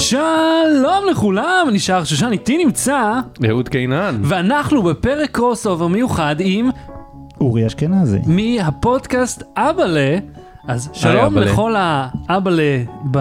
שלום 0.00 1.04
לכולם, 1.10 1.66
אני 1.68 1.78
שער 1.78 2.04
שושן, 2.04 2.28
איתי 2.32 2.64
נמצא, 2.64 3.12
אהוד 3.48 3.68
קינן. 3.68 4.20
ואנחנו 4.24 4.82
בפרק 4.82 5.30
crossover 5.30 5.86
מיוחד 5.86 6.36
עם 6.38 6.70
אורי 7.40 7.66
אשכנזי. 7.66 8.18
מהפודקאסט 8.26 9.42
אבאלה. 9.56 10.18
אז 10.68 10.90
שלום 10.92 11.24
אבאלה. 11.24 11.52
לכל 11.52 11.74
האבאלה 11.78 12.82
ב... 13.10 13.18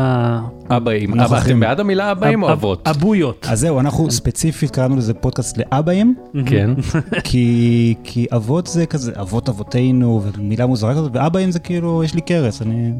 אבאים. 0.70 1.20
אבא, 1.20 1.38
אתם. 1.42 1.60
בעד 1.60 1.79
המילה 1.79 2.11
אבאים 2.11 2.43
או 2.43 2.47
אב- 2.47 2.52
אבות? 2.52 2.88
אבויות. 2.88 3.46
אז 3.50 3.59
זהו, 3.59 3.80
אנחנו 3.80 4.11
ספציפית 4.11 4.71
קראנו 4.71 4.96
לזה 4.98 5.14
פודקאסט 5.14 5.57
לאבאים, 5.57 6.16
כן. 6.46 6.70
כי, 7.23 7.96
כי 8.04 8.25
אבות 8.36 8.68
זה 8.68 8.86
כזה, 8.86 9.11
אבות 9.21 9.50
אבותינו, 9.50 10.21
ומילה 10.38 10.66
מוזרה 10.66 10.91
כזאת, 10.91 11.11
ואבאים 11.16 11.52
זה 11.52 11.59
כאילו, 11.59 12.04
יש 12.04 12.14
לי 12.16 12.21
כרס, 12.21 12.61
אני 12.61 12.91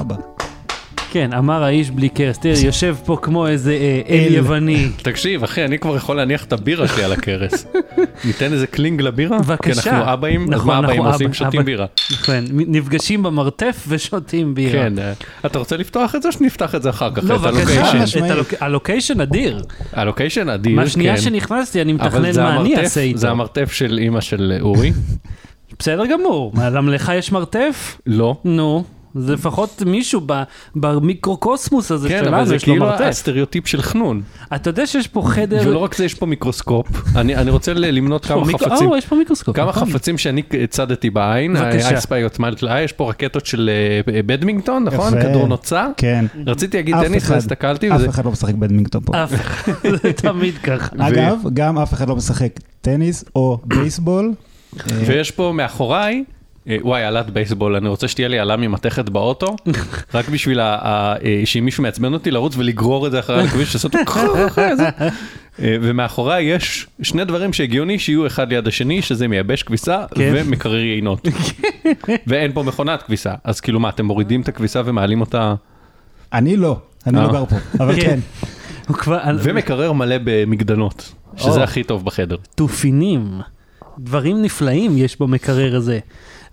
אבא. 0.00 0.14
כן, 1.10 1.32
אמר 1.32 1.64
האיש 1.64 1.90
בלי 1.90 2.10
כרס. 2.10 2.38
תראה, 2.38 2.58
יושב 2.66 2.96
פה 3.04 3.16
כמו 3.22 3.46
איזה 3.46 3.72
אה, 3.72 4.00
אל. 4.08 4.34
יווני. 4.34 4.88
תקשיב, 5.02 5.42
אחי, 5.42 5.64
אני 5.64 5.78
כבר 5.78 5.96
יכול 5.96 6.16
להניח 6.16 6.44
את 6.44 6.52
הבירה 6.52 6.88
שלי 6.88 7.04
על 7.04 7.12
הכרס. 7.12 7.66
ניתן 8.24 8.52
איזה 8.52 8.66
קלינג 8.66 9.00
לבירה? 9.00 9.38
בבקשה. 9.38 9.82
כי 9.82 9.90
אנחנו 9.90 10.12
אבאים, 10.12 10.42
אז 10.42 10.48
נכון, 10.50 10.66
מה 10.66 10.78
אבאים 10.78 11.00
אנחנו 11.00 11.12
עושים? 11.12 11.34
שותים 11.34 11.64
בירה. 11.64 11.86
כן, 12.24 12.44
נפגשים 12.50 13.22
במרתף 13.22 13.84
ושותים 13.88 14.54
בירה. 14.54 14.72
כן. 14.72 14.98
אה, 14.98 15.12
אתה 15.46 15.58
רוצה 15.58 15.76
לפתוח 15.76 16.14
את 16.14 16.22
זה 16.22 16.28
או 16.28 16.32
שנפתח 16.32 16.74
את 16.74 16.82
זה 16.82 16.90
אחר 16.90 17.10
כך? 17.14 17.24
לא, 17.24 17.38
בבקשה, 17.38 17.92
ה 18.60 18.66
location? 18.66 19.20
אדיר. 19.20 19.62
ה 19.92 19.98
location 19.98 20.48
אדיר, 20.48 20.76
מהשנייה 20.76 21.16
כן. 21.16 21.22
שנכנסתי 21.22 21.82
אני 21.82 21.92
מתכנן 21.92 22.36
מה 22.36 22.60
אני 22.60 22.76
אעשה 22.76 23.00
איתו. 23.00 23.18
זה 23.18 23.30
המרתף 23.30 23.72
של 23.72 23.98
אימא 23.98 24.20
של 24.20 24.58
אורי? 24.60 24.92
בסדר 25.78 26.06
גמור. 26.06 26.52
מה, 26.54 26.70
למה 26.70 26.92
לך 26.92 27.12
יש 27.16 27.32
מרתף? 27.32 28.00
לא. 28.06 28.36
נו, 28.44 28.84
זה 29.18 29.32
לפחות 29.34 29.82
מישהו 29.86 30.20
ב- 30.26 30.42
במיקרוקוסמוס 30.76 31.90
הזה 31.92 32.08
כן, 32.08 32.18
אבל 32.18 32.26
שלנו, 32.28 32.46
זה 32.46 32.54
יש 32.56 32.66
לו 32.66 32.72
כאילו 32.74 32.86
מרתף. 32.86 33.04
הסטריאוטיפ 33.04 33.66
של 33.66 33.82
חנון. 33.82 34.22
אתה 34.54 34.70
יודע 34.70 34.86
שיש 34.86 35.06
פה 35.08 35.22
חדר... 35.26 35.60
ולא 35.66 35.78
רק 35.78 35.94
זה, 35.94 36.04
יש 36.04 36.14
פה 36.14 36.26
מיקרוסקופ. 36.26 36.86
אני 37.16 37.36
אני 37.36 37.50
רוצה 37.50 37.72
למנות 37.74 38.26
כמה 38.26 38.44
מיקרו- 38.44 38.70
חפצים. 38.70 38.90
או, 38.90 38.96
יש 38.96 39.06
פה 39.06 39.16
מיקרוסקופ. 39.16 39.56
כמה 39.56 39.68
נכון. 39.70 39.88
חפצים 39.90 40.18
שאני 40.18 40.42
הצדתי 40.64 41.10
בעין, 41.10 41.54
בבקשה. 41.54 41.86
האייספיי 41.88 42.22
עוצמת 42.22 42.62
לעי, 42.62 42.82
יש 42.84 42.92
פה 42.92 43.10
רקטות 43.10 43.46
של 43.46 43.70
אה, 44.14 44.22
בדמינגטון, 44.22 44.84
נכון? 44.84 45.18
יפה. 45.18 45.28
כדור 45.28 45.46
נוצה. 45.48 45.86
כן. 45.96 46.24
רציתי 46.46 46.76
להגיד 46.76 46.94
אף 46.94 47.04
טניס, 47.04 47.22
אחד- 47.24 47.32
ואז 47.34 47.42
הסתכלתי, 47.42 47.90
וזה... 47.90 48.04
אף 48.04 48.10
אחד 48.10 48.24
לא 48.24 48.30
משחק 48.30 48.54
בדמינגטון 48.54 49.02
פה. 49.04 49.24
אף 49.24 49.34
אחד, 49.34 49.72
זה 50.02 50.12
תמיד 50.12 50.54
ככה. 50.58 50.88
אגב, 50.98 51.38
גם 51.54 51.78
אף 51.78 51.92
אחד 51.94 52.08
לא 52.08 52.16
משחק 52.16 52.52
טניס 52.80 53.24
או 53.34 53.58
בייסבול. 53.64 54.32
אה, 54.80 54.96
ויש 55.06 55.30
פה 55.30 55.52
מאחוריי, 55.54 56.14
אה, 56.14 56.37
וואי, 56.82 57.02
עלת 57.02 57.30
בייסבול, 57.30 57.76
אני 57.76 57.88
רוצה 57.88 58.08
שתהיה 58.08 58.28
לי 58.28 58.38
עלה 58.38 58.56
ממתכת 58.56 59.08
באוטו, 59.08 59.56
רק 60.14 60.28
בשביל 60.28 60.60
אה, 60.60 61.14
שאם 61.44 61.64
מישהו 61.64 61.82
מעצבן 61.82 62.14
אותי 62.14 62.30
לרוץ 62.30 62.56
ולגרור 62.56 63.06
את 63.06 63.12
זה 63.12 63.18
אחרי 63.18 63.44
הכביש, 63.44 63.74
לעשות 63.74 63.94
זה. 64.76 64.88
אה, 65.62 65.76
ומאחוריי 65.82 66.44
יש 66.44 66.86
שני 67.02 67.24
דברים 67.24 67.52
שהגיוני 67.52 67.98
שיהיו 67.98 68.26
אחד 68.26 68.52
ליד 68.52 68.68
השני, 68.68 69.02
שזה 69.02 69.28
מייבש 69.28 69.62
כביסה 69.62 70.04
כן. 70.14 70.32
ומקרר 70.36 70.78
יינות. 70.78 71.28
ואין 72.26 72.52
פה 72.52 72.62
מכונת 72.62 73.02
כביסה, 73.02 73.34
אז 73.44 73.60
כאילו 73.60 73.80
מה, 73.80 73.88
אתם 73.88 74.04
מורידים 74.04 74.40
את 74.40 74.48
הכביסה 74.48 74.82
ומעלים 74.84 75.20
אותה, 75.20 75.54
אני 76.32 76.56
לא, 76.56 76.78
אני 77.06 77.18
אה. 77.18 77.22
לא 77.22 77.32
גר 77.32 77.44
פה, 77.46 77.56
אבל 77.80 78.00
כן. 78.00 78.18
כן. 79.04 79.36
ומקרר 79.42 79.92
מלא 79.92 80.16
במגדנות, 80.24 81.12
שזה. 81.36 81.64
הכי 81.64 81.84
טוב 81.84 82.04
בחדר. 82.04 82.36
תופינים, 82.54 83.40
דברים 83.98 84.42
נפלאים 84.42 84.98
יש 84.98 85.20
במקרר 85.20 85.76
הזה. 85.76 85.98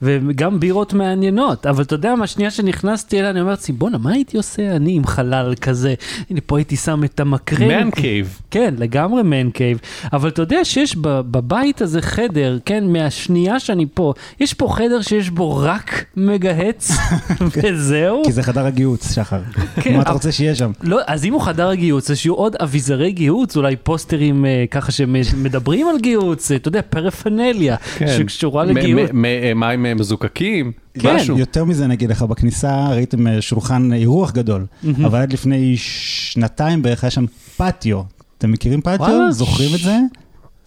וגם 0.02 0.60
בירות 0.60 0.94
מעניינות, 0.94 1.66
אבל 1.66 1.84
אתה 1.84 1.94
יודע 1.96 2.16
מה, 2.16 2.28
שנייה 2.28 2.52
שנכנסתי 2.52 3.20
אליה, 3.20 3.30
אני 3.30 3.40
אומר 3.42 3.52
לעצמי, 3.52 3.76
בואנה, 3.78 3.98
מה 3.98 4.12
הייתי 4.12 4.38
עושה 4.38 4.76
אני 4.76 4.96
עם 4.96 5.06
חלל 5.06 5.54
כזה? 5.62 5.94
הנה, 6.30 6.40
פה 6.46 6.58
הייתי 6.58 6.76
שם 6.76 7.04
את 7.04 7.20
המקרר. 7.20 7.68
man 7.84 7.92
cave. 7.92 8.40
כן, 8.52 8.74
לגמרי 8.78 9.24
man 9.24 9.50
cave. 9.50 9.80
אבל 10.14 10.30
אתה 10.30 10.42
יודע 10.42 10.66
שיש 10.66 10.96
בבית 11.02 11.82
הזה 11.82 12.02
חדר, 12.02 12.58
כן, 12.66 12.84
מהשנייה 12.88 13.60
שאני 13.60 13.86
פה, 13.94 14.14
יש 14.40 14.54
פה 14.54 14.68
חדר 14.76 15.02
שיש 15.02 15.30
בו 15.30 15.58
רק 15.58 16.06
מגהץ, 16.18 16.92
וזהו. 17.64 18.22
כי 18.26 18.32
זה 18.32 18.44
חדר 18.44 18.66
הגיהוץ, 18.66 19.14
שחר. 19.14 19.40
כן, 19.82 19.96
מה 19.96 20.02
אתה 20.02 20.12
רוצה 20.12 20.32
שיהיה 20.32 20.56
שם? 20.56 20.72
לא, 20.84 21.00
אז 21.08 21.26
אם 21.26 21.34
הוא 21.34 21.42
חדר 21.42 21.70
הגיהוץ, 21.70 22.12
אז 22.12 22.18
שיהיו 22.18 22.34
עוד 22.36 22.56
אביזרי 22.56 23.12
גיהוץ, 23.12 23.58
אולי 23.58 23.76
פוסטרים 23.76 24.46
אה, 24.46 24.66
ככה 24.72 24.92
שמדברים 24.92 25.88
על 25.88 26.00
גיהוץ, 26.00 26.52
אה, 26.52 26.56
אתה 26.58 26.68
יודע, 26.68 26.82
פרפנליה, 26.90 27.76
שקשורה 28.18 28.66
כן. 28.66 28.74
מ- 28.74 28.78
לגיהוץ. 28.78 29.10
מ- 29.14 29.22
מ- 29.22 29.85
אה, 29.86 29.94
מזוקקים, 29.94 30.72
כן. 31.00 31.16
משהו. 31.16 31.38
יותר 31.38 31.66
מזה 31.66 31.88
נגיד 31.88 32.10
לך, 32.10 32.22
בכניסה 32.22 32.88
ראיתם 32.90 33.28
אה, 33.28 33.42
שולחן 33.42 33.94
אירוח 33.94 34.32
גדול, 34.32 34.66
אבל 35.06 35.20
עד 35.20 35.34
לפני 35.34 35.74
שנתיים 35.78 36.82
בערך 36.82 37.04
היה 37.04 37.12
שם 37.12 37.26
פטיו. 37.58 38.02
אתם 38.38 38.52
מכירים 38.52 38.80
וואלה. 38.86 38.98
פטיו? 38.98 39.32
זוכרים 39.32 39.76
את 39.76 39.80
זה? 39.80 39.98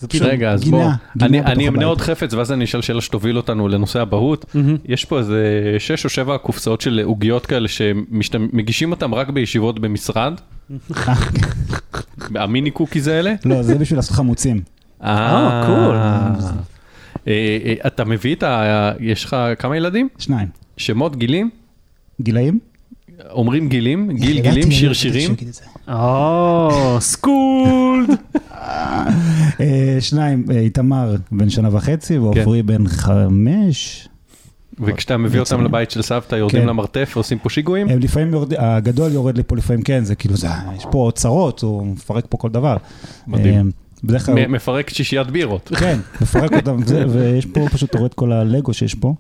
זה 0.01 0.09
פשוט 0.09 0.23
רגע, 0.23 0.51
אז 0.51 0.63
גינה, 0.63 0.77
בוא, 0.77 1.27
גינה 1.27 1.39
אני, 1.39 1.53
אני 1.53 1.69
אמנה. 1.69 1.85
עוד 1.85 2.01
חפץ 2.01 2.35
ואז 2.35 2.53
אני 2.53 2.65
אשאל 2.65 2.83
שאלה 2.83 3.01
שתוביל 3.01 3.37
אותנו 3.37 3.69
לנושא 3.69 4.01
האבהות. 4.01 4.45
יש 4.85 5.05
פה 5.05 5.19
איזה 5.19 5.43
שש 5.79 6.05
או 6.05 6.11
שבע 6.11 6.39
קופסאות 6.39 6.81
של 6.81 7.01
עוגיות 7.05 7.47
כאלה 7.47 7.69
שמגישים 7.69 8.91
אותם 8.91 9.15
רק 9.15 9.31
בישיבות 9.31 9.79
במשרד, 9.79 10.33
ה 12.35 12.42
mini 12.42 12.71
cookies 12.71 13.09
האלה. 13.09 13.35
לא, 13.45 13.63
זה 13.63 13.75
בשביל 13.75 13.99
לעשות 13.99 14.17
חמוצים. 14.17 14.61
אה, 15.05 15.65
cool. 15.67 15.97
אה, 17.29 17.59
אה, 17.65 17.75
אתה 17.87 18.05
מביא 18.05 18.35
את 18.35 18.43
ה... 18.43 18.93
יש 19.01 19.25
לך 19.25 19.37
כמה 19.59 19.77
ילדים? 19.77 20.09
שניים. 20.19 20.49
שמות, 20.77 21.17
גילים? 21.17 21.51
גילאים? 22.21 22.59
אומרים 23.31 23.69
גילים? 23.69 24.11
גיל, 24.13 24.41
גילים, 24.41 24.71
שיר 24.71 24.93
שירים? 24.93 25.35
או, 25.89 26.97
סקולד. 27.01 28.11
אה, 29.61 29.97
שניים, 30.01 30.45
אה, 30.51 30.59
איתמר 30.59 31.17
בן 31.33 31.51
שנה 31.51 31.77
וחצי 31.77 32.19
ועופרי 32.19 32.63
בן 32.63 32.89
חמש. 32.89 34.09
וכשאתה 34.81 35.17
מביא 35.17 35.41
אותם 35.41 35.65
לבית 35.65 35.91
של 35.91 36.03
סבתא, 36.03 36.37
יורדים 36.37 36.63
כן. 36.63 36.69
למרתף 36.69 37.13
ועושים 37.17 37.39
פה 37.39 37.51
שיגועים? 37.51 37.89
הם 37.89 37.99
לפעמים 37.99 38.33
יורד, 38.33 38.55
הגדול 38.59 39.13
יורד 39.13 39.39
לפה 39.39 39.57
לפעמים 39.57 39.83
כן, 39.83 40.05
זה 40.05 40.15
כאילו, 40.15 40.37
זה, 40.37 40.49
יש 40.77 40.87
פה 40.91 41.11
צרות, 41.15 41.63
הוא 41.63 41.87
מפרק 41.87 42.25
פה 42.29 42.37
כל 42.37 42.49
דבר. 42.49 42.77
מדהים. 43.27 43.71
בדרך 44.05 44.27
כלל, 44.27 44.47
מפרק 44.47 44.91
שישיית 44.91 45.27
בירות. 45.31 45.71
כן, 45.81 45.99
מפרק 46.21 46.53
אותם, 46.53 46.77
ויש 47.09 47.47
פה 47.47 47.67
פשוט, 47.73 47.91
אתה 47.91 47.99
רואה 47.99 48.09
את 48.09 48.15
כל 48.15 48.33
הלגו 48.33 48.75
שיש 48.75 48.95
פה. 48.95 49.15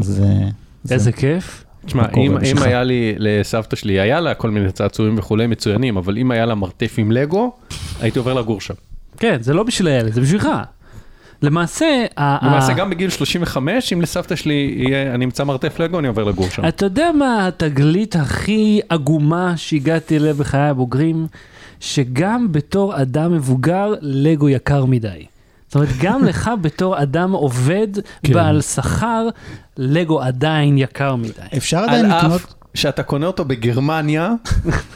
אז... 0.00 0.22
אה, 0.24 0.48
זה- 0.84 0.94
איזה 0.94 1.12
כיף. 1.12 1.64
תשמע, 1.86 2.06
אם, 2.16 2.36
אם? 2.38 2.62
היה 2.62 2.82
לי, 2.84 3.14
לסבתא 3.18 3.76
שלי, 3.76 4.00
היה 4.00 4.20
לה 4.20 4.34
כל 4.34 4.50
מיני 4.50 4.72
צעצועים 4.72 5.18
וכולי 5.18 5.46
מצוינים, 5.46 5.96
אבל 5.96 6.18
אם 6.18 6.30
היה 6.30 6.46
לה 6.46 6.54
מרתף 6.54 6.94
עם 6.98 7.12
לגו, 7.12 7.52
הייתי 8.00 8.18
עובר 8.18 8.34
לגור 8.34 8.60
שם. 8.60 8.74
כן, 9.18 9.36
זה 9.40 9.54
לא 9.54 9.62
בשביל 9.62 9.88
הילד, 9.88 10.12
זה 10.12 10.20
בשבילך. 10.20 10.48
למעשה, 11.42 12.04
למעשה 12.18 12.72
גם 12.72 12.90
בגיל 12.90 13.10
35, 13.10 13.92
אם 13.92 14.00
לסבתא 14.00 14.36
שלי 14.36 14.74
יהיה, 14.76 15.14
אני 15.14 15.24
אמצא 15.24 15.44
מרתף 15.44 15.80
לגו, 15.80 15.98
אני 15.98 16.08
עובר 16.08 16.24
לגור 16.24 16.48
שם. 16.50 16.68
אתה 16.68 16.86
יודע 16.86 17.10
מה 17.18 17.46
התגלית 17.46 18.16
הכי 18.16 18.80
עגומה 18.88 19.56
שהגעתי 19.56 20.16
אליה 20.16 20.34
בחיי 20.34 20.60
הבוגרים? 20.60 21.26
שגם 21.80 22.52
בתור 22.52 23.02
אדם 23.02 23.32
מבוגר, 23.32 23.94
לגו 24.00 24.48
יקר 24.48 24.84
מדי. 24.84 25.26
זאת 25.66 25.74
אומרת, 25.74 25.88
גם 26.00 26.24
לך 26.24 26.50
בתור 26.62 27.02
אדם 27.02 27.32
עובד, 27.32 27.88
כן. 28.22 28.32
בעל 28.32 28.60
שכר, 28.60 29.28
לגו 29.76 30.20
עדיין 30.20 30.78
יקר 30.78 31.16
מדי. 31.16 31.56
אפשר 31.56 31.78
על 31.78 31.88
עדיין 31.88 32.06
לקנות, 32.10 32.40
אף 32.40 32.54
שאתה 32.74 33.02
קונה 33.02 33.26
אותו 33.26 33.44
בגרמניה, 33.44 34.32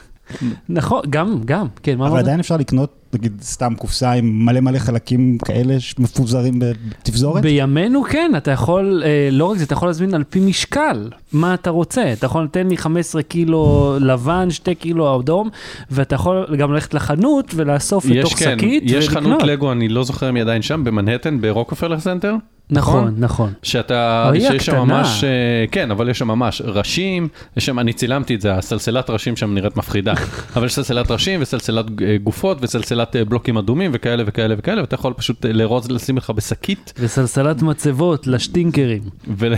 נכון, 0.69 1.03
גם, 1.11 1.41
גם, 1.45 1.67
כן, 1.83 1.99
מה 1.99 2.09
אבל? 2.09 2.19
עדיין 2.19 2.41
אפשר 2.41 2.57
לקנות, 2.57 3.00
נגיד, 3.15 3.33
סתם 3.43 3.75
קופסה 3.79 4.13
עם 4.13 4.47
מלא 4.47 4.61
מלא 4.61 4.79
חלקים 4.79 5.39
כאלה 5.39 5.81
שמפוזרים 5.81 6.59
בתפזורת? 6.59 7.43
בימינו 7.43 8.03
כן, 8.03 8.33
אתה 8.37 8.51
יכול, 8.51 9.03
אה, 9.07 9.29
לא 9.33 9.45
רק 9.45 9.59
זה, 9.59 9.65
אתה 9.65 9.73
יכול 9.73 9.89
להזמין 9.89 10.15
על 10.15 10.25
פי 10.25 10.41
משקל, 10.41 11.11
מה 11.33 11.55
אתה 11.55 11.71
רוצה. 11.71 12.13
אתה 12.13 12.27
יכול 12.27 12.45
לתת 12.45 12.65
לי 12.69 12.77
15 12.77 13.23
קילו 13.23 13.97
לבן, 14.01 14.51
2 14.51 14.77
קילו 14.77 15.21
אדום, 15.21 15.49
ואתה 15.91 16.15
יכול 16.15 16.57
גם 16.59 16.73
ללכת 16.73 16.95
לחנות 16.95 17.53
ולאסוף 17.55 18.05
יש 18.05 18.11
לתוך 18.11 18.39
כן, 18.39 18.59
שקית 18.59 18.83
יש 18.87 19.09
ולקנות. 19.09 19.25
חנות 19.25 19.43
לגו, 19.43 19.73
אני 19.73 19.89
לא 19.89 20.05
זוכר 20.05 20.29
אם 20.29 20.35
היא 20.35 20.43
עדיין 20.43 20.63
שם, 20.63 20.85
במנהטן, 20.85 21.41
ברוקפלר 21.41 22.01
סנטר. 22.01 22.37
נכון, 22.71 23.15
נכון. 23.19 23.53
שאתה, 23.63 24.27
אוי, 24.29 24.41
שיש 24.41 24.67
שם. 24.67 24.77
ממש, 24.77 25.25
אה, 25.25 25.65
כן, 25.71 25.91
אבל 25.91 26.09
יש 26.09 26.19
שם 26.19 26.29
ממש 26.29 26.63
ראשים, 26.65 27.29
יש 27.57 27.67
שם, 27.67 27.79
אני 27.79 27.93
צילמתי 27.93 28.35
את 28.35 28.41
זה, 28.41 28.55
הסלסלת 28.55 29.11
ראשים 29.11 29.37
שם 29.37 29.55
נראית 29.55 29.77
מפחידה, 29.77 30.13
אבל 30.57 30.67
יש 30.67 30.75
סלסלת 30.75 31.11
ראשים 31.11 31.43
וסלסלת 31.43 31.87
אה, 32.03 32.17
גופות 32.23 32.59
וסלסלת 32.61 33.00
אה, 33.17 33.25
בלוקים 33.25 33.57
אדומים 33.57 33.91
וכאלה 33.95 34.23
וכאלה 34.27 34.55
וכאלה, 34.59 34.81
ואתה 34.81 34.95
יכול 34.95 35.13
פשוט 35.13 35.47
אה, 35.47 35.53
לארוז, 35.53 35.91
לשים 35.91 36.17
לך 36.17 36.31
בשקית 36.31 36.93
וסלסלת 36.99 37.63
מצבות 37.63 38.27
לשטינקרים. 38.27 39.03
ול... 39.39 39.55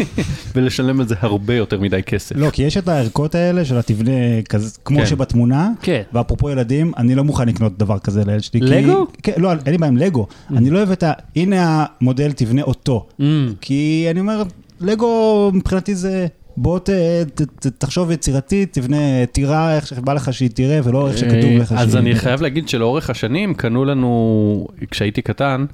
ולשלם 0.54 1.00
על 1.00 1.08
זה 1.08 1.14
הרבה 1.20 1.54
יותר 1.54 1.80
מדי 1.80 2.02
כסף. 2.02 2.36
לא, 2.36 2.50
כי 2.50 2.62
יש 2.62 2.76
את 2.76 2.88
הערכות 2.88 3.34
האלה 3.34 3.64
של 3.64 3.76
התבנה 3.78 4.42
כזה, 4.48 4.78
כמו 4.84 4.98
כן. 4.98 5.06
שבתמונה, 5.06 5.70
כן. 5.82 6.02
ואפרופו 6.12 6.50
ילדים, 6.50 6.92
אני 6.96 7.14
לא 7.14 7.24
מוכן 7.24 7.48
לקנות 7.48 7.78
דבר 7.78 7.98
כזה 7.98 8.24
לילד 8.26 8.42
שלי. 8.42 8.60
כי- 8.60 8.66
לגו? 8.66 9.06
כן, 9.22 9.32
לא, 9.36 9.52
אין 9.52 9.72
לי 9.72 9.78
בעיה 9.78 9.88
עם 9.88 9.96
לגו. 9.96 10.26
אני 10.50 10.70
לא 10.70 10.78
אוהב 10.78 10.90
את 10.90 11.02
ה... 11.02 11.12
הנה 11.36 11.84
המודל, 12.00 12.32
תבנה 12.32 12.62
אותו. 12.62 13.06
Mm. 13.20 13.22
כי 13.60 14.06
אני 14.10 14.20
אומר, 14.20 14.42
לגו 14.80 15.50
מבחינתי 15.54 15.94
זה 15.94 16.26
בוא 16.56 16.78
ת, 16.78 16.90
ת, 17.34 17.42
ת, 17.42 17.66
תחשוב 17.66 18.10
יצירתית, 18.10 18.72
תבנה 18.72 19.26
טירה 19.32 19.76
איך 19.76 19.86
שבא 19.86 20.12
לך 20.12 20.32
שהיא 20.32 20.50
תראה, 20.54 20.80
ולא 20.84 21.08
איך 21.08 21.18
שכתוב 21.18 21.50
לך 21.50 21.68
שהיא... 21.68 21.78
אה, 21.78 21.82
אז 21.82 21.96
אני. 21.96 22.14
חייב 22.14 22.42
להגיד 22.42 22.68
שלאורך 22.68 23.10
השנים 23.10 23.54
קנו 23.54 23.84
לנו, 23.84 24.66
כשהייתי 24.90 25.22
קטן, 25.22 25.64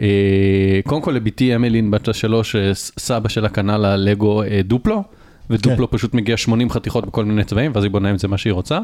אה, 0.00 0.80
קודם 0.84 1.02
כל 1.02 1.10
לבתי 1.12 1.54
אמלין 1.54 1.90
בת 1.90 2.08
השלוש, 2.08 2.56
אה, 2.56 2.70
סבא 2.74 3.28
שלה 3.28 3.48
קנה 3.48 3.78
לה 3.78 3.96
לגו 3.96 4.42
אה, 4.42 4.60
דופלו, 4.64 5.02
ודופלו 5.50 5.90
פשוט 5.90 6.14
מגיע 6.14 6.36
80 6.36 6.70
חתיכות 6.70 7.06
בכל 7.06 7.24
מיני 7.24 7.44
צבעים, 7.44 7.72
ואז 7.74 7.84
היא 7.84 7.90
בונה 7.90 8.10
עם 8.10 8.18
זה 8.18 8.28
מה 8.28 8.38
שהיא 8.38 8.52
רוצה. 8.52 8.78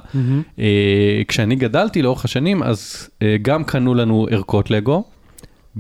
אה, 0.59 1.23
כשאני 1.29 1.57
גדלתי 1.57 2.03
לאורך 2.03 2.25
השנים, 2.25 2.63
אז 2.63 3.09
אה, 3.23 3.37
גם 3.43 3.65
קנו 3.65 3.95
לנו 3.95 4.27
ערכות 4.31 4.71
לגו, 4.71 5.05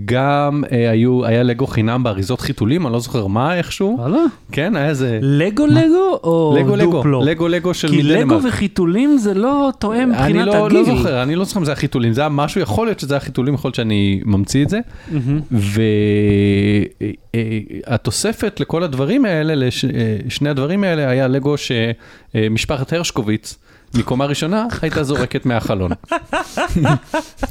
גם 0.04 0.64
אה, 0.72 0.90
היו, 0.90 1.24
היה 1.24 1.42
לגו 1.42 1.66
חינם 1.66 2.02
באריזות 2.02 2.40
חיתולים, 2.40 2.86
אני 2.86 2.92
לא 2.92 3.00
זוכר 3.00 3.26
מה 3.26 3.56
איכשהו, 3.56 3.96
וואלה? 3.98 4.18
כן, 4.52 4.76
היה 4.76 4.88
איזה... 4.88 5.18
לגו 5.22 5.66
לגו 5.66 6.20
או 6.24 6.56
לגו 6.58 6.76
דופלו? 6.76 7.24
לגו 7.24 7.48
לגו 7.48 7.74
של 7.74 7.88
כי. 7.88 8.02
לגו 8.02 8.42
וחיתולים 8.42 9.18
זה 9.18 9.34
לא 9.34 9.70
תואם 9.78 10.12
אני 10.12 10.32
מבחינת 10.32 10.46
לא, 10.46 10.66
הגיל. 10.66 10.78
לא 10.78 10.84
זוכר, 10.84 11.22
אני 11.22 11.34
לא 11.34 11.44
זוכר 11.44 11.60
אם 11.60 11.64
זה 11.64 11.70
היה 11.70 11.76
חיתולים, 11.76 12.12
זה 12.12 12.20
היה 12.20 12.28
משהו, 12.28 12.60
יכול 12.60 12.86
להיות 12.86 13.00
שזה 13.00 13.14
היה 13.14 13.20
חיתולים, 13.20 13.54
יכול 13.54 13.68
להיות 13.68 13.74
שאני 13.74 14.20
ממציא 14.24 14.64
את 14.64 14.68
זה. 14.68 14.80
מהמם. 15.10 15.40
והתוספת 17.86 18.60
לכל 18.60 18.82
הדברים 18.82 19.24
האלה, 19.24 19.68
לשני 20.26 20.48
הדברים 20.48 20.84
האלה, 20.84 21.08
היה 21.08 21.28
לגו 21.28 21.54
שמשפחת 21.56 22.92
הרשקוביץ, 22.92 23.58
מקומה 23.94 24.26
ראשונה, 24.26 24.66
הייתה 24.82 25.02
זורקת 25.02 25.46
מהחלון. 25.46 25.90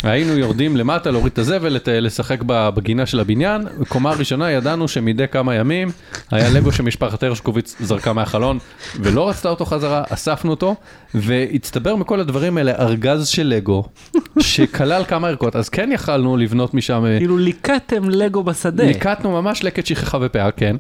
היינו 0.04 0.38
יורדים 0.38 0.78
למטה, 0.78 1.12
להוריד 1.12 1.32
את 1.34 1.40
הזבל, 1.40 1.78
לשחק 1.88 2.44
בגינה 2.48 3.06
של 3.06 3.20
הבניין. 3.20 3.62
בקומה 3.80 4.12
ראשונה 4.12 4.52
ידענו 4.52 4.88
שמדי 4.88 5.28
כמה 5.28 5.56
ימים 5.56 5.92
היה 6.32 6.50
לגו 6.50 6.72
שמשפחת 6.72 7.24
הרשקוביץ 7.24 7.76
זרקה 7.80 8.14
מהחלון, 8.14 8.58
ולא 9.00 9.30
רצתה 9.30 9.50
אותו 9.50 9.66
חזרה, 9.66 10.04
אספנו 10.10 10.52
אותו, 10.52 10.76
והצטבר 11.14 11.96
מכל 11.96 12.20
הדברים 12.20 12.58
האלה 12.58 12.72
ארגז 12.72 13.28
של 13.28 13.48
לגו, 13.48 13.84
שכלל 14.40 15.04
כמה 15.08 15.28
ערכות, 15.28 15.56
אז 15.56 15.70
כן 15.70 15.90
יכלנו 15.94 16.38
לבנות 16.38 16.74
משם... 16.74 17.06
אה, 17.06 17.18
כאילו 17.18 17.38
ליקטתם 17.38 18.10
לגו 18.10 18.44
בשדה. 18.44 18.84
ליקטנו 18.84 19.42
ממש 19.42 19.64
לקט 19.64 19.86
שכחה 19.86 20.18
ופאה, 20.22 20.52
כן. 20.52 20.76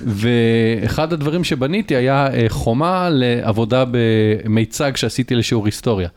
ואחד 0.00 1.12
הדברים 1.12 1.44
שבניתי 1.44 1.96
היה 1.96 2.26
אה, 2.32 2.46
חומה 2.48 3.08
לעבודה 3.10 3.84
במיצג 3.90 4.96
שעשיתי 5.00 5.34
לשיעור 5.34 5.66
היסטוריה. 5.66 6.08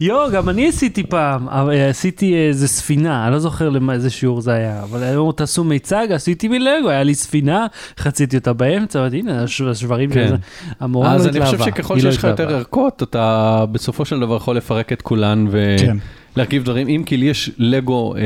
יואו, 0.00 0.30
גם 0.30 0.48
אני 0.48 0.68
עשיתי 0.68 1.02
פעם, 1.02 1.48
אה, 1.48 1.88
עשיתי 1.88 2.34
איזה 2.36 2.68
ספינה, 2.68 3.24
אני 3.24 3.32
לא 3.32 3.38
זוכר 3.38 3.68
למה 3.68 3.92
איזה 3.92 4.10
שיעור 4.10 4.40
זה 4.40 4.52
היה, 4.52 4.82
אבל 4.82 5.02
היום 5.02 5.32
תעשו 5.32 5.64
מיצג, 5.64 6.06
עשיתי 6.10 6.48
מלגו, 6.48 6.88
היה 6.90 7.02
לי 7.02 7.14
ספינה, 7.14 7.66
חציתי 7.98 8.36
אותה 8.36 8.52
באמצע, 8.52 9.00
אמרתי, 9.00 9.18
הנה 9.18 9.42
הש- 9.42 9.60
השברים 9.60 10.10
כן. 10.10 10.28
של. 10.28 10.34
המורה 10.80 11.08
לא 11.08 11.14
אז 11.14 11.26
התלהבה. 11.26 11.48
אני 11.50 11.58
חושב 11.58 11.70
שככל 11.70 11.94
לא 11.94 12.00
שיש 12.00 12.16
לך 12.16 12.24
יותר 12.24 12.32
התלהבה. 12.42 12.56
ערכות, 12.58 13.02
אתה 13.02 13.64
בסופו 13.72 14.04
של 14.04 14.20
דבר 14.20 14.36
יכול 14.36 14.56
לפרק 14.56 14.92
את 14.92 15.02
כולן 15.02 15.46
כן. 15.80 15.96
ולהרכיב 16.36 16.64
דברים. 16.64 16.88
אם 16.88 17.02
כי 17.06 17.16
לי 17.16 17.26
יש 17.26 17.50
לגו 17.58 18.14
אה, 18.16 18.20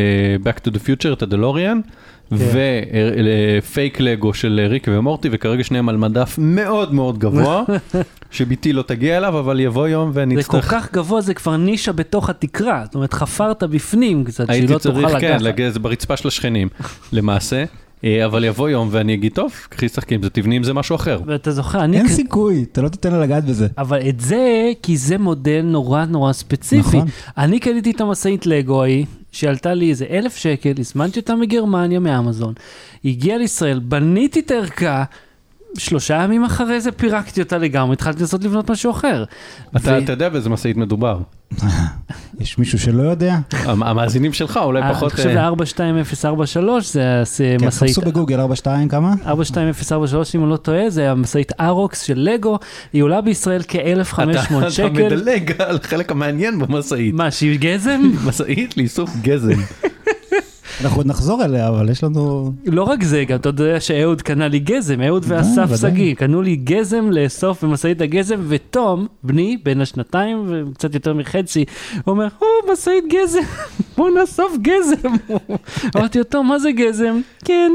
Back 0.52 0.68
to 0.68 0.72
the 0.72 0.78
Future, 0.78 1.12
את 1.12 1.22
הדלוריאן, 1.22 1.80
כן. 1.84 1.88
ופייק 2.32 4.00
לגו 4.00 4.34
של 4.34 4.60
ריק 4.70 4.86
ומורטי, 4.90 5.28
וכרגע 5.32 5.64
שניהם 5.64 5.88
על 5.88 5.96
מדף 5.96 6.34
מאוד 6.38 6.94
מאוד 6.94 7.18
גבוה, 7.18 7.62
שביתי 8.30 8.72
לא 8.72 8.82
תגיע 8.82 9.16
אליו, 9.16 9.38
אבל 9.38 9.60
יבוא 9.60 9.88
יום 9.88 10.10
ואני 10.14 10.36
זה 10.36 10.42
כל. 10.48 10.60
כך 10.60 10.92
גבוה, 10.92 11.20
זה 11.20 11.34
כבר 11.34 11.56
נישה 11.56 11.92
בתוך 11.92 12.30
התקרה, 12.30 12.82
זאת 12.84 12.94
אומרת, 12.94 13.14
חפרת 13.14 13.62
בפנים 13.62 14.24
קצת, 14.24 14.46
שהיא 14.46 14.54
הייתי 14.60 14.72
לא 14.72 14.78
תוכל 14.78 14.92
צריך, 14.94 15.06
לקחת. 15.08 15.20
כן, 15.20 15.38
לגז 15.40 15.78
ברצפה 15.78 16.16
של 16.16 16.28
השכנים, 16.28 16.68
למעשה. 17.12 17.64
אה, 18.04 18.24
אבל 18.24 18.44
יבוא 18.44 18.68
יום 18.68 18.88
ואני 18.90 19.14
אגיד, 19.14 19.32
טוב, 19.32 19.52
קחי 19.68 19.88
שחקי 19.88 20.14
עם 20.14 20.22
זה, 20.22 20.30
תבני 20.30 20.56
עם 20.56 20.62
זה 20.64 20.72
משהו 20.74 20.96
אחר. 20.96 21.20
ואתה 21.26 21.50
זוכר, 21.52 21.84
אני... 21.84 21.98
אין 21.98 22.08
כ- 22.08 22.10
סיכוי, 22.10 22.64
אתה 22.72 22.82
לא 22.82 22.88
תיתן 22.88 23.12
לה 23.12 23.20
לגעת 23.20 23.44
בזה. 23.44 23.66
אבל 23.78 24.08
את 24.08 24.20
זה, 24.20 24.46
כי 24.82 24.96
זה 24.96 25.18
מודל 25.18 25.60
נורא 25.64 26.04
נורא 26.04 26.32
ספציפי. 26.32 26.96
נכון. 26.96 27.08
אני 27.38 27.60
קניתי 27.60 27.90
את 27.90 28.00
המשאית 28.00 28.46
לגו 28.46 28.82
ההיא, 28.82 29.04
שעלתה 29.32 29.74
לי 29.74 29.90
איזה 29.90 30.06
אלף 30.10 30.36
שקל, 30.36 30.72
הזמנתי 30.78 31.20
אותה 31.20 31.34
מגרמניה, 31.34 32.00
מאמזון, 32.00 32.54
הגיעה 33.04 33.38
לישראל, 33.38 33.78
בניתי 33.78 34.40
את 34.40 34.50
הערכה, 34.50 35.04
שלושה 35.78 36.14
ימים 36.14 36.44
אחרי 36.44 36.80
זה 36.80 36.92
פירקתי 36.92 37.40
אותה 37.42 37.58
לגמרי, 37.58 37.92
התחלתי 37.92 38.20
לנסות 38.20 38.44
לבנות 38.44 38.70
משהו 38.70 38.90
אחר. 38.90 39.24
אתה 39.76 39.90
ו- 39.90 39.98
אתה 39.98 40.12
יודע 40.12 40.28
באיזה 40.28 40.50
משאית 40.50 40.76
מדובר. 40.76 41.18
יש 42.40 42.58
מישהו 42.58 42.78
שלא 42.78 43.02
יודע? 43.02 43.36
המ- 43.52 43.82
המאזינים 43.82 44.32
שלך 44.32 44.60
אולי 44.62 44.82
אה, 44.82 44.94
פחות... 44.94 45.12
אני 45.12 45.16
חושב 45.16 45.28
אה, 45.28 45.34
זה 45.34 45.40
42043, 45.44 46.86
זה 46.92 47.00
כן, 47.38 47.66
משאית 47.66 47.90
חפשו 47.90 48.00
בגוגל 48.10 48.40
42 48.40 48.88
כמה? 48.88 49.14
42043, 49.26 50.34
אם 50.34 50.42
אני 50.42 50.50
לא 50.50 50.56
טועה, 50.56 50.90
זה 50.90 51.10
המשאית 51.10 51.52
ארוקס 51.60 52.02
של 52.02 52.18
לגו, 52.18 52.58
היא 52.92 53.02
עולה 53.02 53.20
בישראל 53.20 53.62
כ-1,500 53.68 54.22
אתה 54.58 54.70
שקל. 54.70 54.88
מדלג 54.88 55.52
על 55.62 55.76
החלק 55.84 56.10
המעניין 56.10 56.58
במשאית. 56.58 57.14
מה, 57.14 57.30
שהיא 57.30 57.58
גזם? 57.60 58.00
משאית 58.28 58.76
לאיסוף 58.76 59.10
גזם. 59.22 59.58
אנחנו 60.84 60.98
עוד 60.98 61.06
נחזור 61.06 61.44
אליה, 61.44 61.68
אבל 61.68 61.88
יש 61.90 62.04
לנו... 62.04 62.52
לא 62.66 62.82
רק 62.82 63.02
זה, 63.02 63.24
גם 63.24 63.36
אתה 63.36 63.48
יודע 63.48 63.80
שאהוד 63.80 64.22
קנה 64.22 64.48
לי 64.48 64.58
גזם, 64.58 65.00
אהוד 65.00 65.24
ואסף. 65.28 65.76
שגיא 65.80 66.14
קנו 66.14 66.42
לי 66.42 66.56
גזם 66.56 67.10
לאסוף 67.10 67.64
במשאית 67.64 68.00
הגזם, 68.00 68.40
ותום, 68.48 69.06
בני, 69.22 69.56
בן 69.64 69.80
השנתיים 69.80 70.46
וקצת 70.48 70.94
יותר 70.94 71.14
מחצי, 71.14 71.64
אומר, 72.06 72.28
או, 72.40 72.72
משאית 72.72 73.04
גזם, 73.08 73.38
בוא 73.96 74.10
נאסוף 74.10 74.52
גזם. 74.62 75.34
אמרתי 75.96 76.18
לו, 76.18 76.24
תום, 76.24 76.48
מה 76.48 76.58
זה 76.58 76.72
גזם? 76.72 77.20
כן. 77.44 77.72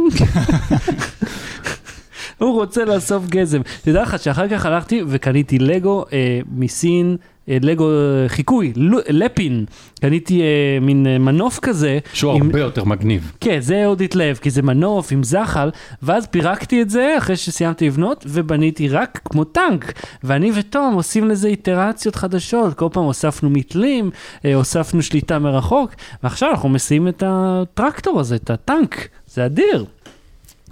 הוא 2.38 2.54
רוצה 2.54 2.86
לאסוף 2.86 3.28
גזם. 3.28 3.62
תדע 3.82 4.02
לך 4.02 4.20
שאחר 4.20 4.48
כך 4.48 4.66
הלכתי 4.66 5.02
וקניתי 5.08 5.60
לגו 5.60 6.06
אה, 6.14 6.40
מסין, 6.52 7.18
לגו 7.48 7.90
אה, 7.90 7.96
חיקוי, 8.30 8.74
לפין. 9.10 9.66
קניתי 10.02 10.42
אה, 10.42 10.46
מין 10.82 11.08
אה, 11.08 11.18
מנוף 11.18 11.60
כזה. 11.62 12.00
שהוא 12.14 12.34
עם- 12.34 12.46
הרבה 12.46 12.60
יותר 12.60 12.84
מגניב. 12.84 13.32
כן, 13.42 13.60
זה 13.60 13.86
עוד 13.86 14.02
התלהב, 14.02 14.38
כי 14.38 14.50
זה 14.50 14.62
מנוף 14.62 15.12
עם 15.12 15.24
זחל, 15.24 15.70
ואז 16.04 16.26
פירקתי 16.28 16.82
את 16.82 16.90
זה 16.90 17.16
אחרי 17.18 17.36
שסיימתי 17.36 17.88
לבנות, 17.88 18.26
ובניתי 18.30 18.90
רק 18.90 19.20
כמו 19.26 19.44
טנק. 19.44 19.94
ואני 20.24 20.52
ותום 20.56 20.94
עושים 20.94 21.28
לזה 21.30 21.48
איטרציות 21.48 22.16
חדשות, 22.16 22.74
כל 22.74 22.88
פעם 22.92 23.04
הוספנו 23.04 23.50
מתלים, 23.50 24.10
אה, 24.46 24.56
הוספנו 24.56 25.02
שליטה 25.02 25.40
מרחוק, 25.40 25.92
ועכשיו 26.24 26.50
אנחנו 26.52 26.70
מסיעים 26.70 27.08
את 27.08 27.24
הטרקטור 27.28 28.20
הזה, 28.20 28.36
את 28.36 28.50
הטנק, 28.50 29.08
זה 29.28 29.46
אדיר. 29.46 29.86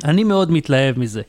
אני 0.05 0.23
מאוד 0.23 0.51
מתלהב 0.51 0.99
מזה. 0.99 1.21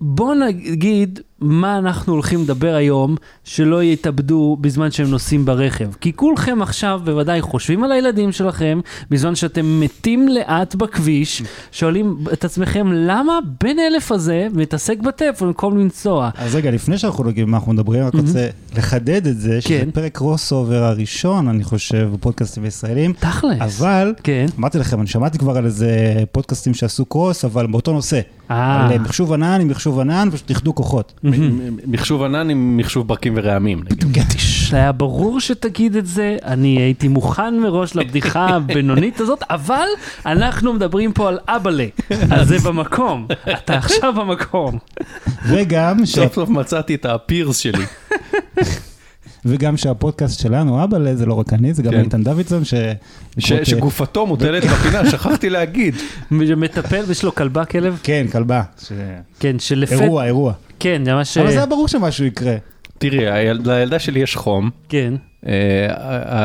בוא 0.00 0.34
נגיד 0.34 1.20
מה 1.40 1.78
אנחנו 1.78 2.12
הולכים 2.12 2.42
לדבר 2.42 2.74
היום, 2.74 3.16
שלא 3.44 3.82
יתאבדו 3.82 4.56
בזמן 4.60 4.90
שהם 4.90 5.06
נוסעים 5.06 5.44
ברכב. 5.44 5.92
כי 6.00 6.12
כולכם 6.12 6.62
עכשיו 6.62 7.00
בוודאי 7.04 7.40
חושבים 7.40 7.84
על 7.84 7.92
הילדים 7.92 8.32
שלכם, 8.32 8.80
בזמן 9.10 9.34
שאתם 9.34 9.80
מתים 9.80 10.28
לאט 10.28 10.74
בכביש, 10.74 11.42
שואלים 11.72 12.18
את 12.32 12.44
עצמכם, 12.44 12.92
למה 12.92 13.38
בן 13.60 13.78
אלף 13.78 14.12
הזה 14.12 14.46
מתעסק 14.52 14.98
בטלפון 14.98 15.48
במקום 15.48 15.78
לנסוע? 15.78 16.30
אז 16.38 16.54
רגע, 16.54 16.70
לפני 16.70 16.98
שאנחנו 16.98 17.24
נוגעים 17.24 17.46
במה 17.46 17.56
אנחנו 17.56 17.72
מדברים, 17.72 18.06
רק 18.06 18.14
רוצה 18.14 18.48
לחדד 18.76 19.26
את 19.26 19.40
זה, 19.40 19.60
שזה 19.60 19.68
כן. 19.68 19.90
פרק 19.90 20.12
crossover 20.12 20.82
הראשון, 20.82 21.48
אני 21.48 21.64
חושב, 21.64 22.08
בפודקאסטים 22.12 22.64
הישראלים, 22.64 23.12
תכלס. 23.12 23.80
אבל... 23.80 24.14
כן. 24.22 24.46
אמרתי 24.58 24.78
לכם, 24.78 25.00
אני 25.00 25.06
שמעתי 25.06 25.38
כבר 25.38 25.56
על 25.56 25.64
איזה 25.64 26.14
פודקאסטים 26.32 26.74
שעשו 26.74 27.04
cross, 27.04 27.44
אבל 27.44 27.66
באותו 27.66 27.92
נושא. 27.92 28.20
אה. 28.50 28.86
על 28.86 28.92
אה, 28.92 28.98
מחשוב 28.98 29.32
ענן 29.32 29.60
עם 29.60 29.68
מחשוב 29.68 30.00
ענן, 30.00 30.28
פשוט 30.32 30.50
איחדו 30.50 30.74
כוחות. 30.74 31.12
מחשוב 31.86 32.22
ענן 32.22 32.50
עם 32.50 32.76
מחשוב 32.76 33.08
ברקים 33.08 33.32
ורעמים. 33.36 33.82
נגיד. 33.90 34.24
זה 34.70 34.76
היה 34.76 34.92
ברור 34.92 35.40
שתגיד 35.40 35.96
את 35.96 36.06
זה, 36.06 36.36
אני 36.44 36.78
הייתי 36.78 37.08
מוכן 37.08 37.58
מראש 37.60 37.96
לבדיחה 37.96 38.46
הבינונית 38.56 39.20
הזאת, 39.20 39.42
אבל 39.50 39.86
אנחנו 40.26 40.72
מדברים 40.72 41.12
פה 41.12 41.28
על 41.28 41.38
אבאלה, 41.48 41.86
אז 42.30 42.48
זה 42.48 42.58
במקום, 42.58 43.26
אתה 43.52 43.74
עכשיו 43.74 44.12
במקום. 44.12 44.78
וגם, 45.48 46.06
ש... 46.06 46.14
סוף 46.14 46.34
סוף 46.34 46.48
מצאתי 46.48 46.94
את 46.94 47.04
הפירס 47.04 47.58
שלי. 47.58 47.84
וגם 49.46 49.76
שהפודקאסט 49.76 50.40
שלנו, 50.40 50.84
אבאלה, 50.84 51.16
זה 51.16 51.26
לא 51.26 51.34
רק 51.34 51.52
אני, 51.52 51.74
זה 51.74 51.82
גם 51.82 51.92
כן. 51.92 52.00
איתן 52.00 52.22
דוידסון, 52.22 52.64
ש... 52.64 52.74
ש- 53.38 53.52
שגופתו 53.52 54.26
מוטלת 54.26 54.64
בפינה, 54.64 55.06
שכחתי 55.10 55.50
להגיד. 55.50 55.94
מטפל, 56.30 57.02
יש 57.10 57.24
לו 57.24 57.34
כלבה 57.34 57.64
כלב? 57.64 58.00
כן, 58.02 58.26
כלבה. 58.32 58.62
ש- 58.82 58.92
כן, 59.40 59.58
שלפת... 59.58 59.92
אירוע, 59.92 60.24
אירוע. 60.24 60.52
כן, 60.80 61.02
זה 61.04 61.14
ממש... 61.14 61.38
אבל 61.38 61.50
זה 61.50 61.56
היה 61.56 61.66
ברור 61.66 61.88
שמשהו 61.88 62.24
יקרה. 62.24 62.56
תראי, 62.98 63.30
היל- 63.30 63.60
לילדה 63.64 63.98
שלי 63.98 64.20
יש 64.20 64.36
חום. 64.36 64.70
כן. 64.88 65.14
אה, 65.48 65.52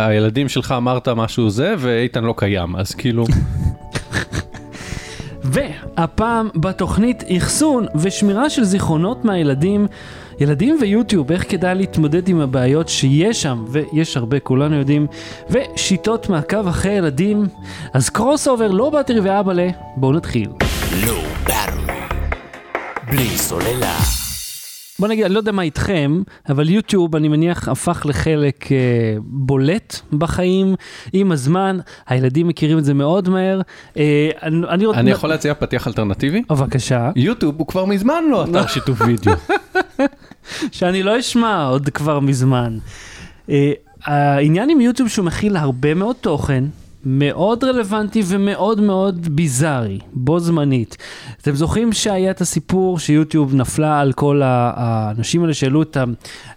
הילדים 0.07 0.49
שלך 0.49 0.73
אמרת 0.77 1.07
משהו 1.09 1.49
זה, 1.49 1.73
ואיתן 1.79 2.23
לא 2.23 2.33
קיים, 2.37 2.75
אז 2.75 2.95
כאילו, 2.95 3.25
והפעם 5.43 6.49
בתוכנית 6.55 7.23
אחסון 7.37 7.85
ושמירה 7.95 8.49
של 8.49 8.63
זיכרונות 8.63 9.25
מהילדים, 9.25 9.87
ילדים 10.41 10.77
ויוטיוב, 10.81 11.31
איך 11.31 11.51
כדאי 11.51 11.75
להתמודד 11.75 12.29
עם 12.29 12.39
הבעיות 12.39 12.89
שיש 12.89 13.41
שם, 13.41 13.65
ויש 13.67 14.17
הרבה, 14.17 14.39
כולנו 14.39 14.75
יודעים, 14.75 15.07
ושיטות 15.49 16.29
מעקב 16.29 16.67
אחרי 16.67 16.91
ילדים. 16.91 17.45
אז 17.93 18.09
crossover, 18.09 18.71
Low 18.71 18.89
Battery 18.89 19.19
ואבאלה, 19.19 19.67
בואו 19.97 20.11
נתחיל. 20.11 20.49
Low 21.07 21.23
Battery. 21.43 21.95
בלי 23.11 23.27
סוללה. 23.37 23.97
בוא 24.99 25.07
נגיד, 25.07 25.25
אני 25.25 25.33
לא 25.33 25.39
יודע 25.39 25.51
מה 25.51 25.61
איתכם, 25.61 26.21
אבל 26.49 26.69
יוטיוב, 26.69 27.15
אני 27.15 27.27
מניח, 27.27 27.67
הפך 27.69 28.05
לחלק 28.05 28.71
אה, 28.71 28.77
בולט 29.23 29.99
בחיים 30.13 30.75
עם 31.13 31.31
הזמן, 31.31 31.77
הילדים 32.07 32.47
מכירים 32.47 32.77
את 32.77 32.85
זה 32.85 32.93
מאוד 32.93 33.29
מהר. 33.29 33.61
אה, 33.97 34.29
אני, 34.43 34.67
אני, 34.69 34.85
רוצ- 34.85 34.95
אני 34.95 35.11
יכול 35.11 35.29
להציע 35.29 35.53
פתיח 35.53 35.87
אלטרנטיבי? 35.87 36.41
בבקשה, 36.49 37.09
יוטיוב 37.15 37.55
הוא 37.57 37.67
כבר 37.67 37.85
מזמן 37.85 38.23
לא 38.31 38.43
אתר 38.43 38.67
שיתוף 38.67 39.01
וידאו. 39.01 39.33
שאני 40.71 41.03
לא 41.03 41.19
אשמע 41.19 41.67
עוד 41.67 41.89
כבר 41.89 42.19
מזמן. 42.19 42.77
אה, 43.49 43.71
העניין 44.03 44.69
עם 44.69 44.81
יוטיוב 44.81 45.09
שהוא 45.09 45.25
מכיל 45.25 45.57
הרבה 45.57 45.93
מאוד 45.93 46.15
תוכן. 46.21 46.63
מאוד 47.05 47.63
רלוונטי 47.63 48.23
ומאוד 48.25 48.81
מאוד 48.81 49.35
ביזארי, 49.35 49.99
בו 50.13 50.39
זמנית. 50.39 50.97
אתם 51.41 51.55
זוכרים 51.55 51.93
שהיה 51.93 52.31
את 52.31 52.41
הסיפור 52.41 52.99
שיוטיוב 52.99 53.55
נפלה 53.55 53.99
על 53.99 54.13
כל 54.13 54.41
האנשים 54.43 55.41
האלה 55.41 55.53
שהעלו 55.53 55.81
את 55.81 55.97
ה... 55.97 56.03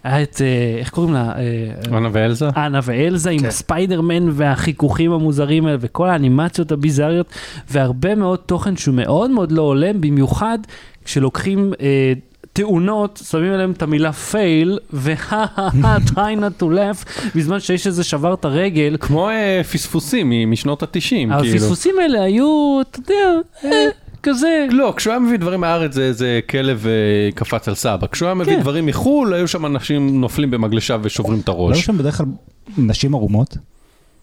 היה 0.03 0.23
את... 0.23 0.41
אה, 0.41 0.79
איך 0.79 0.89
קוראים 0.89 1.13
לה? 1.13 1.31
אה, 1.37 1.97
אנה 1.97 2.09
ואלזה? 2.11 2.49
אנה 2.57 2.79
ואלזה 2.83 3.29
עם 3.29 3.39
כן. 3.39 3.45
הספיידרמן 3.45 4.29
והחיכוכים 4.31 5.11
המוזרים 5.11 5.65
האלה 5.65 5.77
וכל 5.81 6.09
האנימציות 6.09 6.71
הביזאריות 6.71 7.27
והרבה 7.69 8.15
מאוד 8.15 8.39
תוכן 8.39 8.77
שהוא 8.77 8.95
מאוד 8.95 9.31
מאוד 9.31 9.51
לא 9.51 9.61
הולם, 9.61 10.01
במיוחד 10.01 10.59
כשלוקחים 11.05 11.73
אה, 11.81 12.13
תאונות, 12.55 13.21
שמים 13.29 13.53
עליהם 13.53 13.71
את 13.71 13.81
המילה 13.81 14.13
פייל, 14.13 14.79
ו-ha-ha-ha, 14.93 16.09
try 16.09 16.15
not 16.15 16.61
to 16.61 16.65
laugh, 16.65 17.29
בזמן 17.35 17.59
שיש 17.59 17.87
איזה 17.87 18.03
שבר 18.03 18.33
את 18.33 18.45
הרגל. 18.45 18.97
כמו 18.99 19.29
אה, 19.29 19.61
פספוסים 19.71 20.51
משנות 20.51 20.83
התשעים, 20.83 21.29
כאילו. 21.39 21.55
הפספוסים 21.55 21.95
האלה 22.01 22.23
היו, 22.23 22.81
אתה 22.81 22.99
יודע, 22.99 23.31
אה, 23.65 23.87
כזה. 24.23 24.67
לא, 24.71 24.93
כשהוא 24.97 25.11
היה 25.11 25.19
מביא 25.19 25.37
דברים 25.37 25.61
מהארץ 25.61 25.93
זה, 25.93 26.13
זה 26.13 26.39
כלב 26.49 26.85
אה, 26.87 27.31
קפץ 27.31 27.67
על 27.67 27.75
סבא. 27.75 28.07
כשהוא 28.11 28.25
היה 28.25 28.35
מביא 28.35 28.55
כן. 28.55 28.61
דברים 28.61 28.85
מחו"ל, 28.85 29.33
היו 29.33 29.47
שם 29.47 29.65
אנשים 29.65 30.21
נופלים 30.21 30.51
במגלשה 30.51 30.97
ושוברים 31.01 31.39
את 31.39 31.47
לא 31.47 31.53
היו 31.53 31.61
הראש. 31.61 31.85
שם 31.85 31.97
בדרך 31.97 32.17
כלל 32.17 32.25
נשים 32.77 33.13
ערומות? 33.13 33.57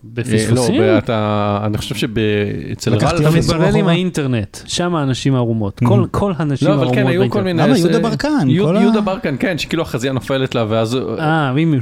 אה, 0.05 0.11
בפספוסים? 0.15 0.81
לא, 0.81 0.99
אתה, 0.99 1.59
אני 1.67 1.79
חושב 1.79 1.95
שאצל 1.95 2.95
רל... 2.95 2.99
אתה 3.21 3.31
מתבלבל 3.31 3.77
עם. 3.77 3.89
האינטרנט, 3.89 4.57
שם 4.67 4.95
האנשים 4.95 5.35
הערומות, 5.35 5.81
כל- 5.85 6.05
כל 6.11 6.33
הנשים 6.37 6.69
לא, 6.69 6.73
הערומות 6.73 6.95
אבל 6.95 7.03
כן, 7.03 7.09
היו 7.09 7.31
כל. 7.31 7.43
מיני... 7.43 7.63
למה? 7.63 7.75
זה- 7.75 7.89
יהודה 7.89 8.09
ברקן, 8.09 8.29
יהוד- 8.49 8.69
כל 8.69 8.77
ה- 8.77 8.81
יהודה 8.81 9.01
ברקן, 9.01 9.35
כן, 9.39 9.59
שכאילו 9.59 9.83
החזייה 9.83 10.13
נופלת 10.13 10.55
לה, 10.55 10.65
ואז... 10.69 10.97
אה, 11.19 11.49
עם 11.49 11.75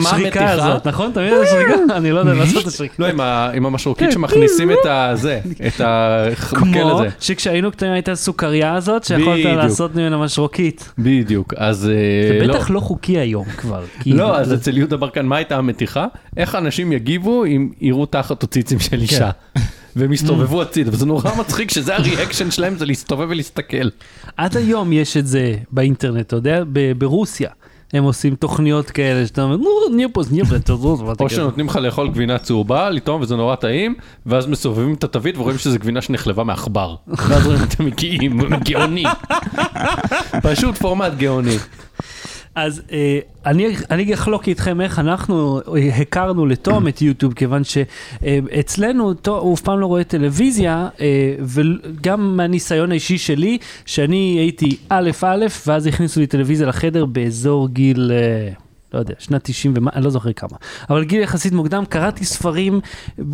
השריקה? 0.00 0.50
הזאת, 0.50 0.86
נכון? 0.86 1.10
תמיד 1.14 1.32
השריקה? 1.46 1.96
אני 1.96 2.10
לא 2.12 2.18
יודע 2.18 2.34
לעשות 2.34 2.62
את 2.62 2.66
השריקה. 2.72 2.94
לא, 2.98 3.06
עם 3.54 3.66
המשרוקית 3.66 4.12
שמכניסים 4.12 4.70
את 4.70 4.76
הזה, 4.86 5.40
את 5.66 5.80
המקל 5.80 6.34
כמו 6.54 6.90
הזה. 6.92 7.08
שכשהיינו 7.20 7.70
קטנים 7.70 7.92
הייתה 7.92 8.14
סוכריה 8.14 8.74
הזאת, 8.74 9.04
שיכולת. 9.04 9.44
לעשות 9.44 9.94
ממנה 9.96 10.18
משרוקית. 10.18 10.92
בדיוק, 10.98 11.54
אז... 11.56 11.76
זה 11.78 11.94
אה, 12.40 12.46
לא. 12.46 12.54
בטח 12.54 12.70
לא 12.70 12.80
חוקי 12.80 13.18
היום 13.18 13.44
כבר. 13.44 13.82
כי- 14.02 14.12
לא, 14.12 14.36
אז 14.38 14.54
אצל 14.54 14.78
יהודה 14.78 14.96
ברקן, 14.96 15.26
מה 15.26 15.36
הייתה 15.36 15.56
המתיחה? 15.56 16.06
איך 16.36 16.54
אנשים 16.54 16.92
יגיבו 16.92 17.31
אם 17.46 17.68
יראו 17.80 18.06
תחת 18.06 18.42
או 18.42 18.48
ציצים 18.48 18.80
של 18.80 19.00
אישה. 19.00 19.30
והם 19.96 20.12
יסתובבו 20.12 20.62
הצידה, 20.62 20.90
וזה 20.92 21.06
נורא 21.06 21.30
מצחיק 21.38 21.70
שזה 21.70 21.96
הריאקשן 21.96 22.50
שלהם, 22.50 22.76
זה 22.76 22.86
להסתובב 22.86 23.26
ולהסתכל. 23.30 23.88
עד 24.36 24.56
היום 24.56 24.92
יש 24.92 25.16
את 25.16 25.26
זה 25.26 25.56
באינטרנט, 25.70 26.26
אתה 26.26 26.36
יודע, 26.36 26.62
ברוסיה. 26.98 27.50
הם 27.92 28.04
עושים 28.04 28.34
תוכניות 28.34 28.90
כאלה 28.90 29.26
שאתה 29.26 29.42
אומר, 29.42 29.56
נו, 29.56 29.70
נהיה 29.94 30.08
פה, 30.08 30.22
תזוז, 30.64 31.00
או. 31.20 31.28
שנותנים 31.28 31.66
לך 31.66 31.76
לאכול 31.76 32.08
גבינה 32.08 32.38
צהובה, 32.38 32.90
לטעום 32.90 33.20
וזה 33.20 33.36
נורא 33.36 33.54
טעים, 33.54 33.94
ואז 34.26 34.46
מסובבים 34.46 34.94
את 34.94 35.04
התווית 35.04 35.38
ורואים 35.38 35.58
שזה 35.58 35.78
גבינה 35.78 36.02
שנחלבה 36.02 36.44
מעכבר. 36.44 36.94
ואז 37.28 37.46
רואים 37.46 37.62
אתם 37.62 37.84
מגיעים, 37.84 38.40
גאוני. 38.64 39.04
פשוט 40.42 40.76
פורמט 40.78 41.12
גאוני. 41.16 41.56
אז 42.54 42.82
אה, 42.92 43.18
אני, 43.46 43.66
אני 43.90 44.14
אחלוק 44.14 44.48
איתכם 44.48 44.80
איך 44.80 44.98
אנחנו 44.98 45.60
אה, 45.60 45.96
הכרנו 45.96 46.46
לתום 46.46 46.88
את 46.88 47.02
יוטיוב, 47.02 47.32
כיוון 47.34 47.62
שאצלנו 47.64 49.14
הוא 49.26 49.54
אף 49.54 49.60
פעם 49.60 49.80
לא 49.80 49.86
רואה 49.86 50.04
טלוויזיה, 50.04 50.88
אה, 51.00 51.34
וגם 51.40 52.36
מהניסיון 52.36 52.90
האישי 52.90 53.18
שלי, 53.18 53.58
שאני 53.86 54.36
הייתי 54.38 54.76
א' 54.88 55.10
א', 55.22 55.46
ואז 55.66 55.86
הכניסו 55.86 56.20
לי 56.20 56.26
טלוויזיה 56.26 56.66
לחדר 56.66 57.04
באזור 57.04 57.68
גיל... 57.68 58.12
אה, 58.14 58.61
לא 58.94 58.98
יודע, 58.98 59.14
שנת 59.18 59.40
90 59.44 59.74
ומה, 59.76 59.90
אני 59.94 60.04
לא 60.04 60.10
זוכר 60.10 60.32
כמה, 60.32 60.56
אבל 60.90 61.04
גיל 61.04 61.20
יחסית 61.20 61.52
מוקדם, 61.52 61.84
קראתי 61.88 62.24
ספרים 62.24 62.80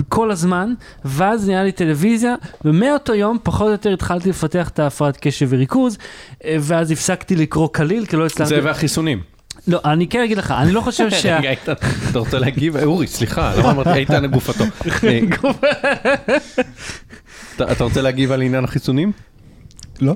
כל 0.08 0.30
הזמן, 0.30 0.74
ואז 1.04 1.48
נהיה 1.48 1.64
לי 1.64 1.72
טלוויזיה, 1.72 2.34
ומאותו 2.64 3.14
יום 3.14 3.38
פחות 3.42 3.66
או 3.66 3.72
יותר 3.72 3.92
התחלתי 3.92 4.28
לפתח 4.28 4.68
את 4.68 4.78
ההפרעת 4.78 5.18
קשב 5.20 5.46
וריכוז, 5.50 5.98
אה, 6.44 6.56
ואז 6.60 6.90
הפסקתי 6.90 7.36
לקרוא 7.36 7.68
כליל, 7.68 8.06
כי 8.06 8.16
לא 8.16 8.26
הצלחתי... 8.26 8.54
זה 8.54 8.60
והחיסונים. 8.64 9.20
לא, 9.68 9.80
אני 9.84 10.08
כן 10.08 10.22
אגיד 10.24 10.38
לך, 10.38 10.50
אני 10.50 10.72
לא 10.72 10.80
חושב 10.80 11.10
שה... 11.22 11.38
רגע, 11.38 11.50
איתן, 11.50 11.72
אתה 12.10 12.18
רוצה 12.18 12.38
להגיב? 12.38 12.76
אורי, 12.76 13.06
סליחה, 13.06 13.54
למה 13.58 13.70
אמרתי 13.70 13.98
איתן 14.04 14.26
גופתו? 14.26 14.64
אה, 14.64 15.20
אתה 17.56 17.72
אתה 17.72 17.84
רוצה 17.84 18.02
להגיב 18.02 18.32
על 18.32 18.42
עניין 18.42 18.64
החיסונים? 18.64 19.12
לא? 20.00 20.14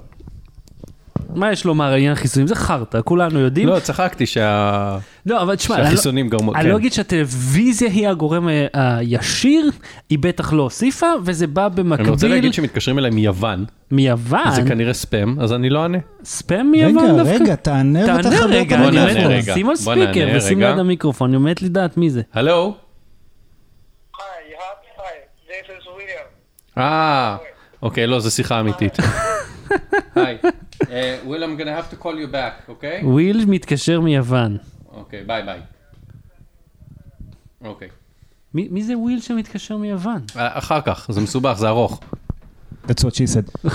מה 1.35 1.53
יש 1.53 1.65
לומר 1.65 1.85
על 1.85 1.95
עניין 1.95 2.12
החיסונים? 2.12 2.47
זה 2.47 2.55
חרטא, 2.55 2.99
כולנו 3.05 3.39
יודעים. 3.39 3.69
לא, 3.69 3.79
צחקתי 3.81 4.27
שה- 4.27 4.99
לא, 5.27 5.43
אבל 5.43 5.55
תשמע, 5.57 5.75
אני 5.77 5.83
לא- 5.85 5.91
שהחיסונים 5.91 6.29
גרמו, 6.29 6.55
אני 6.55 6.62
כן. 6.62 6.69
לא 6.69 6.77
אגיד 6.77 6.93
שהטלוויזיה 6.93 7.89
היא 7.91 8.09
הגורם 8.09 8.49
ה- 8.49 8.53
הישיר, 8.99 9.71
היא 10.11 10.19
בטח 10.19 10.53
לא 10.53 10.62
הוסיפה, 10.62 11.07
וזה 11.25 11.47
בא 11.47 11.62
אני 11.67 11.71
רוצה 11.71 11.83
במקביל 12.07 12.31
להגיד 12.31 12.55
שמתקשרים 12.55 12.99
אליי 12.99 13.11
מיוון, 13.11 13.65
מיוון. 13.91 14.51
זה 14.55 14.62
כנראה 14.69 14.93
ספאם, 14.93 15.41
אז 15.41 15.53
אני 15.53 15.71
לא 15.71 15.83
אענה. 15.83 15.99
ספאם 16.25 16.71
מיוון 16.71 17.05
רגע, 17.05 17.17
דווקא. 17.25 17.43
רגע, 17.43 17.55
תענה 17.55 18.07
תענה 18.07 18.19
ותחבר 18.19 18.45
את 18.45 18.51
רגע, 18.51 18.77
בוא 18.79 18.89
אני 18.89 18.97
נענה 18.97 19.21
מת, 19.21 19.27
רגע. 19.27 19.55
שים 19.55 19.69
על 19.71 19.77
speaker 19.77 20.29
ושים 20.37 20.59
רגע. 20.59 20.69
ליד 20.71 20.79
המיקרופון, 20.79 21.35
אני 21.35 21.51
מת 21.51 21.62
לדעת 21.62 21.97
מי 21.97 22.11
זה. 22.11 22.23
הלו? 22.35 22.75
Hi, 24.17 24.19
hi, 24.19 24.21
hi. 24.99 25.03
This 25.49 25.69
is 25.71 25.87
William. 25.87 26.79
אה, 26.79 27.37
אוקיי, 27.83 28.07
לא, 28.07 28.21
זו 28.21 28.31
שיחה 28.31 28.61
אמיתית. 28.61 28.97
היי, 30.15 30.39
וויל, 31.25 31.45
I'm 31.45 31.61
gonna 31.61 31.65
have 31.65 31.95
to 31.95 32.03
call 32.03 32.07
you 32.07 32.33
back, 32.35 32.69
אוקיי? 32.69 33.01
וויל 33.05 33.45
מתקשר 33.49 34.01
מיוון. 34.01 34.57
אוקיי, 34.93 35.25
ביי 35.25 35.43
ביי. 35.43 35.61
אוקיי. 37.65 37.89
מי 38.55 38.83
זה 38.83 38.99
וויל 38.99 39.21
שמתקשר 39.21 39.77
מיוון? 39.77 40.21
אה, 40.37 40.59
אחר 40.59 40.81
כך, 40.81 41.07
זה 41.12 41.21
מסובך, 41.21 41.53
זה 41.59 41.69
ארוך. 41.69 42.01
That's 42.87 43.05
what 43.05 43.15
she 43.15 43.37
said. 43.37 43.69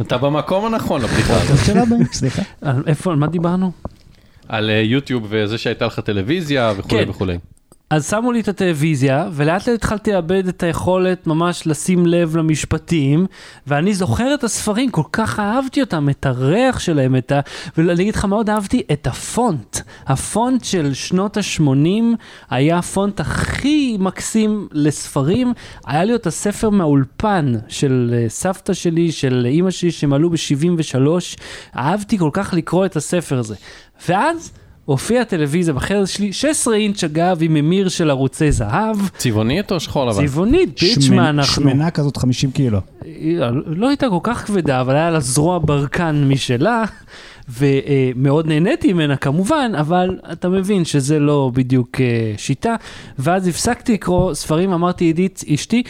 אתה 0.00 0.18
במקום 0.18 0.74
הנכון 0.74 1.02
לבדיחה 1.02 1.34
הזאת. 1.34 1.78
סליחה. 2.12 2.42
על- 2.62 2.82
איפה, 2.86 3.10
על 3.10 3.16
מה 3.16 3.26
דיברנו? 3.26 3.72
על 4.48 4.70
אה, 4.70 4.74
יוטיוב 4.80 5.26
וזה 5.28 5.58
שהייתה 5.58 5.86
לך 5.86 6.00
טלוויזיה 6.00 6.72
וכולי 6.76 7.04
כן. 7.04 7.10
וכולי. 7.10 7.38
אז 7.90 8.10
שמו 8.10 8.32
לי 8.32 8.40
את 8.40 8.48
הטלוויזיה, 8.48 9.28
ולאט 9.32 9.68
לאט 9.68 9.74
התחלתי 9.74 10.12
לאבד 10.12 10.48
את 10.48 10.62
היכולת 10.62 11.26
ממש 11.26 11.66
לשים 11.66 12.06
לב 12.06 12.36
למשפטים, 12.36 13.26
ואני 13.66 13.94
זוכר 13.94 14.34
את 14.34 14.44
הספרים, 14.44 14.90
כל 14.90 15.02
כך 15.12 15.40
אהבתי 15.40 15.80
אותם, 15.80 16.08
את 16.08 16.26
הריח 16.26 16.78
שלהם, 16.78 17.16
את 17.16 17.32
ה... 17.32 17.40
ואני 17.76 18.02
אגיד 18.02 18.14
לך, 18.14 18.24
מאוד 18.24 18.50
אהבתי 18.50 18.82
את 18.92 19.06
הפונט. 19.06 19.78
הפונט 20.06 20.64
של 20.64 20.94
שנות 20.94 21.36
ה-80 21.36 22.04
היה 22.50 22.78
הפונט 22.78 23.20
הכי 23.20 23.96
מקסים 24.00 24.68
לספרים. 24.72 25.52
היה 25.86 26.04
לי 26.04 26.14
את 26.14 26.26
הספר 26.26 26.70
מהאולפן 26.70 27.52
של 27.68 28.14
אה, 28.16 28.28
סבתא 28.28 28.72
שלי, 28.72 29.12
של 29.12 29.46
אימא 29.48 29.70
שלי, 29.70 29.90
שהם 29.90 30.12
עלו 30.12 30.30
ב-73. 30.30 30.96
אהבתי 31.76 32.18
כל 32.18 32.30
כך 32.32 32.54
לקרוא 32.54 32.86
את 32.86 32.96
הספר 32.96 33.38
הזה. 33.38 33.54
ואז... 34.08 34.52
הופיעה 34.84 35.24
טלוויזיה 35.24 35.74
בחדר 35.74 36.04
שלי, 36.04 36.32
16 36.32 36.74
אינץ' 36.76 37.04
אגב, 37.04 37.38
עם 37.40 37.54
ממיר 37.54 37.88
של 37.88 38.10
ערוצי 38.10 38.52
זהב, 38.52 38.96
צבעונית 39.16 39.72
או 39.72 39.80
שחור 39.80 40.06
לבן? 40.06 40.26
צבעונית, 40.26 40.78
שמנ- 40.78 40.80
פיצ'מה 40.94 41.30
אנחנו. 41.30 41.62
שמנה 41.62 41.90
כזאת 41.90 42.16
50 42.16 42.50
קילו. 42.50 42.78
היא 43.04 43.38
לא 43.66 43.88
הייתה 43.88 44.08
כל 44.08 44.18
כך 44.22 44.46
כבדה, 44.46 44.80
אבל 44.80 44.94
היה 44.94 45.10
לה 45.10 45.20
זרוע 45.20 45.58
ברקן 45.64 46.24
משלה, 46.28 46.84
ומאוד 47.48 48.46
נהניתי 48.46 48.92
ממנה 48.92 49.16
כמובן, 49.16 49.72
אבל 49.80 50.18
אתה 50.32 50.48
מבין 50.48 50.84
שזה 50.84 51.18
לא 51.18 51.50
בדיוק 51.54 52.00
אה, 52.00 52.06
שיטה. 52.36 52.74
ואז 53.18 53.48
הפסקתי 53.48 53.92
לקרוא 53.92 54.34
ספרים, 54.34 54.72
אמרתי 54.72 55.04
עידית, 55.04 55.44
אשתי, 55.54 55.82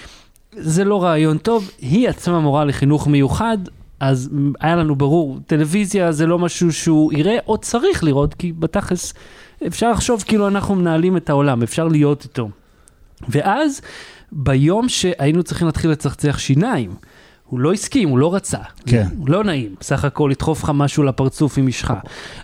זה 0.56 0.84
לא 0.84 1.02
רעיון 1.04 1.38
טוב, 1.38 1.70
היא 1.80 2.08
עצמה 2.08 2.40
מורה 2.40 2.64
לחינוך 2.64 3.06
מיוחד. 3.08 3.58
אז 4.00 4.30
היה 4.60 4.76
לנו 4.76 4.96
ברור, 4.96 5.38
טלוויזיה 5.46 6.12
זה 6.12 6.26
לא 6.26 6.38
משהו 6.38 6.72
שהוא 6.72 7.12
יראה 7.12 7.38
או 7.46 7.58
צריך 7.58 8.04
לראות, 8.04 8.34
כי 8.34 8.52
בתכלס 8.52 9.14
אפשר 9.66 9.90
לחשוב 9.90 10.24
כאילו 10.26 10.48
אנחנו 10.48 10.74
מנהלים 10.74 11.16
את 11.16 11.30
העולם, 11.30 11.62
אפשר 11.62 11.88
להיות 11.88 12.24
איתו. 12.24 12.48
ואז 13.28 13.80
ביום 14.32 14.88
שהיינו 14.88 15.42
צריכים 15.42 15.66
להתחיל 15.66 15.90
לצחצח 15.90 16.38
שיניים, 16.38 16.94
הוא 17.54 17.60
לא 17.60 17.72
הסכים, 17.72 18.08
הוא 18.08 18.18
לא 18.18 18.34
רצה. 18.34 18.58
כן. 18.86 19.06
הוא 19.18 19.28
לא 19.28 19.44
נעים, 19.44 19.74
בסך 19.80 20.04
הכל 20.04 20.28
לדחוף 20.30 20.62
לך 20.62 20.70
משהו 20.74 21.02
לפרצוף 21.02 21.58
עם 21.58 21.66
משחה. 21.66 21.94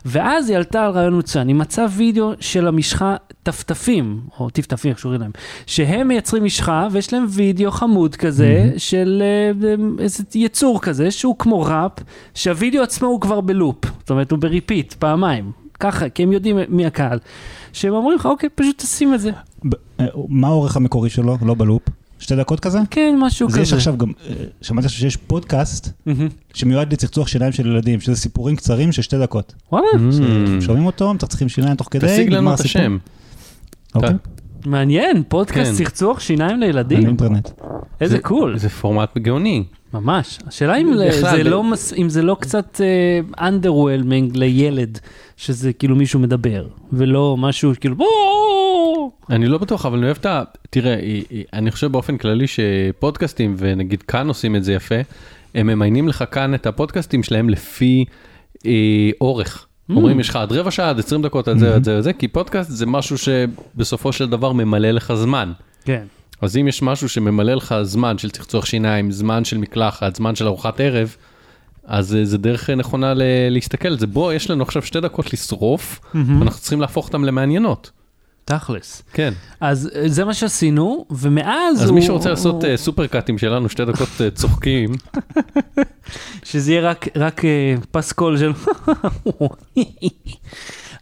ואז 0.05 0.49
היא 0.49 0.57
עלתה 0.57 0.87
על 0.87 0.93
רעיון 0.93 1.19
מצוין, 1.19 1.49
היא 1.49 1.57
מצאה 1.57 1.87
וידאו 1.97 2.33
של 2.41 2.67
המשחה 2.67 3.17
טפטפים, 3.43 4.21
או 4.41 4.51
טפטפים, 4.51 4.91
איך 4.91 4.99
שקוראים 4.99 5.21
להם, 5.21 5.31
שהם 5.67 6.09
מייצרים 6.09 6.45
משחה 6.45 6.89
ויש 6.93 7.13
להם 7.13 7.27
וידאו 7.29 7.71
חמוד 7.71 8.17
כזה, 8.17 8.73
של 8.77 9.23
אה, 9.23 9.75
איזה 10.03 10.25
יצור 10.35 10.81
כזה, 10.81 11.11
שהוא 11.11 11.37
כמו 11.39 11.61
ראפ, 11.61 11.93
שהווידאו 12.35 12.83
עצמו 12.83 13.09
הוא 13.09 13.21
כבר 13.21 13.41
ב 13.41 13.48
loop, 13.48 13.85
זאת 14.01 14.11
אומרת 14.11 14.31
הוא 14.31 14.39
ב 14.39 14.46
repeat, 14.46 14.93
פעמיים. 14.93 15.53
ככה, 15.81 16.09
כי 16.09 16.23
הם 16.23 16.33
יודעים 16.33 16.59
מי 16.69 16.87
הקהל. 16.87 17.19
שהם 17.73 17.93
אומרים 17.93 18.19
לך, 18.19 18.27
אוקיי, 18.27 18.49
פשוט 18.55 18.79
תשים 18.79 19.15
את 19.15 19.21
זה. 19.21 19.31
אה, 20.01 20.07
מה 20.29 20.49
האורך 20.49 20.77
המקורי 20.77 21.11
שלו? 21.11 21.37
לא 21.43 21.55
בלופ? 21.55 21.83
שתי 22.21 22.37
דקות 22.37 22.61
כזה? 22.61 22.79
כן, 22.91 23.17
משהו 23.21 23.47
אז 23.49 23.53
כזה. 23.53 23.63
יש 23.63 23.73
עכשיו 23.73 23.97
גם, 23.99 24.09
אה, 24.29 24.35
שמעתי 24.63 24.87
עכשיו 24.87 25.01
שיש 25.01 25.17
פודקאסט. 25.17 25.89
שמיועד 26.55 26.93
לצחצוח 26.93 27.29
שיניים 27.29 27.53
של 27.53 27.67
ילדים, 27.67 28.01
שזה 28.01 28.17
סיפורים 28.17 28.57
קצרים 28.57 28.93
של 28.93 29.03
שתי 29.03 29.19
דקות. 29.19 29.55
וואלה. 29.73 29.87
שומעים 30.61 30.87
אותו, 30.87 31.15
מצחצחים 31.15 31.49
שיניים 31.49 31.77
תוך 31.77 31.89
כדי, 31.91 32.07
תשיג 32.07 32.31
לנו 32.33 32.55
את. 32.55 32.61
השם. 32.61 32.99
אוקיי, 33.95 34.11
מעניין, 34.67 35.23
פודקאסט 35.29 35.71
כן. 35.79 35.85
צחצוח 35.85 36.21
שיניים 36.21 36.55
על 36.55 36.69
לילדים. 36.69 37.07
אינטרנט. 37.07 37.51
איזה 38.01 38.17
זה- 38.17 38.23
קול. 38.23 38.59
זה 38.59 38.69
פורמט 38.69 39.19
גאוני. 39.19 39.65
ממש. 39.95 40.39
השאלה 40.47 40.77
אם 40.77 40.91
זה 41.21 41.45
לא 41.45 41.65
מס- 41.65 41.93
אם 41.93 42.09
זה 42.09 42.23
לא 42.23 42.37
קצת 42.41 42.81
underwhelming 43.39 44.31
לילד, 44.39 44.99
שזה 45.37 45.73
כאילו 45.73 45.97
מישהו 45.97 46.21
מדבר, 46.21 46.67
ולא 46.93 47.37
משהו 47.39 47.73
כאילו 47.81 47.97
בואו. 47.97 48.09
אני 49.31 49.47
לא 49.47 49.59
בטוח, 49.59 49.87
אבל 49.87 49.97
אני 49.99 50.07
אוהב 50.07 50.17
את 50.21 50.27
ה... 50.27 50.43
תראה, 50.71 50.97
אני 51.53 51.71
חושב 51.71 51.93
באופן 51.93 52.17
כללי 52.17 52.47
שפודקאסטים, 52.47 53.55
ונגיד 53.59 54.03
כאן 54.03 54.29
עושים 54.29 54.57
את 54.57 54.65
זה 54.65 54.73
יפה, 54.73 54.95
הם 55.55 55.67
ממיינים 55.67 56.09
לך 56.09 56.25
כאן 56.31 56.55
את 56.55 56.67
הפודקאסטים 56.67 57.23
שלהם 57.23 57.51
לפי 57.51 58.05
אה, 58.67 58.71
אורך. 59.21 59.67
אומרים, 59.97 60.21
יש 60.21 60.29
לך 60.29 60.37
עד 60.37 60.53
רבע 60.53 60.71
שעה, 60.71 60.91
עד 60.91 60.99
20 60.99 61.23
דקות, 61.23 61.49
עד 61.49 61.59
זה, 61.59 61.75
עד 61.75 61.85
זה, 61.85 61.97
עד 61.97 62.03
זה, 62.03 62.13
כי 62.13 62.29
פודקאסט 62.29 62.71
זה 62.71 62.87
משהו 62.87 63.17
שבסופו 63.19 64.13
של 64.13 64.31
דבר 64.31 64.53
ממלא 64.53 64.91
לך 64.91 65.15
זמן. 65.15 65.53
כן. 65.85 66.03
אז 66.41 66.57
אם 66.57 66.69
יש 66.69 66.83
משהו 66.83 67.09
שממלא 67.09 67.55
לך 67.55 67.75
זמן 67.83 68.19
של 68.19 68.31
צחצוח 68.31 68.67
שיניים, 68.67 69.11
זמן 69.11 69.45
של 69.45 69.59
מקלחת, 69.59 70.17
זמן 70.17 70.35
של 70.35 70.47
ארוחת 70.47 70.81
ערב, 70.81 71.17
אז 71.85 72.17
זה 72.23 72.39
דרך 72.39 72.71
נכונה 72.71 73.15
ל- 73.15 73.23
להסתכל 73.51 73.89
על 73.89 73.99
זה. 73.99 74.07
בוא, 74.07 74.33
יש 74.33 74.51
לנו 74.51 74.63
עכשיו 74.63 74.83
שתי 74.83 75.01
דקות 75.01 75.33
לשרוף, 75.33 76.01
ואנחנו 76.15 76.61
צריכים 76.61 76.81
להפוך 76.81 77.07
אותם 77.07 77.25
למעניינות. 77.25 77.91
תכלס. 78.45 79.03
כן. 79.13 79.33
אז 79.61 79.91
אה, 79.95 80.09
זה 80.09 80.25
מה 80.25 80.35
שעשינו, 80.35 81.07
ומאז 81.11 81.83
אז 81.83 81.89
הוא... 81.89 81.95
מי 81.95 82.03
שרוצה 82.03 82.31
לעשות 82.31 82.55
הוא- 82.55 82.71
אה, 82.71 82.77
סופר 82.77 83.07
קאטים 83.07 83.39
שלנו, 83.39 83.69
שתי 83.69 83.85
דקות 83.85 84.09
אה, 84.21 84.31
צוחקים, 84.31 84.91
שזה 86.45 86.73
יהיה 86.73 86.91
רק, 86.91 87.07
רק 87.17 87.43
פסקול 87.91 88.39
של... 88.39 88.53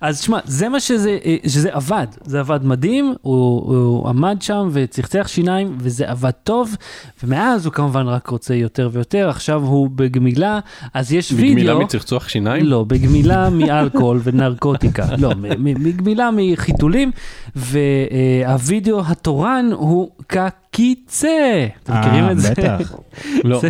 אז 0.00 0.21
שמע, 0.21 0.38
זה 0.45 0.69
מה 0.69 0.81
שזה, 0.81 1.19
אה, 1.25 1.37
שזה 1.47 1.69
עבד, 1.73 2.07
זה 2.25 2.40
עבד 2.40 2.61
מדהים, 2.67 3.14
הוא, 3.23 3.61
הוא 3.75 4.09
עמד 4.09 4.37
שם 4.43 4.69
וצחצח 4.73 5.28
שיניים 5.28 5.76
וזה 5.81 6.11
עבד 6.11 6.31
טוב, 6.31 6.76
ומאז 7.25 7.67
הוא 7.67 7.73
כמובן 7.73 8.07
רק 8.07 8.26
רוצה 8.28 8.55
יותר 8.55 8.90
ויותר, 8.93 9.28
עכשיו 9.28 9.62
הוא 9.62 9.90
בגמילה, 9.95 10.59
אז 10.95 11.12
יש 11.12 11.33
וידאו... 11.33 11.47
בגמילה 11.49 11.75
מצחצוח 11.75 12.28
שיניים? 12.28 12.64
לא, 12.64 12.85
בגמילה 12.85 13.50
מאלכוהול 13.59 14.21
ונרקוטיקה. 14.25 15.07
לא, 15.19 15.33
מגמילה 15.59 16.31
מחיתולים, 16.37 17.11
והווידאו 17.57 19.00
התורן 19.07 19.71
הוא 19.73 20.11
קקיצה. 20.26 21.67
אתם 21.83 21.93
מכירים 22.00 22.25
אה, 22.25 22.33
את 22.33 22.38
זה? 22.40 22.50
בטח. 22.50 22.93
לא. 23.45 23.61
זה- 23.61 23.69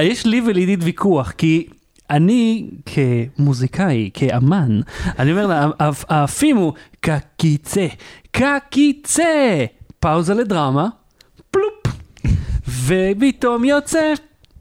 יש 0.00 0.26
לי 0.26 0.40
ולידית 0.46 0.80
ויכוח, 0.82 1.30
כי 1.30 1.66
אני 2.10 2.66
כמוזיקאי, 2.86 4.10
כאמן, 4.14 4.80
אני 5.18 5.30
אומר 5.32 5.46
לה, 5.46 5.68
"הפ- 5.78 6.04
האפים 6.08 6.56
הוא 6.56 6.72
קקיצה, 7.00 7.86
קקיצה, 8.30 9.64
פאוזה 10.00 10.34
לדרמה, 10.34 10.88
פלופ, 11.50 11.96
ופתאום 12.86 13.64
יוצא. 13.64 14.12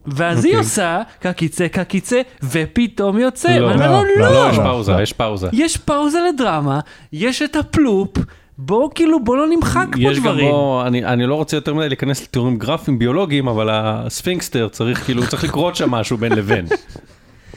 ואז 0.08 0.46
היא 0.46 0.52
אוקיי. 0.54 0.60
עושה 0.66 1.02
קקיצה 1.20 1.68
קקיצה 1.68 2.22
ופתאום 2.44 3.20
יוצא, 3.20 3.58
לא, 3.58 3.66
ואני 3.68 3.76
אומר 3.76 3.92
לא, 3.92 4.04
לו 4.06 4.20
לא, 4.20 4.34
לא, 4.34 4.50
יש 4.52 4.58
לא, 4.58 4.64
פאוזה, 4.64 4.92
לא. 4.92 5.02
יש 5.02 5.14
פאוזה. 5.14 5.48
יש 5.54 5.78
פאוזה 5.78 6.20
לדרמה, 6.34 6.80
יש 7.14 7.42
את 7.42 7.56
הפלופ, 7.56 8.18
בואו 8.58 8.90
כאילו 8.96 9.24
בוא 9.24 9.38
לא 9.38 9.48
נמחק 9.50 9.88
פה 9.92 10.00
יש 10.00 10.18
גם 10.18 10.24
דברים. 10.24 10.52
בו, 10.52 10.84
אני, 10.88 11.06
אני 11.06 11.26
לא 11.28 11.36
רוצה 11.36 11.58
יותר 11.58 11.74
מדי 11.74 11.88
להיכנס 11.88 12.24
לתיאורים 12.24 12.58
גרפיים 12.58 13.00
ביולוגיים, 13.00 13.48
אבל 13.48 13.70
הספינקסטר 13.72 14.68
צריך 14.68 15.06
כאילו, 15.06 15.28
צריך 15.28 15.44
לקרות 15.44 15.76
שם 15.76 15.92
משהו 15.92 16.18
בין 16.18 16.32
לבין. 16.32 16.66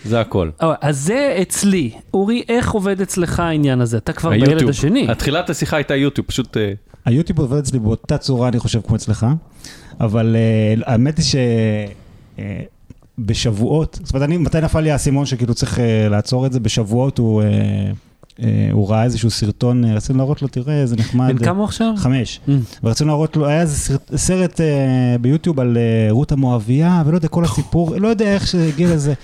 זה 0.04 0.20
הכל. 0.20 0.50
אבל, 0.60 0.74
אז 0.80 0.98
זה 0.98 1.38
אצלי. 1.42 1.90
אורי, 2.14 2.42
איך 2.48 2.70
עובד 2.70 3.00
אצלך 3.00 3.40
העניין 3.40 3.80
הזה? 3.80 3.96
אתה 3.96 4.12
כבר 4.12 4.30
בילד 4.30 4.48
היוטיוב. 4.48 4.70
השני. 4.70 5.10
התחילת 5.10 5.50
השיחה 5.50 5.76
הייתה 5.76 5.96
יוטיוב, 5.96 6.26
פשוט... 6.26 6.56
אה, 6.56 6.72
היוטיוב 7.04 7.40
עובד 7.40 7.58
אצלי 7.58 7.78
באותה 7.78 8.18
צורה, 8.18 8.48
אני 8.48 8.58
חושב, 8.58 8.80
כמו 8.86 8.96
אצלך, 8.96 9.26
אבל 10.00 10.36
אה, 10.36 10.92
האמת 10.92 11.18
היא 11.18 11.24
שבשבועות, 13.18 13.98
זאת 14.04 14.14
אומרת, 14.14 14.28
אני, 14.28 14.36
מתי 14.36 14.60
נפל 14.60 14.80
לי 14.80 14.90
האסימון 14.90 15.26
שכאילו 15.26 15.54
צריך 15.54 15.80
אה, 15.80 16.08
לעצור 16.08 16.46
את 16.46 16.52
זה? 16.52 16.60
בשבועות 16.60 17.18
הוא, 17.18 17.42
אה, 17.42 17.46
אה, 18.42 18.68
הוא 18.72 18.90
ראה 18.90 19.04
איזשהו 19.04 19.30
סרטון, 19.30 19.84
אה, 19.84 19.94
רצינו 19.94 20.18
להראות 20.18 20.42
לו, 20.42 20.48
תראה, 20.48 20.80
איזה 20.80 20.96
נחמד. 20.96 21.28
בן 21.28 21.44
כמה 21.44 21.58
הוא 21.58 21.64
עכשיו? 21.64 21.92
חמש. 21.96 22.40
Mm. 22.48 22.50
ורצינו 22.84 23.08
להראות 23.08 23.36
לו, 23.36 23.46
היה 23.46 23.60
איזה 23.60 23.76
סרט, 23.76 24.16
סרט 24.16 24.60
אה, 24.60 25.16
ביוטיוב 25.20 25.60
על 25.60 25.76
אה, 25.76 26.06
רות 26.10 26.32
המואבייה, 26.32 27.02
ולא 27.06 27.16
יודע, 27.16 27.28
כל 27.28 27.44
הסיפור, 27.44 27.96
לא 27.96 28.08
יודע 28.08 28.34
איך 28.34 28.46
שהגיע 28.46 28.94
לזה. 28.94 29.14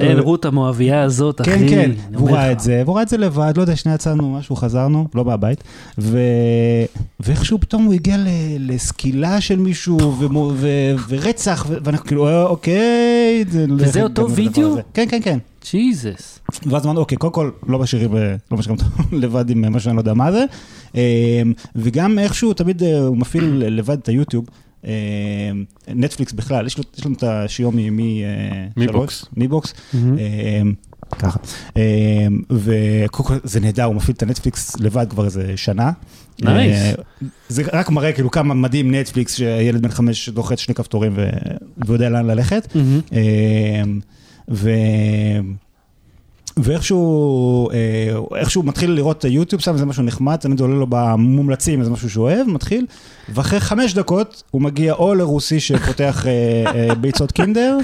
אין 0.00 0.18
רות 0.18 0.44
המואבייה 0.44 1.02
הזאת, 1.02 1.40
אחי. 1.40 1.50
כן, 1.50 1.68
כן, 1.68 1.90
והוא 2.12 2.28
אומר 2.28 2.38
ראה. 2.38 2.52
את 2.52 2.60
זה, 2.60 2.82
והוא 2.84 2.94
ראה 2.94 3.02
את 3.02 3.08
זה 3.08 3.16
לבד, 3.16 3.52
לא 3.56 3.62
יודע, 3.62 3.76
שנייה 3.76 3.94
יצאנו 3.94 4.32
משהו, 4.38 4.56
חזרנו, 4.56 5.08
לא 5.14 5.24
מהבית, 5.24 5.64
ו... 5.98 6.18
ואיכשהו 7.20 7.60
פתאום 7.60 7.84
הוא 7.84 7.94
הגיע 7.94 8.16
ל... 8.16 8.28
לסקילה 8.58 9.40
של 9.40 9.58
מישהו. 9.58 9.98
ו... 10.56 10.68
ורצח, 11.08 11.66
ו... 11.68 11.76
ואנחנו 11.84 12.06
כאילו, 12.06 12.28
אה, 12.28 12.46
אוקיי, 12.46 13.44
לא 13.68 13.74
וזה 13.78 14.02
אותו 14.02 14.30
וידאו? 14.30 14.76
כן, 14.94 15.06
כן, 15.08 15.20
כן. 15.22 15.38
ג'יזוס. 15.70 16.38
ואז 16.66 16.84
אמרנו, 16.84 17.00
אוקיי, 17.00 17.18
קודם 17.18 17.32
כל, 17.32 17.50
לא 17.68 17.78
משאירים, 17.78 18.16
אה, 18.16 18.34
לא 18.50 18.58
משאירים 18.58 18.80
אותו 18.80 19.02
לבד 19.22 19.50
עם 19.50 19.72
משהו 19.72 19.80
שאני 19.80 19.96
לא 19.96 20.00
יודע 20.00 20.14
מה 20.14 20.32
זה, 20.32 20.44
אה, 20.96 21.42
וגם 21.76 22.18
איכשהו 22.18 22.54
תמיד 22.54 22.82
אה, 22.82 23.00
הוא 23.00 23.16
מפעיל 23.16 23.62
לבד 23.66 23.98
את 23.98 24.08
היוטיוב. 24.08 24.44
אה, 24.86 25.50
נטפליקס 25.88 26.32
בכלל, 26.32 26.66
יש 26.66 26.78
לו, 26.78 26.84
יש 26.98 27.06
לנו 27.06 27.14
את 27.14 27.22
השיאומי 27.22 27.90
מי... 27.90 28.22
אה, 28.24 28.66
מיבוקס. 28.76 29.18
שלוש, 29.18 29.30
מיבוקס. 29.36 29.74
מהמם. 29.94 30.18
אמ, 30.18 30.74
ככה. 31.18 31.38
וקודם 32.50 33.28
כל 33.28 33.34
זה 33.44 33.60
נהדר, 33.60 33.84
הוא 33.84 33.94
מפעיל 33.94 34.16
את 34.16 34.22
הנטפליקס 34.22 34.80
לבד 34.80 35.06
כבר 35.10 35.24
איזה 35.24 35.52
שנה. 35.56 35.92
nice. 36.42 36.76
אה, 36.76 36.92
זה 37.48 37.62
רק 37.72 37.90
מראה 37.90 38.12
כאילו 38.12 38.30
כמה 38.30 38.54
מדהים 38.54 38.94
נטפליקס, 38.94 39.34
שילד 39.34 39.82
בן 39.82 39.88
חמש 39.88 40.28
לוחץ 40.28 40.58
שני 40.58 40.74
כפתורים 40.74 41.16
ויודע 41.86 42.08
לאן 42.08 42.26
ללכת. 42.26 42.76
ו... 44.48 44.70
ואיכשהו 46.56 47.70
אה, 47.70 48.38
איכשהו 48.38 48.62
מתחיל 48.62 48.90
לראות 48.90 49.18
את 49.18 49.24
היוטיוב 49.24 49.62
שם, 49.62 49.76
זה 49.76 49.86
משהו 49.86 50.02
נחמד, 50.02 50.36
תמיד 50.36 50.60
עולה 50.60 50.74
לו 50.74 50.86
במומלצים, 50.88 51.84
זה 51.84 51.90
משהו 51.90 52.10
שהוא 52.10 52.24
אוהב, 52.24 52.46
מתחיל, 52.48 52.86
ואחרי 53.28 53.60
חמש 53.60 53.94
דקות 53.94 54.42
הוא 54.50 54.62
מגיע 54.62 54.92
או 54.92 55.14
לרוסי 55.14 55.60
שפותח 55.60 56.26
אה, 56.26 56.32
אה, 56.74 56.94
ביצות 56.94 57.32
קינדר, 57.32 57.78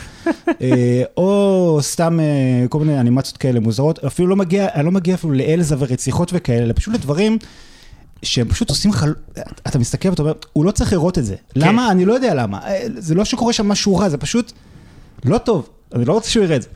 אה, 0.62 1.02
או 1.16 1.78
סתם 1.80 2.20
אה, 2.20 2.68
כל 2.68 2.78
מיני 2.78 3.00
אנימציות 3.00 3.36
כאלה 3.36 3.60
מוזרות, 3.60 4.04
אפילו 4.04 4.28
לא 4.28 4.36
מגיע, 4.36 4.68
אני 4.74 4.84
לא 4.84 4.90
מגיע 4.90 5.14
אפילו 5.14 5.32
לאלזה 5.32 5.76
ורציחות 5.78 6.30
וכאלה, 6.34 6.62
אלא 6.62 6.72
פשוט 6.76 6.94
לדברים 6.94 7.38
שהם 8.22 8.48
פשוט 8.48 8.70
עושים 8.70 8.90
לך, 8.90 9.06
אתה 9.66 9.78
מסתכל 9.78 10.08
ואתה 10.08 10.22
אומר, 10.22 10.32
הוא 10.52 10.64
לא 10.64 10.70
צריך 10.70 10.92
לראות 10.92 11.18
את 11.18 11.24
זה. 11.24 11.34
למה? 11.56 11.90
אני 11.90 12.04
לא 12.04 12.12
יודע 12.12 12.34
למה. 12.34 12.58
אה, 12.66 12.86
זה 12.96 13.14
לא 13.14 13.24
שקורה 13.24 13.52
שם 13.52 13.68
משהו 13.68 13.96
רע, 13.96 14.08
זה 14.08 14.18
פשוט 14.18 14.52
לא 15.24 15.38
טוב, 15.38 15.68
אני 15.94 16.04
לא 16.04 16.12
רוצה 16.12 16.30
שהוא 16.30 16.44
יראה 16.44 16.56
את 16.56 16.62
זה. 16.62 16.68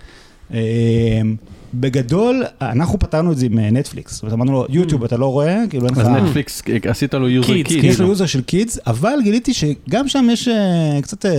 אה, 1.74 1.80
בגדול, 1.80 2.44
אנחנו 2.62 2.98
פתרנו 2.98 3.32
את 3.32 3.36
זה 3.36 3.46
עם 3.46 3.58
אה, 3.58 3.70
נטפליקס, 3.70 4.12
זאת 4.12 4.22
אומרת, 4.22 4.34
אמרנו 4.34 4.52
לו, 4.52 4.66
יוטיוב 4.68 5.04
אתה 5.04 5.16
לא 5.16 5.26
רואה, 5.26 5.58
כאילו 5.70 5.86
אין 5.86 5.94
לך... 5.94 6.00
אז 6.00 6.08
נטפליקס, 6.08 6.62
אה, 6.68 6.90
עשית 6.90 7.14
לו 7.14 7.28
יוזר 7.28 7.52
Kids, 7.52 7.68
kid. 7.68 7.84
יש 7.84 8.00
לו 8.00 8.06
יוזר 8.06 8.26
של 8.26 8.42
Kids, 8.42 8.78
אבל 8.86 9.18
גיליתי 9.22 9.54
שגם 9.54 10.08
שם 10.08 10.26
יש 10.32 10.48
אה, 10.48 10.98
קצת 11.02 11.26
אה, 11.26 11.30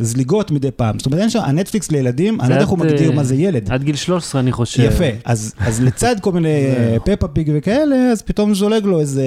זליגות 0.00 0.50
מדי 0.50 0.70
פעם. 0.70 0.98
זאת 0.98 1.06
אומרת, 1.06 1.20
אין 1.20 1.30
שם, 1.30 1.40
הנטפליקס 1.44 1.90
לילדים, 1.90 2.40
אני 2.40 2.48
לא 2.48 2.54
יודע 2.54 2.62
איך 2.62 2.70
הוא 2.70 2.78
מגדיר 2.78 3.10
אה, 3.10 3.14
מה 3.14 3.24
זה 3.24 3.34
ילד. 3.34 3.72
עד 3.72 3.82
גיל 3.82 3.96
13 3.96 4.40
אני 4.40 4.52
חושב. 4.52 4.82
יפה, 4.82 5.04
אז, 5.24 5.54
אז 5.58 5.82
לצד 5.82 6.16
כל 6.20 6.32
מיני 6.32 6.48
אה, 6.66 6.96
פפה 7.04 7.28
פיג 7.28 7.50
וכאלה, 7.54 7.96
אז 7.96 8.22
פתאום 8.22 8.54
זולג 8.54 8.84
לו 8.84 9.00
איזה, 9.00 9.24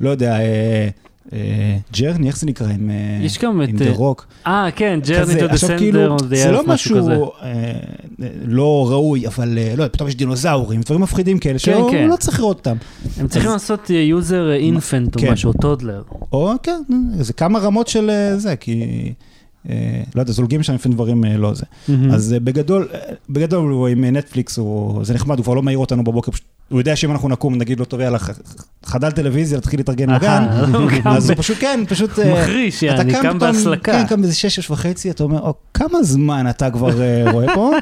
לא 0.00 0.10
יודע, 0.10 0.32
אה, 0.32 0.40
אה, 0.40 0.88
ג'רני, 1.92 2.26
איך 2.26 2.36
זה 2.36 2.46
נקרא? 2.46 2.66
עם, 2.68 2.90
אה, 2.90 3.24
יש 3.24 3.38
גם 3.38 3.62
את, 3.62 3.74
the 3.74 3.84
אה, 3.84 3.92
רוק. 3.92 4.26
אה, 4.46 4.68
כן, 4.76 5.00
ג'רני 5.06 5.42
עכשיו 5.42 5.58
סנדר, 5.58 5.78
כאילו, 5.78 6.16
זה 6.28 6.50
לא 6.50 6.62
משהו 6.66 7.32
אה, 7.42 7.72
לא 8.44 8.86
ראוי, 8.90 9.26
אבל 9.26 9.58
אה, 9.58 9.74
לא, 9.76 9.88
פתאום 9.88 10.08
יש 10.08 10.14
דינוזאורים, 10.14 10.80
דברים 10.80 11.00
מפחידים 11.00 11.38
כאלה, 11.38 11.58
שהוא 11.58 11.90
כן. 11.90 12.08
לא 12.08 12.16
צריך 12.16 12.38
לראות 12.38 12.56
אותם. 12.56 12.76
הם 13.16 13.28
צריכים 13.28 13.50
לעשות 13.50 13.90
יוזר 13.90 14.52
infant 14.52 15.16
או 15.16 15.20
כן. 15.20 15.32
משהו, 15.32 15.52
toddler. 15.52 16.02
או 16.32 16.52
כן, 16.62 16.82
זה 17.20 17.32
כמה 17.32 17.58
רמות 17.58 17.88
של 17.88 18.10
אה, 18.10 18.38
זה, 18.38 18.56
כי 18.56 18.82
אה, 18.82 19.10
לא 20.14 20.20
יודע, 20.20 20.32
זולגים 20.32 20.62
שם 20.62 20.74
לפעמים 20.74 20.96
דברים 20.96 21.24
אה, 21.24 21.36
לא 21.36 21.54
זה. 21.54 21.64
אז 22.12 22.32
אה, 22.32 22.40
בגדול, 22.40 22.88
אה, 22.94 22.98
בגדול 23.30 23.70
הוא 23.70 23.88
עם 23.88 24.04
נטפליקס, 24.04 24.58
זה 25.02 25.14
נחמד, 25.14 25.38
הוא 25.38 25.44
כבר 25.44 25.54
לא 25.54 25.62
מעיר 25.62 25.78
אותנו 25.78 26.04
בבוקר, 26.04 26.32
הוא 26.70 26.80
יודע 26.80 26.96
שאם 26.96 27.10
אנחנו 27.10 27.28
נקום, 27.28 27.54
נגיד 27.54 27.78
לו, 27.78 27.84
טוב, 27.84 28.00
יאללה, 28.00 28.18
חדל 28.84 29.10
טלוויזיה, 29.10 29.58
להתחיל 29.58 29.80
להתארגן 29.80 30.10
לגן, 30.10 30.46
קם 31.02 31.08
אז 31.16 31.30
הוא 31.30 31.36
פשוט, 31.38 31.56
כן, 31.60 31.80
פשוט... 31.88 32.18
אה, 32.18 32.42
מחריש, 32.42 32.82
יעני, 32.82 33.12
קם 33.14 33.38
בהסלקה. 33.38 33.92
כן, 33.92 34.06
קם 34.06 34.20
באיזה 34.20 34.34
שש, 34.34 34.56
שש 34.56 34.70
וחצי, 34.70 35.10
אתה 35.10 35.22
אומר, 35.22 35.40
או, 35.40 35.54
כמה 35.74 36.02
זמן 36.02 36.50
אתה 36.50 36.70
כבר 36.70 37.02
אה, 37.02 37.30
רואה 37.32 37.54
פה? 37.54 37.72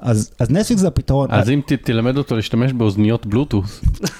אז 0.00 0.30
אז 0.38 0.50
נטפליקס 0.50 0.80
זה 0.80 0.88
הפתרון. 0.88 1.28
אז 1.30 1.50
אם 1.50 1.60
ת- 1.66 1.72
תלמד 1.72 2.16
אותו 2.18 2.36
להשתמש 2.36 2.72
באוזניות 2.72 3.26
בלוטות', 3.26 3.64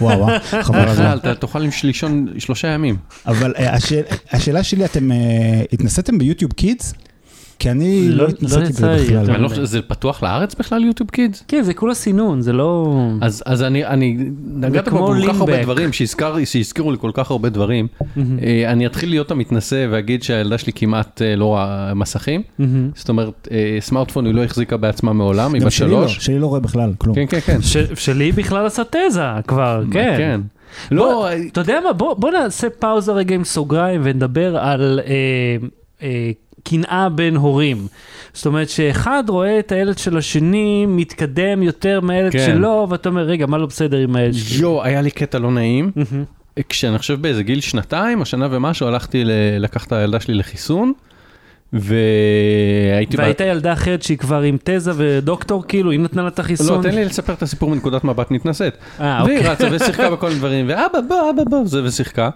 וואו, 0.00 0.18
וואו, 0.18 0.40
חבל 0.62 0.78
על 0.78 0.88
הזמן. 0.88 1.04
בכלל, 1.04 1.18
אתה 1.18 1.34
תוכל 1.34 1.58
לישון 1.84 2.26
שלושה 2.38 2.68
ימים. 2.68 2.96
אבל 3.26 3.54
אה, 3.58 3.74
השאל- 3.74 4.02
השאלה 4.32 4.62
שלי, 4.62 4.84
אתם 4.84 5.12
אה, 5.12 5.16
התנסיתם 5.72 6.18
ביוטיוב 6.18 6.52
קידס? 6.52 6.94
כי 7.58 7.70
אני 7.70 8.08
לא- 8.08 8.16
לא 8.16 8.22
לא 8.24 8.28
התנסיתי 8.28 8.62
בזה 8.72 8.96
בכלל. 9.22 9.40
לא 9.40 9.48
חושב- 9.48 9.64
זה 9.64 9.82
פתוח 9.82 10.22
לארץ 10.22 10.54
בכלל 10.54 10.84
יוטיוב 10.84 11.10
קידס? 11.10 11.44
כן, 11.48 11.62
זה 11.62 11.74
כולה 11.74 11.94
סינון, 11.94 12.40
זה 12.40 12.52
לא... 12.52 12.96
אז, 13.20 13.42
אז 13.46 13.62
אני, 13.62 13.86
אני 13.86 14.16
נגעת 14.46 14.88
כמו 14.88 14.98
פה 15.06 15.14
בכל 15.20 15.32
כך 15.32 15.40
הרבה. 15.40 15.62
דברים, 15.62 15.92
שהזכר, 15.92 16.44
שהזכירו 16.44 16.90
לי 16.92 16.98
כל 17.00 17.10
כך 17.14 17.30
הרבה 17.30 17.48
דברים. 17.48 17.86
אה, 18.16 18.72
אני 18.72 18.86
אתחיל 18.86 19.08
להיות 19.08 19.30
המתנשא 19.30 19.86
ואגיד 19.90 20.22
שהילדה 20.22 20.58
שלי 20.58 20.72
כמעט 20.72 21.22
אה, 21.22 21.36
לא 21.36 21.44
רואה 21.44 21.94
מסכים. 21.94 22.42
זאת 22.94 23.08
אומרת, 23.08 23.48
אה, 23.50 23.76
סמארטפון 23.80 24.26
היא 24.26 24.34
לא 24.34 24.44
החזיקה 24.44 24.76
בעצמה 24.76 25.12
מעולם, 25.12 25.54
היא 25.54 25.60
גם 25.60 25.66
בת 25.66 25.72
שלי 25.72 25.90
לא, 25.90 26.08
שלוש. 26.08 26.16
שלי 26.26 26.38
לא 26.38 26.46
רואה 26.46 26.60
בכלל, 26.60 26.92
כלום. 26.98 27.14
כן, 27.14 27.26
כן, 27.28 27.40
כן. 27.40 27.58
שלי 27.94 28.32
בכלל 28.32 28.66
עשה 28.66 28.82
תזה 28.84 29.20
כבר, 29.46 29.82
כן. 29.92 30.14
כן. 30.18 30.40
בוא, 30.90 30.96
לא, 30.96 31.28
אתה 31.52 31.60
יודע 31.60 31.78
מה, 31.84 31.92
בוא, 31.92 32.14
בוא 32.14 32.30
נעשה 32.30 32.70
פאוזה 32.70 33.12
רגע 33.12 33.34
עם 33.34 33.44
סוגריים 33.44 34.00
ונדבר 34.04 34.56
על 34.58 35.00
קנאה 36.68 37.08
בין 37.08 37.36
הורים. 37.36 37.86
זאת 38.32 38.46
אומרת 38.46 38.68
שאחד 38.68 39.24
רואה 39.28 39.58
את 39.58 39.72
הילד 39.72 39.98
של 39.98 40.16
השני 40.16 40.86
מתקדם 40.88 41.62
יותר 41.62 42.00
מהילד 42.00 42.32
כן. 42.32 42.46
שלו, 42.46 42.86
ואתה 42.90 43.08
אומר, 43.08 43.22
רגע, 43.22 43.46
מה 43.46 43.58
לא 43.58 43.66
בסדר 43.66 43.96
עם 43.96 44.16
הילד 44.16 44.34
שלי? 44.34 44.62
יו, 44.62 44.82
היה 44.84 45.02
לי 45.02 45.10
קטע 45.10 45.38
לא 45.38 45.50
נעים. 45.50 45.90
כשאני 46.68 46.98
חושב 46.98 47.22
באיזה 47.22 47.42
גיל 47.42 47.60
שנתיים, 47.60 48.22
השנה 48.22 48.48
ומשהו, 48.50 48.86
הלכתי 48.86 49.24
ל- 49.24 49.30
לקחת 49.58 49.86
את 49.86 49.92
הילדה 49.92 50.20
שלי 50.20 50.34
לחיסון, 50.34 50.92
והייתי... 51.72 53.16
והייתה 53.16 53.44
ילדה 53.44 53.72
אחרת 53.72 54.02
שהיא 54.02 54.18
כבר 54.18 54.40
עם 54.40 54.56
תזה 54.64 54.92
ודוקטור, 54.96 55.64
כאילו, 55.68 55.90
היא 55.90 56.00
נתנה 56.00 56.22
לה 56.22 56.28
את 56.28 56.38
החיסון. 56.38 56.76
לא, 56.76 56.82
תן 56.82 56.94
לי 56.94 57.04
לספר 57.04 57.32
את 57.32 57.42
הסיפור 57.42 57.70
מנקודת 57.70 58.04
מבט 58.04 58.30
מתנשאת. 58.30 58.76
אה, 59.00 59.22
והיא 59.24 59.38
אוקיי. 59.38 59.52
רצה 59.52 59.68
ושיחקה 59.72 60.10
בכל 60.10 60.26
מיני 60.26 60.38
דברים, 60.38 60.66
ואבא 60.68 61.00
בוא, 61.08 61.30
אבא 61.30 61.42
בוא, 61.50 61.62
זה 61.64 61.84
ושיחקה. 61.84 62.30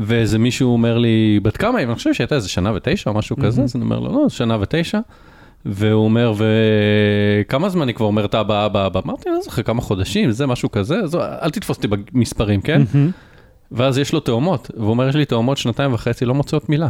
ואיזה 0.00 0.38
מישהו 0.38 0.72
אומר 0.72 0.98
לי, 0.98 1.40
בת 1.42 1.56
כמה 1.56 1.78
היא? 1.78 1.86
ואני 1.86 1.96
חושב 1.96 2.14
שהייתה 2.14 2.34
איזה 2.34 2.48
שנה 2.48 2.72
ותשע 2.74 3.10
או 3.10 3.14
משהו 3.14 3.36
כזה, 3.36 3.62
אז 3.62 3.76
אני 3.76 3.84
אומר 3.84 3.98
לו, 3.98 4.22
לא, 4.22 4.28
שנה 4.28 4.56
ותשע. 4.60 5.00
והוא 5.64 6.04
אומר, 6.04 6.32
וכמה 6.36 7.68
זמן 7.68 7.88
היא 7.88 7.94
כבר 7.94 8.06
אומרת 8.06 8.34
אבא, 8.34 8.66
אבא, 8.66 8.86
אבא? 8.86 9.00
אמרתי, 9.06 9.28
לא 9.30 9.40
זוכר, 9.42 9.62
כמה 9.62 9.80
חודשים, 9.82 10.30
זה 10.30 10.46
משהו 10.46 10.70
כזה, 10.70 10.96
אז 10.96 11.14
אל 11.14 11.50
תתפוס 11.50 11.76
אותי 11.76 11.88
במספרים, 11.88 12.60
כן? 12.60 12.82
ואז 13.72 13.98
יש 13.98 14.12
לו 14.12 14.20
תאומות, 14.20 14.70
והוא 14.76 14.90
אומר, 14.90 15.08
יש 15.08 15.14
לי 15.14 15.24
תאומות 15.24 15.56
שנתיים 15.56 15.94
וחצי, 15.94 16.24
לא 16.24 16.34
מוצאות 16.34 16.68
מילה. 16.68 16.88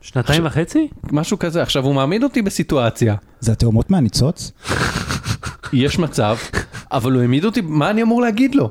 שנתיים 0.00 0.46
וחצי? 0.46 0.88
משהו 1.12 1.38
כזה. 1.38 1.62
עכשיו, 1.62 1.84
הוא 1.84 1.94
מעמיד 1.94 2.22
אותי 2.24 2.42
בסיטואציה, 2.42 3.14
זה 3.40 3.52
התאומות 3.52 3.90
מהניצוץ? 3.90 4.52
יש 5.72 5.98
מצב, 5.98 6.36
אבל 6.92 7.12
הוא 7.12 7.20
העמיד 7.20 7.44
אותי, 7.44 7.60
מה 7.60 7.90
אני 7.90 8.02
אמור 8.02 8.22
להגיד 8.22 8.54
לו? 8.54 8.70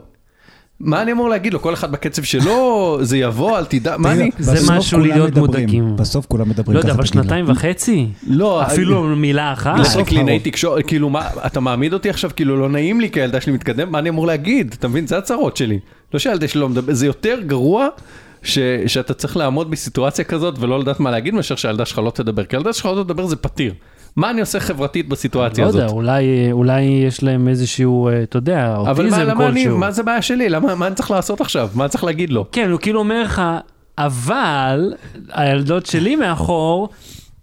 מה 0.83 1.01
אני 1.01 1.11
אמור 1.11 1.29
להגיד 1.29 1.53
לו? 1.53 1.61
כל 1.61 1.73
אחד 1.73 1.91
בקצב 1.91 2.23
שלו, 2.23 2.87
זה 3.01 3.17
יבוא, 3.17 3.57
אל 3.57 3.65
תדע, 3.65 3.97
מה 3.97 4.11
אני... 4.11 4.29
זה 4.39 4.73
משהו 4.73 4.99
להיות 4.99 5.37
מודאגים. 5.37 5.95
בסוף 5.95 6.25
כולם 6.25 6.49
מדברים 6.49 6.73
לא 6.75 6.79
יודע, 6.79 6.89
ככה 6.89 6.97
אבל. 6.97 7.05
שנתיים 7.05 7.45
וחצי? 7.49 8.07
לא, 8.27 8.63
אפילו 8.63 9.03
מילה 9.03 9.53
אחת? 9.53 9.79
בסוף 9.79 9.87
בסוף 9.95 10.09
קלינאי. 10.09 10.39
תקשורת, 10.39 10.87
כאילו 10.87 11.09
מה, 11.09 11.27
אתה 11.45 11.59
מעמיד 11.59 11.93
אותי 11.93 12.09
עכשיו, 12.09 12.31
כאילו 12.35 12.57
לא 12.57 12.69
נעים 12.69 13.01
לי 13.01 13.09
כי 13.11 13.21
הילדה 13.21 13.41
שלי 13.41 13.53
מתקדם, 13.53 13.91
מה 13.91 13.99
אני 13.99 14.09
אמור 14.09 14.27
להגיד? 14.27 14.75
אתה 14.79 14.87
מבין? 14.87 15.07
זה 15.07 15.17
הצרות 15.17 15.57
שלי. 15.57 15.79
לא 16.13 16.19
שהילדה 16.19 16.47
שלי 16.47 16.61
לא 16.61 16.69
מדבר, 16.69 16.93
זה 16.93 17.05
יותר 17.05 17.39
גרוע 17.45 17.87
ש, 18.43 18.59
שאתה 18.87 19.13
צריך 19.13 19.37
לעמוד 19.37 19.71
בסיטואציה 19.71 20.25
כזאת 20.25 20.59
ולא 20.59 20.79
לדעת 20.79 20.99
מה 20.99 21.11
להגיד, 21.11 21.33
מאשר 21.33 21.55
שהילדה 21.55 21.85
שלך 21.85 21.97
לא 21.97 22.11
תדבר. 22.15 22.43
כי 22.43 22.55
הילדה 22.55 22.73
שלך 22.73 22.85
לא 22.85 23.03
תדבר 23.03 23.25
זה 23.25 23.35
פתיר. 23.35 23.73
מה 24.15 24.29
אני 24.29 24.41
עושה 24.41 24.59
חברתית 24.59 25.09
בסיטואציה 25.09 25.63
לא 25.63 25.69
הזאת? 25.69 25.81
יודע, 25.81 25.93
אולי, 25.93 26.51
אולי 26.51 26.81
יש 26.81 27.23
להם 27.23 27.47
איזשהו, 27.47 28.07
אה, 28.07 28.23
אתה 28.23 28.37
יודע, 28.37 28.75
אבל 28.75 29.09
מה, 29.09 29.17
אוטיזם 29.17 29.41
אני, 29.41 29.63
כלשהו. 29.63 29.77
מה 29.77 29.91
זה 29.91 30.03
בעיה 30.03 30.21
שלי? 30.21 30.49
למה, 30.49 30.75
מה 30.75 30.87
אני 30.87 30.95
צריך 30.95 31.11
לעשות 31.11 31.41
עכשיו? 31.41 31.69
מה 31.75 31.83
אני 31.83 31.89
צריך 31.89 32.03
להגיד 32.03 32.29
לו? 32.29 32.45
כן, 32.51 32.71
הוא 32.71 32.79
כאילו 32.79 32.99
אומר 32.99 33.23
לך, 33.23 33.41
אבל 33.97 34.93
הילדות 35.31 35.85
שלי 35.85 36.15
מאחור, 36.15 36.89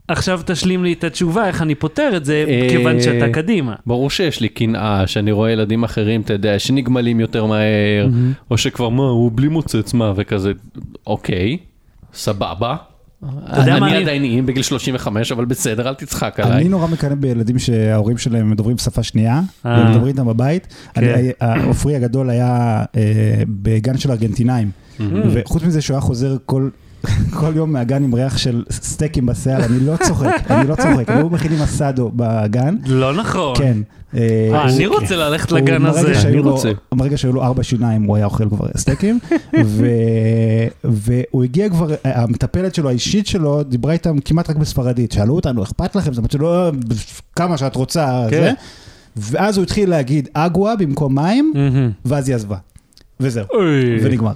עכשיו 0.09 0.41
תשלים 0.47 0.85
לי 0.85 0.93
את 0.93 1.05
התשובה, 1.05 1.47
איך 1.47 1.63
אני 1.63 1.75
פותר 1.75 2.13
את 2.17 2.25
זה, 2.25 2.45
אה, 2.49 2.67
כיוון 2.71 3.01
שאתה 3.01 3.29
קדימה. 3.33 3.75
ברור 3.87 4.11
שיש 4.11 4.41
לי 4.41 4.49
קנאה, 4.49 5.07
שאני 5.07 5.33
רואה 5.33 5.51
ילדים 5.51 5.85
אחרים, 5.85 6.21
אתה 6.21 6.33
יודע, 6.33 6.59
שנגמלים 6.59 7.21
יותר 7.21 7.47
מהר, 7.47 8.09
או 8.51 8.59
שכבר, 8.59 8.89
מה, 8.89 9.03
הוא 9.03 9.31
בלי 9.35 9.49
מוצץ, 9.49 9.95
מה, 9.95 10.13
וכזה, 10.17 10.53
אוקיי, 11.07 11.59
סבבה. 12.15 12.77
יודע 13.57 13.79
מה, 13.81 13.87
אני 13.87 13.97
אני- 13.97 14.03
עדיין 14.03 14.23
איים 14.23 14.47
בגיל 14.47 14.63
35, 14.63 15.33
אבל 15.33 15.45
בסדר, 15.45 15.89
אל 15.89 15.95
תצחק 15.95 16.41
אני 16.41 16.51
עליי. 16.51 16.69
נורא 16.69 16.87
מקנא 16.87 17.15
בילדים 17.15 17.59
שההורים 17.59 18.19
שלהם 18.19 18.51
מדברים 18.51 18.79
שפה 18.79 19.03
שנייה, 19.03 19.35
אה. 19.35 19.43
והם 19.79 19.91
מדברים 19.91 20.07
איתם 20.07 20.27
בבית. 20.27 20.67
כן. 20.95 21.15
אני- 21.43 21.63
עופרי 21.65 21.97
הגדול 21.97 22.31
היה 22.31 22.83
אה, 22.97 23.03
בגן 23.49 23.99
של 23.99 24.11
ארגנטינאים, 24.11 24.71
וחוץ 25.33 25.63
מזה 25.63 25.81
שהוא 25.83 25.95
היה 25.95 26.01
חוזר 26.01 26.37
כל... 26.47 26.69
כל 27.31 27.53
יום 27.57 27.73
מהגן 27.73 28.05
עם 28.05 28.15
ריח 28.15 28.37
של 28.39 28.65
סטייקים 28.71 29.27
בשיער, 29.27 29.65
אני 29.65 29.81
לא 29.81 29.95
צוחק, 30.03 30.41
אני 30.51 30.69
לא 30.69 30.75
צוחק, 30.75 31.05
והיו 31.09 31.31
מכינים 31.31 31.63
אסדו 31.63 32.11
בגן, 32.17 32.77
לא 32.87 33.15
נכון. 33.15 33.57
כן. 33.59 33.77
אה, 34.15 34.21
אה, 34.55 34.65
אני 34.65 34.85
הוא- 34.85 34.97
רוצה 35.01 35.17
ללכת 35.17 35.51
הוא 35.51 35.59
לגן 35.59 35.83
מרגע 35.83 36.01
הזה. 36.01 36.29
אני 36.29 36.39
רוצה. 36.39 36.71
ברגע 36.95 37.17
שהיו 37.17 37.33
לו 37.33 37.43
ארבע 37.43 37.63
שיניים 37.63 38.03
הוא 38.03 38.17
היה 38.17 38.25
אוכל 38.25 38.49
כבר 38.49 38.67
סטייקים, 38.77 39.19
והוא 40.85 41.45
הגיע 41.45 41.69
כבר, 41.69 41.87
המטפלת 42.05 42.75
שלו, 42.75 42.89
האישית 42.89 43.27
שלו, 43.27 43.63
דיברה 43.63 43.93
איתם 43.93 44.19
כמעט 44.21 44.51
רק 44.51 44.57
בספרדית, 44.57 45.13
שאלו 45.13 45.35
אותנו, 45.35 45.63
אכפת 45.63 45.97
לכם? 45.97 46.13
זאת 46.13 46.19
אומרת 46.19 46.31
שלא, 46.31 46.71
כמה 47.37 47.59
שאת 47.59 47.77
רוצה, 47.77 48.27
כן. 48.31 48.41
זה. 48.43 48.53
ואז 49.17 49.57
הוא 49.57 49.63
התחיל 49.63 49.91
להגיד 49.91 50.29
אגווה 50.35 50.77
במקום 50.77 51.15
מים. 51.15 51.53
ואז 52.05 52.29
היא 52.29 52.37
עזבה. 52.37 52.57
וזהו. 53.21 53.45
ונגמר. 54.03 54.33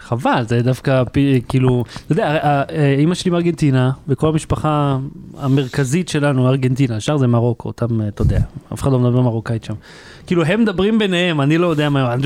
חבל, 0.00 0.44
זה 0.48 0.62
דווקא 0.62 1.02
פי- 1.12 1.40
כאילו, 1.48 1.84
אתה 2.04 2.12
יודע, 2.12 2.26
ה- 2.28 2.48
ה- 2.60 2.64
אימא 2.98 3.14
שלי 3.14 3.30
מארגנטינה, 3.30 3.90
וכל 4.08 4.28
המשפחה 4.28 4.98
המרכזית 5.38 6.08
שלנו 6.08 6.48
ארגנטינה, 6.48 6.96
השאר 6.96 7.16
זה 7.16 7.26
מרוקו, 7.26 7.68
אותם, 7.68 8.00
אה, 8.00 8.08
אתה 8.08 8.22
יודע, 8.22 8.40
אף 8.74 8.82
אחד 8.82 8.92
לא 8.92 8.98
מדבר 8.98 9.20
מרוקאית 9.20 9.64
שם. 9.64 9.74
כאילו, 10.26 10.44
הם 10.44 10.60
מדברים 10.62 10.98
ביניהם, 10.98 11.40
אני 11.40 11.58
לא 11.58 11.66
יודע 11.66 11.88
מה, 11.88 12.12
אני- 12.14 12.22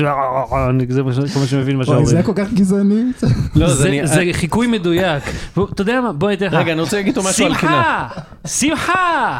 זה 0.89 1.01
כל 1.33 1.39
מה 1.39 1.45
שמבין 1.45 1.77
מה 1.77 1.83
וואי, 1.83 1.85
זה 1.85 1.85
שאומרים. 1.85 2.15
היה 2.15 2.23
כל 2.23 2.33
כך 2.35 2.53
גזעני. 2.53 3.03
לא, 3.55 3.67
זה- 3.73 4.21
חיקוי 4.33 4.67
מדויק. 4.67 5.23
אתה 5.73 5.81
יודע 5.81 6.01
מה, 6.01 6.13
בוא 6.13 6.27
אני 6.27 6.37
אתן 6.37 6.45
לך. 6.45 6.53
רגע, 6.53 6.71
אני 6.73 6.81
רוצה 6.81 6.97
להגיד 6.97 7.19
משהו 7.19 7.45
על 7.45 7.55
קנאה. 7.55 8.07
שמחה, 8.47 9.39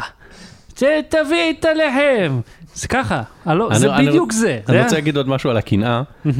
תביא 1.08 1.52
את 1.60 1.64
הלחם. 1.64 2.40
זה 2.74 2.88
ככה, 2.88 3.22
הלו, 3.46 3.70
אני- 3.70 3.78
זה 3.78 3.94
אני- 3.94 4.06
בדיוק 4.08 4.32
זה. 4.32 4.58
אני 4.68 4.76
זה 4.76 4.82
רוצה 4.82 4.96
להגיד 4.96 5.16
עוד 5.16 5.28
משהו 5.28 5.50
על 5.50 5.56
הקנאה. 5.56 6.02
אה, 6.26 6.32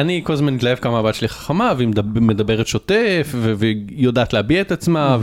אני 0.00 0.20
כל 0.24 0.32
הזמן 0.32 0.54
מתלהב 0.54 0.78
כמה 0.78 0.98
הבת 0.98 1.14
שלי 1.14 1.28
חכמה, 1.28 1.72
והיא 1.76 1.88
מדב- 1.88 2.18
מדברת 2.20 2.66
שוטף, 2.66 3.32
ו- 3.34 3.52
ויודעת 3.58 4.32
להביע 4.32 4.60
את 4.60 4.72
עצמה, 4.72 5.16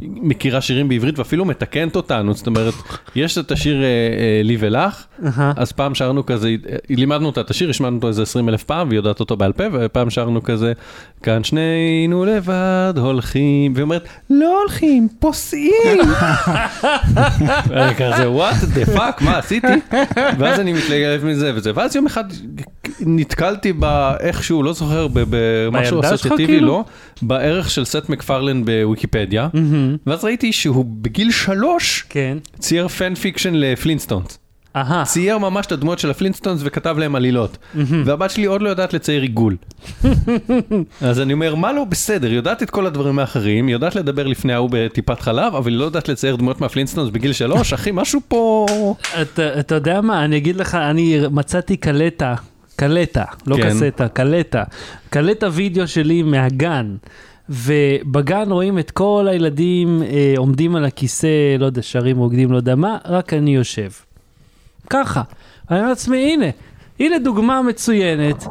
ומכירה 0.00 0.60
שירים 0.60 0.88
בעברית, 0.88 1.18
ואפילו 1.18 1.44
מתקנת 1.44 1.96
אותנו. 1.96 2.34
זאת 2.34 2.46
אומרת, 2.46 2.74
יש 3.16 3.38
את 3.38 3.52
השיר 3.52 3.82
אה, 3.82 3.86
אה, 3.86 4.40
לי 4.44 4.56
ולך, 4.60 5.04
אהה. 5.26 5.52
אז 5.56 5.72
פעם 5.72 5.94
שרנו 5.94 6.26
כזה, 6.26 6.54
לימדנו 6.90 7.26
אותה 7.26 7.40
את 7.40 7.50
השיר, 7.50 7.70
השמענו 7.70 7.96
אותו 7.96 8.08
איזה 8.08 8.22
20 8.22 8.48
אלף 8.48 8.62
פעם, 8.62 8.88
והיא 8.88 8.98
יודעת 8.98 9.20
אותו 9.20 9.36
בעל 9.36 9.52
פה, 9.52 9.64
ופעם 9.72 10.10
שרנו 10.10 10.42
כזה, 10.42 10.72
כאן 11.22 11.44
שנינו 11.44 12.24
לבד 12.24 12.94
הולכים, 12.96 13.72
והיא 13.74 13.82
אומרת, 13.82 14.08
לא 14.30 14.60
הולכים, 14.60 15.08
פוסעים. 15.18 15.72
כזה, 17.98 18.26
what 18.28 18.54
the 18.76 18.96
fuck, 18.96 19.24
מה 19.24 19.38
עשיתי? 19.50 19.96
ואז 20.38 20.60
אני 20.60 20.72
מתלהב 20.72 21.24
מזה 21.24 21.52
וזה, 21.54 21.72
ואז 21.74 21.96
יום 21.96 22.06
אחד 22.06 22.24
נתקלתי 23.00 23.72
באיכשהו, 23.72 24.62
לא 24.62 24.72
זוכר, 24.72 25.06
במשהו 25.12 26.00
אסוציאטיבי, 26.00 26.46
כאילו? 26.46 26.66
לא, 26.66 26.84
בערך 27.22 27.70
של 27.70 27.84
סט 27.84 28.08
מקפרלן 28.08 28.64
בוויקיפדיה. 28.64 29.48
ואז 30.06 30.24
ראיתי 30.24 30.52
שהוא 30.52 30.84
בגיל 30.88 31.30
שלוש 31.30 32.04
כן. 32.08 32.38
צייר 32.58 32.88
fan 32.88 33.14
fiction 33.14 33.54
לפלינסטונס. 33.54 34.38
אהה. 34.76 35.04
צייר 35.04 35.38
ממש 35.38 35.66
את 35.66 35.72
הדמויות 35.72 35.98
של 35.98 36.10
הפלינסטונס 36.10 36.60
וכתב 36.64 36.96
להם 36.98 37.14
עלילות. 37.14 37.58
והבת 38.04 38.30
שלי 38.30 38.44
עוד 38.44 38.62
לא 38.62 38.68
יודעת 38.68 38.94
לצייר 38.94 39.22
עיגול. 39.22 39.56
אז 41.08 41.20
אני 41.20 41.32
אומר, 41.32 41.54
מה 41.54 41.72
לא 41.72 41.84
בסדר? 41.84 42.32
יודעת 42.32 42.62
את 42.62 42.70
כל 42.70 42.86
הדברים 42.86 43.18
האחרים, 43.18 43.68
יודעת 43.68 43.96
לדבר 43.96 44.26
לפני 44.26 44.52
ההוא 44.52 44.68
בטיפת 44.72 45.20
חלב, 45.20 45.54
אבל 45.54 45.70
היא 45.70 45.78
לא 45.78 45.84
יודעת 45.84 46.08
לצייר 46.08 46.36
דמויות 46.36 46.60
מהפלינסטונס 46.60 47.10
בגיל 47.10 47.32
שלוש, 47.32 47.72
אחי, 47.72 47.90
משהו 47.92 48.20
פה... 48.28 48.66
אתה, 49.22 49.60
אתה 49.60 49.74
יודע 49.74 50.00
מה, 50.00 50.24
אני 50.24 50.36
אגיד 50.36 50.56
לך, 50.56 50.74
אני 50.74 51.20
מצאתי 51.30 51.76
קלטה, 51.76 52.34
קלטה, 52.76 53.24
לא 53.46 53.56
כן. 53.56 53.70
קסטה, 53.70 54.08
קלטה, 54.08 54.64
קלטה 55.10 55.48
וידאו 55.52 55.88
שלי 55.88 56.22
מהגן. 56.22 56.96
ובגן 57.50 58.50
רואים 58.50 58.78
את 58.78 58.90
כל 58.90 59.26
הילדים 59.30 60.02
אה, 60.02 60.34
עומדים 60.36 60.76
על 60.76 60.84
הכיסא, 60.84 61.56
לא 61.58 61.66
יודע, 61.66 61.82
שרים, 61.82 62.18
רוקדים, 62.18 62.52
לא 62.52 62.56
יודע 62.56 62.74
מה, 62.74 62.98
רק 63.04 63.34
אני 63.34 63.54
יושב. 63.54 63.90
ככה. 64.90 65.22
אני 65.70 65.78
אומר 65.78 65.88
לעצמי, 65.88 66.32
הנה, 66.32 66.46
הנה 67.00 67.18
דוגמה 67.18 67.62
מצוינת. 67.62 68.46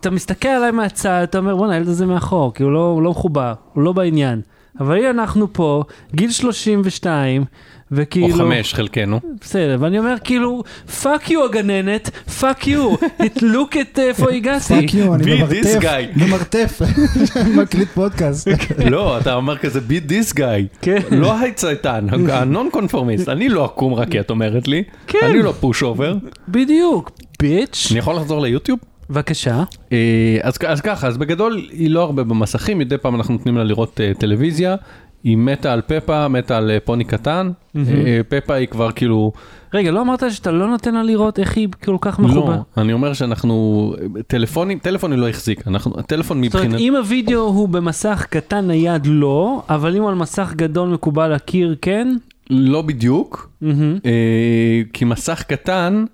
אתה 0.00 0.10
מסתכל 0.10 0.48
עליי 0.48 0.70
מהצד, 0.70 1.20
אתה 1.22 1.38
אומר, 1.38 1.56
בואנה, 1.56 1.74
הילד 1.74 1.88
הזה 1.88 2.06
מאחור, 2.06 2.54
כי 2.54 2.62
הוא 2.62 2.72
לא, 2.72 2.86
הוא 2.86 3.02
לא 3.02 3.10
מחובר, 3.10 3.54
הוא 3.72 3.82
לא 3.82 3.92
בעניין. 3.92 4.40
אבל 4.80 4.96
הנה 4.96 5.10
אנחנו 5.10 5.52
פה, 5.52 5.82
גיל 6.14 6.30
32, 6.30 7.44
וכאילו... 7.92 8.26
או 8.26 8.32
חמש 8.32 8.74
חלקנו. 8.74 9.20
בסדר, 9.40 9.76
ואני 9.80 9.98
אומר 9.98 10.14
כאילו, 10.24 10.62
fuck 11.02 11.30
you 11.30 11.44
הגננת, 11.44 12.10
fuck 12.40 12.66
you, 12.66 12.94
look 13.38 13.72
at 13.72 14.00
איפה 14.00 14.30
הגעתי. 14.30 14.64
פאק 14.64 14.94
יו, 14.94 15.14
אני 15.14 15.42
guy. 15.80 16.18
ממרתף, 16.18 16.80
מקליט 17.56 17.88
פודקאסט. 17.88 18.48
לא, 18.90 19.18
אתה 19.18 19.34
אומר 19.34 19.58
כזה 19.58 19.80
beat 19.88 20.10
this 20.10 20.36
guy. 20.36 20.78
כן. 20.82 21.00
לא 21.10 21.40
הצייתן, 21.46 22.06
הנון 22.28 22.68
קונפורמיסט. 22.72 23.28
אני 23.28 23.48
לא 23.48 23.64
אקום 23.64 23.94
רק 23.94 24.08
כי 24.08 24.20
את 24.20 24.30
אומרת 24.30 24.68
לי. 24.68 24.82
כן. 25.06 25.18
אני 25.22 25.42
לא 25.42 25.52
pushover. 25.60 26.16
בדיוק, 26.48 27.10
bitch. 27.40 27.88
אני 27.90 27.98
יכול 27.98 28.16
לחזור 28.16 28.40
ליוטיוב? 28.40 28.78
בבקשה. 29.10 29.62
אה, 29.92 30.38
אז, 30.42 30.54
אז 30.66 30.80
ככה, 30.80 31.06
אז 31.06 31.16
בגדול 31.18 31.68
היא 31.70 31.90
לא 31.90 32.02
הרבה 32.02 32.24
במסכים, 32.24 32.78
מדי 32.78 32.98
פעם 32.98 33.14
אנחנו 33.14 33.34
נותנים 33.34 33.56
לה 33.56 33.64
לראות 33.64 34.00
אה, 34.00 34.12
טלוויזיה. 34.18 34.76
היא 35.24 35.36
מתה 35.36 35.72
על 35.72 35.80
פפה, 35.86 36.28
מתה 36.28 36.58
על 36.58 36.70
אה, 36.70 36.80
פוני 36.80 37.04
קטן. 37.04 37.50
אה, 37.76 38.20
פפה 38.28 38.54
היא 38.54 38.68
כבר 38.68 38.90
כאילו, 38.92 39.32
רגע, 39.74 39.90
לא 39.90 40.00
אמרת 40.00 40.22
שאתה 40.30 40.50
לא 40.50 40.68
נותן 40.68 40.94
לה 40.94 41.02
לראות 41.02 41.38
איך 41.38 41.56
היא 41.56 41.68
כל 41.84 41.96
כך 42.00 42.18
מחובר? 42.18 42.50
לא, 42.50 42.82
אני 42.82 42.92
אומר 42.92 43.12
שאנחנו, 43.12 43.94
טלפונים, 44.26 44.78
טלפון 44.78 45.12
היא 45.12 45.18
לא 45.18 45.28
החזיקה, 45.28 45.70
אנחנו, 45.70 45.98
הטלפון 45.98 46.44
זאת 46.44 46.54
אומרת, 46.54 46.66
מבחינת, 46.66 46.80
אם 46.80 46.96
הוידאו 46.96 47.40
הוא 47.40 47.68
במסך 47.68 48.26
קטן 48.30 48.66
נייד 48.66 49.06
לא, 49.06 49.62
אבל 49.68 49.96
אם 49.96 50.02
הוא 50.02 50.08
על 50.08 50.14
מסך 50.14 50.52
גדול 50.56 50.88
מקובל 50.88 51.34
לקיר 51.34 51.76
כן? 51.82 52.16
לא 52.50 52.82
בדיוק. 52.82 53.50
אה, 53.62 54.82
כי 54.92 55.04
מסך 55.04 55.42
קטן, 55.42 56.04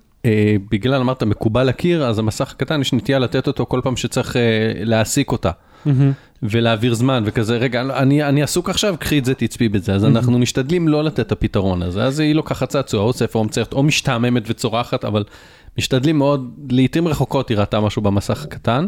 בגלל 0.71 1.01
אמרת 1.01 1.23
מקובל 1.23 1.63
לקיר, 1.63 2.05
אז 2.05 2.19
המסך 2.19 2.51
הקטן 2.51 2.81
יש 2.81 2.93
נטייה 2.93 3.19
לתת 3.19 3.47
אותו 3.47 3.65
כל 3.65 3.79
פעם 3.83 3.95
שצריך 3.95 4.35
להעסיק 4.83 5.31
אותה. 5.31 5.51
מהמם. 5.85 6.11
ולהעביר 6.43 6.93
זמן 6.93 7.23
וכזה, 7.25 7.57
רגע, 7.57 7.81
אני, 7.81 8.23
אני 8.23 8.43
עסוק 8.43 8.69
עכשיו, 8.69 8.95
קחי 8.99 9.19
את 9.19 9.25
זה, 9.25 9.33
תצפי 9.33 9.69
בזה. 9.69 9.93
אז 9.93 10.05
אנחנו 10.05 10.39
משתדלים 10.39 10.87
לא 10.87 11.03
לתת 11.03 11.19
את 11.19 11.31
הפתרון 11.31 11.83
הזה. 11.83 12.03
אז 12.03 12.19
היא 12.19 12.35
לוקחת 12.35 12.69
צעצוע 12.69 13.01
או 13.01 13.13
ספר 13.13 13.39
או 13.39 13.43
מציירת, 13.43 13.73
או 13.73 13.83
משתעממת 13.83 14.43
וצורחת, 14.47 15.05
אבל 15.05 15.23
משתדלים 15.77 16.17
מאוד, 16.17 16.51
לעיתים 16.69 17.07
רחוקות 17.07 17.49
היא 17.49 17.57
ראתה 17.57 17.79
משהו 17.79 18.01
במסך 18.01 18.43
הקטן. 18.43 18.85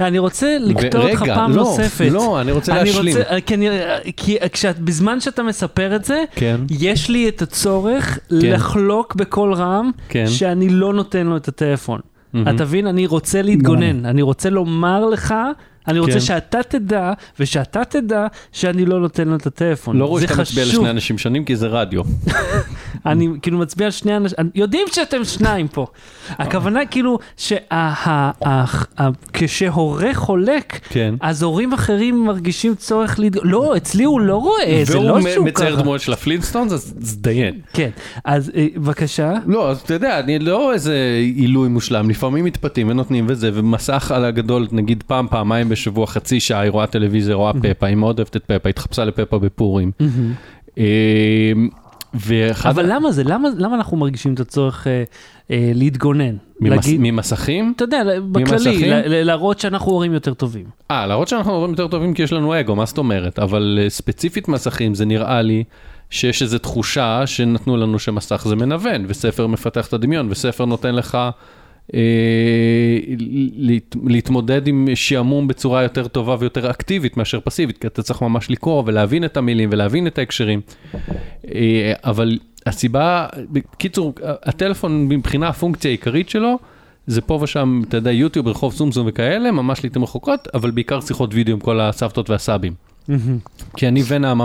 אני 0.00 0.18
רוצה 0.18 0.56
לקטוע 0.60 1.10
אותך 1.10 1.24
פעם 1.26 1.50
לא, 1.50 1.56
נוספת. 1.56 2.08
לא, 2.10 2.40
אני 2.40 2.52
רוצה 2.52 2.74
להשלים. 2.74 3.16
רוצה, 3.16 3.40
כי, 3.40 3.54
אני, 3.54 3.68
כי 4.16 4.36
כשאת, 4.52 4.78
בזמן 4.78 5.20
שאתה 5.20 5.42
מספר 5.42 5.96
את 5.96 6.04
זה, 6.04 6.24
כן. 6.34 6.60
יש 6.70 7.10
לי 7.10 7.28
את 7.28 7.42
הצורך 7.42 8.18
לחלוק 8.30 9.14
בקול 9.14 9.54
רם, 9.54 9.90
כן. 10.08 10.26
שאני 10.26 10.68
לא 10.68 10.94
נותן 10.94 11.26
לו 11.26 11.36
את 11.36 11.48
הטלפון. 11.48 12.00
מהמם. 12.32 12.56
אתה 12.56 12.64
מבין? 12.64 12.86
אני 12.86 13.06
רוצה 13.06 13.42
להתגונן, 13.42 14.06
אני 14.06 14.22
רוצה 14.22 14.50
לומר 14.50 15.06
לך, 15.06 15.34
אני 15.88 15.98
רוצה 15.98 16.12
כן. 16.12 16.20
שאתה 16.20 16.62
תדע, 16.68 17.12
ושאתה 17.40 17.84
תדע 17.84 18.26
שאני 18.52 18.86
לא 18.86 19.00
נותן 19.00 19.28
לו 19.28 19.36
את 19.36 19.46
הטלפון. 19.46 19.96
לא 19.96 20.04
רואה 20.04 20.22
שאתה 20.22 20.40
מצביע. 20.40 20.64
לשני 20.64 20.90
אנשים 20.90 21.18
שונים, 21.18 21.44
כי 21.44 21.56
זה 21.56 21.66
רדיו. 21.66 22.02
אני 23.06 23.28
כאילו 23.42 23.58
מצביע 23.58 23.86
על 23.86 23.90
שני 23.90 24.16
אנשים, 24.16 24.38
יודעים 24.54 24.86
שאתם 24.92 25.24
שניים 25.24 25.68
פה. 25.68 25.86
הכוונה 26.28 26.86
כאילו 26.86 27.18
שכשהורה 29.36 30.14
חולק, 30.14 30.80
כן. 30.88 31.14
אז 31.20 31.42
הורים 31.42 31.72
אחרים 31.72 32.24
מרגישים 32.24 32.74
צורך 32.74 33.18
להת... 33.20 33.32
לא, 33.42 33.76
אצלי 33.76 34.04
הוא 34.04 34.20
לא 34.20 34.36
רואה, 34.36 34.82
זה 34.84 34.94
לא 34.94 35.00
והוא 35.00 35.20
שהוא 35.30 35.46
מצייר 35.46 35.72
ככה. 35.72 35.82
דמות 35.82 36.00
של 36.00 36.12
הפלינסטונס, 36.12 36.72
אז 36.72 36.94
אז 37.02 37.16
דיין. 37.16 37.60
כן, 37.72 37.90
אז 38.24 38.52
אה, 38.56 38.66
בבקשה. 38.76 39.32
לא, 39.46 39.70
אז 39.70 39.80
אתה 39.80 39.94
יודע, 39.94 40.20
אני 40.20 40.38
לא 40.38 40.72
איזה 40.72 41.20
עילוי 41.36 41.68
מושלם, 41.68 42.10
לפעמים 42.10 42.44
מתפתים 42.44 42.88
ונותנים 42.88 43.26
וזה, 43.28 43.50
ומסך 43.54 44.10
על 44.10 44.24
הגדול, 44.24 44.66
נגיד 44.72 45.04
פעם, 45.06 45.26
פעמיים 45.30 45.69
בשבוע, 45.70 46.06
חצי 46.06 46.40
שעה, 46.40 46.60
היא 46.60 46.70
רואה 46.70 46.86
טלוויזיה, 46.86 47.34
רואה 47.34 47.52
פפה, 47.62 47.86
היא 47.86 47.96
מאוד 47.96 48.18
אוהבת 48.18 48.36
את 48.36 48.44
פפה, 48.44 48.68
התחפשה 48.68 49.04
לפפה 49.04 49.38
בפורים. 49.38 49.90
אה, 50.78 51.52
ואחד... 52.14 52.68
אבל 52.70 52.92
למה 52.92 53.12
זה? 53.12 53.24
למה, 53.24 53.48
למה 53.56 53.74
אנחנו 53.76 53.96
מרגישים 53.96 54.34
את 54.34 54.40
הצורך 54.40 54.86
אה, 54.86 55.02
אה, 55.50 55.70
להתגונן? 55.74 56.36
ממס- 56.60 56.70
להגיד, 56.70 57.00
ממסכים? 57.00 57.72
אתה 57.76 57.84
יודע, 57.84 58.02
בכללי, 58.32 59.24
להראות 59.24 59.58
שאנחנו 59.58 59.92
הורים 59.92 60.12
יותר 60.12 60.34
טובים. 60.34 60.64
אה, 60.90 61.06
להראות 61.06 61.28
שאנחנו 61.28 61.52
הורים 61.52 61.70
יותר 61.70 61.88
טובים 61.88 62.14
כי 62.14 62.22
יש 62.22 62.32
לנו 62.32 62.60
אגו, 62.60 62.76
מה 62.76 62.84
זאת 62.86 62.98
אומרת? 62.98 63.38
אבל 63.38 63.78
אה, 63.82 63.90
ספציפית 63.90 64.48
מסכים, 64.48 64.94
זה 64.94 65.04
נראה 65.04 65.42
לי 65.42 65.64
שיש 66.10 66.42
איזו 66.42 66.58
תחושה 66.58 67.26
שנתנו 67.26 67.76
לנו 67.76 67.98
שמסך 67.98 68.44
זה 68.48 68.56
מנוון, 68.56 69.04
וספר 69.08 69.46
מפתח 69.46 69.86
את 69.86 69.92
הדמיון, 69.92 70.26
וספר 70.30 70.64
נותן 70.64 70.94
לך 70.94 71.18
להת, 73.18 73.96
להתמודד 74.04 74.66
עם 74.66 74.88
שעמום 74.94 75.48
בצורה 75.48 75.82
יותר 75.82 76.08
טובה 76.08 76.36
ויותר 76.38 76.70
אקטיבית 76.70 77.16
מאשר 77.16 77.40
פסיבית, 77.44 77.78
כי 77.78 77.86
אתה 77.86 78.02
צריך 78.02 78.22
ממש 78.22 78.50
לקרוא 78.50 78.82
ולהבין 78.86 79.24
את 79.24 79.36
המילים 79.36 79.68
ולהבין 79.72 80.06
את 80.06 80.18
ההקשרים. 80.18 80.60
אה, 81.54 81.92
אבל 82.04 82.38
הסיבה, 82.66 83.26
בקיצור, 83.50 84.14
הטלפון 84.22 85.08
מבחינה 85.08 85.48
הפונקציה 85.48 85.90
העיקרית 85.90 86.28
שלו, 86.28 86.58
זה 87.06 87.20
פה 87.20 87.38
ושם, 87.42 87.82
אתה 87.88 87.96
יודע, 87.96 88.12
יוטיוב, 88.12 88.48
רחוב 88.48 88.72
סומסום 88.72 89.06
וכאלה, 89.10 89.50
ממש 89.50 89.84
לעיתים 89.84 90.02
רחוקות, 90.02 90.48
אבל 90.54 90.70
בעיקר 90.70 91.00
שיחות 91.00 91.34
וידאו 91.34 91.54
עם 91.54 91.60
כל 91.60 91.80
הסבתות 91.80 92.30
והסבים. 92.30 92.74
כי 93.76 93.88
אני 93.88 94.02
ונעמה 94.08 94.44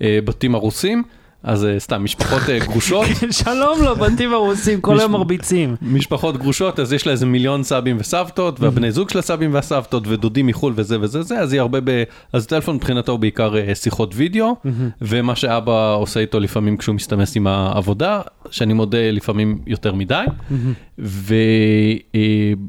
מבתים 0.00 0.54
הרוסים, 0.54 1.02
אז 1.42 1.64
אה, 1.64 1.78
סתם, 1.78 2.04
משפחות 2.04 2.42
אה, 2.48 2.58
גרושות, 2.58 3.06
שלום 3.44 3.82
לו, 3.82 3.96
בנתיב 3.96 4.32
הרוסים, 4.32 4.80
כל 4.80 5.00
היום 5.00 5.12
מרביצים. 5.12 5.76
משפחות 5.82 6.36
גרושות, 6.36 6.80
אז 6.80 6.92
יש 6.92 7.06
לה 7.06 7.12
איזה 7.12 7.26
מיליון 7.26 7.62
סבים 7.62 7.96
וסבתות, 8.00 8.60
והבני 8.60 8.92
זוג 8.92 9.10
של 9.10 9.18
הסבים 9.18 9.54
והסבתות, 9.54 10.02
ודודים 10.06 10.46
מחו"ל 10.46 10.72
וזה 10.76 11.00
וזה 11.00 11.22
זה, 11.22 11.38
אז 11.38 11.52
היא 11.52 11.60
הרבה 11.60 11.78
ב... 11.84 12.02
אז 12.32 12.44
הטלפון 12.44 12.76
מבחינתו 12.76 13.12
הוא 13.12 13.20
בעיקר 13.20 13.56
אה, 13.56 13.74
שיחות 13.74 14.12
וידאו, 14.16 14.56
ומה 15.00 15.36
שאבא 15.36 15.94
עושה 15.94 16.20
איתו 16.20 16.40
לפעמים 16.40 16.76
כשהוא 16.76 16.94
מסתמס 16.94 17.36
עם 17.36 17.46
העבודה, 17.46 18.20
שאני 18.50 18.72
מודה 18.72 19.10
לפעמים 19.10 19.58
יותר 19.66 19.94
מדי, 19.94 20.24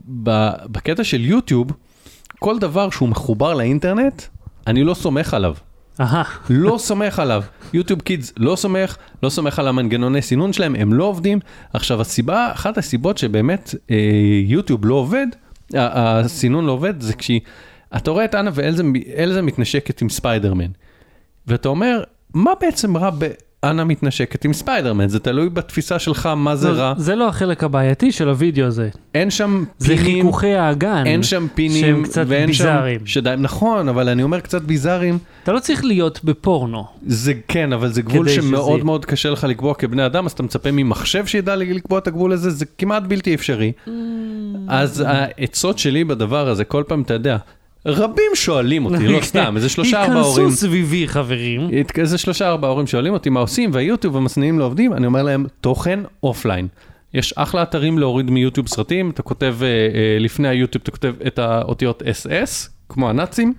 ובקטע 0.09 1.03
של 1.03 1.25
יוטיוב, 1.25 1.67
כל 2.39 2.59
דבר 2.59 2.89
שהוא 2.89 3.09
מחובר 3.09 3.53
לאינטרנט, 3.53 4.21
אני 4.67 4.83
לא 4.83 4.93
סומך 4.93 5.33
עליו. 5.33 5.55
לא 6.49 6.77
סומך 6.77 7.19
עליו. 7.19 7.43
יוטיוב 7.73 8.01
קידס 8.01 8.33
לא 8.37 8.55
סומך, 8.55 8.97
לא 9.23 9.29
סומך 9.29 9.59
על 9.59 9.67
המנגנוני 9.67 10.21
סינון 10.21 10.53
שלהם, 10.53 10.75
הם 10.75 10.93
לא 10.93 11.03
עובדים. 11.03 11.39
עכשיו 11.73 12.01
הסיבה, 12.01 12.51
אחת 12.51 12.77
הסיבות 12.77 13.17
שבאמת 13.17 13.75
אה, 13.91 13.97
יוטיוב 14.45 14.85
לא 14.85 14.93
עובד, 14.93 15.27
הסינון 15.73 16.65
לא 16.65 16.71
עובד, 16.71 17.01
זה 17.01 17.13
כשהיא, 17.13 17.41
אתה 17.95 18.11
רואה 18.11 18.25
את 18.25 18.35
אנה 18.35 18.51
ואלזה 18.53 18.83
אלזה 19.17 19.41
מתנשקת 19.41 20.01
עם 20.01 20.09
ספיידרמן, 20.09 20.71
ואתה 21.47 21.69
אומר, 21.69 22.03
מה 22.33 22.51
בעצם 22.61 22.97
רע 22.97 23.09
באנה 23.65 23.83
מתנשקת 23.83 24.45
עם 24.45 24.53
ספיידרמן? 24.53 25.07
זה 25.09 25.19
תלוי 25.19 25.49
בתפיסה 25.49 25.99
שלך 25.99 26.25
מה 26.37 26.55
זה 26.55 26.69
רע. 26.69 26.93
זה 26.97 27.15
לא 27.15 27.27
החלק 27.27 27.63
הבעייתי 27.63 28.11
של 28.11 28.29
הוידאו 28.29 28.65
הזה. 28.65 28.89
אין 29.15 29.29
שם 29.31 29.63
זה 29.77 29.87
פינים. 29.97 30.17
חיכוכי 30.25 30.53
האגן. 30.53 31.03
אין 31.05 31.23
שם 31.23 31.47
פינים, 31.55 31.81
שהם 31.81 32.03
קצת 32.03 32.25
ביזאריים. 32.27 32.99
שדי, 33.05 33.33
נכון, 33.37 33.89
אבל 33.89 34.09
אני 34.09 34.23
אומר 34.23 34.39
קצת 34.39 34.61
ביזאריים, 34.61 35.17
אתה 35.43 35.51
לא 35.51 35.59
צריך 35.59 35.83
להיות 35.85 36.23
בפורנו. 36.23 36.83
זה 37.07 37.33
כן, 37.47 37.73
אבל 37.73 37.91
זה 37.93 38.01
גבול 38.01 38.29
שמאוד 38.29 38.77
שזה- 38.77 38.85
מאוד 38.85 39.05
קשה 39.05 39.29
לך 39.29 39.43
לקבוע 39.43 39.73
כבני 39.73 40.05
אדם, 40.05 40.25
אז 40.25 40.31
אתה 40.31 40.43
מצפה 40.43 40.69
ממחשב 40.71 41.25
שידע 41.25 41.55
לקבוע 41.55 41.99
את 41.99 42.07
הגבול 42.07 42.31
הזה, 42.31 42.49
זה 42.49 42.65
כמעט 42.77 43.03
בלתי 43.03 43.35
אפשרי. 43.35 43.71
Mm. 43.87 43.89
אז 44.67 45.03
העצות 45.07 45.79
שלי 45.79 46.03
בדבר 46.03 46.47
הזה, 46.49 46.63
כל 46.63 46.83
פעם, 46.87 47.01
אתה 47.01 47.13
יודע, 47.13 47.37
רבים 47.85 48.31
שואלים 48.35 48.85
אותי, 48.85 49.07
לא 49.07 49.21
סתם, 49.31 49.53
איזה 49.55 49.69
שלושה 49.69 50.01
ארבעה 50.03 50.21
הורים, 50.21 50.45
היכנסו 50.45 50.67
סביבי, 50.67 51.07
חברים. 51.07 51.69
איזה 51.97 52.17
שלושה 52.17 52.47
ארבעה 52.47 52.71
הורים 52.71 52.87
שואלים 52.87 53.13
אותי 53.13 53.29
מה 53.29 53.39
עושים, 53.39 53.69
והיוטיוב 53.73 54.17
המסננים 54.17 54.59
לא 54.59 54.63
עובדים, 54.63 54.93
אני 54.93 55.05
אומר 55.05 55.23
להם, 55.23 55.45
תוכן 55.61 55.99
offline. 56.23 56.67
יש 57.13 57.33
אחלה 57.33 57.63
אתרים 57.63 57.99
להוריד 57.99 58.29
מיוטיוב 58.31 58.67
סרטים, 58.67 59.09
אתה 59.09 59.21
כותב, 59.21 59.55
אה, 59.61 59.67
אה, 59.67 60.17
לפני 60.19 60.47
היוטיוב 60.47 60.81
אתה 60.83 60.91
כותב 60.91 61.13
את 61.27 61.39
האותיות 61.39 62.01
SS, 62.01 62.69
כמו 62.89 63.09
הנאצים, 63.09 63.53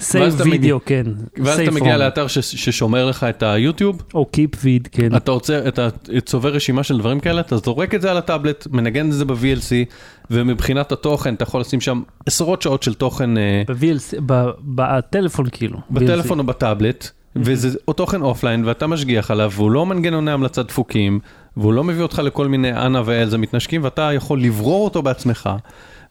save 0.00 0.40
video, 0.40 0.80
כן. 0.86 1.04
ואז 1.36 1.60
אתה 1.60 1.70
מגיע. 1.70 1.96
לאתר 1.96 2.26
ששומר 2.26 3.06
לך 3.06 3.24
את 3.24 3.42
היוטיוב, 3.42 4.02
או 4.14 4.26
KeepVid, 4.26 4.88
כן. 4.92 5.16
אתה 5.16 5.30
רוצה, 5.32 5.68
אתה 5.68 5.88
צובר 6.24 6.48
רשימה 6.48 6.82
של 6.82 6.98
דברים 6.98 7.20
כאלה, 7.20 7.40
אתה 7.40 7.56
זורק 7.56 7.94
את 7.94 8.02
זה 8.02 8.10
על 8.10 8.16
הטאבלט, 8.16 8.66
מנגן 8.70 9.06
את 9.06 9.12
זה 9.12 9.24
ב-VLC, 9.24 9.92
ומבחינת 10.30 10.92
התוכן 10.92 11.34
אתה 11.34 11.42
יכול 11.42 11.60
לשים 11.60 11.80
שם 11.80 12.02
עשרות 12.26 12.62
שעות 12.62 12.82
של 12.82 12.94
תוכן 12.94 13.38
אה, 13.38 13.62
ב-VLC, 13.66 14.20
בטלפון 14.60 15.46
כאילו. 15.52 15.78
בטלפון 15.90 16.38
או 16.38 16.44
בטאבלט, 16.44 17.10
וזה 17.36 17.78
או 17.88 17.92
תוכן 17.92 18.22
offline 18.22 18.64
ואתה 18.64 18.86
משגיח 18.86 19.30
עליו 19.30 19.50
והוא 19.54 19.70
לא 19.70 19.86
מנגנוני 19.86 20.30
המלצה 20.30 20.62
דפוקים 20.62 21.20
והוא 21.56 21.72
לא 21.72 21.84
מביא 21.84 22.02
אותך 22.02 22.18
לכל 22.24 22.48
מיני 22.48 22.72
אנה 22.72 23.02
ואלזה 23.04 23.38
מתנשקים 23.38 23.84
ואתה 23.84 24.12
יכול 24.12 24.42
לברור 24.42 24.84
אותו 24.84 25.02
בעצמך. 25.02 25.50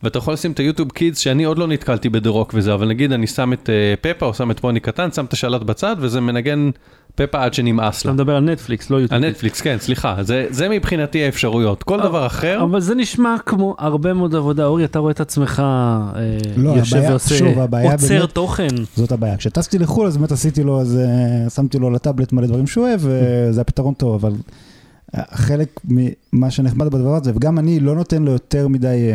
ואתה 0.03 0.17
יכול 0.17 0.33
לשים 0.33 0.51
את 0.51 0.59
היוטיוב 0.59 0.91
Kids 0.91 1.17
שאני 1.19 1.43
עוד 1.43 1.57
לא 1.57 1.67
נתקלתי 1.67 2.09
ב 2.09 2.14
The 2.14 2.29
Rock 2.29 2.51
וזה 2.53 2.73
אבל 2.73 2.87
נגיד 2.87 3.11
אני 3.11 3.27
שם 3.27 3.53
את 3.53 3.69
אה, 3.69 4.13
פפה 4.13 4.25
או 4.25 4.33
שם 4.33 4.51
את 4.51 4.59
פוני 4.59 4.79
קטן 4.79 5.11
שם 5.11 5.25
את 5.25 5.33
השלט 5.33 5.61
בצד 5.61 5.95
וזה 5.99 6.21
מנגן 6.21 6.69
פפה 7.15 7.43
עד 7.43 7.53
שנמאס 7.53 8.01
אתה 8.01 8.09
לה. 8.09 8.13
מדבר 8.13 8.35
על 8.35 8.43
נטפליקס, 8.43 8.89
לא 8.89 8.97
יוטיוב. 8.97 9.23
הנטפליקס 9.23 9.61
כן 9.61 9.77
סליחה 9.79 10.15
זה 10.21 10.47
זה 10.49 10.69
מבחינתי 10.69 11.23
האפשרויות 11.23 11.83
כל 11.83 11.99
דבר 12.01 12.25
אחר 12.25 12.63
אבל 12.63 12.79
זה 12.79 12.95
נשמע 12.95 13.35
כמו 13.45 13.75
הרבה 13.79 14.13
מאוד 14.13 14.35
עבודה. 14.35 14.65
אורי, 14.65 14.85
אתה 14.85 14.99
רואה 14.99 15.11
את 15.11 15.19
עצמך 15.21 15.59
אה, 15.59 16.13
לא, 16.57 16.69
יושב 16.69 16.95
הבעיה- 16.97 17.09
ועושה, 17.11 17.35
שוב, 17.37 17.59
הבעיה 17.59 17.91
עוצר 17.91 18.07
באמת- 18.07 18.29
תוכן. 18.33 18.67
זאת 18.95 19.11
הבעיה. 19.11 19.37
כשטסתי 19.37 19.77
לחו"ל, 19.79 20.07
אז 20.07 20.17
באמת 20.17 20.31
עשיתי 20.31 20.63
לו 20.63 20.79
איזה, 20.79 21.05
שמתי 21.55 21.79
לו 21.79 21.89
לטאבלט 21.89 22.33
מלא 22.33 22.47
דברים 22.47 22.67
שהוא 22.67 22.87
אוהב, 22.87 22.99
וזה 23.03 23.61
הפתרון 23.61 23.93
טוב, 23.93 24.13
אבל 24.25 24.33
חלק 25.15 25.79
ממה 25.83 26.51
שנחמד 26.51 26.87
בדבר 26.87 27.15
הזה, 27.15 27.31
וגם 27.35 27.59
אני 27.59 27.79
לא 27.79 27.95
נותן 27.95 28.23
לו 28.23 28.31
יותר 28.31 28.67
מדי, 28.67 29.11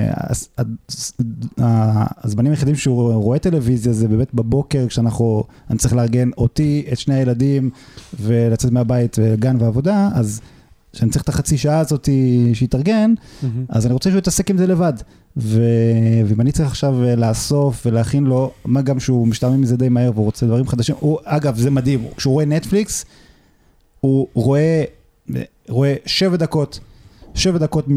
אה, 1.61 2.05
הזמנים 2.25 2.53
היחידים 2.53 2.75
שהוא 2.75 3.13
רואה 3.13 3.39
טלוויזיה 3.39 3.93
זה 3.93 4.09
באמת 4.09 4.35
בבוקר, 4.35 4.87
כשאנחנו, 4.89 5.45
אני 5.71 5.79
צריך 5.79 5.95
לארגן 5.95 6.31
אותי, 6.39 6.85
את 6.93 6.99
שני 6.99 7.15
הילדים, 7.15 7.71
ולצאת 8.21 8.73
מהבית, 8.73 9.17
גן 9.39 9.57
ועבודה, 9.61 10.09
אז 10.15 10.41
כשאני 10.93 11.11
צריך 11.11 11.25
את 11.25 11.29
החצי 11.29 11.59
שעה 11.59 11.79
הזאת 11.79 12.09
שיתארגן, 12.55 13.15
אז 13.69 13.87
אני 13.87 13.93
רוצה 13.93 14.11
שהוא 14.11 14.19
יתעסק 14.19 14.51
עם 14.51 14.59
זה 14.59 14.67
לבד. 14.67 14.93
ו... 15.37 15.63
ואם 16.27 16.41
אני 16.41 16.53
צריך 16.53 16.69
עכשיו 16.69 17.05
אה, 17.05 17.17
לאסוף 17.17 17.87
ולהכין 17.87 18.25
לו, 18.25 18.51
מה 18.65 18.83
גם 18.83 19.01
שהוא 19.01 19.29
משתעמם 19.29 19.61
מזה 19.61 19.77
די 19.77 19.89
מהר 19.89 20.11
והוא 20.15 20.25
רוצה 20.25 20.47
דברים 20.47 20.69
חדשים, 20.69 20.95
הוא, 21.01 21.19
אגב, 21.25 21.57
זה 21.57 21.71
מדהים, 21.71 22.05
כשהוא 22.17 22.33
רואה 22.33 22.45
נטפליקס, 22.45 23.05
הוא 24.01 24.27
רואה, 24.35 24.85
רואה 25.69 25.95
שבע 26.07 26.37
דקות, 26.37 26.81
שבע 27.35 27.59
דקות 27.59 27.85
מ... 27.89 27.97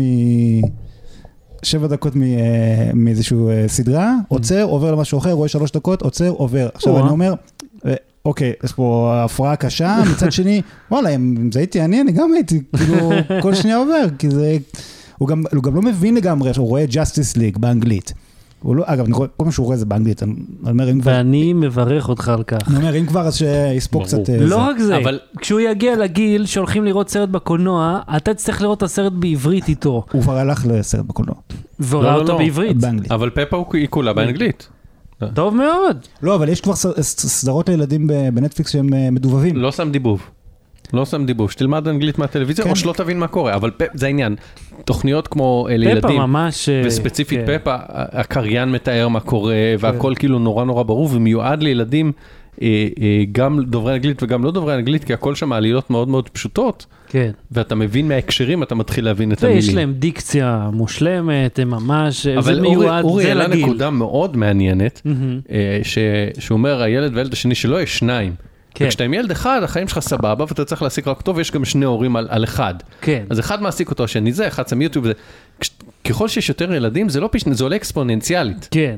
שבע 1.64 1.88
דקות 1.88 2.14
אה, 2.16 2.92
מאיזשהו 2.94 3.50
אה, 3.50 3.64
סדרה, 3.68 4.14
עוצר, 4.28 4.64
עובר 4.64 4.92
למשהו 4.92 5.18
אחר, 5.18 5.32
רואה 5.32 5.48
שלוש 5.48 5.72
דקות, 5.72 6.02
עוצר, 6.02 6.30
עובר. 6.30 6.70
עכשיו. 6.74 7.00
אני 7.00 7.10
אומר, 7.10 7.34
אה, 7.86 7.94
אוקיי, 8.26 8.54
יש 8.64 8.74
פה 8.74 9.14
הפרעה 9.24 9.56
קשה, 9.56 9.98
מצד 10.12 10.32
שני, 10.32 10.62
וואלה, 10.92 11.10
אם 11.10 11.50
זה 11.54 11.60
הייתי 11.60 11.82
אני, 11.82 12.02
אני 12.02 12.12
גם 12.12 12.34
הייתי, 12.34 12.62
כאילו, 12.78 13.12
כל 13.44 13.56
שנייה 13.56 13.78
עובר, 13.78 14.06
כי 14.20 14.30
זה... 14.30 14.58
הוא 15.18 15.28
גם, 15.28 15.44
הוא 15.54 15.64
גם 15.64 15.76
לא 15.76 15.82
מבין 15.82 16.16
לגמרי, 16.16 16.52
הוא 16.58 16.68
רואה 16.68 16.86
Justice 16.92 17.38
League 17.38 17.60
באנגלית. 17.60 18.14
הוא 18.66 18.76
לא, 18.76 18.84
אגב, 18.86 19.06
אני 19.06 19.14
רואה, 19.14 19.28
כל 19.38 19.46
מה 19.46 19.52
שהוא 19.52 19.66
רואה 19.66 19.78
זה 19.78 19.86
באנגלית, 19.86 20.24
אני 20.24 20.34
אומר, 20.70 20.92
אם 20.92 21.02
כבר, 21.02 21.12
ואני 21.12 21.54
מברך 21.54 22.10
אותך 22.10 22.30
על 22.30 22.44
כך. 22.44 22.58
אני 22.68 22.78
אומר, 22.78 22.96
אם 23.00 23.06
כבר, 23.06 23.22
אז 23.22 23.36
שיספוג. 23.38 24.04
קצת... 24.04 24.30
אה, 24.30 24.38
לא. 24.40 24.56
רק 24.58 24.80
זה, 24.80 24.98
אבל- 24.98 25.20
כשהוא 25.38 25.60
יגיע 25.60 25.96
לגיל 25.96 26.46
שהולכים 26.46 26.84
לראות 26.86 27.10
סרט 27.10 27.30
בקולנוע, 27.30 28.00
אתה 28.18 28.34
תצטרך 28.34 28.62
לראות 28.62 28.78
את 28.78 28.84
הסרט 28.84 29.14
בעברית 29.16 29.68
איתו, 29.70 30.04
הוא 30.12 30.22
כבר 30.22 30.38
הלך 30.38 30.66
לסרט 30.70 31.06
בקולנוע, 31.06 31.36
וראה 31.90 32.16
לא, 32.16 32.22
אותו 32.22 32.32
לא. 32.32 32.38
בעברית. 32.38 32.78
באנגלית. 32.78 33.12
אבל 33.12 33.30
פפה 33.30 33.58
הוא- 33.58 33.66
היא 33.74 33.88
כולה 33.90 34.14
באנגלית. 34.14 34.68
טוב 35.34 35.56
מאוד. 35.56 35.98
לא, 36.24 36.36
אבל 36.36 36.50
יש 36.50 36.62
כבר 36.62 36.74
סדרות 37.02 37.70
לילדים 37.70 38.08
בנטפליקס 38.34 38.72
שהם 38.72 38.94
אה, 38.94 39.12
מדובבים. 39.12 39.56
לא 39.56 39.72
שם 39.72 39.92
דיבוב. 39.92 40.22
לא 40.94 41.06
שם 41.06 41.26
דיבוב, 41.26 41.52
שתלמד 41.52 41.88
אנגלית 41.88 42.20
מהטלוויזיה 42.20 42.66
כן. 42.66 42.72
או 42.72 42.76
שלא 42.76 42.94
תבין 42.98 43.20
מה 43.20 43.28
קורה, 43.28 43.56
אבל 43.56 43.72
פ- 43.78 43.84
זה 43.94 44.06
העניין. 44.06 44.36
תוכניות 44.86 45.28
כמו 45.28 45.68
אה, 45.70 45.78
לילדים, 45.78 46.18
ממש... 46.18 46.70
אה, 46.70 46.82
וספציפית 46.86 47.40
כן. 47.46 47.58
פפה, 47.60 47.76
הקריין 47.90 48.72
מתאר 48.72 49.08
מה 49.08 49.20
קורה 49.20 49.56
והכל 49.80 50.14
כאילו 50.20 50.40
נורא 50.40 50.66
נורא 50.66 50.84
ברור 50.84 51.10
ומיועד 51.14 51.64
לילדים 51.64 52.12
אה, 52.62 52.68
אה, 53.02 53.24
גם 53.32 53.60
דוברי 53.64 53.94
אנגלית 53.94 54.24
וגם 54.24 54.44
לא 54.44 54.52
דוברי 54.52 54.76
אנגלית 54.76 55.04
כי 55.04 55.14
הכל 55.14 55.36
שם 55.36 55.52
עלילות 55.54 55.90
מאוד 55.90 56.08
מאוד 56.08 56.30
פשוטות 56.30 56.86
כן. 57.10 57.32
ואתה 57.52 57.76
מבין 57.76 58.08
מההקשרים 58.08 58.64
אתה 58.64 58.76
מתחיל 58.76 59.06
להבין 59.06 59.32
את 59.32 59.44
ויש 59.44 59.66
המילים. 59.66 59.76
להם 59.76 59.94
דיקציה 60.00 60.70
מושלמת, 60.74 61.60
הם 61.60 61.70
ממש... 61.70 62.28
אבל 62.28 62.42
זה 62.56 62.62
אורי, 62.62 62.76
מיועד, 62.76 63.04
אורי 63.04 63.24
זה 63.24 63.30
העלה 63.30 63.48
לגיל. 63.48 63.66
נקודה 63.66 63.90
מאוד 63.90 64.38
מעניינת 64.38 65.02
מהמם. 65.06 65.40
אה, 65.52 65.80
ש- 65.84 65.98
שהוא 66.40 66.56
אומר 66.58 66.82
הילד 66.82 67.12
והילד 67.16 67.34
השני 67.34 67.56
שלו 67.56 67.80
יש 67.80 67.98
שניים. 67.98 68.34
כן. 68.76 68.86
וכשאתה 68.86 69.04
עם 69.04 69.14
ילד 69.14 69.32
אחד 69.32 69.60
החיים 69.64 69.88
שלך 69.88 70.00
סבבה 70.00 70.46
ואתה 70.50 70.66
צריך 70.66 70.82
להעסיק 70.82 71.08
רק 71.08 71.22
טוב 71.22 71.38
ויש 71.38 71.52
גם 71.52 71.66
שני 71.66 71.86
הורים 71.86 72.16
על, 72.16 72.28
על 72.30 72.44
אחד. 72.44 72.74
כן. 73.02 73.24
אז 73.30 73.40
אחד 73.40 73.62
מעסיק 73.62 73.90
אותו 73.90 74.04
השני 74.04 74.34
זה 74.34 74.48
אחד 74.48 74.68
שם 74.68 74.82
יוטיוב 74.82 75.06
וזה. 75.06 75.14
כש- 75.60 75.70
ככל 76.04 76.28
שיש 76.28 76.50
יותר 76.50 76.74
ילדים 76.74 77.10
זה 77.10 77.20
לא 77.20 77.30
פשוט 77.32 77.48
זה 77.54 77.64
עולה 77.64 77.76
אקספוננציאלית. 77.76 78.68
כן. 78.72 78.96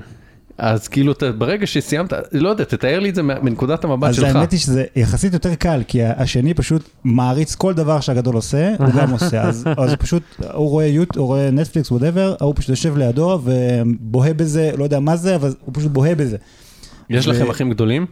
אז 0.58 0.88
כאילו 0.88 1.12
אתה 1.12 1.32
ברגע 1.32 1.68
שסיימת 1.68 2.14
לא 2.32 2.50
יודע 2.50 2.64
תתאר 2.64 3.00
לי 3.00 3.10
את 3.10 3.16
זה 3.16 3.22
מנקודת 3.24 3.84
המבט 3.84 4.10
אז 4.10 4.16
שלך. 4.16 4.36
האמת 4.36 4.52
היא 4.52 4.60
שזה 4.60 4.84
יחסית 4.96 5.34
יותר 5.34 5.56
קל, 5.56 5.82
כי 5.88 6.04
השני 6.04 6.54
פשוט 6.54 6.90
מעריץ 7.04 7.56
כל 7.56 7.74
דבר 7.74 8.00
שהגדול 8.00 8.36
עושה, 8.36 8.74
הוא 8.80 8.88
גם 8.98 9.12
עושה. 9.20 9.42
אז 9.42 9.66
אז 9.78 9.94
פשוט, 9.96 10.24
הוא 10.54 10.70
רואה 10.70 10.86
יוטיוב, 10.86 11.16
הוא 11.16 11.26
רואה 11.28 11.52
נטפליקס, 11.52 11.92
whatever, 11.92 12.36
ההוא 12.42 12.54
פשוט 12.56 12.70
יושב 12.70 12.98
לידו 12.98 13.40
ובוהה 13.44 14.34
בזה, 14.34 14.72
לא 14.78 14.84
יודע 14.84 15.00
מה 15.00 15.16
זה, 15.16 15.36
אבל 15.36 15.54
הוא 15.66 15.74
פשוט 15.76 15.92
בוהה 15.92 16.16
בזה. 16.16 16.38
יש 17.10 17.28
ו- 17.28 17.32
לכם 17.32 17.50
אחים 17.50 17.70
גדולים? 17.70 18.06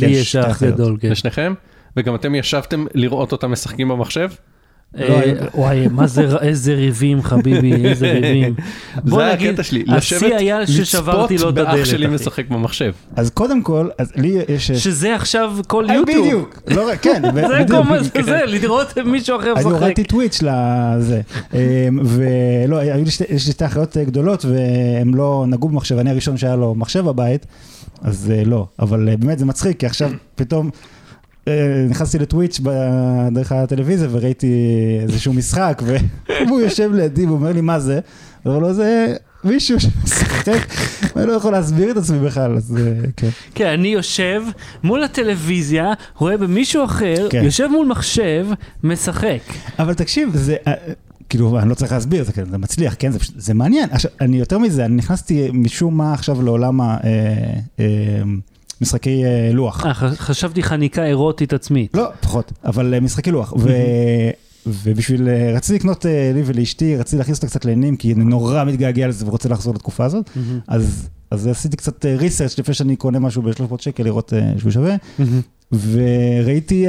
לי 0.00 0.06
יש 0.06 0.36
אח. 0.36 0.62
גדול, 0.62 0.96
כן. 1.00 1.10
לשניכם? 1.10 1.54
וגם 1.96 2.14
אתם 2.14 2.34
ישבתם 2.34 2.86
לראות 2.94 3.32
אותם 3.32 3.52
משחקים 3.52 3.88
במחשב? 3.88 4.30
אה, 4.98 5.08
לא, 5.08 5.46
וואי, 5.54 5.88
מה 5.88 6.06
זה, 6.06 6.36
איזה 6.42 6.74
ריבים 6.74 7.22
חביבי, 7.22 7.88
איזה 7.88 8.12
ריבים. 8.12 8.54
זה 9.04 9.32
נגיד, 9.32 9.50
הקטע 9.50 9.62
שלי, 9.62 9.84
היה 10.36 10.62
את 10.62 10.68
הדלת. 11.46 11.54
באח 11.54 11.84
שלי. 11.84 12.06
משחק 12.06 12.48
במחשב. 12.48 12.92
אז 13.16 13.30
קודם 13.30 13.62
כל, 13.62 13.88
אז 13.98 14.12
לי 14.16 14.38
יש... 14.48 14.70
שזה 14.70 15.14
עכשיו 15.14 15.56
כל 15.66 15.90
אה, 15.90 15.94
יוטיוב. 15.94 16.26
בדיוק, 16.26 16.62
לא 16.68 16.88
רק, 16.88 17.02
כן, 17.02 17.22
זה. 17.34 17.64
כל 17.68 17.80
מה 17.82 18.04
שזה, 18.04 18.40
לראות 18.46 18.98
מישהו 18.98 19.36
אחר 19.36 19.52
אני 19.52 19.64
משחק. 19.64 19.80
הורדתי 19.80 20.04
טוויץ' 20.04 20.42
לזה. 20.42 21.20
אמ, 21.54 21.58
ולא, 22.04 22.82
יש 22.82 23.20
לי 23.20 23.38
שתי 23.38 23.66
אחיות 23.66 23.96
גדולות 23.96 24.44
והם 24.44 25.14
לא 25.14 25.44
נגעו 25.48 25.68
במחשב, 25.68 25.98
אני 25.98 26.10
הראשון 26.10 26.36
שהיה 26.36 26.56
לו 26.56 26.74
מחשב 26.74 27.00
בבית, 27.04 27.46
אז 28.02 28.32
אה, 28.34 28.44
לא. 28.44 28.66
אבל 28.78 29.08
אה, 29.08 29.16
באמת 29.16 29.38
זה 29.38 29.44
מצחיק, 29.44 29.80
כי 29.80 29.86
עכשיו 29.86 30.10
פתאום 30.34 30.70
אה, 31.48 31.86
נכנסתי 31.88 32.18
לטוויץ' 32.18 32.60
דרך 33.32 33.52
הטלוויזיה 33.52 34.08
וראיתי 34.10 34.52
איזשהו 35.02 35.32
משחק, 35.32 35.82
והוא 36.46 36.60
יושב 36.60 36.90
לידי 36.92 37.26
ואומר 37.26 37.52
לי 37.52 37.60
מה 37.60 37.80
זה, 37.80 38.00
ואומר 38.44 38.58
לו 38.58 38.74
זה... 38.74 39.14
מישהו 39.44 39.80
שמשחק, 39.80 40.66
ואני 41.16 41.26
לא 41.26 41.32
יכול 41.32 41.52
להסביר 41.52 41.90
את 41.90 41.96
עצמי 41.96 42.18
בכלל, 42.18 42.56
אז 42.56 42.78
כן. 43.16 43.28
כן, 43.54 43.66
אני 43.66 43.88
יושב 43.88 44.42
מול 44.84 45.02
הטלוויזיה, 45.02 45.92
רואה 46.16 46.36
במישהו 46.36 46.84
אחר, 46.84 47.26
כן. 47.30 47.44
יושב 47.44 47.66
מול 47.66 47.86
מחשב, 47.86 48.46
משחק. 48.82 49.40
אבל 49.78 49.94
תקשיב, 49.94 50.30
זה, 50.34 50.56
כאילו, 51.28 51.58
אני 51.58 51.68
לא 51.68 51.74
צריך 51.74 51.92
להסביר, 51.92 52.24
זה, 52.24 52.32
כן, 52.32 52.44
זה 52.50 52.58
מצליח, 52.58 52.94
כן, 52.98 53.12
זה, 53.12 53.18
זה 53.36 53.54
מעניין. 53.54 53.88
עכשיו, 53.92 54.10
אני 54.20 54.36
יותר 54.38 54.58
מזה, 54.58 54.84
אני 54.84 54.94
נכנסתי 54.94 55.48
משום 55.52 55.96
מה 55.96 56.12
עכשיו 56.14 56.42
לעולם 56.42 56.80
המשחקי 58.80 59.22
לוח. 59.52 59.86
אה, 59.86 59.94
ח- 59.94 60.14
חשבתי 60.16 60.62
חניקה 60.62 61.04
אירוטית 61.04 61.52
עצמית. 61.52 61.94
לא, 61.96 62.08
פחות, 62.20 62.52
אבל 62.64 62.94
אה, 62.94 63.00
משחקי 63.00 63.30
לוח. 63.30 63.52
ו... 63.58 63.70
ובשביל, 64.66 65.28
אה, 65.28 65.52
רציתי 65.54 65.78
לקנות 65.78 66.06
אה, 66.06 66.30
לי 66.34 66.42
ולאשתי, 66.46 66.96
רציתי 66.96 67.16
להכניס 67.16 67.36
אותה 67.38 67.46
קצת 67.46 67.64
לעניינים, 67.64 67.96
כי 67.96 68.12
אני 68.12 68.24
נורא 68.24 68.64
מתגעגע 68.64 69.08
לזה 69.08 69.26
ורוצה 69.26 69.48
לחזור 69.48 69.74
לתקופה 69.74 70.04
הזאת. 70.04 70.30
אז, 70.68 71.08
אז 71.30 71.46
עשיתי 71.46 71.76
קצת 71.76 72.04
ריסרצ' 72.04 72.58
לפני 72.58 72.74
שאני 72.74 72.96
קונה 72.96 73.18
משהו 73.18 73.42
ב-300 73.42 73.52
שקל, 73.78 74.02
לראות 74.02 74.32
אה, 74.32 74.52
שהוא 74.58 74.70
שווה. 74.72 74.96
וראיתי 75.72 76.86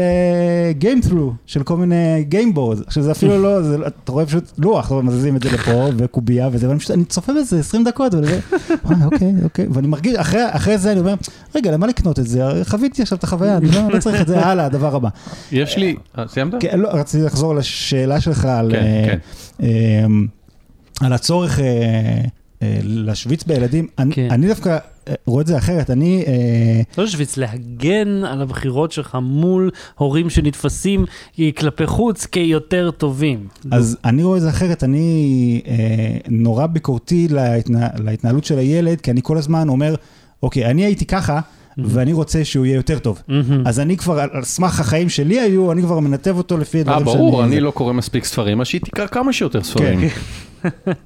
Game 0.82 1.06
Through 1.10 1.32
של 1.46 1.64
כל 1.64 1.78
מיני 1.78 2.26
Gameboard, 2.32 2.84
עכשיו 2.88 3.04
זה 3.04 3.12
אפילו 3.12 3.42
לא, 3.44 3.62
זה, 3.62 3.78
לא- 3.78 3.88
אתה 3.88 4.12
רואה 4.12 4.26
פשוט 4.26 4.52
לוח, 4.58 4.92
מזיזים 4.92 5.36
את 5.36 5.44
זה 5.44 5.50
לפה 5.52 5.72
וקובייה 5.98 6.50
וזה, 6.52 6.68
ואני 6.70 6.80
פשוט, 6.80 6.92
אני 6.92 7.06
צופה 7.06 7.34
בזה 7.34 7.60
20 7.60 7.84
דקות, 7.84 8.14
"וואי, 8.14 8.96
אוקיי, 9.06 9.34
אוקיי, 9.44 9.68
ואני 9.74 9.88
מרגיש, 9.88 10.16
אחרי, 10.16 10.42
אחרי 10.50 10.78
זה 10.78 10.92
אני 10.92 11.00
אומר, 11.00 11.14
רגע, 11.56 11.72
למה 11.72 11.88
לקנות 11.88 12.20
את 12.20 12.28
זה? 12.28 12.44
חוויתי 12.64 13.02
עכשיו 13.02 13.18
את 13.18 13.24
החוויה, 13.24 13.58
אני 13.58 13.72
לא, 13.72 13.82
לא 13.94 14.00
צריך 14.00 14.22
את 14.22 14.28
זה, 14.28 14.40
הלאה, 14.46 14.66
הדבר 14.66 14.96
הבא. 14.96 15.10
יש 15.52 15.78
לי, 15.78 15.96
אה, 16.18 16.28
סיימת? 16.28 16.54
כן, 16.60 16.80
לא, 16.80 16.90
רציתי 16.90 17.24
לחזור 17.24 17.56
לשאלה 17.56 18.22
שלך 18.22 18.46
על, 18.46 18.72
כן, 18.72 18.78
אה, 18.78 19.06
כן. 19.08 19.18
אה, 19.66 20.06
על 21.08 21.14
הצורך 21.14 21.60
אה, 21.60 21.66
אה, 21.66 22.22
להשוויץ 22.84 23.44
בילדים. 23.44 23.88
אני- 24.00 24.14
כן. 24.14 24.28
אני 24.32 24.48
דווקא 24.48 24.78
אה, 25.08 25.14
רואה 25.26 25.42
את 25.42 25.48
זה 25.48 25.58
אחרת, 25.58 25.90
אני... 25.90 26.24
אה, 26.28 26.82
לא 26.98 27.04
להשוויץ, 27.04 27.38
להגן 27.38 28.24
על 28.26 28.42
הבחירות 28.42 28.92
שלך 28.92 29.18
מול 29.22 29.72
הורים 29.98 30.30
שנתפסים 30.30 31.06
כלפי 31.56 31.86
חוץ 31.88 32.26
כיותר 32.26 32.92
טובים. 32.92 33.48
אז 33.72 33.98
אני 34.06 34.24
רואה 34.24 34.38
את 34.38 34.42
זה 34.42 34.50
אחרת, 34.50 34.84
אני 34.84 35.62
אה, 35.68 35.76
נורא 36.30 36.66
ביקורתי 36.68 37.28
להתנה, 37.32 37.88
להתנהלות 38.04 38.44
של 38.46 38.58
הילד, 38.58 39.02
כי 39.02 39.12
אני 39.12 39.20
כל 39.24 39.38
הזמן 39.38 39.70
אומר, 39.70 39.96
אוקיי, 40.44 40.66
אני 40.66 40.86
הייתי 40.86 41.06
ככה, 41.06 41.40
ואני 41.78 42.14
רוצה 42.14 42.46
שהוא 42.46 42.66
יהיה 42.66 42.76
יותר 42.76 43.00
טוב. 43.00 43.22
מהמם. 43.28 43.68
אז 43.68 43.80
אני 43.80 43.98
כבר, 43.98 44.20
על 44.20 44.44
סמך 44.44 44.80
החיים 44.80 45.10
שלי 45.10 45.40
היו, 45.40 45.72
אני 45.72 45.82
כבר 45.82 46.00
מנתב 46.00 46.38
אותו 46.38 46.58
לפי 46.58 46.78
אה, 46.78 46.82
הדברים 46.82 47.06
ברור, 47.06 47.42
שאני- 47.42 47.52
אני 47.54 47.60
לא 47.60 47.72
קורא 47.72 47.94
מספיק 47.94 48.26
ספרים, 48.26 48.62
אז 48.62 48.68
שהיא 48.68 48.82
תקרא 48.82 49.08
כמה 49.08 49.34
שיותר 49.34 49.64
ספרים. 49.64 50.00
כן. 50.00 50.08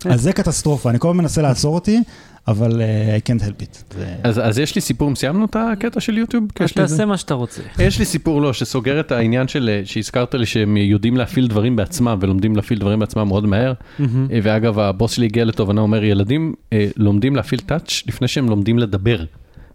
אז 0.10 0.22
זה 0.22 0.34
קטסטרופה, 0.34 0.90
אני 0.90 1.00
כל 1.00 1.10
הזמן 1.10 1.22
מנסה 1.24 1.42
לעצור 1.42 1.76
אותי, 1.76 2.00
אבל 2.48 2.82
אה, 2.82 3.18
I 3.18 3.30
can't 3.30 3.42
help 3.44 3.64
it. 3.64 3.96
זה- 3.98 4.16
אז, 4.24 4.40
אז 4.44 4.60
יש 4.60 4.76
לי 4.76 4.82
סיפור, 4.82 5.16
סיימנו 5.16 5.46
את 5.46 5.56
הקטע 5.60 6.00
של 6.00 6.18
יוטיוב? 6.18 6.44
אז 6.60 6.72
תעשה 6.72 7.06
מה 7.06 7.18
שאתה 7.18 7.34
רוצה. 7.34 7.62
יש 7.80 8.00
לי 8.00 8.06
סיפור 8.06 8.42
לא, 8.42 8.54
שסוגר 8.54 9.00
את 9.00 9.12
העניין 9.12 9.48
של, 9.48 9.70
אה, 9.74 9.82
שהזכרת 9.86 10.36
לי 10.36 10.46
שהם 10.46 10.78
יודעים 10.78 11.18
להפעיל 11.18 11.48
דברים 11.48 11.76
בעצמם 11.76 12.18
ולומדים 12.22 12.56
להפעיל 12.56 12.80
דברים 12.80 13.00
בעצמם 13.00 13.28
מאוד 13.28 13.46
מהר. 13.46 13.74
אה, 14.00 14.06
ואגב, 14.44 14.80
הבוס 14.80 15.12
שלי 15.12 15.26
הגיע 15.26 15.46
לתובנה, 15.46 15.82
אומר, 15.82 16.04
ילדים 16.04 16.54
אה, 16.74 16.88
לומדים 16.98 17.36
להפעיל 17.36 17.60
טאץ' 17.66 18.04
לפני 18.08 18.28
שהם 18.28 18.50
לומדים 18.50 18.80
לדבר. 18.80 19.24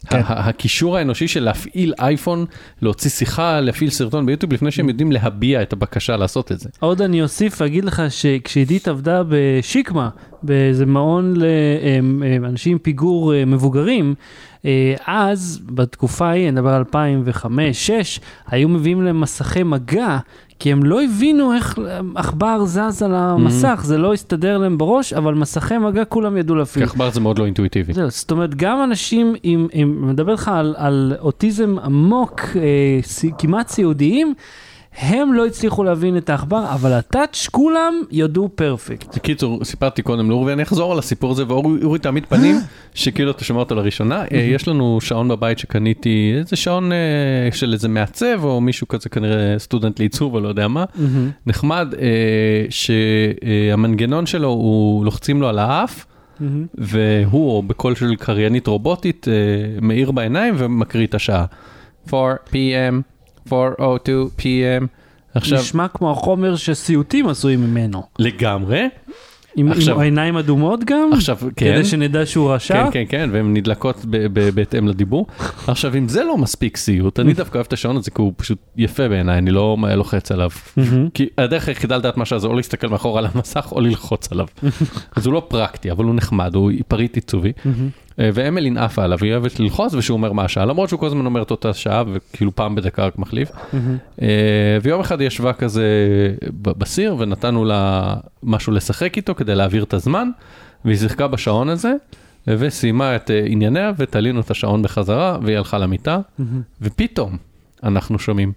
כן. 0.09 0.21
הקישור 0.27 0.97
האנושי 0.97 1.29
של 1.29 1.45
להפעיל 1.45 1.95
אייפון, 1.99 2.47
להוציא 2.83 3.11
שיחה, 3.11 3.61
להפעיל 3.61 3.91
סרטון 3.91 4.27
ביוטיוב, 4.27 4.53
לפני 4.53 4.71
שהם 4.71 4.89
יודעים 4.89 5.13
להביע 5.13 5.63
את 5.63 5.73
הבקשה 5.73 6.17
לעשות 6.17 6.53
את 6.53 6.61
זה. 6.61 6.69
עוד 6.81 7.03
אני 7.03 7.23
אוסיף 7.23 7.61
ואגיד 7.61 7.85
לך 7.85 8.03
שכשעידית 8.09 8.89
עבדה 8.89 9.23
בשיקמה, 9.29 10.09
באיזה 10.43 10.87
מעון 10.87 11.35
לאנשים 12.41 12.73
עם 12.73 12.79
פיגור 12.79 13.35
אה, 13.35 13.45
מבוגרים, 13.45 14.15
אה, 14.65 14.95
אז 15.07 15.61
בתקופה 15.67 16.27
ההיא, 16.27 16.49
אני 16.49 16.51
מדבר 16.51 16.71
על 16.71 16.85
2005-2006, 16.93 18.21
היו 18.47 18.69
מביאים 18.69 19.03
להם 19.03 19.21
מסכי 19.21 19.63
מגע, 19.63 20.19
כי 20.59 20.73
הם 20.73 20.85
לא 20.85 21.03
הבינו 21.03 21.55
איך 21.55 21.79
עכבר 22.15 22.65
זז 22.65 23.03
על 23.03 23.15
המסך, 23.15 23.81
זה 23.85 23.99
לא 23.99 24.13
הסתדר 24.13 24.59
להם 24.59 24.79
בראש, 24.79 25.13
אבל 25.13 25.35
מסכי 25.35 25.79
מגע 25.79 26.05
כולם 26.05 26.37
ידעו 26.37 26.55
כי 26.55 26.59
להפעיל. 26.59 26.85
עכבר 26.85 27.11
זה 27.11 27.21
מאוד 27.21 27.39
לא 27.39 27.45
אינטואיטיבי. 27.45 27.93
זהו, 27.93 28.11
זאת 28.11 28.31
אומרת, 28.31 28.55
גם 28.55 28.85
אנשים 28.85 29.35
עם, 29.43 29.69
עם 29.73 30.01
אני 30.05 30.13
מדבר 30.13 30.33
איתך 30.33 30.49
על, 30.49 30.75
על 30.79 31.13
אוטיזם 31.21 31.79
עמוק, 31.79 32.41
אה, 32.57 33.31
כמעט 33.39 33.69
סיעודיים, 33.69 34.35
הם 34.99 35.33
לא 35.33 35.47
הצליחו 35.47 35.85
להבין 35.85 36.17
את 36.17 36.31
העכבר, 36.31 36.65
אבל 36.75 36.93
הטאץ' 36.93 37.47
כולם 37.51 37.95
ידעו 38.11 38.49
פרפקט. 38.55 39.17
בקיצור, 39.17 39.65
סיפרתי 39.65 40.03
קודם 40.03 40.31
לאורי, 40.31 40.53
ואני 40.53 40.63
אחזור 40.63 40.93
על 40.93 40.99
הסיפור 40.99 41.33
הזה, 41.33 41.45
ואורי 41.49 41.99
תעמיד 41.99 42.27
פנים, 42.27 42.57
שכאילו 42.95 43.31
אתה 43.31 43.45
שומע 43.45 43.61
אותו 43.61 43.75
לראשונה. 43.75 44.25
אה, 44.33 44.39
יש 44.39 44.69
לנו 44.69 44.99
שעון 45.01 45.29
בבית 45.29 45.59
שקניתי, 45.59 46.33
איזה 46.39 46.57
שעון 46.57 46.93
אה, 46.93 46.99
של 47.53 47.73
איזה 47.73 47.89
מעצב, 47.89 48.45
או 48.45 48.61
מישהו 48.61 48.89
כזה 48.89 49.09
כנראה 49.09 49.59
סטודנט 49.59 50.01
לעיצוב, 50.01 50.35
או 50.35 50.41
לא 50.41 50.49
יודע 50.49 50.69
מה. 50.69 50.85
נחמד, 51.47 51.95
אה, 51.99 52.67
שהמנגנון 52.71 54.27
שלו, 54.27 54.49
הוא 54.49 55.05
לוחצים 55.05 55.41
לו 55.41 55.49
על 55.49 55.59
האף, 55.59 56.07
והוא, 56.75 57.51
או 57.51 57.63
בקול 57.63 57.95
של 57.95 58.17
קריינית 58.17 58.67
רובוטית, 58.67 59.27
מאיר 59.83 60.11
בעיניים 60.11 60.55
ומקריא 60.59 61.07
את 61.07 61.15
השעה. 61.15 61.45
4 62.13 62.35
p.m. 62.51 63.16
4:02 63.49 63.53
p.m. 64.39 64.87
עכשיו, 65.35 65.59
נשמע 65.59 65.89
כמו 65.89 66.11
החומר 66.11 66.57
שסיוטים 66.57 67.29
עשויים 67.29 67.61
ממנו. 67.61 68.03
לגמרי. 68.19 68.89
עם, 69.59 69.73
עכשיו- 69.73 69.95
עם 69.95 70.01
העיניים 70.01 70.37
אדומות 70.37 70.85
גם? 70.85 71.11
עכשיו, 71.13 71.37
כן. 71.57 71.75
כדי 71.75 71.85
שנדע 71.85 72.27
שהוא 72.27 72.53
רשע? 72.53 72.85
כן, 72.85 72.91
כן, 72.93 73.05
כן, 73.09 73.31
והן 73.33 73.55
נדלקות 73.55 74.05
בהתאם 74.55 74.89
לדיבור. 74.89 75.27
עכשיו, 75.67 75.97
אם 75.99 76.09
זה 76.09 76.25
לא 76.25 76.37
מספיק 76.39 76.77
סיוט, 76.77 77.21
אני 77.21 77.35
דווקא 77.41 77.55
אוהב 77.59 77.67
את 77.67 77.73
השעון 77.73 77.97
הזה, 77.97 78.11
כי 78.11 78.23
הוא 78.23 78.33
פשוט 78.37 78.59
יפה 78.77 79.09
בעיניי, 79.09 79.39
אני 79.39 79.51
לא 79.51 79.77
לוחץ 79.97 80.33
עליו. 80.33 80.51
כי 81.15 81.27
הדרך 81.39 81.69
היחידה 81.69 81.97
לדעת 81.97 82.17
מה 82.17 82.25
שזה, 82.25 82.47
או 82.47 82.55
להסתכל 82.55 82.87
מאחורה 82.89 83.19
על 83.21 83.27
המסך, 83.35 83.69
או 83.73 83.81
ללחוץ 83.81 84.33
עליו. 84.33 84.47
אז 85.17 85.27
הוא 85.27 85.35
לא 85.35 85.43
פרקטי, 85.49 85.91
אבל 85.91 86.05
הוא 86.05 86.15
נחמד, 86.15 86.55
הוא 86.55 86.71
פריט 86.89 87.15
עיצובי. 87.15 87.53
אה, 88.21 88.31
ואמלין 88.35 88.79
עפה 88.79 89.05
עליו, 89.05 89.19
היא 89.23 89.33
אוהבת 89.33 89.61
ללחוץ, 89.61 89.95
ושהוא 89.95 90.17
אומר 90.17 90.33
מה 90.33 90.45
השעה, 90.45 90.65
למרות 90.65 90.89
שהוא 90.89 91.01
כל 91.01 91.07
הזמן 91.07 91.27
אומר 91.27 91.43
את 91.43 91.51
אותה 91.51 91.75
שעה, 91.75 92.05
וכאילו 92.13 92.55
פעם 92.55 92.75
בדקה 92.75 93.07
רק 93.07 93.19
מחליף. 93.19 93.51
אה, 94.23 94.29
ויום 94.83 95.01
אחד 95.01 95.21
היא 95.21 95.27
ישבה 95.27 95.53
כזה 95.53 95.85
בסיר 96.53 97.17
ונתנו 97.19 97.65
לה 97.65 98.15
משהו 98.43 98.73
לשחק 98.73 99.17
איתו 99.17 99.35
כדי 99.35 99.55
להעביר 99.55 99.83
את 99.83 99.95
הזמן, 99.95 100.29
והיא 100.85 100.97
שיחקה 100.97 101.27
בשעון 101.27 101.69
הזה, 101.69 101.93
וסיימה 102.47 103.17
את 103.17 103.31
אה, 103.31 103.43
ענייניה 103.47 103.93
ותלינו 103.97 104.41
את 104.41 104.51
השעון 104.51 104.83
בחזרה, 104.83 105.39
והיא 105.43 105.57
הלכה 105.57 105.79
למיטה. 105.79 106.19
ופתאום 106.83 107.37
אנחנו 107.83 108.19
שומעים 108.19 108.53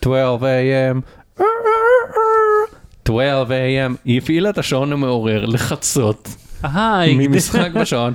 12 0.00 0.38
a.m. 0.38 1.00
12 3.04 3.46
a.m. 3.46 3.96
היא 4.04 4.18
הפעילה 4.18 4.50
את 4.50 4.58
השעון 4.58 4.92
המעורר 4.92 5.44
לחצות 5.44 6.28
היי, 6.62 7.28
ממשחק 7.28 7.70
בשעון. 7.80 8.12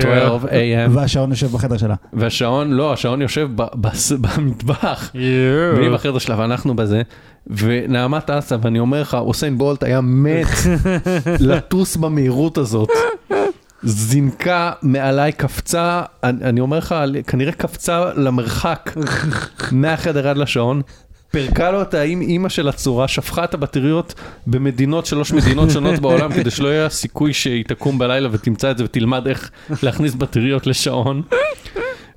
12 0.00 0.50
a.m. 0.50 0.90
והשעון 0.90 1.30
יושב 1.30 1.46
בחדר 1.52 1.76
שלה. 1.76 1.94
והשעון, 2.12 2.72
לא, 2.72 2.92
השעון 2.92 3.22
יושב 3.22 3.48
במטבח, 4.20 5.10
והיא 5.76 5.90
בחדר 5.90 6.18
שלה 6.18 6.38
ואנחנו 6.38 6.76
בזה, 6.76 7.02
ונעמה 7.46 8.20
טסה, 8.20 8.56
ואני 8.62 8.78
אומר 8.78 9.00
לך, 9.00 9.14
אוסיין 9.14 9.58
בולט 9.58 9.82
היה 9.82 10.00
מת 10.00 10.46
לטוס 11.40 11.96
במהירות 11.96 12.58
הזאת. 12.58 12.88
זינקה 13.82 14.72
מעליי, 14.82 15.32
קפצה, 15.32 16.02
אני, 16.22 16.44
אני 16.44 16.60
אומר 16.60 16.78
לך, 16.78 16.94
כנראה 17.26 17.52
קפצה 17.52 18.04
למרחק 18.14 18.90
מהחדר 19.72 20.28
עד 20.28 20.36
לשעון. 20.36 20.82
פירקה 21.34 21.70
לו 21.70 21.82
את 21.82 21.94
האם 21.94 22.20
אימא 22.20 22.48
של 22.48 22.68
הצורה, 22.68 23.08
שפכה 23.08 23.44
את 23.44 23.54
הבטריות 23.54 24.14
במדינות, 24.46 25.06
שלוש 25.06 25.32
מדינות 25.32 25.70
שונות 25.70 25.98
בעולם, 25.98 26.32
כדי 26.32 26.50
שלא 26.50 26.68
יהיה 26.68 26.88
סיכוי 26.88 27.32
שהיא 27.32 27.64
תקום 27.64 27.98
בלילה 27.98 28.28
ותמצא 28.32 28.70
את 28.70 28.78
זה 28.78 28.84
ותלמד 28.84 29.26
איך 29.26 29.50
להכניס 29.82 30.14
בטריות 30.14 30.66
לשעון. 30.66 31.22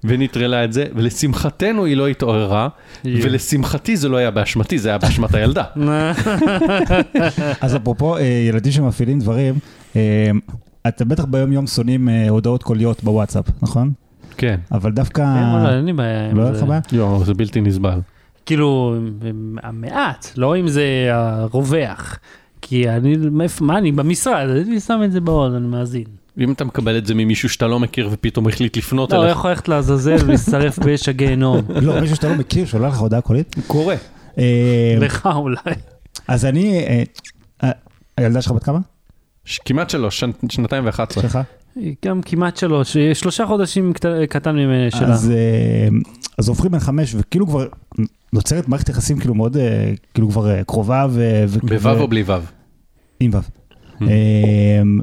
ונטרלה 0.03 0.63
את 0.63 0.73
זה, 0.73 0.85
ולשמחתנו 0.95 1.85
היא 1.85 1.97
לא 1.97 2.07
התעוררה, 2.07 2.67
ולשמחתי 3.05 3.97
זה 3.97 4.09
לא 4.09 4.17
היה 4.17 4.31
באשמתי, 4.31 4.77
זה 4.77 4.89
היה 4.89 4.97
באשמת 4.97 5.33
הילדה. 5.35 5.63
אז 7.61 7.75
אפרופו 7.75 8.17
אה, 8.17 8.21
ילדים 8.23 8.71
שמפעילים 8.71 9.19
דברים, 9.19 9.55
אה, 9.95 10.31
אתם 10.87 11.07
בטח 11.07 11.25
ביום 11.25 11.51
יום 11.51 11.67
שונאים 11.67 12.09
אה, 12.09 12.29
הודעות 12.29 12.63
קוליות 12.63 13.03
בוואטסאפ, 13.03 13.45
נכון? 13.61 13.91
כן. 14.37 14.57
אבל 14.71 14.91
דווקא... 14.91 15.21
אין 15.75 15.85
לי 15.85 15.93
בעיה 15.93 16.33
לא 16.33 16.41
היה 16.41 16.53
זה. 16.53 16.61
לך 16.61 16.67
בעיה? 16.67 16.81
יואו, 16.91 17.25
זה 17.25 17.33
בלתי 17.33 17.61
נסבל. 17.61 17.99
כאילו, 18.47 18.95
המעט, 19.63 20.31
לא 20.37 20.57
אם 20.59 20.67
זה 20.67 20.83
הרווח. 21.11 22.19
כי 22.61 22.89
אני, 22.89 23.15
מה 23.61 23.77
אני 23.77 23.91
במשרד, 23.91 24.49
אני 24.49 24.79
שם 24.79 25.01
את 25.05 25.11
זה 25.11 25.21
בעוד, 25.21 25.53
אני 25.53 25.67
מאזין. 25.67 26.03
אם 26.39 26.51
אתה 26.51 26.65
מקבל 26.65 26.97
את 26.97 27.05
זה 27.05 27.15
ממישהו 27.15 27.49
שאתה 27.49 27.67
לא 27.67 27.79
מכיר 27.79 28.09
ופתאום 28.11 28.47
החליט 28.47 28.77
לפנות 28.77 29.11
לא, 29.11 29.17
הוא 29.17 29.25
אליך, 29.25 29.37
יכול 29.37 29.49
ללכת 29.49 29.67
לעזאזל 29.67 30.15
ולהצטרף 30.25 30.79
באש 30.85 31.09
הגיהנום. 31.09 31.61
לא, 31.81 32.01
מישהו 32.01 32.15
שאתה 32.15 32.29
לא 32.29 32.35
מכיר, 32.35 32.65
שולח 32.65 32.93
לך 32.93 32.99
הודעה 32.99 33.21
קולית. 33.21 33.55
קורה. 33.67 33.95
אה, 34.37 34.95
לך 34.99 35.29
אולי. 35.35 35.57
אז 36.27 36.45
אני... 36.45 36.79
אה, 36.87 37.03
אה, 37.63 37.71
הילדה 38.17 38.41
שלך 38.41 38.51
בת 38.51 38.63
כמה? 38.63 38.79
כמעט 39.65 39.89
שלוש, 39.89 40.23
שנ- 40.23 40.47
שנתיים 40.51 40.85
ואחת 40.85 41.11
עשרה. 41.11 41.23
שלך? 41.23 41.39
גם 42.05 42.21
כמעט 42.21 42.57
שלוש, 42.57 42.97
שלושה 43.13 43.45
חודשים 43.45 43.93
קט- 43.93 44.05
קטן 44.29 44.55
ממני 44.55 44.91
שלה. 44.91 45.13
אז, 45.13 45.31
אה, 45.31 45.87
אז 46.37 46.47
הופכים 46.49 46.71
בין 46.71 46.79
חמש, 46.79 47.15
וכאילו 47.17 47.47
כבר 47.47 47.65
נוצרת 48.33 48.67
מערכת 48.67 48.89
יחסים 48.89 49.19
כאילו 49.19 49.35
מאוד, 49.35 49.57
אה, 49.57 49.91
כאילו 50.13 50.29
כבר 50.29 50.49
אה, 50.49 50.63
קרובה 50.63 51.07
ו... 51.09 51.45
בוו 51.63 51.83
ו- 51.97 52.01
או 52.01 52.07
בלי 52.07 52.21
וו? 52.23 52.33
עם 53.19 53.31
וו. 53.33 53.39
אמ, 54.01 54.99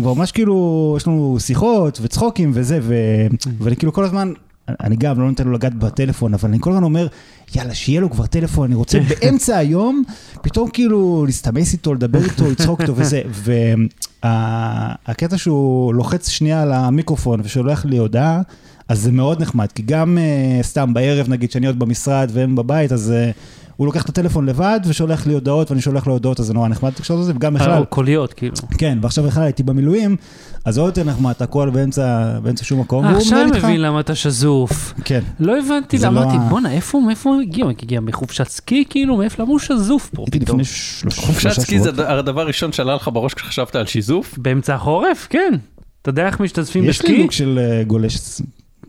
וממש 0.00 0.32
כאילו, 0.32 0.94
יש 0.96 1.06
לנו 1.06 1.36
שיחות 1.40 1.98
וצחוקים 2.02 2.50
וזה, 2.54 2.78
ו- 2.82 3.26
ואני 3.58 3.76
כאילו 3.76 3.92
כל 3.92 4.04
הזמן, 4.04 4.32
אני 4.80 4.96
גם 4.96 5.20
לא 5.20 5.28
נותן 5.28 5.44
לו 5.44 5.52
לגעת 5.52 5.74
בטלפון, 5.74 6.34
אבל 6.34 6.48
אני 6.48 6.58
כל 6.60 6.70
הזמן 6.70 6.82
אומר, 6.82 7.06
יאללה, 7.54 7.74
שיהיה 7.74 8.00
לו 8.00 8.10
כבר 8.10 8.26
טלפון, 8.26 8.64
אני 8.64 8.74
רוצה 8.74 8.98
באמצע 9.08 9.56
היום, 9.56 10.02
פתאום 10.42 10.70
כאילו 10.70 11.24
להסתמס 11.26 11.72
איתו, 11.72 11.94
לדבר 11.94 12.24
איתו, 12.24 12.50
לצחוק 12.50 12.80
איתו 12.80 12.96
וזה. 12.96 13.22
והקטע 14.24 15.38
שהוא 15.38 15.94
לוחץ 15.94 16.28
שנייה 16.28 16.62
על 16.62 16.72
המיקרופון 16.72 17.40
ושולח 17.44 17.84
לי 17.84 17.98
הודעה, 17.98 18.40
אז 18.88 19.00
זה 19.00 19.12
מאוד 19.12 19.42
נחמד, 19.42 19.72
כי 19.74 19.82
גם 19.82 20.18
uh, 20.18 20.66
סתם 20.66 20.94
בערב 20.94 21.28
נגיד 21.28 21.50
שאני 21.50 21.66
עוד 21.66 21.78
במשרד 21.78 22.30
והם 22.32 22.56
בבית, 22.56 22.92
אז 22.92 23.12
uh, 23.12 23.36
הוא 23.80 23.86
לוקח 23.86 24.02
את 24.02 24.08
הטלפון 24.08 24.46
לבד 24.46 24.80
ושולח 24.86 25.26
לי 25.26 25.34
הודעות 25.34 25.70
ואני 25.70 25.82
שולח 25.82 26.06
לו 26.06 26.12
הודעות, 26.12 26.40
אז 26.40 26.46
זה 26.46 26.54
נורא 26.54 26.68
נחמד 26.68 26.90
התקשורת 26.92 27.20
הזה, 27.20 27.32
וגם 27.36 27.54
בכלל, 27.54 27.78
או 27.80 27.86
קוליות, 27.86 28.32
כאילו. 28.32 28.54
כן, 28.78 28.98
ועכשיו 29.02 29.24
בכלל 29.24 29.42
הייתי 29.42 29.62
במילואים, 29.62 30.16
אז 30.64 30.78
עוד 30.78 30.86
יותר 30.86 31.04
נחמד, 31.04 31.30
אתה 31.30 31.44
הכל 31.44 31.70
באמצע, 31.70 32.38
באמצע 32.42 32.64
שום 32.64 32.80
מקום, 32.80 33.04
אה, 33.04 33.10
והוא 33.10 33.20
עכשיו 33.20 33.42
אני. 33.42 33.58
מבין 33.58 33.80
למה 33.80 34.00
אתה 34.00 34.14
שזוף. 34.14 34.94
כן, 35.04 35.20
לא 35.40 35.58
הבנתי, 35.58 35.98
לא 35.98 36.06
אמרתי, 36.06 36.36
בואנה, 36.48 36.72
איפה 36.72 37.00
מאיפה 37.06 37.30
הוא 37.30 37.40
הגיע? 37.40 37.64
הוא 37.64 37.72
הגיע 37.82 38.00
מחופשת 38.00 38.48
סקי, 38.48 38.84
כאילו? 38.90 39.16
מאיפה, 39.16 39.42
למה 39.42 39.50
הוא 39.52 39.58
שזוף 39.58 40.10
פה 40.14 40.22
הייתי 40.22 40.40
פתאום? 40.40 40.60
לפני 40.60 40.74
שלושה 40.74 41.22
חופשת 41.22 41.50
סקי 41.50 41.80
זה 41.80 41.90
הדבר 42.18 42.40
הראשון 42.40 42.72
שעלה 42.72 42.94
לך 42.94 43.10
בראש 43.12 43.34
כשחשבת 43.34 43.76
על 43.76 43.86
שיזוף? 43.86 44.38
באמצע 44.38 44.74
החורף? 44.74 45.26
כן. 45.30 45.54
אתה 46.02 46.10
יודע 46.10 46.26
איך 46.26 46.40
משתזפים 46.40 46.84
יש 46.84 47.02
לי 47.02 47.08
בסקי? 47.08 47.22
לוק 47.22 47.32
של 47.32 47.58
אה, 47.58 47.84
גולש 47.84 48.18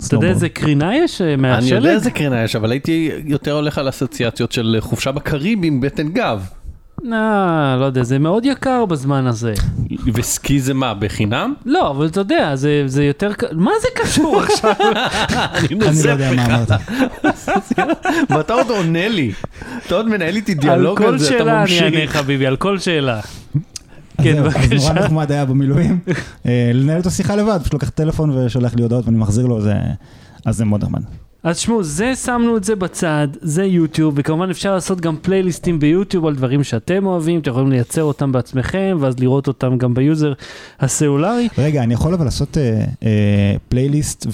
אתה 0.07 0.15
יודע 0.15 0.27
איזה 0.27 0.49
קרינה 0.49 0.95
יש 0.95 1.21
אה, 1.21 1.33
אני 1.33 1.33
יודע 1.33 1.51
מהשלג? 1.51 1.85
איזה 1.85 2.11
קרינה 2.11 2.43
יש, 2.43 2.55
אבל 2.55 2.71
הייתי 2.71 3.11
יותר 3.25 3.51
הולך 3.51 3.77
על 3.77 3.89
אסוציאציות 3.89 4.51
של 4.51 4.77
חופשה 4.79 5.11
בקריב 5.11 5.59
עם 5.63 5.81
בטן 5.81 6.09
גב. 6.09 6.45
אה, 7.13 7.77
לא 7.79 7.85
יודע, 7.85 8.03
זה 8.03 8.19
מאוד 8.19 8.45
יקר 8.45 8.85
בזמן 8.85 9.27
הזה. 9.27 9.53
וסקי 10.13 10.59
זה 10.59 10.73
מה, 10.73 10.93
בחינם? 10.93 11.53
לא, 11.65 11.89
אבל 11.89 12.05
אתה 12.05 12.19
יודע, 12.19 12.55
זה 12.55 12.83
זה 12.85 13.03
יותר... 13.03 13.31
מה 13.51 13.71
זה 13.81 13.87
קשור 13.95 14.39
עכשיו? 14.43 14.73
אני 15.69 16.03
לא 16.05 16.09
יודע 16.11 16.31
מה 16.35 16.45
אמרת. 16.45 16.71
ואתה 18.29 18.53
עוד 18.53 18.69
עונה 18.69 19.07
לי. 19.07 19.31
אתה 19.87 19.95
עוד 19.95 20.07
מנהל 20.07 20.35
איתי 20.35 20.51
על 20.51 20.57
דיאלוג 20.57 20.97
כל 20.97 21.05
על 21.05 21.17
זה, 21.17 21.25
אתה 21.27 21.37
שאלה 21.37 21.53
אני 21.53 21.61
ממשיך. 21.61 21.83
אענה 21.83 22.07
חביבי, 22.07 22.45
על 22.45 22.55
כל 22.55 22.79
שאלה. 22.79 23.19
כן, 24.23 24.37
אז 24.37 24.53
נורא 24.55 24.67
בבקשה. 24.67 24.93
נחמד 24.93 25.31
היה 25.31 25.45
במילואים, 25.45 25.99
אה, 26.45 26.71
לנהל 26.73 26.97
איתו 26.97 27.11
שיחה 27.11 27.35
לבד, 27.35 27.59
פשוט 27.61 27.73
לוקח 27.73 27.89
טלפון 27.89 28.29
ושולח 28.37 28.75
לי 28.75 28.81
הודעות 28.83 29.05
ואני 29.05 29.17
מחזיר 29.17 29.45
לו, 29.45 29.61
זה- 29.61 29.73
אז 30.45 30.57
זה 30.57 30.65
מאוד 30.65 30.83
נחמד. 30.83 31.01
אז 31.43 31.57
שמעו, 31.57 31.83
זה 31.83 32.15
שמנו 32.15 32.57
את 32.57 32.63
זה 32.63 32.75
בצד, 32.75 33.27
זה 33.41 33.63
יוטיוב, 33.65 34.13
וכמובן 34.17 34.49
אפשר 34.49 34.73
לעשות 34.73 35.01
גם 35.01 35.15
פלייליסטים 35.21 35.79
ביוטיוב 35.79 36.25
על 36.25 36.35
דברים 36.35 36.63
שאתם 36.63 37.05
אוהבים, 37.05 37.39
אתם 37.39 37.49
יכולים 37.49 37.69
לייצר 37.69 38.03
אותם 38.03 38.31
בעצמכם, 38.31 38.97
ואז 38.99 39.19
לראות 39.19 39.47
אותם 39.47 39.77
גם 39.77 39.93
ביוזר 39.93 40.33
הסלולרי. 40.79 41.47
רגע, 41.57 41.83
אני 41.83 41.93
יכול 41.93 42.13
אבל 42.13 42.25
לעשות 42.25 42.57
אה, 42.57 42.83
אה, 43.03 43.55
פלייליסט 43.69 44.27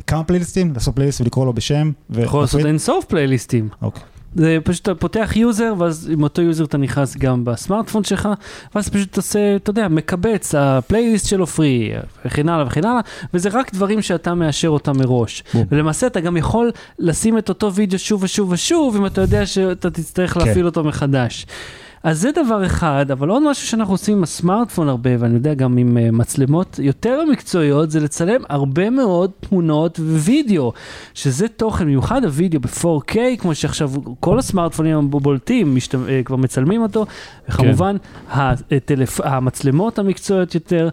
וכמה 0.00 0.24
פלייליסטים? 0.24 0.72
לעשות 0.74 0.94
פלייליסט 0.94 1.20
ולקרוא 1.20 1.46
לו 1.46 1.52
בשם? 1.52 1.90
אתה 2.12 2.22
יכול 2.22 2.40
לעשות 2.40 2.66
אינסוף 2.66 3.04
פלייליסטים. 3.04 3.68
אוקיי. 3.82 4.02
זה 4.34 4.58
פשוט 4.64 4.82
אתה 4.82 4.94
פותח 4.94 5.32
יוזר, 5.36 5.74
ואז 5.78 6.10
עם 6.12 6.22
אותו 6.22 6.42
יוזר 6.42 6.64
אתה 6.64 6.78
נכנס 6.78 7.16
גם 7.16 7.44
בסמארטפון 7.44 8.04
שלך, 8.04 8.28
ואז 8.74 8.88
פשוט 8.88 9.16
עושה, 9.16 9.56
אתה 9.56 9.70
יודע, 9.70 9.88
מקבץ, 9.88 10.54
הפלייליסט 10.54 11.26
שלו 11.26 11.46
פרי, 11.46 11.92
וכן 12.24 12.48
הלאה 12.48 12.66
וכן 12.66 12.84
הלאה, 12.84 13.00
וזה 13.34 13.48
רק 13.52 13.74
דברים 13.74 14.02
שאתה 14.02 14.34
מאשר 14.34 14.68
אותם 14.68 14.98
מראש. 14.98 15.44
בום. 15.54 15.64
ולמעשה 15.70 16.06
אתה 16.06 16.20
גם 16.20 16.36
יכול 16.36 16.70
לשים 16.98 17.38
את 17.38 17.48
אותו 17.48 17.74
וידאו 17.74 17.98
שוב 17.98 18.22
ושוב 18.22 18.50
ושוב, 18.52 18.96
אם 18.96 19.06
אתה 19.06 19.20
יודע 19.20 19.46
שאתה 19.46 19.90
תצטרך 19.90 20.34
כן. 20.34 20.40
להפעיל 20.40 20.66
אותו 20.66 20.84
מחדש. 20.84 21.46
אז 22.04 22.20
זה 22.20 22.30
דבר 22.32 22.66
אחד, 22.66 23.10
אבל 23.10 23.28
עוד 23.28 23.50
משהו 23.50 23.66
שאנחנו 23.66 23.94
עושים 23.94 24.16
עם 24.16 24.22
הסמארטפון 24.22 24.88
הרבה, 24.88 25.10
ואני 25.18 25.34
יודע 25.34 25.54
גם 25.54 25.76
עם 25.76 25.96
אה, 25.96 26.12
מצלמות 26.12 26.78
יותר 26.82 27.24
מקצועיות, 27.32 27.90
זה 27.90 28.00
לצלם 28.00 28.40
הרבה 28.48 28.90
מאוד 28.90 29.30
תמונות 29.40 30.00
ווידאו, 30.00 30.72
שזה 31.14 31.48
תוכן, 31.48 31.84
במיוחד 31.84 32.24
הוידאו 32.24 32.60
ב-4K, 32.60 33.16
כמו 33.38 33.54
שעכשיו 33.54 33.90
כל 34.20 34.38
הסמארטפונים 34.38 34.96
הבולטים 34.96 35.74
משת... 35.76 35.94
uh, 35.94 35.98
כבר 36.24 36.36
מצלמים 36.36 36.82
אותו, 36.82 37.06
וכמובן 37.48 37.96
הטלפ... 38.30 39.20
המצלמות 39.20 39.98
המקצועיות 39.98 40.54
יותר. 40.54 40.88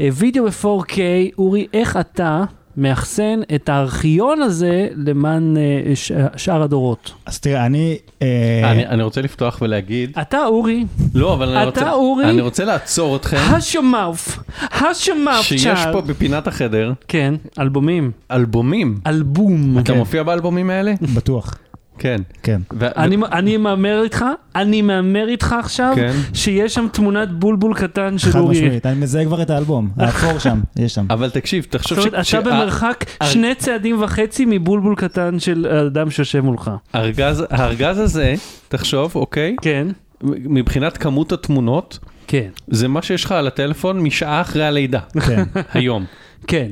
וידאו 0.00 0.44
ב-4K, 0.44 0.98
אורי, 1.38 1.66
איך 1.72 1.96
אתה 1.96 2.44
מאחסן 2.76 3.40
את 3.54 3.68
הארכיון 3.68 4.42
הזה 4.42 4.88
למען 4.96 5.56
ש... 5.94 6.12
שאר 6.36 6.62
הדורות? 6.62 7.12
אז 7.26 7.40
תראה, 7.40 7.66
אני... 7.66 7.98
אה, 8.22 8.70
אני 8.70 8.86
אני 8.86 9.02
רוצה 9.02 9.20
לפתוח 9.20 9.58
ולהגיד, 9.62 10.12
אתה, 10.20 10.44
אורי, 10.44 10.84
לא, 11.14 11.34
אבל 11.34 11.48
אני 11.48 11.68
אתה, 11.68 11.80
רוצה, 11.80 11.92
אורי? 11.92 12.30
אני 12.30 12.40
רוצה 12.40 12.64
לעצור 12.64 13.16
אתכם, 13.16 13.36
השמאוף, 13.36 14.38
השמאוף, 14.60 15.42
שיש. 15.42 15.80
פה 15.92 16.00
בפינת 16.00 16.46
החדר 16.46 16.92
כן, 17.08 17.34
אלבומים. 17.58 18.10
אלבומים. 18.30 18.98
אלבום. 19.06 19.78
אתה 19.78 19.92
כן. 19.92 19.98
מופיע 19.98 20.22
באלבומים 20.22 20.70
האלה? 20.70 20.94
בטוח, 21.14 21.54
כן. 21.98 22.20
כן. 22.42 22.60
ו- 22.72 22.86
אני, 22.96 23.16
אני 23.32 23.56
מהמר 23.56 24.02
איתך, 24.04 24.24
אני 24.56 24.82
מהמר 24.82 25.28
איתך 25.28 25.54
עכשיו, 25.58 25.92
כן. 25.96 26.12
שיש 26.34 26.74
שם 26.74 26.86
תמונת 26.92 27.30
בולבול 27.32 27.74
קטן 27.74 28.18
של 28.18 28.30
חד 28.30 28.38
אורי. 28.38 28.56
משמעית, 28.60 28.86
אני 28.86 29.00
מזהה 29.00 29.24
כבר 29.24 29.42
את 29.42 29.50
האלבום, 29.50 29.88
האפור 29.96 30.38
שם, 30.38 30.60
יש 30.76 30.94
שם. 30.94 31.06
אבל 31.10 31.30
תקשיב, 31.30 31.66
תחשוב 31.70 31.98
זאת 31.98 32.06
אומרת, 32.06 32.24
ש- 32.24 32.34
אתה 32.34 32.44
שה- 32.44 32.50
במרחק 32.50 33.04
הר- 33.20 33.28
שני 33.28 33.54
צעדים 33.54 34.02
וחצי 34.02 34.44
מבולבול 34.48 34.94
קטן 34.96 35.38
של 35.38 35.66
האדם 35.70 36.10
שיושב 36.10 36.40
מולך. 36.40 36.70
הארגז 36.92 37.44
הארגז 37.50 37.98
הזה, 37.98 38.34
תחשוב, 38.68 39.12
אוקיי? 39.14 39.56
כן, 39.62 39.86
מבחינת 40.22 40.96
כמות 40.96 41.32
התמונות, 41.32 41.98
כן, 42.26 42.48
זה 42.68 42.88
מה 42.88 43.02
שיש 43.02 43.24
לך 43.24 43.32
על 43.32 43.46
הטלפון 43.46 44.00
משעה 44.00 44.40
אחרי 44.40 44.64
הלידה, 44.66 45.00
כן. 45.26 45.42
היום. 45.72 46.04
כן. 46.46 46.70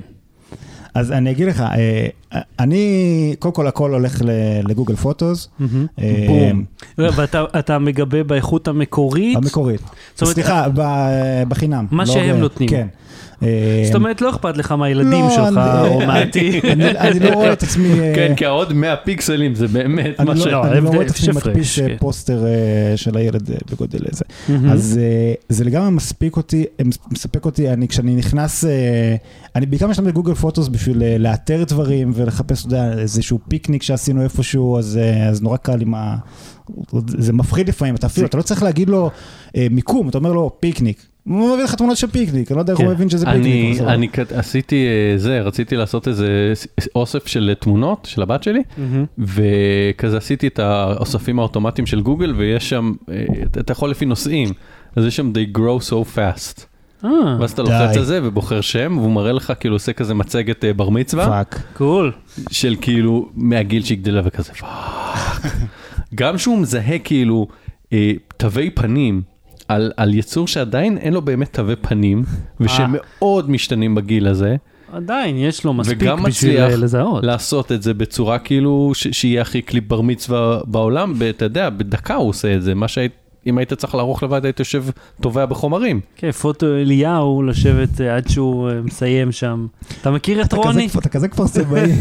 אז 0.95 1.13
אני 1.13 1.31
אגיד 1.31 1.49
לך, 1.49 1.61
אה, 1.61 2.07
אני, 2.59 3.35
קודם 3.39 3.55
כל 3.55 3.67
הכל 3.67 3.93
הולך 3.93 4.23
לגוגל 4.65 4.97
פוטוס. 4.97 5.49
אה, 5.99 6.27
בום. 6.29 6.65
ואתה 6.99 7.45
אתה 7.59 7.79
מגבה 7.79 8.25
באיכות 8.25 8.69
המקורית? 8.69 9.37
המקורית. 9.37 9.81
סליחה, 10.17 10.67
בחינם. 11.49 11.87
מה 11.91 12.05
לא 12.05 12.13
שהם 12.13 12.37
נותנים. 12.37 12.69
כן. 12.69 12.87
אה, 13.43 13.83
זאת 13.87 13.95
אומרת, 13.95 14.21
לא 14.21 14.31
אכפת 14.31 14.57
לך 14.57 14.73
מהילדים 14.73 15.25
לא, 15.25 15.31
שלך 15.31 15.61
או 15.89 15.99
מהעתיד. 15.99 16.65
אני 16.73 16.91
אני 16.91 17.21
לא 17.21 17.29
רואה 17.31 17.53
את 17.53 17.63
עצמי... 17.63 18.01
אה, 18.01 18.13
כן, 18.15 18.33
כי 18.37 18.47
העוד 18.47 18.73
100 18.73 18.97
פיקסלים 18.97 19.55
זה 19.55 19.69
באמת 19.69 20.21
מה 20.21 20.37
ש... 20.37 20.47
לא- 20.47 20.53
לא, 20.53 20.65
אני 20.67 20.81
לא 20.85 20.89
רואה 20.89 21.03
את 21.07 21.11
עצמי 21.11 21.29
יש 21.31 21.37
הפרש, 21.37 21.47
מדפיס 21.47 21.79
אה, 21.79 21.89
כן. 21.89 21.97
פוסטר 21.99 22.45
של 22.97 23.17
הילד 23.17 23.51
בגודל. 23.71 23.99
מהמם. 24.49 24.69
אז 24.71 25.01
זה 25.49 25.65
לגמרי 25.65 25.91
מספיק 25.91 26.37
אותי, 26.37 26.65
מס- 26.85 26.99
מספק 27.11 27.45
אותי, 27.45 27.71
אני 27.71 27.89
כשאני 27.89 28.15
נכנס, 28.17 28.65
אני 29.57 29.67
בעיקר 29.67 29.87
משתמש 29.87 30.09
בגוגל 30.09 30.35
פוטוס 30.35 30.69
בשביל 30.69 31.03
לאתר 31.19 31.65
דברים 31.69 32.13
ולחפש, 32.15 32.67
אתה 32.67 32.75
יודע, 32.75 32.99
איזשהו 32.99 33.39
פיקניק 33.49 33.83
שעשינו 33.83 34.23
איפשהו, 34.23 34.79
אז 34.79 34.99
נורא 35.43 35.57
קל 35.57 35.81
עם 35.81 35.95
ה... 35.95 36.17
זה 37.07 37.33
מפחיד 37.33 37.69
לפעמים, 37.69 37.95
אתה 37.95 38.07
אפילו, 38.07 38.27
אתה 38.27 38.37
לא 38.37 38.43
צריך 38.43 38.63
להגיד 38.63 38.89
לו 38.91 39.11
מיקום, 39.71 40.09
אתה 40.09 40.19
אומר 40.19 40.33
לו 40.33 40.51
פיקניק. 40.61 41.07
הוא 41.25 41.55
מביא 41.55 41.65
לך 41.65 41.75
תמונות 41.75 41.97
של 41.97 42.07
פיקניק, 42.07 42.51
אני 42.51 42.57
לא 42.57 42.63
יודע 42.63 42.73
איך 42.73 42.81
הוא 42.81 42.89
כן. 42.89 42.95
מבין 42.95 43.09
שזה 43.11 43.27
אני, 43.27 43.43
פיקניק. 43.73 43.89
אני 43.89 44.09
כת- 44.09 44.33
עשיתי 44.33 44.87
אה, 44.87 45.19
זה, 45.19 45.41
רציתי 45.41 45.77
לעשות 45.77 46.09
איזה 46.09 46.53
אוסף 46.95 47.27
של 47.27 47.55
תמונות 47.61 48.05
של 48.11 48.23
הבת 48.23 48.43
שלי. 48.43 48.63
וכזה 49.19 50.17
עשיתי 50.17 50.47
את 50.47 50.59
האוספים 50.59 51.39
האוטומטיים 51.39 51.87
של 51.87 52.01
גוגל, 52.01 52.35
ויש 52.37 52.69
שם, 52.71 52.93
אה, 53.11 53.25
אתה- 53.61 53.73
יכול 53.73 53.91
לפי 53.91 54.05
נושאים, 54.05 54.49
אז 54.97 55.05
יש 55.05 55.17
שם 55.17 55.33
they 55.35 55.59
grow 55.59 55.91
so 55.91 56.17
fast. 56.17 56.61
אה, 57.05 57.11
ואז 57.41 57.51
אתה. 57.53 57.63
לוחץ 57.63 57.97
על 57.97 58.05
זה 58.05 58.21
ובוחר 58.23 58.61
שם, 58.61 58.99
והוא 58.99 59.13
מראה 59.13 59.33
לך 59.33 59.53
כאילו 59.61 59.75
עושה 59.75 59.93
כזה 59.93 60.15
מצגת 60.15 60.65
בר 60.77 60.89
מצווה, 60.91 61.27
fuck. 61.27 61.63
cool. 61.77 62.13
של 62.51 62.77
כאילו 62.81 63.29
מהגיל 63.35 63.83
שהיא 63.83 63.99
גדלה 63.99 64.21
וכזה 64.25 64.53
fuck. 64.53 65.53
גם 66.15 66.39
שהוא 66.39 66.59
מזהה 66.59 66.99
כאילו 66.99 67.49
תווי 68.37 68.71
פנים 68.71 69.23
על, 69.69 69.93
על 69.97 70.15
יצור 70.15 70.49
שעדיין 70.49 70.99
אין 70.99 71.13
לו 71.13 71.23
באמת 71.23 71.53
תווי 71.53 71.77
פנים, 71.77 72.25
ושמאוד 72.61 73.51
משתנים 73.51 73.95
בגיל 73.95 74.27
הזה, 74.29 74.57
עדיין, 74.93 75.37
יש 75.37 75.65
לו 75.65 75.75
מספיק 75.75 75.99
וגם 76.01 76.23
בשביל 76.23 76.53
מצליח 76.53 76.71
אה, 76.71 76.77
לזהות. 76.77 77.25
לעשות 77.25 77.73
את 77.73 77.83
זה 77.83 77.95
בצורה 77.95 78.39
כאילו 78.39 78.93
שיהיה 78.95 79.43
הכי 79.43 79.63
קליפ 79.63 79.85
בר 79.89 80.01
מצווה 80.01 80.61
בעולם, 80.65 81.15
אתה 81.31 81.45
יודע, 81.45 81.71
בדקה 81.71 82.15
הוא 82.15 82.29
עושה 82.29 82.55
את 82.55 82.63
זה, 82.63 82.75
מה 82.75 82.89
שהיית, 82.89 83.13
אם 83.47 83.59
היית 83.59 83.73
צריך 83.73 83.95
לערוך 83.95 84.23
לבד 84.23 84.45
היית 84.45 84.59
יושב 84.59 84.85
תובע 85.21 85.47
בחומרים. 85.47 86.01
כן, 86.17 86.31
פוטו 86.31 86.67
אליהו 86.67 87.43
לשבת 87.43 88.01
אה, 88.01 88.17
עד 88.17 88.29
שהוא 88.29 88.71
אה, 88.71 88.81
מסיים 88.83 89.33
שם. 89.33 89.67
אתה 90.01 90.11
מכיר 90.11 90.43
את 90.43 90.53
רוני? 90.53 90.89
אתה 90.99 91.09
כזה 91.09 91.29
כפר 91.29 91.47
סבאי. 91.47 91.93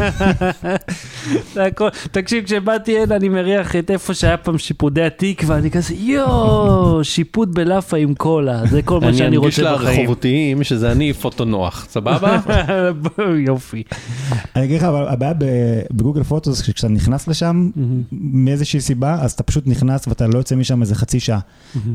תקשיב, 2.11 2.43
כשבאתי 2.45 2.99
הנה 2.99 3.15
אני 3.15 3.29
מריח 3.29 3.75
את 3.75 3.91
איפה 3.91 4.13
שהיה 4.13 4.37
פעם 4.37 4.57
שיפודי 4.57 5.03
התקווה, 5.03 5.57
אני 5.57 5.71
כזה 5.71 5.93
יואו, 5.93 7.03
שיפוד 7.03 7.53
בלאפה 7.53 7.97
עם 7.97 8.15
קולה, 8.15 8.65
זה 8.65 8.81
כל 8.81 8.99
מה 8.99 9.07
אני 9.07 9.17
שאני 9.17 9.37
אנגיש 9.37 9.59
רוצה 9.59 9.75
בחיים. 9.75 9.99
לרחובותיים 9.99 10.63
שזה 10.63 10.91
אני 10.91 11.13
פוטו 11.13 11.45
נוח, 11.45 11.85
סבבה? 11.89 12.39
יופי. 13.47 13.83
אני 14.55 14.65
אגיד 14.65 14.77
לך, 14.77 14.83
אבל 14.83 15.07
הבעיה 15.07 15.33
בגוגל 15.91 16.23
פוטוס, 16.23 16.61
כשאתה 16.61 16.87
נכנס 16.87 17.27
לשם, 17.27 17.69
מאיזושהי 18.11 18.81
סיבה, 18.81 19.17
אז 19.21 19.31
אתה 19.31 19.43
פשוט 19.43 19.67
נכנס 19.67 20.07
ואתה 20.07 20.27
לא 20.27 20.37
יוצא 20.37 20.55
משם 20.55 20.81
איזה 20.81 20.95
חצי 20.95 21.19
שעה. 21.19 21.32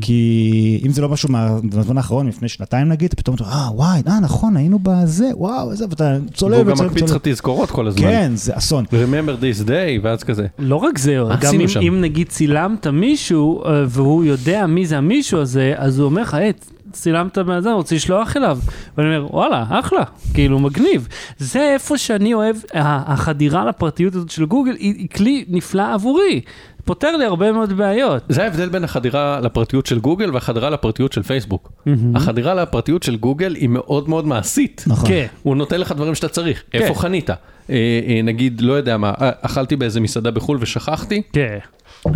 כי 0.01 0.81
אם 0.85 0.91
זה 0.91 1.01
לא 1.01 1.09
משהו 1.09 1.29
מהזמן 1.31 1.97
האחרון, 1.97 2.27
לפני 2.27 2.49
שנתיים 2.49 2.89
נגיד, 2.89 3.13
פתאום 3.13 3.35
אתה 3.35 3.43
אומר, 3.43 3.55
אה, 3.55 3.71
וואי, 3.71 4.01
אה, 4.07 4.19
נכון, 4.19 4.57
היינו 4.57 4.79
בזה, 4.83 5.29
וואו, 5.33 5.71
איזה, 5.71 5.85
ואתה 5.89 6.17
צולל 6.33 6.53
והוא 6.53 6.63
גם 6.65 6.71
וצולל 6.71 6.87
מקפיץ 6.87 7.03
לך 7.03 7.15
וצולל. 7.15 7.33
תזכורות 7.33 7.71
כל 7.71 7.87
הזמן. 7.87 8.01
כן, 8.01 8.31
זה 8.35 8.57
אסון. 8.57 8.85
Remember 8.85 9.41
this 9.41 9.67
day, 9.67 10.03
ואז 10.03 10.23
כזה. 10.23 10.47
לא 10.59 10.75
רק 10.75 10.97
זה, 10.97 11.17
גם 11.41 11.53
אם, 11.81 12.01
נגיד 12.01 12.27
צילמת 12.27 12.87
מישהו 12.87 13.65
אה, 13.65 13.83
והוא 13.87 14.23
יודע 14.23 14.65
מי 14.67 14.85
זה 14.85 14.97
המישהו 14.97 15.39
הזה, 15.39 15.73
אז 15.77 15.99
הוא 15.99 16.05
אומר 16.05 16.21
לך, 16.21 16.33
היי, 16.33 16.53
צילמת 16.91 17.37
מהזה, 17.37 17.71
רוצה 17.71 17.95
לשלוח 17.95 18.37
אליו. 18.37 18.59
ואני 18.97 19.17
אומר, 19.17 19.35
וואלה, 19.35 19.65
אחלה, 19.69 20.03
כאילו 20.33 20.59
מגניב. 20.59 21.07
זה 21.37 21.61
איפה 21.73 21.97
שאני 21.97 22.33
אוהב, 22.33 22.55
החדירה 22.73 23.65
לפרטיות 23.65 24.15
הזאת 24.15 24.29
של 24.29 24.45
גוגל 24.45 24.71
היא, 24.71 24.95
היא 24.97 25.09
כלי 25.09 25.45
נפלא 25.47 25.93
עבורי. 25.93 26.41
פותר 26.89 27.17
לי 27.17 27.25
הרבה 27.25 27.51
מאוד 27.51 27.73
בעיות. 27.73 28.23
זה 28.29 28.43
ההבדל 28.43 28.69
בין 28.69 28.83
החדירה 28.83 29.39
לפרטיות 29.39 29.85
של 29.85 29.99
גוגל 29.99 30.33
והחדירה 30.33 30.69
לפרטיות 30.69 31.13
של 31.13 31.23
פייסבוק. 31.23 31.71
החדירה 32.15 32.53
לפרטיות 32.53 33.03
של 33.03 33.15
גוגל 33.15 33.55
היא 33.55 33.69
מאוד 33.69 34.09
מאוד 34.09 34.27
מעשית. 34.27 34.83
נכון. 34.87 35.09
כן. 35.09 35.25
הוא 35.43 35.55
נותן 35.55 35.79
לך 35.79 35.91
דברים 35.91 36.15
שאתה 36.15 36.27
צריך. 36.27 36.63
איפה 36.73 36.93
חנית? 36.93 37.29
אה, 37.29 37.35
אה, 37.69 38.21
נגיד, 38.23 38.61
לא 38.61 38.73
יודע 38.73 38.97
מה, 38.97 39.13
אה, 39.21 39.31
אכלתי 39.41 39.75
באיזה 39.75 39.99
מסעדה 39.99 40.31
בחו"ל 40.31 40.57
ושכחתי, 40.61 41.21
כן. 41.33 41.57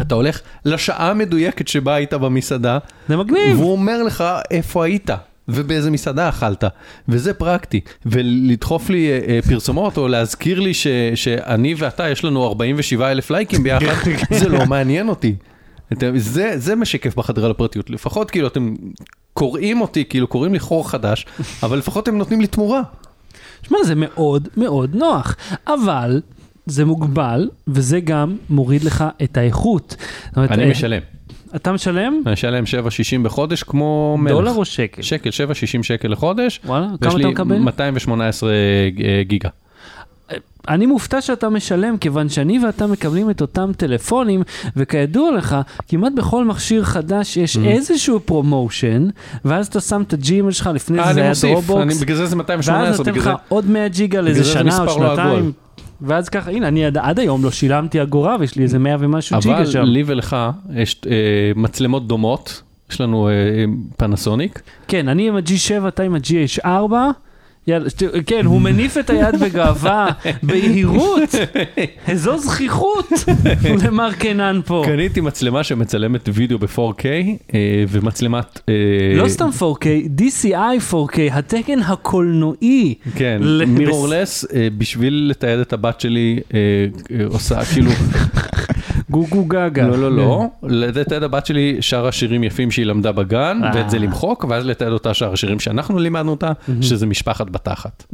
אתה 0.01 0.15
הולך 0.15 0.41
לשעה 0.65 1.11
המדויקת 1.11 1.67
שבה 1.67 1.95
היית 1.95 2.13
במסעדה, 2.13 2.77
זה 3.07 3.17
מגניב. 3.17 3.59
והוא 3.59 3.71
אומר 3.71 4.03
לך 4.03 4.23
איפה 4.51 4.85
היית. 4.85 5.09
ובאיזה 5.47 5.91
מסעדה 5.91 6.29
אכלת, 6.29 6.63
וזה 7.07 7.33
פרקטי, 7.33 7.79
ולדחוף 8.05 8.89
לי 8.89 9.09
אה, 9.11 9.19
אה, 9.27 9.39
פרסומות 9.49 9.97
או 9.97 10.07
להזכיר 10.07 10.59
לי 10.59 10.73
ש, 10.73 10.87
שאני 11.15 11.75
ואתה 11.77 12.09
יש 12.09 12.23
לנו 12.23 12.47
47 12.47 13.11
אלף 13.11 13.31
לייקים 13.31 13.63
ביחד, 13.63 14.09
זה 14.29 14.49
לא 14.49 14.65
מעניין 14.65 15.09
אותי. 15.09 15.35
אתם- 15.93 16.17
זה, 16.17 16.53
זה 16.55 16.75
מה 16.75 16.85
שכיף 16.85 17.15
בחדרה 17.15 17.49
לפרטיות, 17.49 17.89
לפחות 17.89 18.31
כאילו 18.31 18.47
אתם 18.47 18.75
קוראים 19.33 19.81
אותי, 19.81 20.05
כאילו 20.05 20.27
קוראים 20.27 20.53
לי 20.53 20.59
חור 20.59 20.89
חדש, 20.89 21.25
אבל 21.63 21.77
לפחות 21.77 22.07
הם 22.07 22.17
נותנים 22.17 22.41
לי 22.41 22.47
תמורה. 22.47 22.81
שמע, 23.67 23.77
זה 23.83 23.93
מאוד 23.95 24.47
מאוד 24.57 24.95
נוח, 24.95 25.35
אבל 25.67 26.21
זה 26.65 26.85
מוגבל, 26.85 27.49
וזה 27.67 27.99
גם 27.99 28.35
מוריד 28.49 28.83
לך 28.83 29.03
את 29.23 29.37
האיכות. 29.37 29.95
אומרת, 30.35 30.51
אני 30.51 30.63
אה, 30.63 30.69
משלם. 30.69 31.01
אתה 31.55 31.71
משלם? 31.71 32.21
אני 32.25 32.33
אשלם 32.33 32.63
7.60 32.63 32.67
בחודש 33.23 33.63
כמו 33.63 34.17
מלך. 34.19 34.33
דולר 34.33 34.51
או 34.55 34.65
שקל? 34.65 35.01
שקל, 35.01 35.29
7.60 35.29 35.83
שקל 35.83 36.07
לחודש. 36.07 36.59
וואלה, 36.65 36.87
כמה 37.01 37.19
אתה 37.19 37.27
מקבל? 37.27 37.57
218 37.59 38.49
אה, 38.51 38.55
גיגה. 39.21 39.49
אני 40.67 40.85
מופתע 40.85 41.21
שאתה 41.21 41.49
משלם, 41.49 41.97
כיוון 41.97 42.29
שאני 42.29 42.65
ואתה 42.65 42.87
מקבלים 42.87 43.29
את 43.29 43.41
אותם 43.41 43.71
טלפונים, 43.77 44.41
וכידוע 44.75 45.31
לך, 45.31 45.55
כמעט 45.87 46.11
בכל 46.15 46.45
מכשיר 46.45 46.83
חדש 46.83 47.37
יש 47.37 47.55
Mm. 47.57 47.59
איזשהו 47.65 48.19
promotion, 48.19 49.07
ואז 49.45 49.67
אתה 49.67 49.79
שם 49.81 50.01
את 50.01 50.13
הג'ימל 50.13 50.51
שלך, 50.51 50.69
לפני 50.73 50.99
אה, 50.99 51.07
זה 51.07 51.13
זה 51.13 51.19
היה 51.19 51.29
מוסיף, 51.29 51.43
אני- 51.45 51.53
דרופבוקס, 51.67 52.01
בגלל 52.01 52.17
זה 52.17 52.25
זה 52.25 52.35
218, 52.35 52.89
ואז 52.89 52.99
נותן 52.99 53.19
לך. 53.19 53.29
עוד 53.49 53.69
100 53.69 53.87
ג'יגה 53.87 54.21
לאיזה 54.21 54.43
זה 54.43 54.47
זה 54.49 54.53
שנה 54.59 54.77
או 54.79 54.85
לא. 54.85 54.93
שנתיים. 54.93 55.51
ואז 56.03 56.29
ככה, 56.29 56.51
הנה, 56.51 56.67
אני 56.67 56.85
עד, 56.85 56.97
עד 56.97 57.19
היום 57.19 57.43
לא 57.43 57.51
שילמתי 57.51 58.01
אגורה, 58.01 58.35
ויש 58.39 58.55
לי 58.55 58.63
איזה 58.63 58.79
100 58.79 58.95
ומשהו 58.99 59.37
אבל 59.37 59.65
שם. 59.65 59.83
לי 59.83 60.03
ולך 60.05 60.35
יש 60.75 61.01
אה, 61.07 61.11
מצלמות 61.55 62.07
דומות, 62.07 62.61
יש 62.91 63.01
לנו 63.01 63.27
אה, 63.27 63.33
פנסוניק. 63.97 64.61
כן, 64.87 65.07
אני 65.07 65.27
עם 65.27 65.35
ה-G7, 65.35 65.87
אתה 65.87 66.03
עם 66.03 66.15
ה-GH4. 66.15 66.93
יאללה, 67.67 67.89
כן, 68.25 68.45
הוא 68.45 68.61
מניף 68.61 68.97
את 68.97 69.09
היד 69.09 69.39
בגאווה, 69.39 70.07
ביהירות, 70.43 71.35
איזו 72.07 72.37
זכיחות 72.37 73.09
למר 73.85 74.13
קנן 74.13 74.61
פה. 74.65 74.83
קניתי 74.85 75.21
מצלמה 75.21 75.63
שמצלמת 75.63 76.29
וידאו 76.33 76.59
ב-4K 76.59 77.05
אה, 77.53 77.83
ומצלמת... 77.89 78.59
אה, 78.69 78.73
לא 79.15 79.27
סתם 79.27 79.49
4K, 79.59 79.85
DCI 80.19 80.91
4K, 80.91 81.17
התקן 81.31 81.79
הקולנועי. 81.79 82.95
כן, 83.15 83.41
מירורלס, 83.67 84.45
אה, 84.53 84.67
בשביל 84.77 85.27
לתעד 85.29 85.59
את 85.59 85.73
הבת 85.73 86.01
שלי, 86.01 86.39
עושה 87.27 87.65
כאילו, 87.65 87.91
גו 89.09 89.27
גו 89.29 89.45
גגה. 89.45 89.87
לא, 89.87 89.97
לא, 89.97 90.11
לא, 90.11 90.45
לתעד 90.63 91.13
את 91.13 91.23
הבת 91.23 91.45
שלי 91.45 91.77
שר 91.81 92.07
השירים 92.07 92.43
יפים 92.43 92.71
שהיא 92.71 92.85
למדה 92.85 93.11
בגן, 93.11 93.59
אה. 93.63 93.71
ואת 93.75 93.89
זה 93.89 93.99
למחוק, 93.99 94.45
ואז 94.49 94.65
לתעד 94.65 94.91
אותה 94.91 95.13
שר 95.13 95.33
השירים 95.33 95.59
שאנחנו 95.59 95.99
לימדנו 95.99 96.31
אותה, 96.31 96.51
שזה 96.81 97.05
משפחת 97.05 97.49
בתחת. 97.49 98.03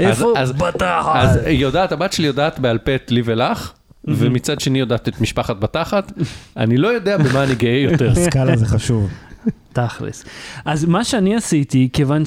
איפה? 0.00 0.32
אז- 0.36 0.52
בתחת. 0.52 1.12
אז 1.14 1.36
היא 1.46 1.58
יודעת, 1.58 1.92
הבת 1.92 2.12
שלי 2.12 2.26
יודעת 2.26 2.58
בעל 2.58 2.78
פה 2.78 2.94
את 2.94 3.10
לי 3.10 3.22
ולך, 3.24 3.72
ומצד 4.04 4.60
שני 4.60 4.78
יודעת 4.78 5.08
את 5.08 5.20
משפחת 5.20 5.56
בתחת, 5.56 6.12
אני 6.56 6.76
לא 6.76 6.88
יודע 6.88 7.18
במה 7.18 7.44
אני 7.44 7.54
גאה 7.54 7.78
יותר. 7.90 8.14
סקאלה 8.24 8.56
זה 8.56 8.66
חשוב. 8.66 9.10
תכלס. 9.72 10.24
אז 10.64 10.84
מה 10.84 11.04
שאני 11.04 11.36
עשיתי, 11.36 11.88
כיוון 11.92 12.22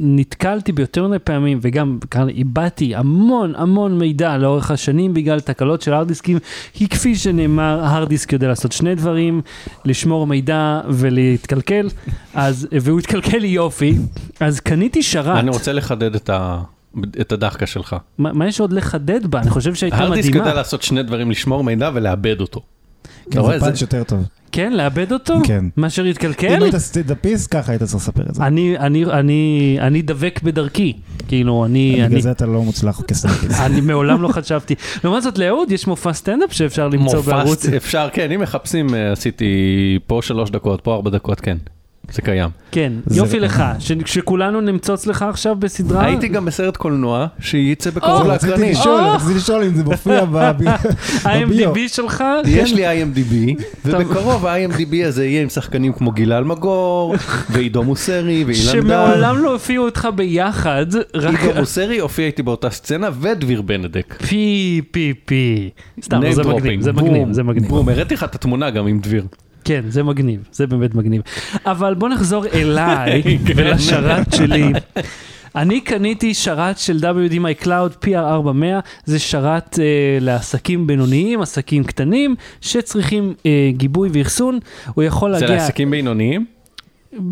שנתקלתי 0.00 0.72
ביותר 0.72 1.08
מדי 1.08 1.18
פעמים, 1.18 1.58
וגם 1.62 1.98
כאן 2.10 2.28
איבדתי 2.28 2.94
המון 2.94 3.52
המון 3.56 3.98
מידע 3.98 4.36
לאורך 4.36 4.70
השנים 4.70 5.14
בגלל 5.14 5.40
תקלות 5.40 5.82
של 5.82 5.92
הארדיסקים, 5.94 6.38
כי 6.72 6.88
כפי 6.88 7.16
שנאמר, 7.16 7.80
הארדיסק 7.84 8.32
יודע 8.32 8.48
לעשות 8.48 8.72
שני 8.72 8.94
דברים, 8.94 9.40
לשמור 9.84 10.26
מידע 10.26 10.80
ולהתקלקל, 10.88 11.88
אז, 12.34 12.68
והוא 12.82 12.98
התקלקל 12.98 13.38
לי 13.38 13.48
יופי, 13.48 13.98
אז 14.40 14.60
קניתי 14.60 15.02
שרת. 15.02 15.38
אני 15.38 15.50
רוצה 15.50 15.72
לחדד 15.72 16.14
את 16.14 16.30
ה- 16.30 16.60
את 17.20 17.32
הדחקה 17.32 17.66
שלך. 17.66 17.96
מה, 18.18 18.32
מה 18.32 18.46
יש 18.46 18.60
עוד 18.60 18.72
לחדד 18.72 19.26
בה? 19.26 19.40
אני 19.40 19.50
חושב 19.50 19.74
שהייתה 19.74 19.96
הארדיסק 19.96 20.26
יודע 20.28 20.40
מדהימה. 20.40 20.56
לעשות 20.56 20.82
שני 20.82 21.02
דברים, 21.02 21.30
לשמור 21.30 21.64
מידע 21.64 21.90
ולאבד 21.94 22.40
אותו. 22.40 22.60
כן, 23.30 23.40
זה- 23.46 23.60
פאנץ' 23.60 23.80
יותר 23.80 24.02
טוב. 24.04 24.22
כן, 24.56 24.72
לאבד 24.72 25.12
אותו? 25.12 25.34
כן. 25.44 25.64
מאשר 25.76 26.02
אם 26.02 26.06
להתקלקל? 26.06 26.62
היית 26.62 26.76
סטנדאפיסט, 26.76 27.54
ככה 27.54 27.72
היית 27.72 27.82
צריך 27.82 28.02
לספר 28.02 28.22
את 28.30 28.34
זה. 28.34 28.42
אני, 28.42 28.78
אני, 28.78 29.04
אני, 29.04 29.76
אני 29.80 30.02
דבק 30.02 30.40
בדרכי. 30.42 30.92
כאילו, 31.28 31.64
אני... 31.64 31.94
אני... 32.00 32.08
בגלל 32.08 32.20
זה 32.20 32.30
אתה 32.30 32.46
לא 32.46 32.62
מוצלח 32.62 33.00
כסטנדאפיסט. 33.00 33.60
אני 33.60 33.80
מעולם 33.80 34.22
לא 34.22 34.28
חשבתי. 34.28 34.74
לעומת 35.04 35.22
זאת, 35.22 35.38
לאהוד 35.38 35.72
יש 35.72 35.86
מופע 35.86 36.12
סטנדאפ 36.12 36.52
שאפשר 36.52 36.88
למצוא 36.88 37.18
מופע 37.18 37.36
בערוץ. 37.36 37.66
אפשר, 37.66 38.08
כן, 38.12 38.32
אם 38.32 38.40
מחפשים, 38.40 38.94
אה, 38.94 39.12
עשיתי 39.12 39.44
פה 40.06 40.20
שלוש 40.22 40.50
דקות, 40.50 40.80
פה 40.80 40.94
ארבע 40.94 41.10
דקות, 41.10 41.40
כן. 41.40 41.56
זה 42.12 42.22
קיים. 42.22 42.50
כן, 42.72 42.92
זה- 43.06 43.18
יופי 43.18 43.40
לך, 43.40 43.64
ש- 43.78 43.92
שכולנו 44.06 44.60
נמצוץ 44.60 45.06
לך 45.06 45.22
עכשיו 45.22 45.56
בסדרה. 45.56 46.04
הייתי 46.06 46.28
גם 46.28 46.44
בסרט 46.44 46.76
קולנוע 46.76 47.26
שייצא 47.40 47.90
בקרוב 47.90 48.22
רציתי 48.26 48.50
לאקרנים. 48.52 48.72
לשאול, 48.72 49.00
אה! 49.00 49.16
רציתי 49.16 49.34
לשאול 49.34 49.62
אם 49.64 49.74
זה 49.74 49.84
מופיע 49.84 50.24
בב- 50.24 50.30
בביו. 50.58 50.72
ה-MDB 51.24 51.78
שלך? 51.88 52.24
יש. 52.46 52.72
לי 52.72 53.02
IMDB, 53.02 53.62
ובקרוב 53.84 54.46
ה-IMDB 54.46 55.06
הזה 55.06 55.26
יהיה 55.26 55.42
עם 55.42 55.48
שחקנים 55.48 55.92
כמו 55.92 56.10
גילal 56.12 56.44
מגור, 56.44 57.14
ועידו 57.50 57.82
מוסרי, 57.82 58.44
ואילן 58.44 58.62
דל. 58.62 58.72
שמעולם 58.72 59.38
לא 59.38 59.52
הופיעו 59.52 59.86
איתך 59.86 60.08
ביחד, 60.14 60.86
רק 61.14 61.40
עידו 61.40 61.58
מוסרי 61.60 61.98
הופיע 61.98 62.26
איתי 62.26 62.42
באותה 62.42 62.70
סצנה, 62.70 63.08
ודביר 63.20 63.62
בנדק. 63.62 64.14
פי 64.28 64.80
פי 64.90 65.14
פי. 65.24 65.70
סתם, 66.02 66.20
זה. 66.32 66.42
מגניב, 66.44 66.80
זה 66.80 66.92
מגניב, 66.92 67.32
זה 67.32 67.42
מגניב. 67.42 67.68
בום, 67.68 67.88
הראיתי 67.88 68.14
לך 68.14 68.24
את 68.24 68.34
התמונה 68.34 68.70
גם 68.70 68.86
עם 68.86 68.98
דביר. 69.00 69.26
כן, 69.66 69.82
זה 69.88 70.02
מגניב, 70.02 70.48
זה 70.52 70.66
באמת 70.66 70.94
מגניב. 70.94 71.22
אבל 71.66 71.94
בוא 71.94 72.08
נחזור 72.08 72.44
אליי 72.54 73.22
כן. 73.22 73.52
ולשרת 73.56 74.34
שלי. 74.34 74.72
אני 75.56 75.80
קניתי 75.80 76.34
שרת 76.34 76.78
של 76.78 76.98
WD 76.98 77.32
My 77.32 77.64
Cloud 77.64 78.06
PR400, 78.06 78.64
זה 79.04 79.18
שרת 79.18 79.78
אה, 79.78 79.84
לעסקים 80.20 80.86
בינוניים, 80.86 81.42
עסקים 81.42 81.84
קטנים, 81.84 82.34
שצריכים 82.60 83.34
אה, 83.46 83.70
גיבוי 83.72 84.08
ואחסון. 84.12 84.58
הוא 84.94 85.04
יכול 85.04 85.34
זה 85.34 85.40
להגיע, 85.40 85.56
לעסקים 85.56 85.90
בינוניים 85.90 86.46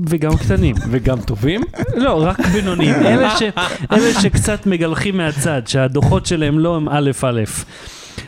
וגם 0.09 0.37
קטנים. 0.37 0.75
וגם 0.91 1.21
טובים. 1.21 1.61
לא, 1.95 2.25
רק 2.25 2.41
בינוניים. 2.41 2.95
אלה, 2.95 3.37
ש, 3.39 3.43
אלה 3.93 4.21
שקצת 4.21 4.67
מגלחים 4.67 5.17
מהצד, 5.17 5.63
שהדוחות 5.67 6.27
שלהם 6.27 6.59
לא 6.59 6.77
הם 6.77 6.89
א' 6.89 7.11
א'. 7.23 7.43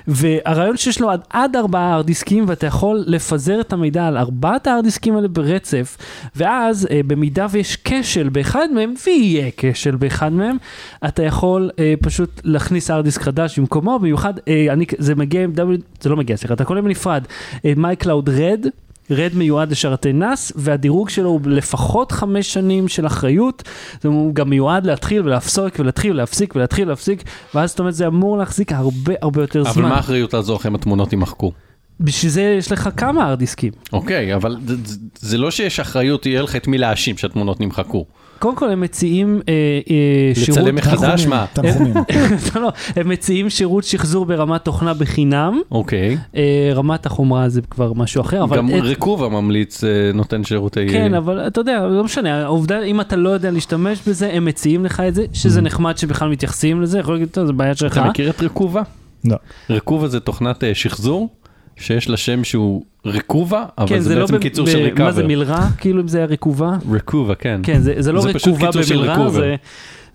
והרעיון 0.08 0.76
שיש 0.76 1.00
לו 1.00 1.10
עד, 1.10 1.20
עד 1.30 1.56
ארבעה 1.56 1.94
ארדיסקים 1.94 2.44
ואתה 2.48 2.66
יכול 2.66 3.04
לפזר 3.06 3.60
את 3.60 3.72
המידע 3.72 4.06
על 4.06 4.18
ארבעת 4.18 4.66
הארדיסקים 4.66 5.16
האלה 5.16 5.28
ברצף 5.28 5.96
ואז 6.36 6.88
אה, 6.90 7.00
במידה 7.06 7.46
ויש 7.50 7.78
כשל 7.84 8.28
באחד 8.28 8.68
מהם 8.74 8.94
ויהיה 9.06 9.50
כשל 9.56 9.96
באחד 9.96 10.32
מהם 10.32 10.56
אתה 11.04 11.22
יכול 11.22 11.70
אה, 11.78 11.94
פשוט 12.02 12.40
להכניס 12.44 12.90
ארדיסק 12.90 13.22
חדש 13.22 13.58
במקומו. 13.58 13.98
במיוחד 13.98 14.34
אה, 14.48 14.66
אני, 14.70 14.86
זה 14.98 15.14
מגיע 15.14 15.44
עם 15.44 15.52
W, 15.56 15.80
זה 16.00 16.10
לא 16.10 16.16
מגיע 16.16 16.36
סליחה 16.36 16.54
אתה 16.54 16.64
קונה 16.64 16.82
בנפרד 16.82 17.24
אה, 17.64 17.72
MyCloud 17.76 18.28
Red 18.28 18.85
רד 19.10 19.30
מיועד 19.34 19.70
לשרתי 19.70 20.12
נאס, 20.12 20.52
והדירוג 20.56 21.08
שלו 21.08 21.28
הוא 21.28 21.40
לפחות 21.46 22.12
חמש 22.12 22.52
שנים 22.52 22.88
של 22.88 23.06
אחריות. 23.06 23.62
זה 24.02 24.08
הוא 24.08 24.34
גם 24.34 24.50
מיועד 24.50 24.86
להתחיל 24.86 25.22
ולהפסוק 25.22 25.78
ולהתחיל 25.78 26.10
ולהפסיק 26.12 26.56
ולהתחיל 26.56 26.86
ולהפסיק, 26.86 27.22
ואז 27.54 27.70
זאת 27.70 27.78
אומרת 27.78 27.94
זה 27.94 28.06
אמור 28.06 28.38
להחזיק 28.38 28.72
הרבה 28.72 29.12
הרבה 29.22 29.40
יותר 29.42 29.60
אבל 29.62 29.70
זמן. 29.72 29.82
מה 29.88 29.96
האחריות 29.96 30.34
לעזור 30.34 30.56
לכם 30.56 30.74
התמונות 30.74 31.12
יימחקו? 31.12 31.52
בשביל 32.00 32.30
זה 32.32 32.42
יש 32.58 32.72
לך 32.72 32.88
כמה 32.96 33.28
ארדיסקים. 33.30 33.72
אוקיי, 33.92 34.34
אבל 34.34 34.56
זה- 34.66 34.76
זה- 34.84 34.98
זה 35.18 35.38
לא 35.38 35.50
שיש 35.50 35.80
אחריות, 35.80 36.26
יהיה 36.26 36.42
לך 36.42 36.56
את 36.56 36.68
מי 36.68 36.78
להאשים 36.78 37.16
שהתמונות 37.16 37.60
נמחקו. 37.60 38.06
קודם 38.38 38.56
כל 38.56 38.70
הם 38.70 38.80
מציעים 38.80 39.40
אה, 39.48 39.54
אה, 39.90 40.34
שירות... 40.34 40.60
לצלם 40.60 40.74
מחדש, 40.74 41.26
מה? 41.26 41.46
תנחומים. 41.52 41.94
לא, 42.54 42.62
לא, 42.62 42.72
הם 42.96 43.08
מציעים 43.08 43.50
שירות 43.50 43.84
שחזור 43.84 44.26
ברמת 44.26 44.64
תוכנה 44.64 44.94
בחינם. 44.94 45.60
אוקיי. 45.70 46.16
אה, 46.36 46.70
רמת 46.74 47.06
החומרה 47.06 47.48
זה 47.48 47.60
כבר 47.62 47.92
משהו 47.92 48.20
אחר, 48.20 48.44
אבל... 48.44 48.56
גם 48.56 48.70
רקוב 48.70 49.24
הממליץ 49.24 49.84
נותן 50.14 50.44
שירותי... 50.44 50.88
כן, 50.88 51.14
אבל 51.14 51.46
אתה 51.46 51.60
יודע, 51.60 51.86
לא 51.86 52.04
משנה, 52.04 52.42
העובדה, 52.44 52.82
אם 52.82 53.00
אתה 53.00 53.16
לא 53.16 53.28
יודע 53.28 53.50
להשתמש 53.50 53.98
בזה, 54.08 54.32
הם 54.32 54.44
מציעים 54.44 54.84
לך 54.84 55.02
את 55.08 55.14
זה, 55.14 55.24
שזה 55.32 55.60
נחמד 55.60 55.98
שבכלל 55.98 56.28
מתייחסים 56.28 56.82
לזה, 56.82 56.98
יכול 56.98 57.14
להגיד, 57.14 57.28
טוב, 57.28 57.46
זה 57.46 57.52
בעיה 57.52 57.74
שלך. 57.74 57.98
אתה 57.98 58.08
מכיר 58.08 58.30
את 58.30 58.42
רקובה? 58.42 58.82
לא. 59.24 59.36
רקובה 59.70 60.08
זה 60.08 60.20
תוכנת 60.20 60.64
שחזור, 60.74 61.28
שיש 61.76 62.08
לה 62.08 62.16
שם 62.16 62.44
שהוא 62.44 62.82
רקובה, 63.06 63.64
אבל 63.78 63.88
כן, 63.88 64.00
זה 64.00 64.14
לא 64.14 64.20
בעצם 64.20 64.36
ב- 64.36 64.40
קיצור 64.40 64.66
ב- 64.66 64.70
של 64.70 64.78
מה 64.78 64.84
זה 64.84 64.90
ריקאבר. 64.90 65.26
מילרע? 65.26 65.66
כאילו 65.78 66.02
אם 66.02 66.08
זה 66.08 66.18
היה 66.18 66.26
רקובה? 66.26 66.76
רקובה, 66.92 67.34
כן. 67.34 67.60
כן, 67.62 67.80
זה 67.80 67.94
זה 67.98 68.12
לא 68.12 68.20
זה 68.20 68.28
רקובה 68.28 68.70
במילרע. 68.70 69.28
זה- 69.30 69.54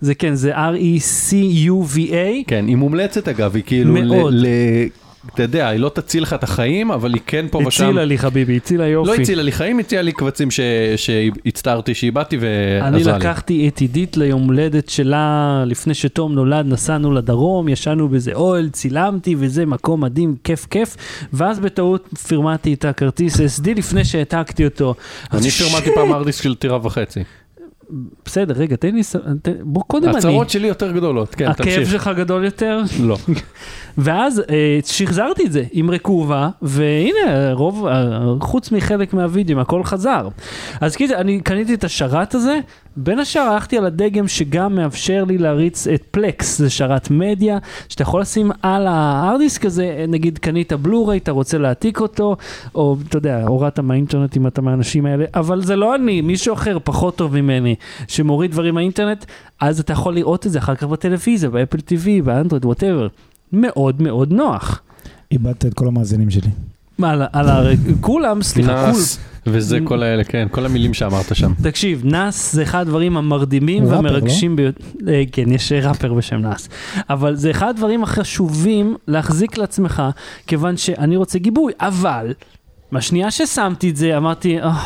זה 0.00 0.14
כן, 0.14 0.34
זה 0.34 0.56
R-E-C-U-V-A. 0.56 2.44
כן, 2.46 2.64
היא 2.68 2.76
מומלצת 2.76 3.28
אגב, 3.28 3.54
היא 3.54 3.62
כאילו, 3.66 3.94
ל- 3.96 4.04
מאוד. 4.04 4.32
ל- 4.36 4.46
אתה 5.34 5.42
יודע, 5.42 5.68
היא 5.68 5.80
לא 5.80 5.88
תציל 5.88 6.22
לך 6.22 6.32
את 6.34 6.42
החיים, 6.42 6.90
אבל 6.90 7.14
היא 7.14 7.20
כן 7.26 7.46
פה 7.50 7.62
ושם... 7.66 7.84
הצילה 7.84 8.04
לי 8.04 8.18
חביבי, 8.18 8.56
הצילה 8.56 8.86
יופי. 8.86 9.08
לא 9.10 9.14
הצילה 9.14 9.42
לי 9.42 9.52
חיים, 9.52 9.78
הצילה 9.78 10.02
לי 10.02 10.12
קבצים 10.12 10.50
ש- 10.50 10.60
שהצטערתי 10.96 11.94
שאיבדתי 11.94 12.36
אני 12.36 12.44
ועזרה 12.96 13.12
לי. 13.18 13.24
לקחתי 13.24 13.68
את 13.68 13.78
עידית 13.78 14.16
ליום 14.16 14.42
הולדת 14.42 14.88
שלה, 14.88 15.64
לפני 15.66 15.94
שתום 15.94 16.34
נולד, 16.34 16.66
נסענו 16.66 17.12
לדרום, 17.12 17.68
ישנו 17.68 18.08
באיזה 18.08 18.32
אוהל, 18.34 18.68
צילמתי 18.68 19.36
וזה, 19.38 19.66
מקום 19.66 20.00
מדהים, 20.00 20.36
כיף 20.44 20.66
כיף, 20.70 20.96
ואז 21.32 21.60
בטעות 21.60 22.08
פרמטתי 22.28 22.74
את 22.74 22.84
הכרטיס 22.84 23.40
SD 23.40 23.68
לפני 23.76 24.04
שהעתקתי 24.04 24.64
אותו. 24.64 24.94
אני 25.32 25.46
אז 25.48 25.62
פרמטתי 25.62 25.90
פעם 25.94 26.12
ארדיסק 26.12 26.42
של 26.42 26.54
טירה 26.54 26.78
וחצי. 26.82 27.20
בסדר, 28.24 28.54
רגע, 28.54 28.76
תן 28.76 28.94
לי, 28.94 29.02
בוא 29.62 29.82
קודם 29.86 30.08
אני. 30.08 30.18
הצרות 30.18 30.50
שלי 30.50 30.68
יותר 30.68 30.92
גדולות, 30.92 31.34
כן, 31.34 31.46
הכאב 31.48 31.64
תמשיך. 31.66 31.90
שלך 31.90 32.10
גדול 32.16 32.44
יותר? 32.44 32.80
לא. 33.00 33.16
ואז 33.98 34.42
אה, 34.50 34.78
שחזרתי 34.84 35.46
את 35.46 35.52
זה 35.52 35.64
עם 35.72 35.90
רקובה, 35.90 36.48
והנה, 36.62 37.52
רוב, 37.52 37.86
אה, 37.86 38.20
חוץ 38.40 38.72
מחלק 38.72 39.14
מהווידאו, 39.14 39.60
הכל 39.60 39.84
חזר. 39.84 40.28
אז 40.80 40.96
כאילו, 40.96 41.14
אני 41.14 41.40
קניתי 41.40 41.74
את 41.74 41.84
השרת 41.84 42.34
הזה, 42.34 42.58
בין 42.96 43.18
השאר 43.18 43.42
הלכתי 43.42 43.78
על 43.78 43.86
הדגם 43.86 44.28
שגם 44.28 44.74
מאפשר 44.74 45.24
לי 45.24 45.38
להריץ 45.38 45.86
את 45.86 46.02
פלקס, 46.10 46.58
זה 46.58 46.70
שרת 46.70 47.10
מדיה, 47.10 47.58
שאתה 47.88 48.02
יכול 48.02 48.20
לשים 48.20 48.50
על 48.62 48.86
הארדיסק 48.86 49.64
הזה, 49.64 50.04
נגיד 50.08 50.38
קנית 50.38 50.72
בלוריי, 50.72 51.18
אתה 51.18 51.30
רוצה 51.30 51.58
להעתיק 51.58 52.00
אותו, 52.00 52.36
או 52.74 52.96
אתה 53.08 53.16
יודע, 53.16 53.42
הורדת 53.46 53.78
מהאינטרנט 53.78 54.36
אם 54.36 54.46
אתה 54.46 54.60
מהאנשים 54.60 55.06
האלה, 55.06 55.24
אבל 55.34 55.62
זה 55.62 55.76
לא 55.76 55.94
אני, 55.94 56.20
מישהו 56.20 56.54
אחר 56.54 56.78
פחות 56.84 57.16
טוב 57.16 57.40
ממני, 57.40 57.74
שמוריד 58.08 58.50
דברים 58.50 58.74
מהאינטרנט, 58.74 59.24
אז 59.60 59.80
אתה 59.80 59.92
יכול 59.92 60.14
לראות 60.14 60.46
את 60.46 60.52
זה 60.52 60.58
אחר 60.58 60.74
כך 60.74 60.84
בטלוויזיה, 60.84 61.50
באפל 61.50 61.78
TV, 61.78 62.24
באנדרואיד, 62.24 62.64
whatever. 62.64 63.08
מאוד 63.52 64.02
מאוד 64.02 64.32
נוח. 64.32 64.82
איבדת 65.32 65.66
את 65.66 65.74
כל 65.74 65.86
המאזינים 65.86 66.30
שלי. 66.30 66.48
על, 67.02 67.22
על 67.32 67.48
ה... 67.48 67.62
כולם, 68.00 68.42
סליחה, 68.42 68.74
כול... 68.74 68.86
NAS, 68.86 69.18
וזה 69.46 69.78
כל 69.84 70.02
האלה, 70.02 70.24
כן, 70.24 70.46
כל 70.50 70.66
המילים 70.66 70.94
שאמרת 70.94 71.36
שם. 71.36 71.52
תקשיב, 71.62 72.02
NAS 72.04 72.52
זה 72.52 72.62
אחד 72.62 72.80
הדברים 72.80 73.16
המרדימים 73.16 73.84
לא? 73.84 73.88
והמרגשים 73.88 74.56
ביותר, 74.56 74.84
אה, 75.08 75.22
כן, 75.32 75.52
יש 75.52 75.72
ראפר 75.72 76.14
בשם 76.14 76.36
נאס, 76.36 76.68
אבל 77.10 77.34
זה 77.36 77.50
אחד 77.50 77.68
הדברים 77.68 78.02
החשובים 78.02 78.96
להחזיק 79.08 79.58
לעצמך, 79.58 80.02
כיוון 80.46 80.76
שאני 80.76 81.16
רוצה 81.16 81.38
גיבוי, 81.38 81.72
אבל, 81.80 82.32
בשנייה 82.92 83.30
ששמתי 83.30 83.90
את 83.90 83.96
זה, 83.96 84.16
אמרתי, 84.16 84.60
"אה, 84.60 84.78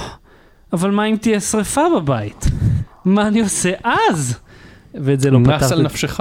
אבל 0.73 0.91
מה 0.91 1.05
אם 1.05 1.17
תהיה 1.17 1.41
שריפה 1.41 1.83
בבית? 1.97 2.47
מה 3.05 3.29
אני 3.29 3.41
עושה 3.41 3.71
אז? 4.11 4.39
ואת 4.95 5.21
זה 5.21 5.31
לא 5.31 5.39
נס 5.41 5.47
פתרתי. 5.49 5.75
על 5.75 5.83
נפשך. 5.83 6.21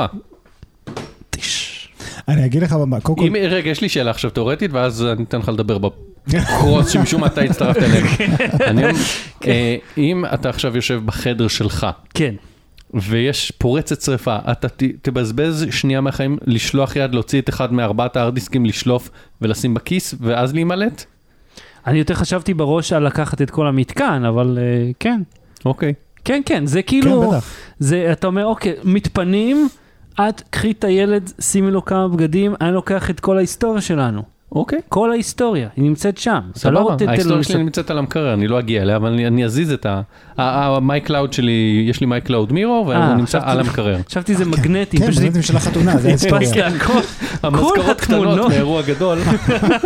אני 2.28 2.46
אגיד 2.46 2.64
לך, 2.64 2.74
במה, 2.74 3.00
קודם 3.00 3.18
כל, 3.18 3.24
אם, 3.26 3.36
רגע, 3.50 3.70
יש 3.70 3.82
לי 3.82 3.90
שאלה 3.90 4.12
עכשיו 4.12 4.32
תיאורטית, 4.32 4.72
ואז 4.74 5.06
אני 5.06 5.24
אתן 5.24 5.40
לך 5.40 5.50
לדבר 5.50 5.78
בקרוס 5.78 6.90
שמשום 6.90 7.22
מה 7.22 7.28
אתה 7.28 7.42
הצטרפת 7.42 7.82
אליהם. 7.84 8.06
אני 8.70 8.84
אומר, 8.84 8.96
אה, 9.48 9.76
אם 9.98 10.26
אתה 10.34 10.50
עכשיו 10.50 10.76
יושב 10.76 11.02
בחדר 11.06 11.48
שלך, 11.48 11.88
כן. 12.14 12.36
ויש 12.94 13.52
פורצת 13.52 14.02
שרפה, 14.02 14.38
אתה 14.52 14.70
ת, 14.70 14.84
תבזבז 15.02 15.66
שנייה 15.72 16.02
מהחיים 16.02 16.38
לשלוח 16.46 16.96
יד, 16.96 17.14
להוציא 17.14 17.42
את 17.42 17.50
אחד 17.50 17.74
מארבעת 17.74 18.16
הארדיסקים, 18.16 18.66
לשלוף 18.66 19.10
ולשים 19.42 19.74
בכיס, 19.74 20.16
ואז 20.22 20.54
להימלט? 20.54 21.06
אני 21.88 22.00
יותר 22.00 22.14
חשבתי 22.14 22.54
בראש 22.54 22.94
על 22.94 23.06
לקחת 23.06 23.42
את 23.42 23.52
כל 23.52 23.68
המתקן, 23.68 24.24
אבל 24.26 24.58
אה, 24.62 24.92
כן. 25.00 25.22
אוקיי. 25.66 25.94
כן, 26.26 26.42
כן, 26.46 26.66
זה 26.66 26.82
כן, 26.82 26.88
כאילו, 26.88 27.32
בטח. 27.32 27.52
זה, 27.80 28.10
אתה 28.12 28.28
אומר, 28.28 28.46
אוקיי, 28.46 28.74
מתפנים, 28.84 29.68
את 30.20 30.42
קחי 30.50 30.72
את 30.72 30.84
הילד, 30.84 31.32
שימי 31.40 31.72
לו 31.72 31.86
כמה 31.86 32.08
בגדים, 32.08 32.56
אני 32.62 32.72
לוקח 32.72 33.10
את 33.10 33.20
כל 33.20 33.38
ההיסטוריה 33.38 33.82
שלנו. 33.82 34.35
אוקיי. 34.52 34.80
כל 34.90 35.12
ההיסטוריה, 35.12 35.68
היא 35.76 35.84
נמצאת 35.86 36.18
שם. 36.18 36.40
לא 36.48 36.60
סבבה, 36.60 36.96
תן 36.98 37.10
ההיסטוריה 37.10 37.44
שלי 37.44 37.64
נמצאת 37.64 37.90
על 37.90 37.98
המקרר, 37.98 38.34
אני 38.34 38.48
לא 38.48 38.60
אגיע 38.60 38.82
אליה, 38.82 38.96
אבל 38.96 39.14
אני- 39.14 39.28
אני 39.28 39.46
אזיז 39.46 39.72
את 39.72 39.86
ה... 39.86 40.02
ה 40.38 40.59
My 40.59 41.02
Cloud 41.02 41.34
שלי, 41.34 41.86
יש 41.90 42.02
לי 42.02 42.22
Cloud 42.24 42.54
Mirror, 42.54 42.92
אה, 42.92 43.00
והוא 43.00 43.16
נמצא 43.18 43.40
על 43.44 43.60
המקרר. 43.60 43.98
חשבתי 44.10 44.36
זה 44.36 44.46
מגנטי, 44.46 44.98
כן, 44.98 45.08
פשוט 45.12 45.22
מגנטים 45.24 45.42
של 45.42 45.58
החתונה, 45.58 45.98
זה 45.98 46.08
ההיסטוריה. 46.08 46.38
הדפסתי 46.38 46.62
הכל, 46.64 47.00
המזכרות 47.44 47.76
קטנות 48.02 48.22
התמונות. 48.28 48.48
מאירוע 48.52 48.82
גדול, 48.82 49.18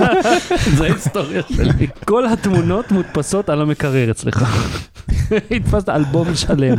זה 0.78 0.84
ההיסטוריה 0.84 1.42
שלי. 1.50 1.88
כל 2.06 2.26
התמונות 2.28 2.92
מודפסות 2.92 3.50
על 3.50 3.62
המקרר 3.62 4.12
אצלך. 4.12 4.66
הדפסת 5.52 5.90
אלבום 5.90 6.36
שלם. 6.36 6.78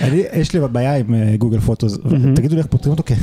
אני, 0.00 0.22
יש 0.34 0.52
לי 0.54 0.60
בעיה 0.72 0.96
עם 0.96 1.14
אה, 1.14 1.34
גוגל 1.38 1.60
פוטוס. 1.60 1.98
תגידו 2.34 2.54
לי 2.54 2.60
איך 2.60 2.66
פותרים 2.66 2.92
אותו, 2.92 3.02
כן, 3.06 3.14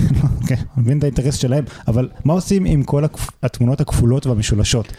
כן, 0.48 0.56
אני 0.56 0.84
מבין 0.84 0.98
את 0.98 1.04
האינטרס 1.04 1.36
שלהם, 1.36 1.64
אבל 1.88 2.08
מה 2.26 2.34
עושים 2.34 2.66
עם 2.66 2.84
כל 2.84 3.04
התמונות 3.44 3.82
הכפולות 3.92 4.28
והמשולשות? 4.28 4.92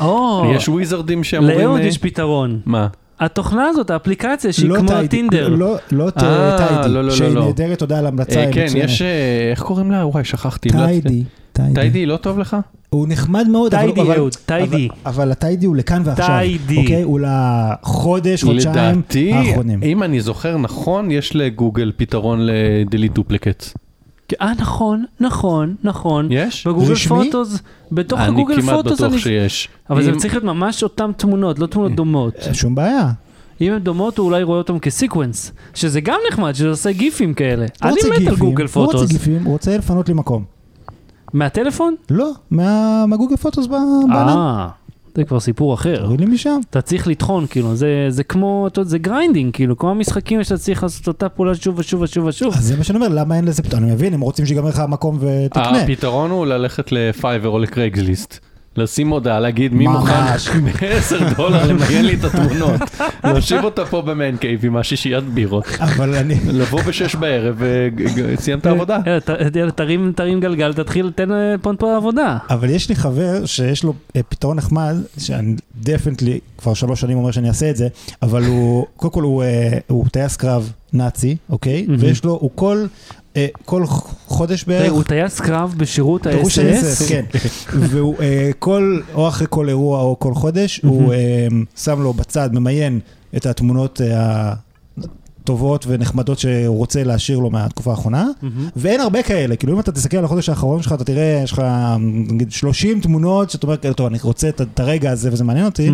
או, 0.00 0.44
יש 0.54 0.68
וויזרדים 0.68 1.24
שאומרים... 1.24 1.58
לאהוד 1.58 1.80
אה, 1.80 1.86
יש 1.86 1.98
פתרון. 1.98 2.60
מה? 2.66 2.86
התוכנה 3.20 3.66
הזאת, 3.66 3.90
האפליקציה 3.90 4.52
שהיא 4.52 4.68
לא 4.68 4.78
כמו 4.78 4.88
טיידי, 4.88 5.04
הטינדר. 5.04 5.48
לא, 5.48 5.76
לא 5.92 6.04
אה, 6.04 6.10
טיידי, 6.68 6.88
לא, 6.94 7.04
לא, 7.04 7.10
שהיא 7.10 7.28
לא. 7.34 7.44
נהדרת, 7.44 7.78
תודה 7.78 7.98
על 7.98 8.04
ההמלצה, 8.04 8.40
אה, 8.40 8.52
כן. 8.52 8.66
יש... 8.74 9.02
אה, 9.02 9.06
איך 9.50 9.62
קוראים 9.62 9.90
לה? 9.90 10.06
וואי, 10.06 10.24
שכחתי. 10.24 10.68
המלצתי. 10.72 11.24
טיידי, 11.52 11.74
טיידי. 11.74 12.06
לא 12.06 12.16
טוב 12.16 12.38
לך? 12.38 12.56
הוא 12.90 13.06
נחמד 13.08 13.48
מאוד, 13.48 13.74
אבל- 13.74 13.84
טיידי, 13.84 14.00
אבל- 14.00 14.16
אהוד, 14.16 14.36
טיידי. 14.46 14.88
אבל- 15.04 15.12
אבל 15.14 15.32
הטיידי 15.32 15.66
הוא 15.66 15.76
לכאן 15.76 16.02
ועכשיו, 16.04 16.26
טיידי. 16.26 16.76
אוקיי? 16.76 17.02
הוא 17.02 17.20
לחודש, 17.22 18.44
חודשיים 18.44 18.74
לדעתי, 18.74 19.32
האחרונים. 19.32 19.82
אם 19.82 20.02
אני 20.02 20.20
זוכר 20.20 20.56
נכון, 20.56 21.10
יש 21.10 21.36
לגוגל 21.36 21.92
פתרון 21.96 22.40
ל-delete 22.46 23.18
duplicates. 23.18 23.74
אה, 24.40 24.52
נכון, 24.58 25.04
נכון, 25.20 25.74
נכון. 25.84 26.28
יש? 26.30 26.66
בגוגל 26.66 26.92
רשמי? 26.92 27.08
פוטוס, 27.24 27.58
בתוך 27.92 28.20
אני 28.20 28.28
הגוגל 28.28 28.62
כמעט 28.62 28.74
פוטוס 28.76 29.00
בטוח 29.00 29.12
אני... 29.12 29.20
שיש. 29.20 29.68
אבל 29.90 30.02
זה 30.02 30.10
אם- 30.10 30.18
צריך 30.18 30.34
להיות 30.34 30.44
ממש 30.44 30.82
אותן 30.82 31.10
תמונות, 31.16 31.58
לא 31.58 31.66
תמונות 31.66 31.92
דומות. 31.94 32.34
אה, 32.46 32.54
שום 32.54 32.74
בעיה. 32.74 33.10
אם 33.60 33.72
הן 33.72 33.78
דומות, 33.78 34.18
הוא 34.18 34.26
אולי 34.26 34.42
רואה 34.42 34.58
אותן 34.58 34.78
כ 34.78 34.91
sequence, 34.91 35.52
שזה 35.74 36.00
גם 36.00 36.18
נחמד, 36.32 36.52
שזה 36.54 36.68
עושה 36.68 36.92
גיפים 36.92 37.34
כאלה. 37.34 37.66
הוא 37.82 37.88
אני 37.88 37.90
רוצה 37.92 38.08
מת 38.08 38.14
על 38.14 38.18
גיפים, 38.34 38.38
הוא. 38.74 38.92
רוצה 38.92 39.06
גיפים, 39.06 39.44
הוא 39.44 39.52
רוצה 39.52 39.78
לפנות 39.78 40.08
לי 40.08 40.14
מקום. 40.14 40.44
מהטלפון? 41.32 41.94
לא, 42.10 42.30
מה- 42.50 43.06
מהגוגל 43.06 43.36
פוטוס 43.36 43.66
ב- 43.66 43.70
בענן. 44.08 44.66
זה 45.18 45.24
כבר 45.24 45.40
סיפור 45.40 45.74
אחר. 45.74 46.02
תוריד 46.02 46.20
לי 46.20 46.26
משם. 46.26 46.60
אתה 46.70 46.80
צריך 46.80 47.06
לטחון, 47.06 47.46
כאילו, 47.46 47.76
זה, 47.76 48.06
זה 48.08 48.24
כמו, 48.24 48.66
אתה 48.66 48.80
יודע, 48.80 48.90
זה 48.90 48.98
grinding, 48.98 49.54
כאילו, 49.54 49.76
כמו 49.76 49.90
המשחקים 49.90 50.44
שאתה 50.44 50.58
צריך 50.58 50.82
לעשות 50.82 51.08
אותה 51.08 51.28
פעולה 51.28 51.54
שוב 51.54 51.78
ושוב 51.78 52.00
ושוב 52.00 52.24
ושוב. 52.24 52.54
אז 52.54 52.64
זה 52.64 52.76
מה 52.76 52.84
שאני 52.84 52.96
אומר, 52.96 53.08
למה 53.08 53.36
אין 53.36 53.44
לזה 53.44 53.62
פתרון? 53.62 53.82
אני 53.82 53.92
מבין, 53.92 54.14
הם 54.14 54.20
רוצים 54.20 54.46
שיגמר 54.46 54.68
לך 54.68 54.78
המקום 54.78 55.18
ותקנה. 55.20 55.82
הפתרון 55.82 56.30
הוא 56.30 56.46
ללכת 56.46 56.92
לפייבר 56.92 57.48
או 57.48 57.58
לקרייגסליסט. 57.58 58.40
לשים 58.78 59.08
הודעה, 59.08 59.40
להגיד 59.40 59.74
מי 59.74 59.86
ממש. 59.86 60.48
מוכן 60.48 60.88
ב-10 60.88 61.34
דולר 61.36 61.66
למיין 61.66 62.04
לי 62.04 62.14
את 62.14 62.24
התמונות. 62.24 62.80
להושיב 63.24 63.64
אותה 63.64 63.84
פה 63.84 64.02
ב 64.02 64.10
man 64.10 64.36
cave 64.36 64.64
עם 64.64 64.76
השישיית 64.76 65.24
בירות. 65.24 65.66
אבל 65.80 66.14
אני... 66.14 66.34
לבוא 66.52 66.82
בשש 66.82 67.14
בערב 67.14 67.62
וסיים 68.16 68.58
את 68.58 68.66
העבודה. 68.66 68.98
יאללה, 69.06 69.20
ת- 69.20 69.56
יאללה, 69.56 69.72
תרים, 69.72 70.12
תרים 70.16 70.40
גלגל, 70.40 70.72
תתחיל, 70.72 71.12
תן 71.14 71.32
אה, 71.32 71.54
פה 71.62 71.72
פה 71.78 71.96
עבודה. 71.96 72.36
אבל 72.50 72.70
יש 72.70 72.88
לי 72.88 72.94
חבר 72.96 73.46
שיש 73.46 73.84
לו 73.84 73.94
אה, 74.16 74.20
פתרון 74.28 74.56
נחמד, 74.56 74.96
שאני 75.18 75.54
definitely 75.80 76.38
כבר 76.58 76.74
שלוש 76.74 77.00
שנים 77.00 77.16
אומר 77.18 77.30
שאני 77.30 77.48
אעשה 77.48 77.70
את 77.70 77.76
זה, 77.76 77.88
אבל 78.22 78.44
הוא, 78.44 78.86
קודם 78.96 79.12
כל 79.12 79.22
הוא, 79.22 79.42
אה, 79.42 79.78
הוא 79.86 80.06
טייס 80.12 80.36
קרב 80.36 80.72
נאצי, 80.92 81.36
אוקיי? 81.50 81.86
ויש 81.98 82.24
לו, 82.24 82.32
הוא 82.32 82.50
כל, 82.54 82.86
אה, 82.86 82.86
כל 83.64 83.84
חודש 84.26 84.64
בערך, 84.64 84.92
הוא 84.92 85.02
טייס 85.02 85.40
קרב 85.40 85.74
בשירות 85.76 86.26
ה-SS. 86.26 87.08
כן. 87.08 87.24
והוא 87.90 88.16
אה, 88.20 88.50
כל, 88.58 89.00
או 89.14 89.28
אחרי 89.28 89.46
כל 89.50 89.68
אירוע 89.68 90.00
או 90.00 90.18
כל 90.18 90.34
חודש, 90.34 90.80
הוא 90.84 91.12
אה, 91.12 91.46
שם 91.76 92.02
לו 92.02 92.12
בצד, 92.12 92.50
ממיין 92.52 93.00
את 93.36 93.46
התמונות 93.46 94.00
אה, 94.00 94.52
הטובות 95.42 95.84
ונחמדות 95.88 96.38
שהוא 96.38 96.76
רוצה 96.76 97.04
להשאיר 97.04 97.38
לו 97.38 97.50
מהתקופה 97.50 97.90
האחרונה. 97.90 98.26
ואין 98.76 99.00
הרבה 99.00 99.22
כאלה, 99.22 99.56
כאילו 99.56 99.74
אם 99.74 99.80
אתה 99.80 99.92
תסתכל 99.92 100.16
על 100.16 100.24
החודש 100.24 100.48
האחרון 100.48 100.82
שלך, 100.82 100.92
אתה 100.92 101.04
תראה, 101.04 101.40
יש 101.44 101.52
לך 101.52 101.62
נגיד 102.00 102.52
30 102.52 103.00
תמונות 103.00 103.50
שאתה 103.50 103.66
אומר, 103.66 103.76
טוב, 103.76 104.06
אני 104.06 104.18
רוצה 104.22 104.48
את, 104.48 104.80
הרגע 104.80 105.10
הזה 105.10 105.32
וזה 105.32 105.44
מעניין 105.44 105.66
אותי. 105.66 105.90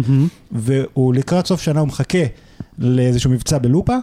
והוא 0.52 1.14
לקראת 1.14 1.46
סוף 1.46 1.62
שנה, 1.62 1.80
הוא 1.80 1.88
מחכה 1.88 2.18
לאיזשהו 2.78 3.30
מבצע 3.30 3.58
בלופה, 3.58 3.96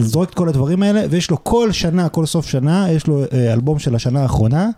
זורק 0.00 0.28
את 0.28 0.34
כל 0.34 0.48
הדברים 0.48 0.82
האלה, 0.82 1.02
ויש 1.10 1.30
לו 1.30 1.44
כל 1.44 1.72
שנה, 1.72 2.08
כל 2.08 2.26
סוף 2.26 2.46
שנה, 2.46 2.86
יש 2.90 3.06
לו 3.06 3.22
אה, 3.32 3.52
אלבום 3.52 3.78
של 3.78 3.94
השנה 3.94 4.22
האחרונה. 4.22 4.70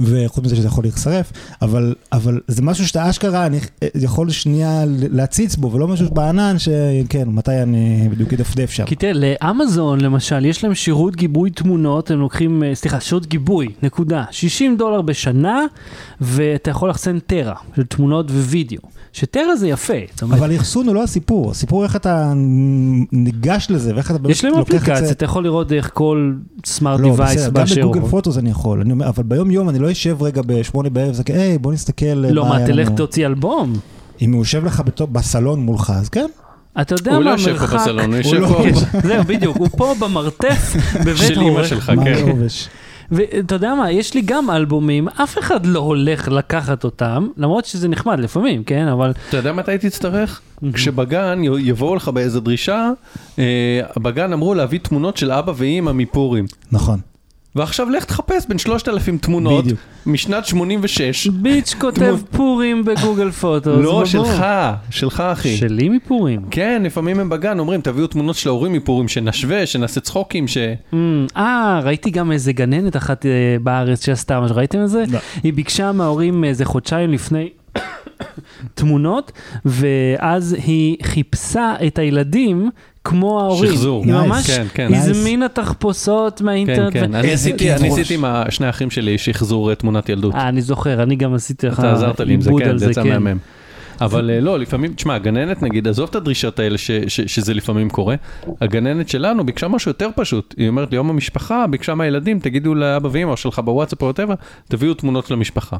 וחוץ 0.00 0.44
מזה 0.44 0.56
שזה 0.56 0.66
יכול 0.66 0.84
להישרף, 0.84 1.32
אבל, 1.62 1.94
אבל 2.12 2.40
זה 2.48 2.62
משהו 2.62 2.88
שאתה 2.88 3.10
אשכרה, 3.10 3.46
אני 3.46 3.60
יכול 3.94 4.30
שנייה 4.30 4.84
להציץ 4.86 5.56
בו, 5.56 5.72
ולא 5.72 5.88
משהו 5.88 6.10
בענן 6.10 6.56
שכן, 6.58 7.28
מתי 7.28 7.62
אני 7.62 8.08
בדיוק 8.10 8.32
אדפדף 8.32 8.70
שם. 8.70 8.84
כי 8.84 8.94
תראה, 8.94 9.12
לאמזון 9.12 10.00
למשל, 10.00 10.44
יש 10.44 10.64
להם 10.64 10.74
שירות 10.74 11.16
גיבוי 11.16 11.50
תמונות, 11.50 12.10
הם 12.10 12.18
לוקחים, 12.18 12.62
אה, 12.62 12.74
סליחה, 12.74 13.00
שירות 13.00 13.26
גיבוי, 13.26 13.68
נקודה. 13.82 14.24
60 14.30 14.76
דולר 14.76 15.02
בשנה, 15.02 15.60
ואתה 16.20 16.70
יכול 16.70 16.90
לחסן 16.90 17.18
טרה 17.18 17.54
של 17.76 17.84
תמונות 17.84 18.30
ווידאו. 18.30 18.80
שטרה 19.14 19.56
זה 19.56 19.68
יפה, 19.68 19.92
אבל 20.22 20.52
האחסון 20.52 20.86
הוא 20.86 20.94
לא 20.94 21.02
הסיפור, 21.02 21.50
הסיפור 21.50 21.78
הוא 21.78 21.84
איך 21.84 21.96
אתה 21.96 22.32
ניגש 23.12 23.66
לזה, 23.70 23.94
ואיך 23.94 24.10
אתה 24.10 24.18
באמת 24.18 24.30
יש 24.30 24.44
להם 24.44 24.58
לוקח 24.58 24.74
את 24.74 24.74
אפליקציה, 24.74 25.06
זה. 25.06 25.12
אתה 25.12 25.24
יכול 25.24 25.44
לראות 25.44 25.72
איך 25.72 25.90
כל 25.94 26.32
סמארט 26.64 27.00
לא, 27.00 27.08
דיווייס 27.10 27.34
בסדר, 27.34 27.46
גם 27.46 27.54
באשר 27.54 27.80
בגוגל 27.80 28.00
הוא. 28.00 28.08
פוטוס 28.08 28.38
אני 28.38 28.50
יכול, 28.50 28.84
אבל 29.06 29.22
ביום 29.22 29.50
יום 29.50 29.68
אני 29.74 29.82
לא 29.82 29.92
אשב 29.92 30.22
רגע 30.22 30.42
בשמונה 30.46 30.88
בערב, 30.88 31.12
זה 31.14 31.24
כזה, 31.24 31.42
היי, 31.42 31.58
בוא 31.58 31.72
נסתכל 31.72 32.06
לא, 32.06 32.48
מה, 32.48 32.66
תלך 32.66 32.86
לנו." 32.88 32.96
תוציא 32.96 33.26
אלבום. 33.26 33.72
אם 34.22 34.32
הוא 34.32 34.40
יושב 34.40 34.64
לך 34.64 34.82
בסלון 35.12 35.60
מולך, 35.60 35.92
אז 35.96 36.08
כן. 36.08 36.26
אתה 36.80 36.94
יודע 36.94 37.14
הוא 37.14 37.20
לא 37.22 37.24
מה 37.24 37.30
יושב 37.30 37.56
פה 37.56 37.64
המרחק... 37.64 37.80
בסלון, 37.80 38.04
הוא 38.12 38.16
יושב 38.16 38.40
לא- 38.40 38.46
פה 38.46 38.62
זהו, 39.08 39.24
בדיוק, 39.26 39.56
הוא 39.56 39.68
פה 39.76 39.94
במרתף 40.00 40.76
בבית 41.06 41.16
של 41.16 41.40
אימא. 41.40 41.64
שלך, 41.64 41.90
מה 41.90 42.04
כן. 42.04 42.24
ואתה 43.10 43.54
יודע 43.54 43.74
מה, 43.74 43.90
יש 43.90 44.14
לי 44.14 44.20
גם 44.24 44.50
אלבומים, 44.50 45.08
אף 45.08 45.38
אחד 45.38 45.66
לא 45.66 45.78
הולך 45.80 46.28
לקחת 46.28 46.84
אותם, 46.84 47.28
למרות 47.36 47.64
שזה 47.64 47.88
נחמד 47.88 48.20
לפעמים, 48.20 48.64
כן? 48.64 48.86
אבל... 48.88 49.12
אתה 49.28 49.36
יודע 49.36 49.52
מתי 49.52 49.78
תצטרך? 49.78 50.40
כשבגן 50.72 51.38
יבואו 51.58 51.94
לך 51.96 52.08
באיזה 52.08 52.40
דרישה, 52.40 52.90
אה, 53.38 53.44
בגן 53.96 54.32
אמרו 54.32 54.54
להביא 54.54 54.78
תמונות 54.82 55.16
של 55.16 55.30
אבא 55.32 55.52
ואימא 55.56 55.92
מפורים. 55.92 56.46
נכון. 56.72 56.98
ועכשיו 57.56 57.90
לך 57.90 58.04
תחפש 58.04 58.46
בין 58.48 58.58
3,000 58.58 59.18
תמונות 59.18 59.64
בדיוק. 59.64 59.80
משנת 60.06 60.46
86. 60.46 61.26
ביץ' 61.26 61.74
כותב 61.78 62.16
פורים 62.30 62.84
בגוגל 62.84 63.30
פוטוס. 63.30 63.84
לא, 63.84 63.90
בבוא. 63.90 64.04
שלך, 64.04 64.44
שלך 64.90 65.20
אחי. 65.20 65.56
שלי 65.56 65.88
מפורים. 65.88 66.40
כן, 66.50 66.82
לפעמים 66.84 67.20
הם 67.20 67.28
בגן 67.28 67.58
אומרים, 67.58 67.80
תביאו 67.80 68.06
תמונות 68.06 68.36
של 68.36 68.48
ההורים 68.48 68.72
מפורים, 68.72 69.08
שנשווה, 69.08 69.66
שנעשה 69.66 70.00
צחוקים, 70.00 70.48
ש... 70.48 70.58
אמ, 70.92 71.26
אה, 71.36 71.80
ראיתי 71.84 72.10
גם 72.10 72.32
איזה 72.32 72.52
גננת 72.52 72.96
אחת 72.96 73.26
אה, 73.26 73.30
בארץ 73.62 74.04
שעשתה 74.04 74.40
משהו, 74.40 74.56
ראיתם 74.56 74.84
את 74.84 74.90
זה? 74.90 75.04
לא. 75.08 75.18
היא 75.42 75.52
ביקשה 75.52 75.92
מההורים 75.92 76.44
איזה 76.44 76.64
חודשיים 76.64 77.10
לפני 77.10 77.48
תמונות, 78.74 79.32
ואז 79.64 80.56
היא 80.64 80.96
חיפשה 81.02 81.74
את 81.86 81.98
הילדים 81.98 82.70
כמו 83.04 83.40
ההורים. 83.40 83.70
שחזור. 83.70 84.04
היא. 84.04 84.12
ממש 84.12 84.50
כן, 84.50 84.66
כן. 84.74 84.94
הזמינה 84.94 85.48
תחפושות 85.48 86.38
כן, 86.38 86.44
מהאינטרנט. 86.44 86.92
כן, 86.92 87.10
ו- 87.12 87.16
אני 87.16 87.32
עשיתי, 87.32 87.70
עם 88.14 88.24
שני 88.50 88.66
האחים 88.66 88.90
שלי 88.90 89.18
שחזור 89.18 89.70
אה, 89.70 89.74
תמונת 89.74 90.08
ילדות. 90.08 90.34
אה, 90.34 90.48
אני 90.48 90.62
זוכר, 90.62 91.02
אני 91.02 91.16
גם 91.16 91.34
עשיתי 91.34 91.66
לך 91.66 91.78
אתה 91.78 91.92
עזרת 91.92 92.20
לי 92.20 92.34
עם 92.34 92.40
זה, 92.40 92.50
עיבוד 92.50 92.62
כן, 92.62 92.68
על 92.68 92.78
זה 92.78 92.90
יצא 92.90 93.02
כן. 93.02 93.08
מהמם. 93.22 93.38
אבל 94.00 94.30
אה, 94.30 94.40
לא, 94.40 94.58
לפעמים, 94.58 94.92
תשמע, 94.94 95.14
הגננת 95.14 95.62
נגיד, 95.62 95.88
עזוב 95.88 96.08
את 96.10 96.14
הדרישות 96.14 96.58
האלה 96.58 96.78
ש- 96.78 96.90
ש- 96.90 97.20
שזה 97.20 97.54
לפעמים 97.54 97.90
קורה, 97.90 98.14
הגננת 98.60 99.08
שלנו 99.08 99.46
ביקשה 99.46 99.68
משהו 99.68 99.90
יותר 99.90 100.08
פשוט, 100.16 100.54
היא 100.58 100.68
אומרת 100.68 100.90
לי, 100.90 100.96
יום 100.96 101.10
המשפחה, 101.10 101.66
ביקשה 101.66 101.94
מהילדים, 101.94 102.38
תגידו 102.38 102.74
לאבא 102.74 103.08
ואמא 103.12 103.36
שלך 103.36 103.58
בוואטסאפ 103.58 104.00
או 104.00 104.06
whatever, 104.06 104.34
תביאו 104.68 104.94
תמונות 104.94 105.26
של 105.26 105.34
המשפחה. 105.34 105.76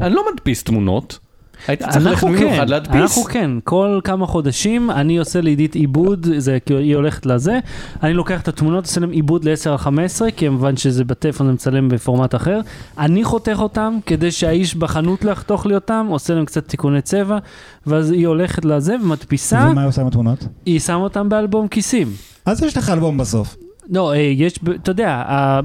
אני 0.00 0.14
לא 0.14 0.22
מדפיס 0.32 0.62
תמונות, 0.64 1.18
הייתי 1.66 1.84
צריך 1.84 1.96
ללכת 1.96 2.08
אנחנו 2.08 2.28
במיוחד 2.28 2.56
כן, 2.56 2.68
להדפיס. 2.68 3.00
אנחנו 3.00 3.24
כן, 3.24 3.50
כל 3.64 4.00
כמה 4.04 4.26
חודשים 4.26 4.90
אני 4.90 5.18
עושה 5.18 5.40
לעידית 5.40 5.74
עיבוד, 5.74 6.26
זה 6.38 6.58
היא 6.68 6.96
הולכת 6.96 7.26
לזה, 7.26 7.58
אני 8.02 8.14
לוקח 8.14 8.40
את 8.40 8.48
התמונות, 8.48 8.84
עושה 8.84 9.00
להם 9.00 9.10
עיבוד 9.10 9.44
ל-10 9.44 9.70
על 9.70 9.76
15, 9.76 10.30
כי 10.30 10.46
כמובן 10.46 10.76
שזה 10.76 11.04
בטלפון 11.04 11.46
זה 11.46 11.52
מצלם 11.52 11.88
בפורמט 11.88 12.34
אחר, 12.34 12.60
אני 12.98 13.24
חותך 13.24 13.56
אותם 13.58 13.98
כדי 14.06 14.30
שהאיש 14.30 14.74
בחנות 14.74 15.24
לא 15.24 15.30
יחתוך 15.30 15.66
לי 15.66 15.74
אותם, 15.74 16.06
עושה 16.10 16.34
להם 16.34 16.44
קצת 16.44 16.68
תיקוני 16.68 17.02
צבע, 17.02 17.38
ואז 17.86 18.10
היא 18.10 18.26
הולכת 18.26 18.64
לזה 18.64 18.96
ומדפיסה, 19.02 19.68
ומה 19.70 19.80
היא 19.80 19.88
עושה 19.88 20.00
עם 20.00 20.06
התמונות? 20.06 20.44
היא 20.66 20.80
שמה 20.80 20.96
אותם 20.96 21.28
באלבום 21.28 21.68
כיסים. 21.68 22.08
אז 22.46 22.62
יש 22.62 22.76
לך 22.76 22.90
אלבום 22.90 23.18
בסוף. 23.18 23.56
לא, 23.90 24.12
אה, 24.12 24.16
יש, 24.18 24.58
אתה 24.82 24.90
יודע, 24.90 25.24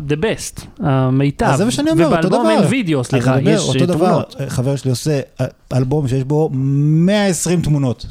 the 0.10 0.22
best, 0.24 0.66
המיטב. 0.80 1.46
אז 1.46 1.58
זה 1.58 1.66
מה 1.66 1.72
שאני 1.72 1.92
אומר, 1.92 2.06
אותו 2.06 2.18
ובאלבום 2.18 2.40
דבר. 2.44 2.50
אין 2.50 2.70
וידאו, 2.70 3.04
סליחה, 3.04 3.36
יש 3.42 3.62
אותו 3.68 3.80
אה, 3.80 3.86
דבר, 3.86 4.08
תמונות. 4.08 4.36
חבר 4.48 4.76
שלי 4.76 4.90
עושה 4.92 5.20
אה, 5.42 5.46
אלבום 5.74 6.08
שיש 6.08 6.24
בו 6.24 6.50
120 6.54 7.62
תמונות 7.62 8.06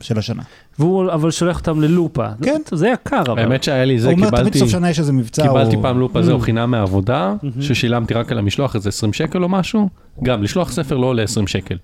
של 0.00 0.18
השנה. 0.18 0.42
והוא 0.78 1.12
אבל 1.12 1.30
שולח 1.30 1.58
אותם 1.58 1.80
ללופה. 1.80 2.26
כן. 2.42 2.60
זה, 2.72 2.88
יקר, 2.88 3.22
אבל. 3.26 3.38
האמת 3.38 3.62
שהיה 3.64 3.84
לי 3.84 3.98
זה, 3.98 4.08
הוא 4.08 4.14
אומר, 4.14 4.26
תמיד 4.30 4.38
קיבלתי, 4.40 4.58
בסוף 4.58 4.70
שנה 4.70 4.90
יש 4.90 4.98
איזה 4.98 5.12
מבצע. 5.12 5.42
קיבלתי 5.42 5.76
או- 5.76 5.82
פעם 5.82 5.98
לופ 6.00 6.16
הזה 6.16 6.32
או 6.32 6.38
Mm. 6.38 6.42
חינם 6.42 6.70
מהעבודה, 6.70 7.34
Mhm. 7.42 7.62
ששילמתי 7.62 8.14
רק 8.14 8.32
על 8.32 8.38
המשלוח 8.38 8.74
איזה 8.76 8.88
20 8.88 9.12
שקל 9.12 9.42
או 9.42 9.48
משהו, 9.48 9.88
גם 10.22 10.42
לשלוח 10.42 10.72
ספר 10.72 10.96
לא 10.96 11.06
עולה 11.06 11.22
20 11.22 11.46
שקל, 11.46 11.76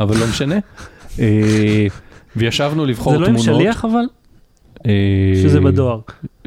אבל 0.00 0.16
לא 0.18 0.26
משנה. 0.26 0.54
אה, 1.20 1.86
וישבנו 2.36 2.86
לבחור 2.86 3.12
זה 3.12 3.18
לא 3.18 3.26
עם 3.26 3.36
תמונות. 3.36 3.60
שליח 3.60 3.84
אבל? 3.84 4.04
אה, 4.86 5.42
שזה 5.42 5.60
בדואר. 5.60 6.00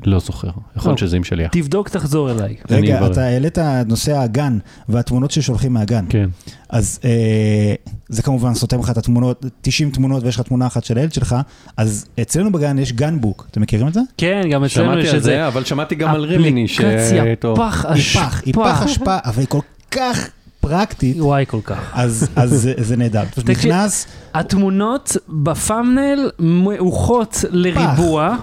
לא 0.06 0.20
זוכר, 0.20 0.48
יכול 0.76 0.90
להיות 0.90 1.02
לא. 1.02 1.08
שזה 1.08 1.18
עם 1.18 1.24
שליח. 1.24 1.52
תבדוק, 1.52 1.90
תחזור 1.90 2.32
אליי. 2.32 2.56
רגע. 2.70 3.08
אתה 3.08 3.24
העלית 3.24 3.60
את 3.60 3.88
נושא 3.88 4.18
הגן 4.18 4.58
והתמונות 4.90 5.32
ששולחים 5.32 5.74
מהגן. 5.74 6.06
כן. 6.10 6.30
אז 6.70 7.00
אה, 7.04 7.74
זה 8.10 8.22
כמובן 8.22 8.54
סותם 8.54 8.80
לך 8.80 8.90
את 8.90 8.98
התמונות, 8.98 9.46
90 9.62 9.92
תמונות 9.92 10.24
ויש 10.24 10.36
לך 10.36 10.42
תמונה 10.42 10.68
אחת 10.68 10.84
של 10.84 10.98
הילד 10.98 11.14
שלך, 11.14 11.36
אז 11.78 12.06
אצלנו 12.22 12.52
בגן 12.52 12.80
יש 12.80 12.94
גן-בוק, 12.94 13.48
אתם 13.52 13.62
מכירים 13.62 13.88
את 13.88 13.94
זה? 13.94 14.02
כן, 14.18 14.42
גם 14.52 14.64
אצלנו 14.64 14.68
יש 14.68 14.74
שמעתי 14.74 15.10
על 15.10 15.18
את 15.18 15.24
זה. 15.24 15.48
אבל 15.48 15.64
שמעתי 15.64 15.96
גם 15.96 16.10
על 16.10 16.24
רימיני, 16.24 16.68
ש... 16.68 16.82
אפליקציה. 16.82 17.24
פח 17.56 17.86
פח, 18.14 18.42
היא 18.46 18.54
פח 18.54 18.84
אשפה, 18.84 19.18
אבל 19.26 19.40
היא 19.40 19.48
כל 19.48 19.60
כך 19.92 20.30
פרקטית, 20.62 21.18
וואי, 21.20 21.45
כל 21.47 21.60
כך. 21.64 21.91
אז 21.93 22.28
אז 22.36 22.49
זה- 22.62 22.74
זה 22.78 22.97
נהדר. 22.97 23.24
פשוט 23.32 23.49
נכנס, 23.49 24.05
התמונות 24.34 25.18
ב 25.30 25.40
thumbnail 25.40 26.30
מעוכות 26.39 27.43
לריבוע. 27.49 28.36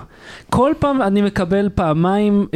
כל 0.50 0.72
פעם 0.78 1.02
אני 1.02 1.22
מקבל 1.22 1.68
פעמיים 1.74 2.46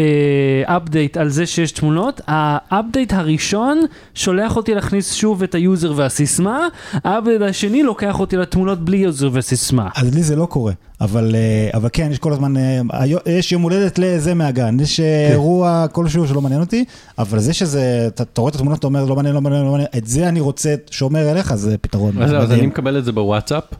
update 0.65 1.17
על 1.17 1.29
זה 1.29 1.47
שיש 1.47 1.73
תמונות, 1.73 2.21
ה 2.27 2.39
update 2.39 3.13
הראשון 3.13 3.81
שולח 4.15 4.57
אותי 4.57 4.75
להכניס 4.75 5.13
שוב 5.13 5.43
את 5.43 5.55
ה 5.55 5.62
user 5.62 5.93
והסיסמה, 5.97 6.69
ה 6.93 7.00
update 7.00 7.43
השני 7.43 7.83
לוקח 7.83 8.21
אותי 8.21 8.37
לתמונות 8.37 8.85
בלי 8.85 8.97
user 8.97 9.31
וסיסמה. 9.33 9.89
אז 9.97 10.15
לי 10.15 10.23
זה 10.23 10.37
לא 10.37 10.47
קורה, 10.47 10.73
אבל, 11.01 11.35
אה, 11.35 11.71
אבל 11.75 11.89
כן, 11.93 12.09
יש 12.13 12.19
כל 12.19 12.33
הזמן, 12.33 12.57
אה, 12.57 12.81
יש 13.27 13.53
יום 13.53 13.63
הולדת 13.63 13.99
לזה 13.99 14.35
מהגן, 14.35 14.81
יש 14.81 15.01
אה, 15.01 15.05
כן. 15.27 15.33
אירוע 15.33 15.87
כלשהו 15.93 16.29
שלא 16.29 16.41
מעניין 16.41 16.61
אותי, 16.61 16.85
אבל 17.19 17.39
זה 17.39 17.53
שזה, 17.53 18.09
אתה 18.09 18.41
רואה 18.41 18.51
את 18.51 18.55
התמונות, 18.55 18.79
אתה 18.79 18.87
אומר, 18.87 19.05
לא 19.05 19.17
מעניין, 19.17 19.35
לא 19.35 19.41
מעניין, 19.41 19.65
לא 19.65 19.71
מעניין, 19.71 19.89
את 19.97 20.07
זה 20.07 20.29
אני 20.29 20.41
רוצה 20.41 20.75
שומר 20.91 21.31
אליך, 21.31 21.55
זה 21.55 21.79
פתרון. 21.79 22.23
אז 22.23 22.35
אז. 22.35 22.53
אני 22.53 22.67
מקבל 22.67 22.99
את 22.99 23.05
זה 23.05 23.13
בוואטסאפ, 23.13 23.65
אה, 23.73 23.79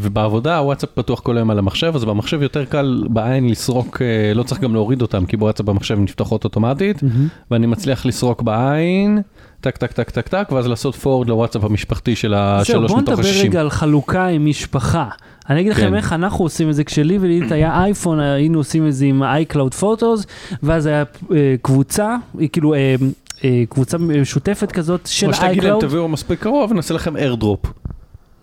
ובעבודה 0.00 0.58
הוואטסאפ 0.58 0.90
פתוח 0.94 1.20
כל 1.20 1.36
היום 1.36 1.50
על 1.50 1.58
המחשב, 1.58 1.92
אז 1.94 2.04
במחשב 2.04 2.42
יותר 2.42 2.64
קל 2.64 3.04
בעין 3.08 3.48
לסרוק, 3.48 4.02
אה, 4.02 4.34
לא 4.34 4.42
צריך 4.42 4.60
גם 4.60 4.74
להוריד 4.74 5.02
אותם, 5.02 5.26
כי 5.26 5.36
בוואטסאפ 5.36 5.66
במחשב 5.66 5.98
נפתחות 5.98 6.44
אוטומטית, 6.44 7.00
ואני 7.50 7.66
מצליח 7.66 8.06
לסרוק 8.06 8.42
בעין, 8.42 9.22
טק 9.60 9.76
טק 9.76 9.92
טק 9.92 10.10
טק 10.10 10.28
טק, 10.28 10.48
ואז 10.52 10.66
לעשות 10.66 10.94
forward 10.94 11.28
לוואטסאפ 11.28 11.64
המשפחתי 11.64 12.16
של 12.16 12.34
השלוש 12.34 12.90
בוא 12.90 13.00
מתוך 13.00 13.12
נדבר 13.12 13.28
השישים. 13.28 13.50
רגע 13.50 13.60
על 13.60 13.70
חלוקה 13.70 14.26
עם 14.26 14.46
משפחה. 14.46 15.08
אני 15.50 15.60
אגיד 15.60 15.72
לכם 15.72 15.88
כן. 15.88 15.94
איך 15.94 16.12
אנחנו 16.12 16.44
עושים 16.44 16.70
את 16.70 16.74
זה, 16.74 16.84
כשלי 16.84 17.18
ולידית 17.18 17.52
היה 17.52 17.82
אייפון, 17.82 18.20
היינו 18.20 18.58
עושים 18.58 18.86
את 18.86 18.94
זה 18.94 19.04
עם 19.04 19.22
ה-iCloud 19.22 19.82
Photos, 19.82 20.26
ואז 20.62 20.86
היה 20.86 21.04
אה, 21.32 21.54
קבוצה, 21.62 22.16
אה, 22.40 22.48
כאילו 22.48 22.74
אה, 22.74 22.94
אה, 23.44 23.62
קבוצה 23.68 23.98
משותפת 23.98 24.72
כזאת 24.72 25.06
של 25.06 25.26
או 25.26 25.34
שתגיד 25.34 25.64
להם 25.64 25.78
iCloud. 25.78 25.80
תביאו 25.80 26.08
מספיק 26.08 26.40
קרוב, 26.40 26.72
נעשה 26.72 26.94
לכם 26.94 27.16
airdrop. 27.16 27.68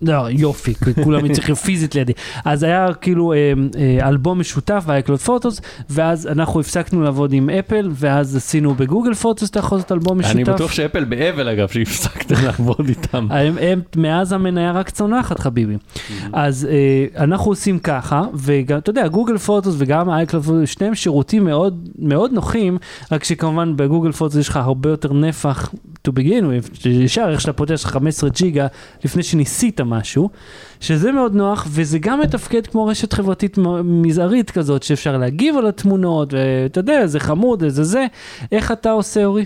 לא, 0.02 0.26
יופי, 0.30 0.74
כולם 1.04 1.32
צריכים 1.32 1.54
פיזית 1.54 1.94
לידי. 1.94 2.12
אז 2.44 2.62
היה 2.62 2.94
כאילו 3.00 3.32
אה, 3.32 3.52
אה, 3.78 4.08
אלבום 4.08 4.40
משותף 4.40 4.84
ב-iCloud 4.86 5.28
Photos, 5.28 5.60
ואז 5.90 6.26
אנחנו 6.26 6.60
הפסקנו 6.60 7.02
לעבוד 7.02 7.32
עם 7.32 7.50
אפל, 7.50 7.90
ואז 7.92 8.36
עשינו 8.36 8.74
בגוגל 8.74 9.14
פוטוס, 9.14 9.50
אתה 9.50 9.58
יכול 9.58 9.78
לעשות 9.78 9.92
אלבום 9.92 10.18
משותף. 10.18 10.34
אני 10.34 10.44
בטוח 10.44 10.72
שאפל 10.72 11.04
באבל 11.04 11.48
אגב, 11.48 11.68
שהפסקתם 11.68 12.34
לעבוד 12.46 12.88
איתם. 12.88 13.28
הם, 13.30 13.80
מאז 13.96 14.32
המניה 14.32 14.72
רק 14.72 14.90
צונחת 14.90 15.38
חביבי. 15.38 15.76
אז 16.32 16.68
אה, 16.70 17.24
אנחנו 17.24 17.50
עושים 17.50 17.78
ככה, 17.78 18.22
וגם, 18.34 18.78
אתה 18.78 18.90
יודע, 18.90 19.08
Google 19.08 19.38
Photos 19.38 19.74
וגם 19.78 20.10
iCloud, 20.10 20.50
שניהם 20.64 20.94
שירותים 20.94 21.44
מאוד, 21.44 21.88
מאוד 21.98 22.32
נוחים, 22.32 22.78
רק 23.12 23.24
שכמובן 23.24 23.76
ב 23.76 23.81
Google 23.81 24.12
Photos 24.12 24.36
יש 24.36 24.48
לך 24.48 24.56
הרבה 24.56 24.90
יותר 24.90 25.12
נפח 25.12 25.72
to 26.08 26.10
begin 26.10 26.44
with, 26.44 26.88
ישר 26.88 27.28
איך 27.30 27.40
שאתה 27.40 27.52
פותח 27.52 27.74
יש 27.74 27.84
לך 27.84 27.90
15 27.90 28.30
ג'יגה 28.30 28.66
לפני 29.04 29.22
שניסית 29.22 29.80
משהו, 29.84 30.30
שזה 30.80 31.12
מאוד 31.12 31.34
נוח, 31.34 31.66
וזה 31.70 31.98
גם 31.98 32.20
מתפקד 32.20 32.66
כמו 32.66 32.86
רשת 32.86 33.12
חברתית 33.12 33.58
מזערית 33.84 34.50
כזאת, 34.50 34.82
שאפשר 34.82 35.16
להגיב 35.18 35.56
על 35.56 35.66
התמונות, 35.66 36.34
ואתה 36.34 36.80
יודע, 36.80 37.06
זה 37.06 37.20
חמוד, 37.20 37.68
זה 37.68 37.84
זה. 37.84 38.06
איך 38.52 38.72
אתה 38.72 38.90
עושה, 38.90 39.24
אורי? 39.24 39.44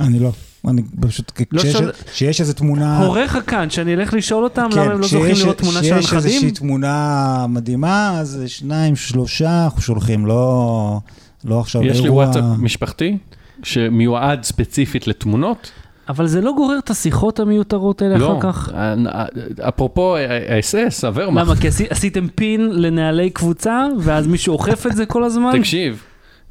אני 0.00 0.18
לא, 0.18 0.30
אני 0.68 0.82
פשוט, 1.00 1.32
לא 1.52 1.60
כשיש- 1.60 1.72
שואל- 1.72 1.92
כשיש 2.12 2.40
איזה 2.40 2.54
תמונה... 2.54 2.98
הוריך 3.04 3.38
כאן, 3.46 3.70
שאני 3.70 3.94
אלך 3.94 4.14
לשאול 4.14 4.44
אותם 4.44 4.68
כן, 4.72 4.80
למה 4.80 4.92
הם 4.92 5.00
לא 5.00 5.06
זוכים 5.06 5.32
כשיש- 5.34 5.42
לראות 5.42 5.58
תמונה 5.58 5.82
של 5.82 5.94
כשיש 5.98 6.12
הנכדים? 6.12 6.16
איזושהי 6.32 6.50
תמונה 6.50 7.46
מדהימה, 7.48 8.18
אז 8.20 8.42
שניים, 8.46 8.96
שלושה 8.96 9.64
אנחנו 9.64 9.82
שולחים, 9.82 10.26
לא, 10.26 10.98
לא 11.44 11.60
עכשיו 11.60 11.82
יש 11.82 11.98
לי 11.98 12.04
אירוע- 12.04 12.24
וואטסאפ 12.24 12.42
משפחתי, 12.58 13.18
שמיועד 13.62 14.44
ספציפית 14.44 15.06
לתמונות. 15.06 15.70
אבל 16.10 16.26
זה 16.26 16.40
לא 16.40 16.52
גורר 16.56 16.78
את 16.78 16.90
השיחות 16.90 17.40
המיותרות 17.40 18.02
האלה 18.02 18.18
לא, 18.18 18.32
אחר 18.38 18.52
כך? 18.52 18.70
אה, 18.74 18.94
אה, 19.14 19.24
אפרופו 19.68 20.16
האס.אס, 20.16 21.04
הוורמאכט. 21.04 21.46
למה? 21.48 21.56
כי 21.60 21.68
עשי- 21.68 21.86
עשיתם 21.90 22.26
פין 22.34 22.70
לנהלי 22.72 23.30
קבוצה, 23.30 23.86
ואז 23.98 24.26
מישהו 24.26 24.52
אוכף 24.52 24.86
את 24.86 24.96
זה 24.96 25.06
כל 25.06 25.24
הזמן? 25.24 25.58
תקשיב, 25.58 26.02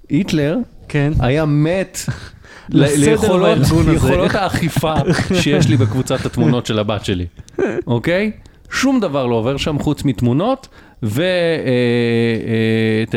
היטלר 0.10 0.58
כן. 0.88 1.12
היה 1.20 1.46
מת 1.46 1.98
ליכולות 2.70 3.58
בארגון 3.58 3.82
הזה. 3.88 3.94
יכולות 3.96 4.36
האכיפה 4.36 4.94
שיש 5.42 5.68
לי 5.68 5.78
בקבוצת 5.78 6.26
התמונות 6.26 6.66
של 6.66 6.80
הבת 6.80 7.06
שלי, 7.06 7.26
אוקיי? 7.88 8.32
שום 8.72 9.00
דבר 9.00 9.26
לא 9.26 9.36
עובר 9.36 9.58
שם 9.58 9.80
חוץ 9.80 10.04
מתמונות, 10.04 10.68
ואתה 11.04 11.28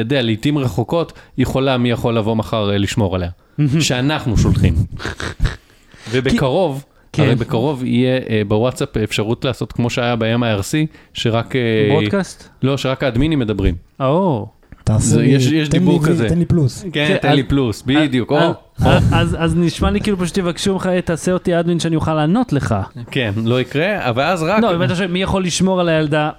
יודע, 0.01 0.23
לעיתים 0.23 0.59
רחוקות 0.59 1.13
יכולה 1.39 1.79
מי 1.79 1.91
יכול 1.91 2.17
לבוא 2.17 2.37
מחר 2.37 2.71
אה, 2.73 2.79
לשמור 2.79 3.15
עליה, 3.17 3.31
שאנחנו 3.81 4.37
שולחים. 4.37 4.75
ובקרוב, 6.11 6.85
כן. 7.13 7.23
הרי 7.23 7.35
בקרוב 7.35 7.85
יהיה 7.85 8.21
אה, 8.31 8.43
בוואטסאפ 8.49 8.97
אפשרות 8.97 9.45
לעשות 9.45 9.73
כמו 9.73 9.91
שהיה 9.91 10.17
ב-MIRC, 10.17 10.75
שרק... 11.15 11.57
אה, 11.57 11.61
ברודקאסט? 11.91 12.49
לא, 12.63 12.77
שרק 12.77 13.03
האדמינים 13.03 13.39
מדברים. 13.39 13.75
או. 14.01 14.47
תעשה 14.85 15.07
זה- 15.07 15.21
לי- 15.23 15.29
יש- 15.29 15.47
יש 15.47 15.69
תן 15.69 15.73
לי 15.77 15.79
דיבור 15.79 16.01
וי- 16.01 16.09
כזה. 16.09 16.29
תן 16.29 16.39
לי 16.39 16.45
פלוס. 16.45 16.83
כן, 16.83 16.91
כן, 17.09 17.17
תן 17.23 17.29
אז- 17.29 17.35
לי 17.37 17.43
פלוס, 17.43 17.83
בדיוק. 17.87 18.31
או, 18.33 18.39
אז- 18.39 18.53
או. 18.85 18.91
אז- 19.17 19.37
אז 19.39 19.57
נשמע 19.57 19.91
לי 19.91 20.01
כאילו 20.01 20.19
פשוט 20.19 20.39
יבקשו 20.39 20.73
ממך, 20.73 20.87
"אה, 20.87 21.01
תעשה 21.01 21.33
אותי 21.33 21.61
אדמין 21.61 21.81
שאני 21.81 21.97
אוכל 21.97 22.15
לענות 22.15 22.53
לך. 22.53 22.75
כן, 23.11 23.33
לא 23.45 23.61
יקרה, 23.61 24.09
אבל 24.11 24.23
אז 24.23 24.43
רק... 24.43 24.63
לא, 24.63 24.95
שואל 24.95 25.09
מי 25.09 25.23
יכול 25.23 25.45
לשמור 25.45 25.81
על 25.81 25.89
הילדה, 25.89 26.31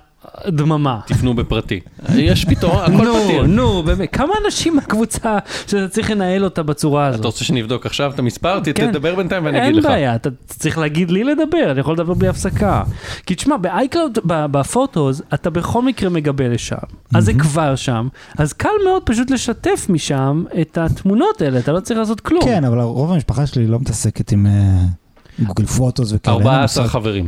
דממה. 0.47 0.99
תפנו 1.07 1.33
בפרטי. 1.33 1.79
יש 2.15 2.45
פתרון, 2.45 2.83
הכל 2.83 3.05
נו, 3.05 3.13
פתיר. 3.23 3.43
נו, 3.43 3.83
באמת, 3.83 4.09
כמה 4.11 4.33
אנשים 4.45 4.75
מהקבוצה 4.75 5.37
שאתה 5.67 5.87
צריך 5.87 6.11
לנהל 6.11 6.43
אותה 6.43 6.63
בצורה 6.63 7.07
הזאת? 7.07 7.19
אתה 7.19 7.27
רוצה 7.27 7.43
שנבדוק 7.43 7.85
עכשיו 7.85 8.11
את 8.13 8.19
המספר? 8.19 8.59
ת- 8.59 8.69
כן. 8.75 8.91
תדבר 8.91 9.15
בינתיים 9.15 9.45
ואני 9.45 9.57
אגיד 9.57 9.67
אין 9.67 9.75
לך. 9.75 9.85
בעיה, 9.85 10.15
אתה 10.15 10.29
צריך 10.47 10.77
להגיד 10.77 11.11
לי 11.11 11.23
לדבר, 11.23 11.71
אני 11.71 11.79
יכול 11.79 11.93
לדבר 11.93 12.13
בלי 12.13 12.27
הפסקה. 12.27 12.83
כי 13.25 13.35
תשמע, 13.35 13.57
ב-iCloud, 13.57 14.19
בפוטוס, 14.25 15.21
אתה 15.33 15.49
בכל 15.49 15.81
מקרה 15.81 16.09
מגבה 16.09 16.47
לשם. 16.47 16.75
אז 17.15 17.25
זה 17.25 17.33
כבר 17.33 17.75
שם, 17.75 18.07
אז 18.37 18.53
קל 18.53 18.69
מאוד 18.85 19.03
פשוט 19.05 19.31
לשתף 19.31 19.85
משם 19.89 20.43
את 20.61 20.77
התמונות 20.77 21.41
האלה, 21.41 21.59
אתה 21.59 21.71
לא 21.71 21.79
צריך 21.79 21.99
לעשות 21.99 22.19
כלום. 22.19 22.41
כן, 22.43 22.63
אבל 22.63 22.79
רוב 22.81 23.11
המשפחה 23.11 23.45
שלי 23.47 23.67
לא 23.67 23.79
מתעסקת 23.79 24.31
עם 24.31 24.45
אה, 24.45 24.83
גוגל 25.45 25.65
פוטוס 25.65 26.11
וכאלה. 26.13 26.35
אין 26.37 26.43
לה 26.45 26.49
14 26.51 26.83
מושג. 26.83 26.93
חברים. 26.93 27.27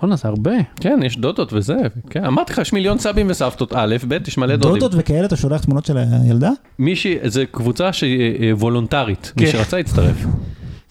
בוא'נה, 0.00 0.16
זה 0.16 0.28
הרבה. 0.28 0.52
כן, 0.80 1.00
יש 1.04 1.16
דודות 1.18 1.52
וזה. 1.52 1.76
כן, 2.10 2.24
אמרתי 2.24 2.52
לך, 2.52 2.58
יש 2.58 2.72
מיליון 2.72 2.98
סבים 2.98 3.26
וסבתות. 3.30 3.72
א', 3.76 3.96
ב', 4.08 4.28
יש 4.28 4.38
מלא 4.38 4.56
דודים. 4.56 4.80
דודות 4.80 5.00
וכאלה, 5.00 5.26
אתה 5.26 5.36
שולח 5.36 5.60
תמונות 5.60 5.86
של 5.86 5.96
הילדה? 5.98 6.50
מישהי, 6.78 7.18
זו 7.24 7.40
קבוצה 7.50 7.92
שהיא 7.92 8.42
אה, 8.42 8.56
וולונטרית. 8.56 9.32
מי 9.36 9.46
כן. 9.46 9.52
שרצה 9.52 9.78
יצטרף. 9.78 10.16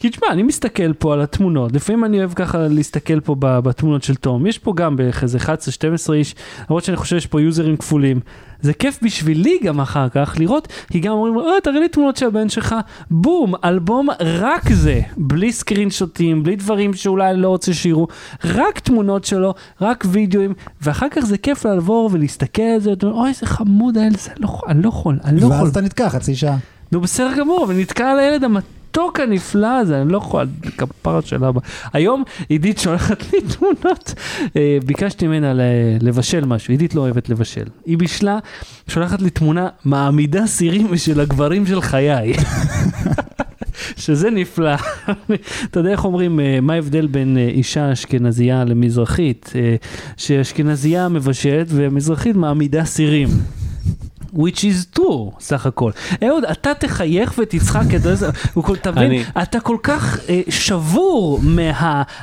כי 0.03 0.09
תשמע, 0.09 0.27
אני 0.31 0.43
מסתכל 0.43 0.93
פה 0.93 1.13
על 1.13 1.21
התמונות, 1.21 1.73
לפעמים 1.73 2.05
אני 2.05 2.19
אוהב 2.19 2.33
ככה 2.33 2.67
להסתכל 2.67 3.19
פה 3.19 3.35
בתמונות 3.39 4.03
של 4.03 4.15
תום, 4.15 4.47
יש 4.47 4.57
פה 4.57 4.73
גם 4.75 4.95
בערך 4.95 5.23
איזה 5.23 5.37
11-12 5.37 6.13
איש, 6.13 6.35
למרות 6.69 6.83
שאני 6.83 6.97
חושב 6.97 7.19
שיש 7.19 7.27
פה 7.27 7.41
יוזרים 7.41 7.77
כפולים. 7.77 8.19
זה 8.61 8.73
כיף 8.73 8.99
בשבילי 9.03 9.59
גם 9.63 9.79
אחר 9.79 10.09
כך 10.09 10.35
לראות, 10.39 10.67
כי 10.91 10.99
גם 10.99 11.11
אומרים, 11.11 11.39
אה, 11.39 11.61
תראה 11.63 11.79
לי 11.79 11.89
תמונות 11.89 12.17
של 12.17 12.25
הבן 12.25 12.49
שלך, 12.49 12.75
בום, 13.11 13.53
אלבום 13.63 14.09
רק 14.19 14.71
זה, 14.71 15.01
בלי 15.17 15.51
סקרין 15.51 15.89
שוטים, 15.89 16.43
בלי 16.43 16.55
דברים 16.55 16.93
שאולי 16.93 17.31
אני 17.31 17.41
לא 17.41 17.47
רוצה 17.49 17.73
שיראו, 17.73 18.07
רק 18.45 18.79
תמונות 18.79 19.25
שלו, 19.25 19.53
רק 19.81 20.05
וידאוים, 20.07 20.53
ואחר 20.81 21.07
כך 21.11 21.25
זה 21.25 21.37
כיף 21.37 21.65
לעבור 21.65 22.09
ולהסתכל 22.13 22.61
על 22.61 22.79
זה, 22.79 22.89
ואתה 22.89 23.05
אומר, 23.05 23.17
אוי, 23.17 23.29
איזה 23.29 23.45
חמוד 23.45 23.97
הילד, 23.97 24.15
הזה, 24.15 24.31
אני 24.31 24.41
לא 24.41 24.47
יכול, 24.47 24.69
אני 24.69 24.81
לא 24.81 24.87
יכול, 24.87 25.19
אני 25.23 25.41
לא 25.41 25.45
יכול. 25.45 25.57
ואז 25.57 25.69
אתה 25.69 25.81
נתקע 25.81 26.09
חצי 26.09 26.35
שעה. 26.35 26.57
נו 26.91 27.01
בסדר 27.01 27.33
גמור, 27.37 27.65
ונתקע 27.69 28.11
על 28.11 28.19
הילד 28.19 28.43
המתוק 28.97 29.19
הנפלא 29.19 29.67
הזה, 29.67 30.01
אני 30.01 30.11
לא 30.11 30.17
יכול, 30.17 30.47
כפרה 30.77 31.21
של 31.21 31.45
אבא. 31.45 31.59
היום 31.93 32.23
עידית 32.49 32.77
שולחת 32.77 33.33
לי 33.33 33.39
תמונות, 33.41 34.13
אה, 34.57 34.77
ביקשתי 34.85 35.27
ממנה 35.27 35.53
לבשל 36.01 36.45
משהו, 36.45 36.71
עידית 36.71 36.95
לא 36.95 37.01
אוהבת 37.01 37.29
לבשל. 37.29 37.63
היא 37.85 37.97
בישלה, 37.97 38.39
שולחת 38.87 39.21
לי 39.21 39.29
תמונה 39.29 39.67
מעמידה 39.85 40.47
סירים 40.47 40.97
של 40.97 41.19
הגברים 41.19 41.65
של 41.65 41.81
חיי. 41.81 42.33
שזה 43.97 44.29
נפלא. 44.29 44.75
אתה 45.65 45.79
יודע 45.79 45.91
איך 45.91 46.05
אומרים, 46.05 46.39
אה, 46.39 46.59
מה 46.61 46.73
ההבדל 46.73 47.07
בין 47.07 47.37
אה, 47.37 47.47
אישה 47.47 47.93
אשכנזייה 47.93 48.63
למזרחית? 48.63 49.53
שאשכנזייה 50.17 51.09
מבשלת 51.09 51.67
ומזרחית 51.69 52.35
מעמידה 52.35 52.85
סירים. 52.85 53.27
Which 54.35 54.57
is 54.59 54.97
true, 54.99 55.31
סך 55.39 55.65
הכל. 55.65 55.91
אהוד, 56.27 56.43
אתה 56.45 56.73
תחייך 56.73 57.33
ותצחק 57.37 57.95
את 57.95 58.01
זה, 58.01 58.29
תבין, 58.81 59.03
אני- 59.03 59.23
אתה 59.41 59.59
כל 59.59 59.77
כך 59.83 60.19
אה, 60.29 60.41
שבור 60.49 61.39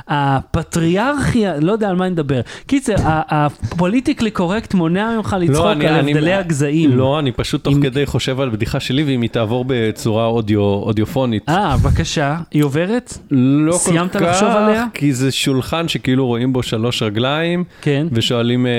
מהפטריארכיה, 0.07 1.53
לא 1.59 1.71
יודע 1.71 1.89
על 1.89 1.95
מה 1.95 2.05
אני 2.05 2.11
מדבר. 2.13 2.41
קיצר, 2.67 2.95
הפוליטיקלי 3.05 4.31
קורקט 4.31 4.73
מונע 4.73 5.15
ממך 5.17 5.35
לצחוק 5.39 5.65
אני- 5.65 5.87
על 5.87 5.95
הבדלי 5.95 6.33
הגזעים. 6.33 6.97
לא, 6.97 7.19
אני 7.19 7.31
פשוט 7.31 7.63
תוך 7.63 7.73
כדי 7.81 8.05
חושב 8.05 8.39
על 8.39 8.49
בדיחה 8.49 8.79
שלי, 8.79 9.03
ואם 9.03 9.21
היא 9.21 9.29
תעבור 9.29 9.65
בצורה 9.67 10.25
אודיו- 10.25 10.61
אודיופונית. 10.83 11.49
אה, 11.49 11.77
בבקשה, 11.77 12.37
היא 12.51 12.63
עוברת? 12.63 13.17
לא 13.31 13.71
כל 13.71 13.77
סיימת 13.77 14.15
כך, 14.15 14.21
לחשוב 14.21 14.49
עליה? 14.49 14.85
כי 14.93 15.13
זה 15.13 15.31
שולחן 15.31 15.87
שכאילו 15.87 16.27
רואים 16.27 16.53
בו 16.53 16.63
שלוש 16.63 17.03
רגליים, 17.03 17.63
כן. 17.81 18.07
ושואלים, 18.11 18.65
אה, 18.65 18.71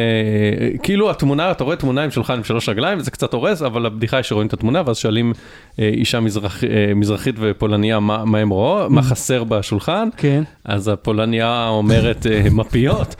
כאילו 0.82 1.10
התמונה, 1.10 1.50
אתה 1.50 1.64
רואה 1.64 1.76
תמונה 1.76 2.02
עם 2.02 2.10
שולחן 2.10 2.34
עם 2.34 2.44
שלוש 2.44 2.68
רגליים, 2.68 2.98
וזה 2.98 3.10
קצת 3.10 3.21
הורס, 3.30 3.62
אבל 3.62 3.86
הבדיחה 3.86 4.16
היא 4.16 4.22
שרואים 4.22 4.46
את 4.46 4.52
התמונה, 4.52 4.82
ואז 4.86 4.96
שואלים 4.96 5.32
אה, 5.78 5.88
אישה 5.88 6.20
מזרח, 6.20 6.64
אה, 6.64 6.92
מזרחית 6.94 7.34
ופולניה 7.38 8.00
מה, 8.00 8.24
מה 8.24 8.38
הם 8.38 8.48
רואות, 8.48 8.90
מה 8.90 9.02
חסר 9.02 9.44
בשולחן, 9.44 10.08
כן. 10.16 10.42
אז 10.64 10.88
הפולניה 10.88 11.68
אומרת 11.68 12.26
אה, 12.26 12.50
מפיות, 12.60 13.14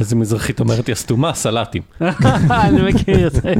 אז 0.00 0.12
המזרחית 0.12 0.60
אומרת 0.60 0.88
יא 0.88 0.94
סתומה, 0.94 1.34
סלטים. 1.34 1.82
אני 2.66 2.82
מכיר 2.92 3.26
את 3.26 3.32
זה. 3.32 3.54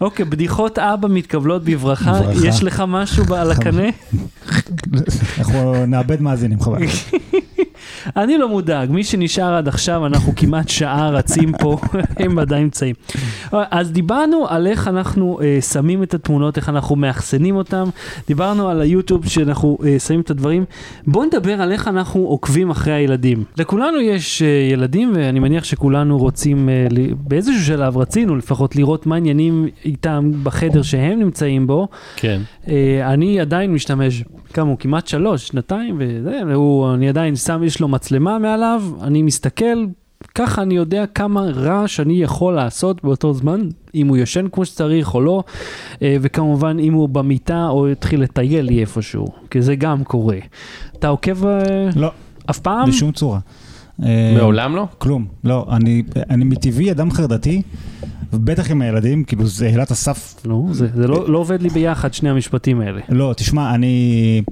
אוקיי, 0.00 0.24
בדיחות 0.24 0.78
אבא 0.78 1.08
מתקבלות 1.08 1.64
בברכה. 1.64 2.20
יש 2.44 2.62
לך 2.62 2.82
משהו 2.88 3.34
על 3.34 3.50
הקנה? 3.50 3.88
אנחנו 5.38 5.86
נאבד 5.86 6.22
מאזינים, 6.22 6.60
חבל. 6.60 6.78
אני 8.16 8.38
לא 8.38 8.48
מודאג, 8.48 8.90
מי 8.90 9.04
שנשאר 9.04 9.54
עד 9.54 9.68
עכשיו, 9.68 10.06
אנחנו 10.06 10.32
כמעט 10.36 10.68
שעה 10.68 11.10
רצים 11.10 11.52
פה, 11.58 11.76
הם 12.24 12.38
עדיין 12.38 12.62
נמצאים. 12.62 12.94
אז 13.52 13.92
דיברנו 13.92 14.46
על 14.48 14.66
איך 14.66 14.88
אנחנו 14.88 15.38
אה, 15.42 15.58
שמים 15.60 16.02
את 16.02 16.14
התמונות, 16.14 16.56
איך 16.56 16.68
אנחנו 16.68 16.96
מאחסנים 16.96 17.56
אותם, 17.56 17.84
דיברנו 18.28 18.68
על 18.68 18.80
היוטיוב 18.80 19.26
שאנחנו 19.26 19.78
אה, 19.86 19.98
שמים 19.98 20.20
את 20.20 20.30
הדברים. 20.30 20.64
בואו 21.06 21.24
נדבר 21.24 21.52
על 21.62 21.72
איך 21.72 21.88
אנחנו 21.88 22.20
עוקבים 22.20 22.70
אחרי 22.70 22.92
הילדים. 22.92 23.44
לכולנו 23.56 24.00
יש 24.00 24.42
אה, 24.42 24.48
ילדים, 24.72 25.12
ואני 25.16 25.40
מניח 25.40 25.64
שכולנו 25.64 26.18
רוצים, 26.18 26.68
אה, 26.68 26.86
ל- 26.90 27.14
באיזשהו 27.14 27.64
שלב 27.64 27.96
רצינו 27.98 28.36
לפחות 28.36 28.76
לראות 28.76 29.06
מה 29.06 29.14
העניינים 29.14 29.68
איתם 29.84 30.30
בחדר 30.42 30.82
שהם 30.82 31.18
נמצאים 31.18 31.66
בו. 31.66 31.88
כן. 32.16 32.40
אה, 32.68 32.74
אני 33.12 33.40
עדיין 33.40 33.72
משתמש, 33.72 34.24
כמה 34.52 34.68
הוא? 34.68 34.76
כמעט 34.78 35.06
שלוש, 35.06 35.46
שנתיים, 35.48 35.96
וזה, 35.98 36.40
והוא, 36.48 36.94
אני 36.94 37.08
עדיין 37.08 37.36
שם, 37.36 37.62
יש 37.64 37.80
לו 37.80 37.88
מצלמה 37.98 38.38
מעליו, 38.38 38.82
אני 39.02 39.22
מסתכל, 39.22 39.86
ככה 40.34 40.62
אני 40.62 40.74
יודע 40.74 41.06
כמה 41.06 41.40
רעש 41.40 42.00
אני 42.00 42.22
יכול 42.22 42.54
לעשות 42.54 43.04
באותו 43.04 43.34
זמן, 43.34 43.68
אם 43.94 44.08
הוא 44.08 44.16
ישן 44.16 44.46
כמו 44.52 44.64
שצריך 44.64 45.14
או 45.14 45.20
לא, 45.20 45.42
אה, 46.02 46.16
וכמובן 46.20 46.78
אם 46.78 46.94
הוא 46.94 47.08
במיטה 47.08 47.68
או 47.68 47.88
התחיל 47.88 48.22
לטייל 48.22 48.64
לי 48.64 48.80
איפשהו, 48.80 49.26
כי 49.50 49.62
זה 49.62 49.74
גם 49.76 50.04
קורה. 50.04 50.38
אתה 50.98 51.08
עוקב 51.08 51.46
אה, 51.46 51.90
לא, 51.96 52.10
אף 52.50 52.58
פעם? 52.58 52.88
בשום 52.88 53.12
צורה. 53.12 53.38
אה, 54.02 54.34
מעולם 54.38 54.76
לא? 54.76 54.86
כלום. 54.98 55.26
לא, 55.44 55.66
אני 55.70 56.02
אני 56.30 56.44
מטבעי 56.44 56.90
אדם 56.90 57.10
חרדתי, 57.10 57.62
ובטח 58.32 58.70
עם 58.70 58.82
הילדים, 58.82 59.24
כאילו 59.24 59.46
זה 59.46 59.66
העלה 59.66 59.82
את 59.82 59.90
הסף. 59.90 60.46
נו, 60.46 60.68
זה, 60.72 60.86
זה 60.94 61.08
לא, 61.08 61.28
לא 61.28 61.38
עובד 61.38 61.62
לי 61.62 61.68
ביחד, 61.68 62.14
שני 62.14 62.30
המשפטים 62.30 62.80
האלה. 62.80 63.00
לא, 63.08 63.34
תשמע, 63.36 63.74
אני... 63.74 64.42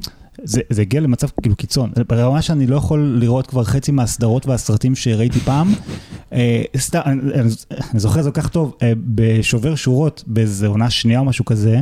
זה, 0.44 0.60
זה 0.70 0.82
הגיע 0.82 1.00
למצב 1.00 1.26
כאילו 1.42 1.56
קיצון, 1.56 1.90
ברמה 2.08 2.42
שאני 2.42 2.66
לא 2.66 2.76
יכול 2.76 3.16
לראות 3.20 3.46
כבר 3.46 3.64
חצי 3.64 3.92
מהסדרות 3.92 4.46
והסרטים 4.46 4.94
שראיתי 4.94 5.38
פעם. 5.40 5.72
אה, 6.32 6.62
סתם, 6.76 7.00
אני, 7.04 7.20
אני, 7.34 7.50
זוכר 7.96 8.22
זה 8.22 8.30
כל 8.30 8.40
כך 8.40 8.48
טוב, 8.48 8.74
אה, 8.82 8.92
בשובר 8.96 9.74
שורות, 9.74 10.24
באיזה 10.26 10.66
עונה 10.66 10.90
שנייה 10.90 11.20
או 11.20 11.24
משהו 11.24 11.44
כזה. 11.44 11.80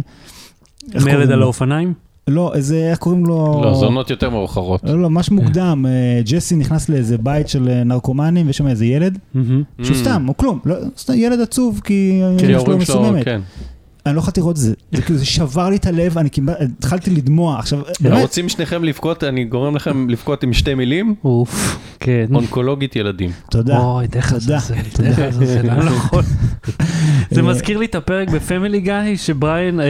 מרד 0.94 1.30
על? 1.30 1.42
האופניים? 1.42 1.94
לא, 2.28 2.54
איזה, 2.54 2.90
איך 2.90 2.98
קוראים 2.98 3.26
לו? 3.26 3.60
לא, 3.64 3.74
זה 3.74 3.84
עונות 3.84 4.10
יותר 4.10 4.30
מאוחרות. 4.30 4.84
לא, 4.84 5.02
לא, 5.02 5.10
ממש 5.10 5.30
מוקדם, 5.30 5.86
אה, 5.88 6.20
ג'סי 6.24 6.56
נכנס 6.56 6.88
לאיזה 6.88 7.18
בית 7.18 7.48
של 7.48 7.68
אה, 7.68 7.84
נרקומנים, 7.84 8.46
ויש 8.46 8.58
שם 8.58 8.66
איזה 8.66 8.86
ילד. 8.86 9.18
שהוא 9.82 9.96
סתם, 9.96 10.24
הוא 10.26 10.34
כלום, 10.34 10.58
לא, 10.64 10.74
סתם 10.98 11.12
ילד 11.16 11.40
עצוב, 11.40 11.80
כי 11.84 12.20
Mm. 12.36 12.40
כי 12.40 12.54
ההורים 12.54 12.80
שלו, 12.80 13.00
מסוממת. 13.00 13.24
כן. 13.24 13.40
אני 14.06 14.14
לא 14.14 14.20
יכולתי 14.20 14.40
לראות 14.40 14.56
את 14.56 14.60
זה, 14.60 14.74
זה 14.92 15.02
כאילו, 15.02 15.18
זה 15.18 15.24
שבר 15.24 15.68
לי 15.68 15.76
את 15.76 15.86
הלב, 15.86 16.18
אני 16.18 16.30
כמעט, 16.30 16.56
התחלתי 16.78 17.10
לדמוע, 17.10 17.58
עכשיו, 17.58 17.78
באמת, 18.00 18.22
רוצים 18.22 18.48
שניכם 18.48 18.84
לבכות, 18.84 19.24
אני 19.24 19.44
גורם 19.44 19.76
לכם 19.76 20.10
לבכות 20.10 20.42
עם 20.42 20.52
שתי 20.52 20.74
מילים, 20.74 21.14
אוף, 21.24 21.78
כן. 22.00 22.26
אונקולוגית 22.34 22.96
ילדים. 22.96 23.30
תודה. 23.50 23.78
אוי, 23.78 24.06
דרך 24.06 24.32
תודה. 24.32 24.54
לעזאזל, 24.54 24.74
דרך 25.02 25.18
לעזאזל, 25.18 25.70
אני 25.70 25.86
לא 25.86 25.90
יכול. 25.90 26.22
זה 27.30 27.40
אה, 27.40 27.46
מזכיר 27.46 27.78
לי 27.78 27.86
את 27.86 27.94
הפרק 27.94 28.28
בפמילי 28.30 28.80
גיא, 28.80 28.94
שבריין 29.16 29.80
אה, 29.80 29.86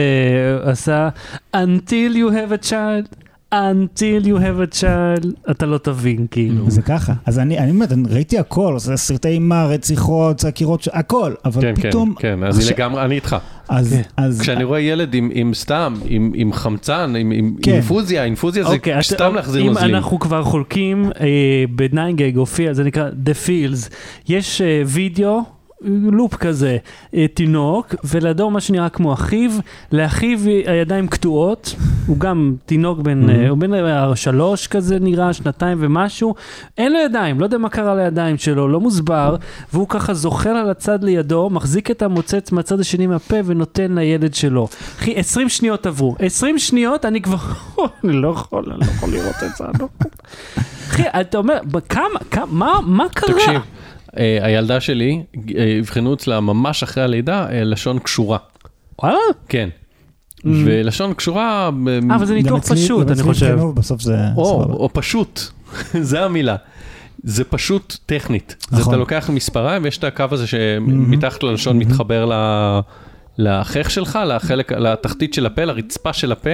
עשה 0.71 1.09
Until 1.55 2.13
you 2.15 2.31
have 2.31 2.63
a 2.63 2.69
child, 2.69 3.15
until 3.53 4.25
you 4.25 4.37
have 4.37 4.73
a 4.73 4.81
child, 4.81 5.51
אתה 5.51 5.65
לא 5.65 5.77
תבין, 5.77 6.25
כאילו. 6.31 6.71
זה 6.71 6.81
ככה. 6.81 7.13
אז 7.25 7.39
אני, 7.39 7.59
אני 7.59 7.71
באמת, 7.71 8.07
ראיתי 8.09 8.39
הכל, 8.39 8.79
זה 8.79 8.97
סרטי 8.97 9.27
אימה, 9.27 9.65
רציחות, 9.65 10.41
חקירות, 10.41 10.81
ש- 10.83 10.89
הכל, 10.93 11.33
אבל 11.45 11.61
כן, 11.61 11.73
כן, 11.75 11.89
פתאום... 11.89 12.13
כן, 12.19 12.43
אז 12.43 12.55
אני 12.55 12.63
עכשיו- 12.63 12.77
לגמרי, 12.77 13.01
אני 13.05 13.15
איתך. 13.15 13.35
אז, 13.69 13.93
כן. 13.93 14.01
אז... 14.17 14.41
כשאני 14.41 14.63
רואה 14.63 14.79
ילד 14.79 15.13
עם- 15.13 15.29
עם 15.33 15.53
סתם, 15.53 15.93
עם 16.05 16.31
עם 16.35 16.53
חמצן, 16.53 17.13
עם- 17.17 17.31
עם 17.31 17.55
כן. 17.61 17.71
אינפוזיה, 17.71 18.23
אינפוזיה 18.23 18.63
זה 18.63 18.69
אוקיי, 18.73 19.03
סתם 19.03 19.35
להחזיר 19.35 19.61
אם 19.61 19.67
נוזלים. 19.67 19.95
אנחנו 19.95 20.19
כבר 20.19 20.43
חולקים, 20.43 21.09
אה, 21.19 21.25
בניינגג 21.69 22.37
הופיע, 22.37 22.73
זה 22.73 22.83
נקרא 22.83 23.09
The 23.09 23.47
Fields, 23.47 23.93
יש 24.29 24.61
אה, 24.61 24.81
וידאו. 24.85 25.54
לופ 26.11 26.35
כזה, 26.35 26.77
אה, 27.13 27.25
תינוק, 27.33 27.95
ולידו 28.03 28.49
מה 28.49 28.61
שנראה 28.61 28.89
כמו 28.89 29.13
אחיו, 29.13 29.51
לאחיו 29.91 30.39
הידיים 30.65 31.07
קטועות, 31.07 31.75
הוא 32.07 32.17
גם 32.17 32.55
תינוק 32.65 32.99
בן, 32.99 33.29
אה, 33.29 33.49
הוא 33.49 33.57
בן 33.57 33.73
אה, 33.73 34.15
שלוש 34.15 34.67
כזה 34.67 34.99
נראה, 34.99 35.33
שנתיים 35.33 35.77
ומשהו, 35.81 36.35
אין 36.77 36.93
לו 36.93 36.99
ידיים, 36.99 37.39
לא 37.39 37.45
יודע 37.45 37.57
מה 37.57 37.69
קרה 37.69 37.95
לידיים 37.95 38.37
שלו, 38.37 38.67
לא 38.67 38.79
מוסבר, 38.79 39.35
והוא 39.73 39.87
ככה 39.89 40.13
זוחל 40.13 40.49
על 40.49 40.69
הצד 40.69 41.03
לידו, 41.03 41.49
מחזיק 41.49 41.91
את 41.91 42.01
המוצץ 42.01 42.51
מהצד 42.51 42.79
השני 42.79 43.07
מהפה 43.07 43.37
ונותן 43.45 43.95
לילד 43.95 44.33
שלו. 44.33 44.67
אחי, 44.99 45.15
20 45.15 45.49
שניות 45.49 45.85
עברו, 45.85 46.15
20 46.19 46.59
שניות, 46.59 47.05
אני 47.05 47.21
כבר, 47.21 47.37
אני 48.03 48.13
לא 48.13 48.27
יכול, 48.27 48.65
אני 48.71 48.79
לא 48.79 48.85
יכול 48.85 49.09
לראות 49.09 49.35
את 49.45 49.55
זה. 49.57 49.63
אחי, 50.89 51.03
אתה 51.21 51.37
אומר, 51.37 51.57
כמה, 51.89 52.19
כמה, 52.31 52.45
מה, 52.45 52.79
מה 52.85 53.05
קרה? 53.09 53.35
תקשיב, 53.35 53.61
הילדה 54.41 54.79
שלי, 54.79 55.23
אה, 55.57 55.77
אבחנו 55.79 56.13
אצלה 56.13 56.39
ממש 56.39 56.83
אחרי 56.83 57.03
הלידה 57.03 57.47
אה, 57.51 57.63
לשון 57.63 57.99
קשורה. 57.99 58.37
וואלה? 59.01 59.17
כן. 59.49 59.69
ולשון 60.45 61.13
קשורה, 61.13 61.69
ב- 61.83 61.87
אה, 61.87 62.15
אבל 62.15 62.25
זה 62.25 62.33
ניתוח 62.33 62.71
פשוט, 62.71 63.11
אני 63.11 63.23
חושב. 63.23 63.59
בסוף 63.75 64.01
זה 64.01 64.17
או, 64.37 64.89
פשוט, 64.93 65.39
זה 66.09 66.23
המילה. 66.25 66.55
זה 67.23 67.43
פשוט 67.43 67.97
טכנית. 68.05 68.55
זה 68.69 68.77
נכון. 68.77 68.93
אתה 68.93 68.99
לוקח 68.99 69.29
מספריים 69.33 69.83
ויש 69.83 69.97
את 69.97 70.03
הקו 70.03 70.25
הזה 70.31 70.47
שמתחת 70.47 71.43
ללשון 71.43 71.77
מתחבר 71.79 72.25
ל- 72.25 72.79
לחך 73.37 73.91
שלך, 73.91 74.19
לחלק, 74.27 74.71
לתחתית 74.71 75.33
של 75.33 75.45
הפה, 75.45 75.63
לרצפה 75.65 76.13
של 76.13 76.31
הפה. 76.31 76.49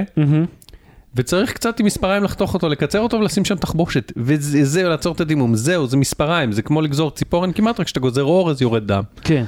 וצריך 1.16 1.54
קצת 1.54 1.80
עם 1.80 1.86
מספריים 1.86 2.24
לחתוך 2.24 2.54
אותו, 2.54 2.70
לקצר 2.70 3.00
אותו 3.00 3.18
ולשים 3.18 3.46
שם 3.46 3.56
תחבושת. 3.56 4.12
וזהו, 4.18 4.90
לעצור 4.90 5.16
את 5.16 5.22
הדימום. 5.22 5.56
זהו, 5.56 5.88
זה 5.88 5.98
מספריים, 5.98 6.52
זה 6.52 6.62
כמו 6.62 6.82
לגזור 6.82 7.12
ציפורן 7.12 7.52
כמעט, 7.52 7.80
רק 7.80 7.86
כשאתה 7.86 8.00
גוזר 8.00 8.24
אורז 8.24 8.62
יורד 8.62 8.88
דם. 8.88 9.04
כן. 9.22 9.46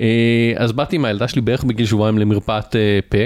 אה, 0.00 0.52
אז 0.56 0.72
באתי 0.72 0.96
עם 0.96 1.04
הילדה 1.04 1.28
שלי 1.28 1.40
בערך 1.40 1.64
בגיל 1.64 1.86
שבועיים 1.86 2.18
למרפאת 2.18 2.76
אה, 2.76 2.98
פה. 3.08 3.18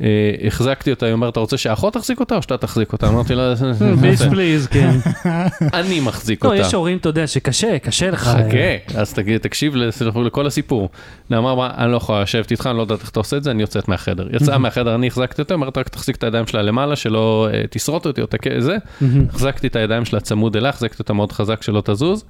אה, 0.00 0.34
החזקתי 0.46 0.90
אותה, 0.90 1.06
היא 1.06 1.12
אומרת, 1.12 1.32
אתה 1.32 1.40
רוצה 1.40 1.56
שהאחות 1.56 1.92
תחזיק 1.94 2.20
אותה 2.20 2.36
או 2.36 2.42
שאתה 2.42 2.56
תחזיק 2.56 2.92
אותה? 2.92 3.08
אמרתי 3.08 3.34
לה, 3.34 3.54
ביס 4.00 4.22
פליז, 4.22 4.66
כן. 4.66 4.90
אני 5.80 6.00
מחזיק 6.00 6.44
לא, 6.44 6.50
אותה. 6.50 6.60
יש 6.60 6.74
הורים, 6.74 6.98
אתה 6.98 7.08
יודע, 7.08 7.26
שקשה, 7.26 7.78
קשה 7.78 8.10
לך. 8.10 8.22
חכה, 8.22 9.00
אז 9.00 9.14
תקשיב 9.42 9.74
לכל 10.24 10.46
הסיפור. 10.46 10.88
נאמר, 11.30 11.54
מה, 11.54 11.70
אני 11.76 11.92
לא 11.92 11.96
יכולה 11.96 12.22
לשבת 12.22 12.50
איתך, 12.50 12.66
אני 12.66 12.76
לא 12.76 12.82
יודעת 12.82 13.00
איך 13.00 13.10
אתה 13.10 13.20
עושה 13.20 13.36
את 13.36 13.44
זה, 13.44 13.50
אני 13.50 13.62
יוצאת 13.62 13.88
מהחדר. 13.88 14.28
יצאה 14.32 14.58
מהחדר, 14.58 14.94
אני 14.94 15.06
החזקתי 15.06 15.42
אותה, 15.42 15.54
אומרת, 15.54 15.78
רק 15.78 15.88
תחזיק 15.88 16.16
את 16.16 16.24
הידיים 16.24 16.46
שלה 16.46 16.62
למעלה, 16.62 16.96
שלא 16.96 17.48
תשרוט 17.70 18.06
אותי 18.06 18.20
או. 18.20 18.26
זה. 18.58 18.76
החזקתי 19.28 19.66
את 19.66 19.76
הידיים 19.76 20.04
שלה 20.04 20.20
צמוד 20.20 20.56
אליה, 20.56 20.68
החזקתי 20.68 20.96
אותה 20.98 21.12
מאוד 21.12 21.32
חזק 21.32 21.62
שלא 21.62 21.82
תזוז. 21.84 22.24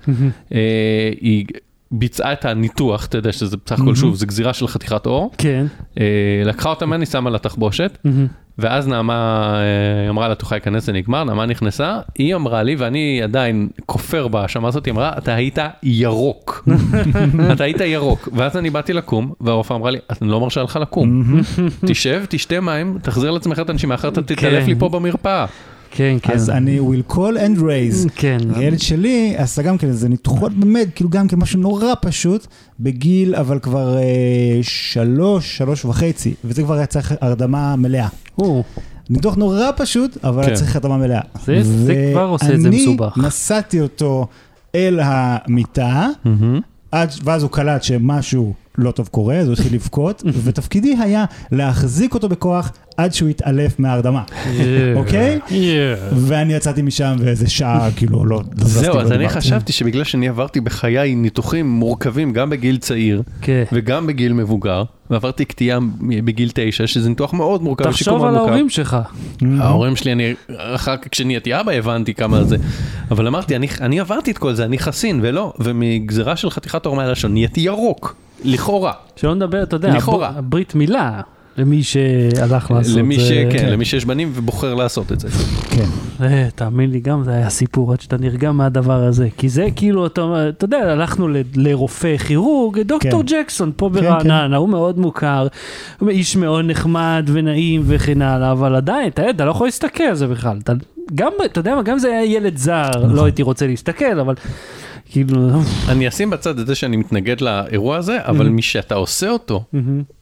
ביצעה 1.90 2.32
את 2.32 2.44
הניתוח, 2.44 3.06
אתה 3.06 3.18
יודע 3.18 3.32
שזה 3.32 3.56
בסך 3.66 3.80
הכל, 3.80 3.94
שוב, 3.94 4.14
זה 4.14 4.26
גזירה 4.26 4.52
של 4.52 4.68
חתיכת 4.68 5.06
עור. 5.06 5.30
כן. 5.38 5.66
אה, 6.00 6.04
לקחה 6.44 6.68
אותה 6.68 6.86
ממני, 6.86 7.06
שמה 7.06 7.30
לה 7.30 7.38
תחבושת. 7.38 7.98
מהמם. 8.04 8.26
ואז 8.58 8.88
נעמה 8.88 9.52
אה, 9.54 10.10
אמרה 10.10 10.28
לה, 10.28 10.34
תוכל 10.34 10.54
להיכנס, 10.54 10.84
זה 10.86 10.92
נגמר, 10.92 11.24
נעמה 11.24 11.46
נכנסה, 11.46 11.98
היא 12.18 12.34
אמרה 12.34 12.62
לי, 12.62 12.76
ואני 12.76 13.22
עדיין 13.22 13.68
כופר 13.86 14.28
בהאשמה 14.28 14.68
הזאת, 14.68 14.86
היא 14.86 14.92
אמרה, 14.92 15.12
אתה 15.18 15.34
היית 15.34 15.58
ירוק. 15.82 16.68
אתה 17.52 17.64
היית 17.64 17.80
ירוק. 17.80 18.28
ואז 18.32 18.56
אני 18.56 18.70
באתי 18.70 18.92
לקום, 18.92 19.32
והרופאה 19.40 19.76
אמרה 19.76 19.90
לי, 19.90 19.98
אני 20.22 20.30
לא 20.30 20.40
מרשה 20.40 20.62
לך 20.62 20.78
לקום. 20.82 21.40
תשב, 21.86 22.22
תשתה 22.28 22.60
מים, 22.60 22.98
תחזיר 23.02 23.30
לעצמך 23.30 23.58
את 23.58 23.70
הנשימה, 23.70 23.94
אחרת 23.94 24.12
אתה 24.12 24.22
תתעלף 24.22 24.66
לי 24.66 24.74
פה 24.74 24.88
במרפאה. 24.88 25.46
כן, 25.96 26.16
כן. 26.22 26.32
אז 26.32 26.50
אני 26.50 26.78
will 26.80 27.12
call 27.12 27.16
and 27.36 27.58
raise. 27.60 28.08
כן. 28.16 28.38
הילד 28.54 28.78
שלי 28.80 29.34
עשה 29.36 29.62
גם 29.62 29.78
כן 29.78 29.88
איזה 29.88 30.08
ניתוחות 30.08 30.52
באמת, 30.52 30.88
כאילו 30.94 31.10
גם 31.10 31.28
כן 31.28 31.36
משהו 31.38 31.60
נורא 31.60 31.92
פשוט, 32.02 32.46
בגיל 32.80 33.34
אבל 33.34 33.58
כבר 33.58 33.98
אה, 33.98 34.02
שלוש, 34.62 35.56
שלוש 35.58 35.84
וחצי, 35.84 36.34
וזה 36.44 36.62
כבר 36.62 36.74
היה 36.74 36.86
צריך 36.86 37.14
הרדמה 37.20 37.76
מלאה. 37.76 38.08
או, 38.38 38.62
ניתוח 39.10 39.34
נורא 39.34 39.70
פשוט, 39.76 40.24
אבל 40.24 40.42
כן. 40.42 40.48
היה 40.48 40.56
צריך 40.56 40.76
הרדמה 40.76 40.96
מלאה. 40.96 41.20
זה- 41.46 41.62
זה 41.62 42.10
כבר 42.12 42.24
עושה 42.26 42.54
את 42.54 42.60
זה 42.60 42.70
מסובך. 42.70 43.12
ואני 43.16 43.26
נסעתי 43.28 43.80
אותו 43.80 44.26
אל 44.74 45.00
המיטה, 45.02 46.08
עד, 46.92 47.10
ואז 47.24 47.42
הוא 47.42 47.50
קלט 47.50 47.82
שמשהו 47.82 48.54
לא 48.78 48.90
טוב 48.90 49.08
קורה, 49.08 49.36
אז 49.36 49.46
הוא 49.46 49.52
התחיל 49.52 49.74
לבכות, 49.74 50.22
ותפקידי 50.44 50.96
היה 51.00 51.24
להחזיק 51.52 52.14
אותו 52.14 52.28
בכוח 52.28 52.72
עד 52.96 53.14
שהוא 53.14 53.28
יתעלף 53.28 53.78
מההרדמה, 53.78 54.22
אוקיי? 54.96 55.38
ואני 56.12 56.54
יצאתי 56.54 56.82
משם 56.82 57.16
ואיזה 57.18 57.50
שעה, 57.50 57.88
כאילו, 57.96 58.24
לא... 58.24 58.42
לא 58.58 58.64
זהו, 58.64 58.98
אז 58.98 59.12
אני. 59.12 59.28
חשבתי 59.28 59.72
שבגלל 59.72 60.04
שאני 60.04 60.28
עברתי 60.28 60.60
בחיי 60.60 61.14
ניתוחים 61.14 61.70
מורכבים 61.70 62.32
גם 62.32 62.50
בגיל 62.50 62.76
צעיר 62.76 63.22
כן. 63.40 63.64
וגם 63.72 64.06
בגיל 64.06 64.32
מבוגר, 64.32 64.84
ועברתי 65.10 65.44
קטיעה 65.44 65.78
בגיל 66.24 66.50
תשע, 66.54 66.86
שזה 66.86 67.08
ניתוח 67.08 67.34
מאוד 67.34 67.62
מורכב, 67.62 67.86
ושיקום 67.88 67.92
תחשוב 67.94 68.18
מאוד 68.18 68.28
על 68.28 68.34
מורכב. 68.34 68.48
ההורים 68.48 68.68
שלך. 68.70 68.96
ההורים 69.58 69.96
שלי, 69.96 70.12
אני, 70.12 70.34
אחר 70.56 70.96
כך 70.96 71.08
כשנהייתי 71.10 71.60
אבא 71.60 71.72
הבנתי 71.72 72.14
כמה 72.14 72.44
זה, 72.44 72.56
אבל 73.10 73.26
אמרתי, 73.26 73.56
אני, 73.80 74.00
עברתי 74.00 74.30
את 74.30 74.38
כל 74.38 74.54
זה, 74.54 74.64
אני 74.64 74.78
חסין, 74.78 75.20
ולא, 75.22 75.52
ומגזירה 75.58 76.36
של 76.36 76.50
חתיכת 76.50 76.86
עור 76.86 76.96
מהלשון, 76.96 77.32
נהייתי 77.32 77.60
ירוק, 77.60 78.16
לכאורה. 78.44 78.92
שלא 79.16 79.34
נדבר, 79.34 79.62
אתה 79.62 79.76
יודע, 79.76 79.96
לכאורה. 79.96 80.28
הבר- 80.28 80.40
ברית 80.40 80.74
מילה, 80.74 81.20
למי 81.58 81.82
שהלך 81.82 82.70
לעשות. 82.70 82.96
למי, 82.96 83.14
ש, 83.20 83.22
זה- 83.22 83.48
כן, 83.52 83.68
למי 83.68 83.84
שיש 83.84 84.04
בנים 84.04 84.32
ובוחר 84.34 84.74
לעשות 84.74 85.12
את 85.12 85.20
זה. 85.20 85.28
כן. 85.70 85.84
אה, 86.24 86.48
תאמין 86.54 86.90
לי, 86.90 87.00
גם 87.00 87.24
זה 87.24 87.30
היה 87.30 87.50
סיפור 87.50 87.92
עד 87.92 88.00
שאתה 88.00 88.16
נרגע 88.16 88.52
מהדבר 88.52 89.04
הזה. 89.04 89.28
כי 89.36 89.48
זה 89.48 89.66
כאילו, 89.76 90.06
אתה, 90.06 90.22
אתה 90.48 90.64
יודע, 90.64 90.76
הלכנו 90.92 91.28
ל- 91.28 91.36
לרופא 91.56 92.16
כירורג, 92.16 92.80
דוקטור 92.80 93.22
כן. 93.28 93.36
ג'קסון 93.42 93.72
פה 93.76 93.90
כן, 93.94 94.00
ברעננה, 94.00 94.56
הוא 94.56 94.68
מאוד 94.68 94.98
מוכר, 94.98 95.46
הוא 95.98 96.08
איש 96.10 96.36
מאוד 96.36 96.64
נחמד 96.64 97.24
ונעים 97.32 97.82
וכן 97.86 98.22
הלאה, 98.22 98.52
אבל 98.52 98.74
עדיין, 98.74 99.08
אתה 99.08 99.22
יודע, 99.22 99.30
אתה 99.30 99.44
לא 99.44 99.50
יכול 99.50 99.66
להסתכל 99.66 100.04
על 100.04 100.14
זה 100.14 100.26
בכלל. 100.26 100.58
אתה, 100.62 100.72
גם, 101.14 101.32
אתה 101.44 101.58
יודע 101.60 101.74
מה, 101.74 101.82
גם 101.82 101.92
אם 101.92 101.98
זה 101.98 102.08
היה 102.08 102.24
ילד 102.24 102.56
זר, 102.56 102.88
נכון. 102.96 103.12
לא 103.12 103.24
הייתי 103.24 103.42
רוצה 103.42 103.66
להסתכל, 103.66 104.20
אבל 104.20 104.34
כאילו, 105.10 105.50
אני 105.88 106.08
אשים 106.08 106.30
בצד 106.30 106.58
את 106.58 106.66
זה 106.66 106.74
שאני 106.74 106.96
מתנגד 106.96 107.40
לאירוע 107.40 107.96
הזה, 107.96 108.18
אבל 108.22 108.48
משאתה 108.48 108.94
עושה 108.94 109.30
אותו, 109.30 109.64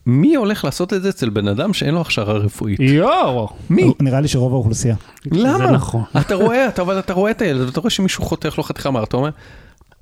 מי 0.05 0.35
הולך 0.35 0.65
לעשות 0.65 0.93
את 0.93 1.03
זה 1.03 1.09
אצל 1.09 1.29
בן 1.29 1.47
אדם 1.47 1.73
שאין 1.73 1.93
לו 1.93 2.01
הכשרה 2.01 2.33
רפואית? 2.33 2.79
יואו, 2.79 3.49
מי? 3.69 3.93
נראה 3.99 4.21
לי 4.21 4.27
שרוב 4.27 4.53
האוכלוסייה. 4.53 4.95
למה? 5.31 5.57
זה 5.57 5.71
נכון. 5.71 6.03
אתה 6.21 6.35
רואה, 6.35 6.67
אתה, 6.67 6.81
אבל 6.81 6.99
אתה 6.99 7.13
רואה 7.13 7.31
את 7.31 7.41
הילד, 7.41 7.61
ואתה 7.61 7.79
רואה 7.79 7.89
שמישהו 7.89 8.23
חותך 8.23 8.57
לו 8.57 8.63
חתיכה 8.63 8.91
מהר, 8.91 9.03
אתה 9.03 9.17
אומר, 9.17 9.29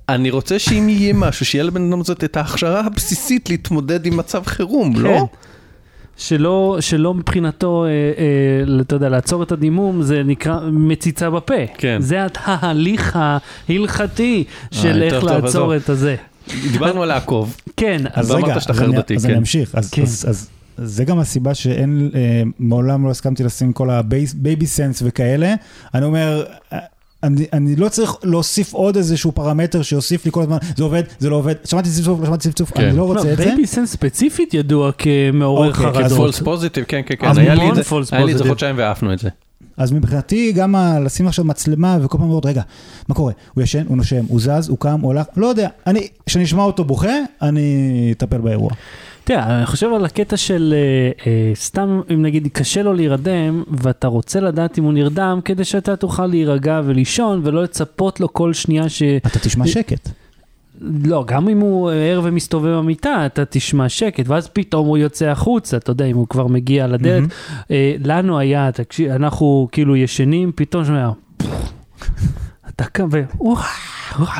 אני 0.08 0.30
רוצה 0.30 0.58
שאם 0.58 0.88
יהיה 0.88 1.12
משהו, 1.12 1.46
שיהיה 1.46 1.64
לבן 1.64 1.88
אדם 1.88 2.00
הזאת 2.00 2.24
את 2.24 2.36
ההכשרה 2.36 2.80
הבסיסית 2.80 3.50
להתמודד 3.50 4.06
עם 4.06 4.16
מצב 4.16 4.42
חירום, 4.46 4.94
כן. 4.94 5.00
לא? 5.00 5.26
שלא, 6.26 6.76
שלא 6.80 7.14
מבחינתו, 7.14 7.84
אה, 7.84 7.88
אה, 7.90 8.80
אתה 8.80 8.96
יודע, 8.96 9.08
לעצור 9.08 9.42
את 9.42 9.52
הדימום 9.52 10.02
זה 10.02 10.22
נקרא 10.22 10.60
מציצה 10.72 11.30
בפה. 11.30 11.54
כן. 11.78 11.96
זה 12.00 12.24
התהליך 12.24 13.18
ההלכתי 13.68 14.44
של 14.70 14.98
אה, 15.02 15.06
איך 15.06 15.14
טוב, 15.14 15.20
טוב, 15.20 15.30
לעצור 15.30 15.46
עזוב. 15.46 15.70
את 15.72 15.88
הזה. 15.88 16.16
דיברנו 16.72 17.02
על 17.02 17.08
לעקוב. 17.08 17.56
כן, 17.76 18.02
אז 18.12 18.30
רגע, 18.30 18.54
אז 18.54 18.66
אני- 18.68 18.76
חרדתי, 18.78 19.16
אז 19.16 19.24
כן. 19.24 19.30
אני 19.30 19.38
אמשיך. 19.38 19.74
אז- 19.74 19.90
כן. 19.90 20.02
אז- 20.02 20.24
אז 20.28 20.48
זה 20.76 21.04
גם 21.04 21.18
הסיבה 21.18 21.54
שאין, 21.54 22.10
אה, 22.14 22.20
מעולם 22.58 23.04
לא 23.06 23.10
הסכמתי 23.10 23.44
לשים 23.44 23.72
כל 23.72 23.90
ה 23.90 24.66
Babysense 24.66 25.02
וכאלה. 25.06 25.54
אני 25.94 26.04
אומר, 26.04 26.44
אה, 26.72 26.78
אני, 27.22 27.46
אני 27.52 27.76
לא 27.76 27.88
צריך 27.88 28.16
להוסיף 28.22 28.72
עוד 28.72 28.96
איזשהו 28.96 29.32
פרמטר 29.32 29.82
שיוסיף 29.82 30.24
לי 30.24 30.32
כל 30.32 30.42
הזמן, 30.42 30.56
זה 30.76 30.84
עובד, 30.84 31.02
זה 31.18 31.30
לא 31.30 31.36
עובד, 31.36 31.54
שמעתי 31.64 31.88
צפצוף, 31.90 32.20
לא 32.20 32.26
שמעתי 32.26 32.48
צפצוף, 32.48 32.72
כן. 32.72 32.84
אני 32.84 32.96
לא 32.96 33.02
רוצה 33.02 33.32
את 33.32 33.36
זה. 33.36 33.44
Babysense 33.44 33.92
ספציפית 33.92 34.54
ידוע 34.54 34.90
כמעורר 34.92 35.68
אוקיי, 35.68 35.92
חרדות. 35.92 36.16
פולס 36.18 36.40
פוזיטיב, 36.40 36.84
כן, 36.88 37.00
כן, 37.06 37.14
כן, 37.18 37.38
היה 37.38 37.54
לי 37.54 37.70
את 37.70 37.74
זה, 37.74 37.82
היה 38.12 38.24
לי 38.24 38.32
את 38.32 38.38
זה. 38.38 38.44
חודשיים 38.44 38.78
ועפנו 38.78 39.12
את 39.12 39.18
זה. 39.18 39.28
אז 39.76 39.92
מבחינתי 39.92 40.52
גם 40.52 40.74
לשים 41.04 41.26
עכשיו 41.26 41.44
מצלמה 41.44 41.98
וכל 42.02 42.18
פעם 42.18 42.28
לראות, 42.28 42.46
רגע, 42.46 42.62
מה 43.08 43.14
קורה? 43.14 43.32
הוא 43.54 43.62
ישן, 43.62 43.84
הוא 43.88 43.96
נושם, 43.96 44.24
הוא 44.28 44.40
זז, 44.40 44.68
הוא 44.68 44.78
קם, 44.78 45.00
הוא 45.00 45.12
הולך, 45.12 45.26
לא 45.36 45.46
יודע. 45.46 45.68
אני, 45.86 46.08
כשאני 46.26 46.44
אשמע 46.44 46.62
אותו 46.62 46.84
בוכה, 46.84 47.16
אני 47.42 48.08
אטפל 48.16 48.38
באירוע. 48.38 48.70
תראה, 49.24 49.58
אני 49.58 49.66
חושב 49.66 49.92
על 49.92 50.04
הקטע 50.04 50.36
של 50.36 50.74
אה, 50.76 51.10
אה, 51.26 51.52
סתם, 51.54 52.00
אם 52.14 52.22
נגיד 52.22 52.48
קשה 52.52 52.82
לו 52.82 52.92
להירדם, 52.92 53.62
ואתה 53.68 54.06
רוצה 54.06 54.40
לדעת 54.40 54.78
אם 54.78 54.84
הוא 54.84 54.92
נרדם, 54.92 55.40
כדי 55.44 55.64
שאתה 55.64 55.96
תוכל 55.96 56.26
להירגע 56.26 56.80
ולישון, 56.84 57.40
ולא 57.44 57.62
לצפות 57.62 58.20
לו 58.20 58.32
כל 58.32 58.52
שנייה 58.52 58.88
ש... 58.88 59.02
אתה 59.02 59.38
תשמע 59.38 59.66
שקט. 59.66 60.08
לא, 61.04 61.24
גם 61.26 61.48
אם 61.48 61.60
הוא 61.60 61.90
ער 61.90 62.20
ומסתובב 62.24 62.76
במיטה, 62.76 63.26
אתה 63.26 63.44
תשמע 63.44 63.88
שקט, 63.88 64.28
ואז 64.28 64.48
פתאום 64.48 64.86
הוא 64.86 64.98
יוצא 64.98 65.26
החוצה, 65.26 65.76
אתה 65.76 65.90
יודע, 65.90 66.04
אם 66.04 66.16
הוא 66.16 66.28
כבר 66.28 66.46
מגיע 66.46 66.86
לדלת. 66.86 67.30
אה, 67.70 67.94
לנו 68.04 68.38
היה, 68.38 68.72
תקשיב, 68.72 69.10
אנחנו 69.10 69.68
כאילו 69.72 69.96
ישנים, 69.96 70.52
פתאום 70.54 70.84
שומע, 70.84 71.10
אתה 72.82 72.90
קם 72.90 73.08
ו... 73.12 73.22
וואו, 73.38 73.56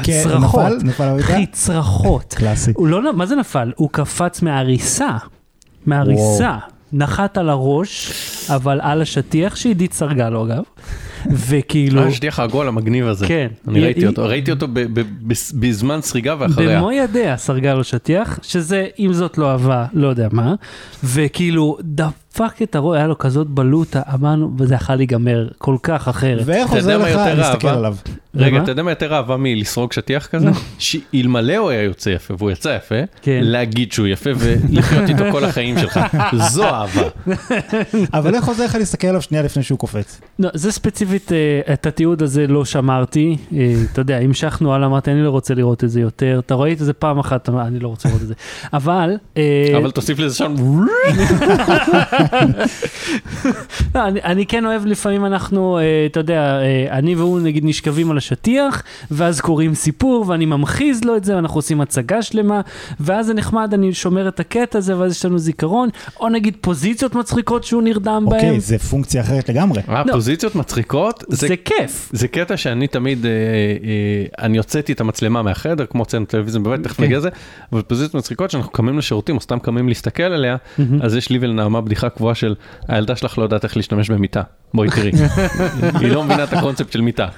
כן, 0.02 0.22
צרחות? 0.24 0.72
אחי, 1.20 1.46
צרחות. 1.46 2.34
קלאסי. 2.34 2.72
לא, 2.78 3.12
מה 3.12 3.26
זה 3.26 3.36
נפל? 3.36 3.72
הוא 3.76 3.88
קפץ 3.92 4.42
מהעריסה, 4.42 5.16
מהעריסה. 5.86 6.56
נחת 6.92 7.38
על 7.38 7.48
הראש, 7.48 8.12
אבל 8.48 8.80
על 8.82 9.02
השטיח 9.02 9.56
שעידית 9.56 9.92
סרגה 9.92 10.30
לו 10.30 10.44
אגב, 10.44 10.62
וכאילו, 11.30 12.02
אה, 12.02 12.10
שטיח 12.12 12.38
העגול 12.38 12.68
המגניב 12.68 13.06
הזה. 13.06 13.26
כן. 13.28 13.48
אני 13.68 13.78
היא- 13.78 13.84
ראיתי 13.84 14.00
היא- 14.00 14.06
אותו, 14.08 14.24
ראיתי 14.24 14.50
אותו 14.50 14.68
ב- 14.68 14.80
ב- 15.00 15.02
בס- 15.28 15.52
בזמן 15.52 15.98
סריגה 16.02 16.34
ואחריה. 16.38 16.78
במו 16.78 16.92
ידיה 16.92 17.36
סרגה 17.36 17.74
לו 17.74 17.84
שטיח, 17.84 18.38
שזה, 18.42 18.86
אם 18.98 19.12
זאת 19.12 19.38
לא 19.38 19.50
אהבה, 19.50 19.86
לא 19.92 20.08
יודע 20.08 20.28
מה, 20.32 20.54
וכאילו, 21.04 21.76
דפק 21.82 22.62
את 22.62 22.74
הראש, 22.74 22.96
היה 22.96 23.06
לו 23.06 23.18
כזאת 23.18 23.46
בלוטה, 23.46 24.00
אמרנו, 24.14 24.50
וזה 24.58 24.74
יכול 24.74 24.94
להיגמר 24.94 25.48
כל 25.58 25.76
כך 25.82 26.08
אחרת. 26.08 26.42
ואיך 26.46 26.70
עוזר 26.70 26.98
לך 26.98 27.16
להסתכל? 27.36 27.68
עליו? 27.68 27.96
רגע? 28.34 28.62
אתה 28.62 28.70
יודע 28.70 28.82
מה 28.82 28.90
יותר 28.90 29.14
אהבה 29.14 29.36
מלסרוג 29.36 29.92
שטיח 29.92 30.26
כזה? 30.26 30.48
שאלמלא 30.78 31.56
הוא 31.56 31.70
היה 31.70 31.82
יוצא 31.82 32.10
יפה, 32.10 32.34
והוא 32.38 32.50
יצא 32.50 32.68
יפה, 32.68 32.94
כן. 33.22 33.40
להגיד 33.42 33.92
שהוא 33.92 34.06
יפה 34.06 34.30
ולחיות 34.38 35.08
איתו 35.08 35.24
כל 35.32 35.44
החיים 35.44 35.78
שלך. 35.78 36.00
זו 36.50 36.64
אהבה. 36.64 37.02
אבל 38.14 38.34
איך 38.34 38.44
עוזר 38.48 38.64
לך 38.64 38.74
להסתכל 38.74 39.06
עליו 39.06 39.22
שנייה 39.22 39.42
לפני 39.44 39.62
שהוא 39.62 39.78
קופץ? 39.78 40.20
לא, 40.38 40.48
זה 40.54 40.72
ספציפית 40.72 41.11
ספציפית 41.18 41.32
אה, 41.32 41.74
את 41.74 41.86
התיעוד 41.86 42.22
הזה 42.22 42.46
לא 42.46 42.64
שמרתי, 42.64 43.36
אה, 43.56 43.74
אתה 43.92 44.00
יודע, 44.00 44.18
המשכנו 44.18 44.74
הלאה, 44.74 44.86
אמרתי, 44.86 45.10
אני 45.10 45.22
לא 45.22 45.30
רוצה 45.30 45.54
לראות 45.54 45.84
את 45.84 45.90
זה 45.90 46.00
יותר, 46.00 46.40
אתה 46.46 46.54
רואה 46.54 46.72
את 46.72 46.78
זה 46.78 46.92
פעם 46.92 47.18
אחת, 47.18 47.48
אני 47.48 47.78
לא 47.78 47.88
רוצה 47.88 48.08
לראות 48.08 48.22
את 48.22 48.26
זה, 48.26 48.34
אבל... 48.72 49.16
אה, 49.36 49.74
אבל 49.76 49.90
תוסיף 49.90 50.18
לזה 50.18 50.36
שם, 50.36 50.54
לא, 53.94 54.08
אני, 54.08 54.22
אני 54.22 54.46
כן 54.46 54.66
אוהב 54.66 54.86
לפעמים 54.86 55.26
אנחנו, 55.26 55.78
אתה 56.06 56.20
יודע, 56.20 56.58
אני 56.90 57.14
והוא 57.14 57.40
נגיד 57.40 57.64
נשכבים 57.64 58.10
על 58.10 58.16
השטיח, 58.16 58.82
ואז 59.10 59.40
קוראים 59.40 59.74
סיפור, 59.74 60.24
ואני 60.28 60.46
ממחיז 60.46 61.04
לו 61.04 61.16
את 61.16 61.24
זה, 61.24 61.36
ואנחנו 61.36 61.58
עושים 61.58 61.80
הצגה 61.80 62.22
שלמה, 62.22 62.60
ואז 63.00 63.26
זה 63.26 63.34
נחמד, 63.34 63.74
אני 63.74 63.94
שומר 63.94 64.28
את 64.28 64.40
הקטע 64.40 64.78
הזה, 64.78 64.98
ואז 64.98 65.12
יש 65.12 65.24
לנו 65.24 65.38
זיכרון, 65.38 65.88
או 66.20 66.28
נגיד 66.28 66.56
פוזיציות 66.60 67.14
מצחיקות 67.14 67.64
שהוא 67.64 67.82
נרדם 67.82 68.26
בהן. 68.28 68.38
אוקיי, 68.38 68.60
זה 68.60 68.78
פונקציה 68.78 69.20
אחרת 69.22 69.48
לגמרי. 69.48 69.82
לא. 69.88 70.12
פוזיציות 70.12 70.54
מצחיקות, 70.54 71.01
זה 71.28 71.48
זה 71.48 71.56
כיף. 71.56 72.10
זה 72.12 72.28
קטע 72.28 72.56
שאני 72.56 72.86
תמיד, 72.86 73.26
אה, 73.26 73.30
אה, 73.30 74.44
אני 74.44 74.58
הוצאתי 74.58 74.92
את 74.92 75.00
המצלמה 75.00 75.42
מהחדר, 75.42 75.86
כמו 75.86 76.02
אצלנו 76.02 76.26
טלוויזיה 76.26 76.60
בבית, 76.60 76.82
תכף 76.82 76.96
כן. 76.96 77.02
נגיע 77.02 77.18
לזה, 77.18 77.28
אבל 77.72 77.82
פוזיציות 77.82 78.14
מצחיקות 78.14 78.50
שאנחנו 78.50 78.72
קמים 78.72 78.98
לשירותים, 78.98 79.36
או 79.36 79.40
סתם 79.40 79.58
קמים 79.58 79.88
להסתכל 79.88 80.22
עליה, 80.22 80.56
אז 81.02 81.16
יש 81.16 81.30
לי 81.30 81.38
ולנעמה 81.40 81.80
בדיחה 81.80 82.08
קבועה 82.08 82.34
של, 82.34 82.54
הילדה 82.88 83.16
שלך 83.16 83.38
לא 83.38 83.42
יודעת 83.42 83.64
איך 83.64 83.76
להשתמש 83.76 84.10
במיטה, 84.10 84.42
בואי 84.74 84.88
תראי. 84.90 85.10
היא 86.00 86.12
לא 86.12 86.24
מבינה 86.24 86.44
את 86.44 86.52
הקונספט 86.52 86.92
של 86.92 87.00
מיטה. 87.00 87.28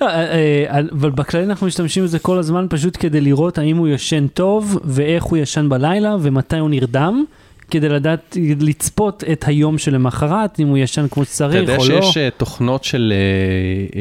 לא, 0.00 0.08
אה, 0.08 0.32
אה, 0.32 0.80
אבל 0.92 1.10
בכללי 1.10 1.44
אנחנו 1.44 1.66
משתמשים 1.66 2.04
בזה 2.04 2.18
כל 2.18 2.38
הזמן 2.38 2.66
פשוט 2.70 2.96
כדי 3.00 3.20
לראות 3.20 3.58
האם 3.58 3.76
הוא 3.76 3.88
ישן 3.88 4.26
טוב 4.26 4.78
ואיך 4.84 5.24
הוא 5.24 5.38
ישן 5.38 5.68
בלילה 5.68 6.16
ומתי 6.20 6.58
הוא 6.58 6.70
נרדם. 6.70 7.24
כדי 7.70 7.88
לדעת, 7.88 8.36
לצפות 8.60 9.24
את 9.32 9.44
היום 9.48 9.78
שלמחרת, 9.78 10.60
אם 10.60 10.68
הוא 10.68 10.78
ישן 10.78 11.06
כמו 11.10 11.22
אתה 11.22 11.30
שצריך 11.32 11.54
יודע 11.54 11.76
או 11.76 11.88
לא. 11.88 12.02
שיש 12.02 12.16
אה, 12.16 12.28
תוכנות 12.36 12.84
של 12.84 13.12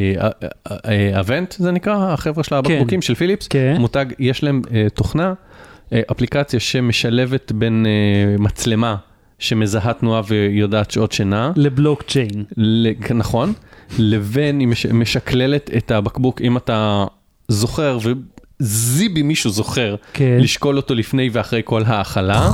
אה, 0.05 0.21
אה, 0.21 0.49
אה, 0.85 1.19
אבנט, 1.19 1.55
זה 1.57 1.71
נקרא, 1.71 2.13
החבר'ה 2.13 2.43
של 2.43 2.55
הבקבוקים 2.55 3.01
של 3.01 3.15
פיליפס, 3.15 3.47
כן. 3.47 3.75
מותג, 3.79 4.05
יש 4.19 4.43
להם 4.43 4.61
תוכנה, 4.93 5.33
אפליקציה 6.11 6.59
שמשלבת 6.59 7.51
בין 7.51 7.85
מצלמה 8.39 8.95
שמזהה 9.39 9.93
תנועה 9.93 10.21
ויודעת 10.27 10.91
שעות 10.91 11.11
שינה, 11.11 11.51
לבלוקצ'יין. 11.55 12.43
נכון, 13.15 13.53
לבין 13.99 14.59
היא 14.59 14.67
מש- 14.67 14.85
משקללת 14.85 15.69
את 15.77 15.91
הבקבוק, 15.91 16.41
אם 16.41 16.57
אתה 16.57 17.05
זוכר, 17.47 17.97
וזיבי 18.59 19.21
מישהו 19.21 19.49
זוכר, 19.49 19.95
כן. 20.13 20.37
לשקול 20.41 20.77
אותו 20.77 20.95
לפני 20.95 21.29
ואחרי 21.31 21.61
כל 21.65 21.83
האכלה. 21.85 22.49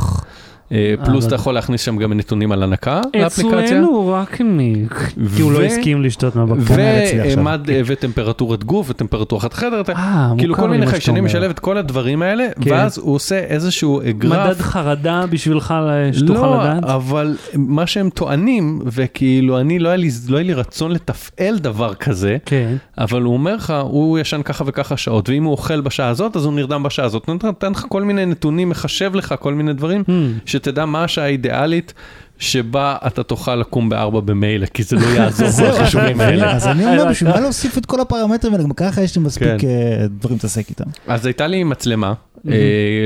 אה, 0.71 0.93
פלוס 1.05 1.27
אתה 1.27 1.35
יכול 1.35 1.53
להכניס 1.53 1.81
שם 1.81 1.97
גם 1.97 2.13
נתונים 2.13 2.51
על 2.51 2.63
הנקה 2.63 3.01
לאפליקציה. 3.15 3.65
אצלנו 3.65 4.07
רק 4.07 4.41
ניק, 4.41 4.93
כי 5.35 5.41
הוא 5.41 5.51
לא 5.51 5.63
הסכים 5.63 6.01
לשתות 6.01 6.35
מהבקבוק. 6.35 6.69
אומר 6.69 7.03
אצלי 7.03 7.19
עכשיו. 7.19 7.39
ומד 7.39 7.69
וטמפרטורת 7.85 8.63
גוף 8.63 8.89
וטמפרטורת 8.89 9.53
חדר, 9.53 9.81
אה, 9.89 10.31
כאילו 10.37 10.55
כל 10.55 10.69
מיני 10.69 10.87
חיישנים. 10.87 11.25
משלב 11.25 11.49
את 11.49 11.59
כל 11.59 11.77
הדברים 11.77 12.21
האלה, 12.21 12.47
כן. 12.61 12.71
ואז 12.71 12.97
הוא 12.97 13.15
עושה 13.15 13.39
איזשהו 13.39 14.01
אה, 14.01 14.11
גרף. 14.11 14.31
מדד 14.31 14.61
חרדה 14.61 15.25
בשבילך 15.29 15.73
שתוכל 16.11 16.45
לא, 16.47 16.63
לדעת? 16.63 16.83
אבל 16.83 17.37
מה 17.53 17.87
שהם 17.87 18.09
טוענים, 18.09 18.79
וכאילו 18.85 19.59
אני 19.59 19.79
לא 19.79 19.89
היה 19.89 19.97
לי, 19.97 20.09
לא 20.27 20.39
רצון 20.55 20.91
לתפעל 20.91 21.57
דבר 21.59 21.93
כזה, 21.93 22.37
כן. 22.45 22.75
אבל 22.97 23.21
הוא 23.21 23.33
אומר 23.33 23.55
לך, 23.55 23.73
הוא 23.81 24.19
ישן 24.19 24.41
ככה 24.41 24.63
וככה 24.67 24.97
שעות, 24.97 25.29
ואם 25.29 25.43
הוא 25.43 25.51
אוכל 25.51 25.81
בשעה 25.81 26.07
הזאת, 26.07 26.35
אז 26.35 26.45
הוא 26.45 26.53
נרדם 26.53 26.83
בשעה 26.83 27.05
הזאת. 27.05 27.27
נותן 27.27 27.71
לך 27.71 27.85
כל 27.89 28.03
מיני 28.03 28.25
נתונים, 28.25 28.69
מחשב 28.69 29.15
לך 29.15 29.35
כל 29.39 29.53
מיני 29.53 29.73
דברים, 29.73 30.03
Hmm. 30.07 30.51
שתדע 30.61 30.85
מה 30.85 31.03
השעה 31.03 31.25
האידיאלית 31.25 31.93
שבה 32.39 32.95
אתה 33.07 33.23
תוכל 33.23 33.55
לקום 33.55 33.89
בארבע 33.89 34.19
במילא, 34.19 34.65
כי 34.65 34.83
זה 34.83 34.95
לא 34.95 35.07
יעזור 35.07 35.71
בחישובים 35.71 36.21
האלה. 36.21 36.55
אז 36.55 36.67
אני 36.67 36.85
אומר, 36.85 37.09
בשביל 37.09 37.29
מה 37.31 37.39
להוסיף 37.39 37.77
את 37.77 37.85
כל 37.85 38.01
הפרמטרים 38.01 38.53
האלה? 38.53 38.63
גם 38.63 38.73
ככה 38.73 39.01
יש 39.01 39.15
לי 39.15 39.23
מספיק 39.23 39.47
כן. 39.59 39.67
אה, 39.67 40.07
דברים 40.07 40.35
להתעסק 40.35 40.69
איתם. 40.69 40.83
אז 41.07 41.25
הייתה 41.25 41.47
לי 41.47 41.63
מצלמה, 41.63 42.13
אה, 42.47 42.53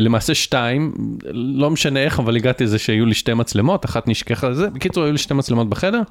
למעשה 0.02 0.36
שתיים, 0.36 0.94
לא 1.34 1.72
משנה 1.72 2.00
איך, 2.00 2.20
אבל 2.20 2.36
הגעתי 2.36 2.64
לזה 2.64 2.80
שהיו 2.80 3.06
לי 3.06 3.14
שתי 3.14 3.34
מצלמות, 3.34 3.86
אחת 3.86 4.08
נשכחה 4.08 4.50
לזה, 4.50 4.70
בקיצור 4.70 5.04
היו 5.04 5.12
לי 5.12 5.18
שתי 5.18 5.34
מצלמות 5.34 5.70
בחדר, 5.70 6.02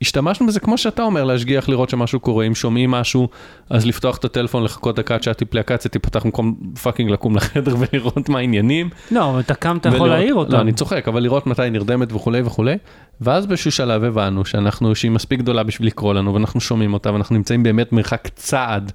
והשתמשנו 0.00 0.46
בזה 0.46 0.60
כמו 0.60 0.78
שאתה 0.78 1.02
אומר, 1.02 1.24
להשגיח, 1.24 1.68
לראות 1.68 1.90
שמשהו 1.90 2.20
קורה, 2.20 2.44
אם 2.44 2.54
שומעים 2.54 2.90
משהו, 2.90 3.28
אז 3.70 3.86
לפתוח 3.86 4.16
את 4.16 4.24
הטלפון, 4.24 4.64
לחכות 4.64 4.96
דקה 4.96 5.14
עד 5.14 5.22
שהאפליקציה 5.22 5.90
תיפתח 5.90 6.24
במקום 6.24 6.54
פאקינג 6.82 7.10
לקום 7.10 7.36
לחדר 7.36 7.76
ולראות 7.80 8.28
מה 8.28 8.38
העניינים. 8.38 8.90
לא, 9.10 9.30
אבל 9.30 9.40
אתה 9.40 9.54
קם, 9.54 9.76
אתה 9.76 9.88
יכול 9.88 10.08
להעיר 10.08 10.34
אותם. 10.34 10.52
לא, 10.52 10.60
אני 10.60 10.72
צוחק, 10.72 11.08
אבל 11.08 11.22
לראות 11.22 11.46
מתי 11.46 11.62
היא 11.62 11.72
נרדמת 11.72 12.12
וכולי 12.12 12.40
וכולי. 12.44 12.76
ואז 13.20 13.46
באיזשהו 13.46 13.72
שלב 13.72 14.04
הבנו 14.04 14.44
שאנחנו, 14.44 14.94
שהיא 14.94 15.10
מספיק 15.10 15.40
גדולה 15.40 15.62
בשביל 15.62 15.86
לקרוא 15.88 16.14
לנו, 16.14 16.34
ואנחנו 16.34 16.60
שומעים 16.60 16.92
אותה, 16.92 17.12
ואנחנו 17.12 17.36
נמצאים 17.36 17.62
באמת 17.62 17.92
מרחק 17.92 18.28
צעד 18.28 18.92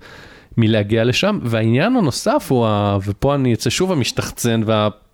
מלהגיע 0.57 1.03
לשם. 1.03 1.39
והעניין 1.43 1.95
הנוסף 1.95 2.47
הוא, 2.49 2.67
ה... 2.67 2.97
ופה 3.05 3.35
אני 3.35 3.53
אצא 3.53 3.69
שוב 3.69 3.91
המשתחצן 3.91 4.61
והפלצן, 4.65 5.10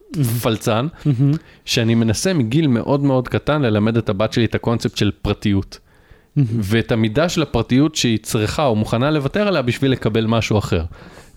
מהמם. 1.06 1.34
שאני 1.66 1.96
מנסה 1.96 2.34
מגיל 2.34 2.68
מאוד 2.68 3.04
מאוד 3.04 3.28
קטן 3.28 3.62
ללמד 3.62 3.98
את 3.98 4.10
הבת 4.10 4.34
שלי 4.34 4.46
את 4.46 4.56
הקונספט 4.56 4.98
של 4.98 5.12
פרטיות. 5.22 5.80
ואת 6.38 6.92
המידה 6.92 7.30
של 7.30 7.42
הפרטיות 7.42 7.96
שהיא 7.96 8.20
צריכה 8.24 8.66
או 8.66 8.76
מוכנה 8.76 9.12
לוותר 9.12 9.48
עליה 9.48 9.62
בשביל 9.62 9.92
לקבל 9.92 10.26
משהו 10.26 10.58
אחר. 10.58 10.84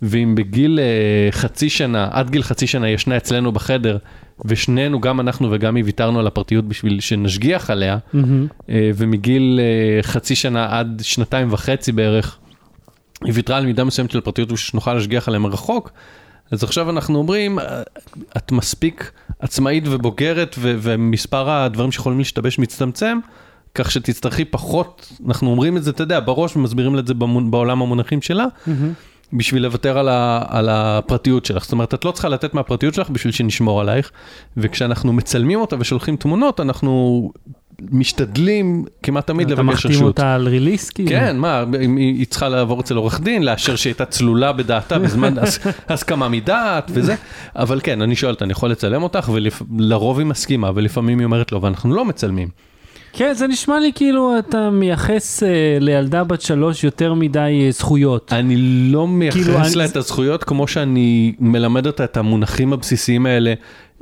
ואם 0.03 0.35
בגיל 0.35 0.79
אה, 0.79 1.33
חצי 1.33 1.71
שנה, 1.71 2.09
עד 2.11 2.31
גיל 2.31 2.43
חצי 2.43 2.67
שנה 2.67 2.89
ישנה 2.89 3.17
אצלנו 3.17 3.53
בחדר, 3.53 3.99
ושנינו, 4.45 5.01
גם 5.01 5.21
אנחנו 5.21 5.49
וגם 5.51 5.77
היא 5.77 5.85
ויתרנו 5.85 6.21
על 6.21 6.27
הפרטיות 6.27 6.65
בשביל 6.65 7.01
שנשגיח 7.01 7.71
עליה, 7.71 7.99
מהמם. 8.13 8.47
אה, 8.69 8.91
ומגיל 8.95 9.61
אה, 9.63 10.03
חצי 10.03 10.35
שנה 10.35 10.79
עד 10.79 11.01
שנתיים 11.05 11.53
וחצי 11.53 11.93
בערך, 11.93 12.39
היא 13.25 13.33
ויתרה 13.35 13.57
על 13.57 13.67
מידה 13.67 13.85
מסוימת 13.85 14.11
של 14.11 14.21
פרטיות 14.21 14.49
שנוכל 14.57 14.95
להשגיח 14.95 15.29
עליה 15.29 15.41
מרחוק, 15.41 15.91
אז 16.51 16.65
עכשיו 16.65 16.91
אנחנו 16.91 17.19
אומרים, 17.19 17.59
את 18.37 18.53
מספיק 18.53 19.13
עצמאית 19.39 19.85
ובוגרת, 19.87 20.57
ו- 20.59 20.77
ומספר 20.81 21.51
הדברים 21.51 21.93
שיכולים 21.93 22.19
להשתבש 22.19 22.59
מצטמצם, 22.59 23.19
כך 23.75 23.91
שתצטרכי 23.91 24.45
פחות, 24.45 25.13
אנחנו 25.27 25.51
אומרים 25.51 25.77
את 25.77 25.83
זה, 25.83 25.91
אתה 25.91 26.03
יודע, 26.03 26.21
בראש 26.21 26.57
ומסבירים 26.57 26.99
את 26.99 27.07
זה 27.07 27.15
במון, 27.15 27.51
בעולם 27.51 27.83
המונחים 27.83 28.23
שלה, 28.23 28.47
מהמם. 28.67 28.93
בשביל 29.33 29.63
לוותר 29.63 29.99
על, 29.99 30.09
ה, 30.09 30.45
על 30.49 30.69
הפרטיות 30.69 31.45
שלך. 31.45 31.63
זאת 31.63 31.73
אומרת, 31.73 31.95
את 31.95 32.05
לא 32.05 32.11
צריכה 32.11 32.29
לתת 32.29 32.55
מהפרטיות 32.55 32.95
שלך 32.95 33.11
בשביל 33.11 33.33
שנשמור 33.33 33.81
עלייך, 33.81 34.11
וכשאנחנו 34.57 35.13
מצלמים 35.13 35.61
אותה 35.61 35.77
ושולחים 35.79 36.17
תמונות, 36.17 36.61
אנחנו 36.61 37.33
משתדלים 37.93 38.85
כמעט 39.02 39.27
תמיד 39.27 39.51
אתה 39.52 39.62
לבקש 39.62 39.74
מחתים 39.74 39.90
רשות. 39.90 40.02
אותה 40.02 40.35
על 40.35 40.48
ריליס? 40.48 40.90
כאילו? 40.90 41.11
כן, 41.11 41.36
מה, 41.39 41.65
היא 41.97 42.27
צריכה 42.27 42.48
לעבור 42.48 42.81
אצל 42.81 42.97
עורך 42.97 43.20
דין, 43.20 43.43
לאשר 43.43 43.77
שהיא 43.77 43.90
הייתה 43.90 44.05
צלולה 44.05 44.52
בדעתה 44.52 44.98
בזמן 44.98 45.39
הס- 45.39 45.59
הסכמה 45.89 46.28
מדעת 46.28 46.90
וזה, 46.94 47.15
אבל 47.57 47.81
כן, 47.82 48.02
אני 48.02 48.16
שואל 48.16 48.32
אותה, 48.32 48.44
אני 48.44 48.52
יכול 48.52 48.70
לצלם 48.70 49.02
אותך? 49.02 49.31
ולרוב 49.78 50.19
היא 50.19 50.27
מסכימה, 50.27 50.70
ולפעמים 50.74 51.19
היא 51.19 51.24
אומרת 51.24 51.52
לא, 51.52 51.59
ואנחנו 51.62 51.94
לא 51.94 52.05
מצלמים. 52.05 52.48
כן, 53.12 53.32
זה 53.35 53.47
נשמע 53.47 53.81
לי 53.81 53.93
כאילו 53.94 54.39
אתה 54.39 54.70
מייחס 54.70 55.43
אה, 55.43 55.48
לילדה 55.81 56.24
בת 56.24 56.40
שלוש 56.40 56.85
יותר 56.85 57.15
מדי 57.15 57.39
אה, 57.66 57.70
זכויות. 57.70 58.32
אני 58.32 58.57
לא 58.93 59.07
מייחס 59.09 59.36
כאילו, 59.43 59.59
אני- 59.59 59.74
לה 59.74 59.85
את 59.85 59.97
הזכויות 59.97 60.44
כמו 60.44 60.69
שאני 60.69 61.32
מלמד 61.39 61.86
אותה 61.86 62.05
את 62.05 62.16
המונחים 62.16 62.73
הבסיסיים 62.73 63.27
האלה 63.27 63.55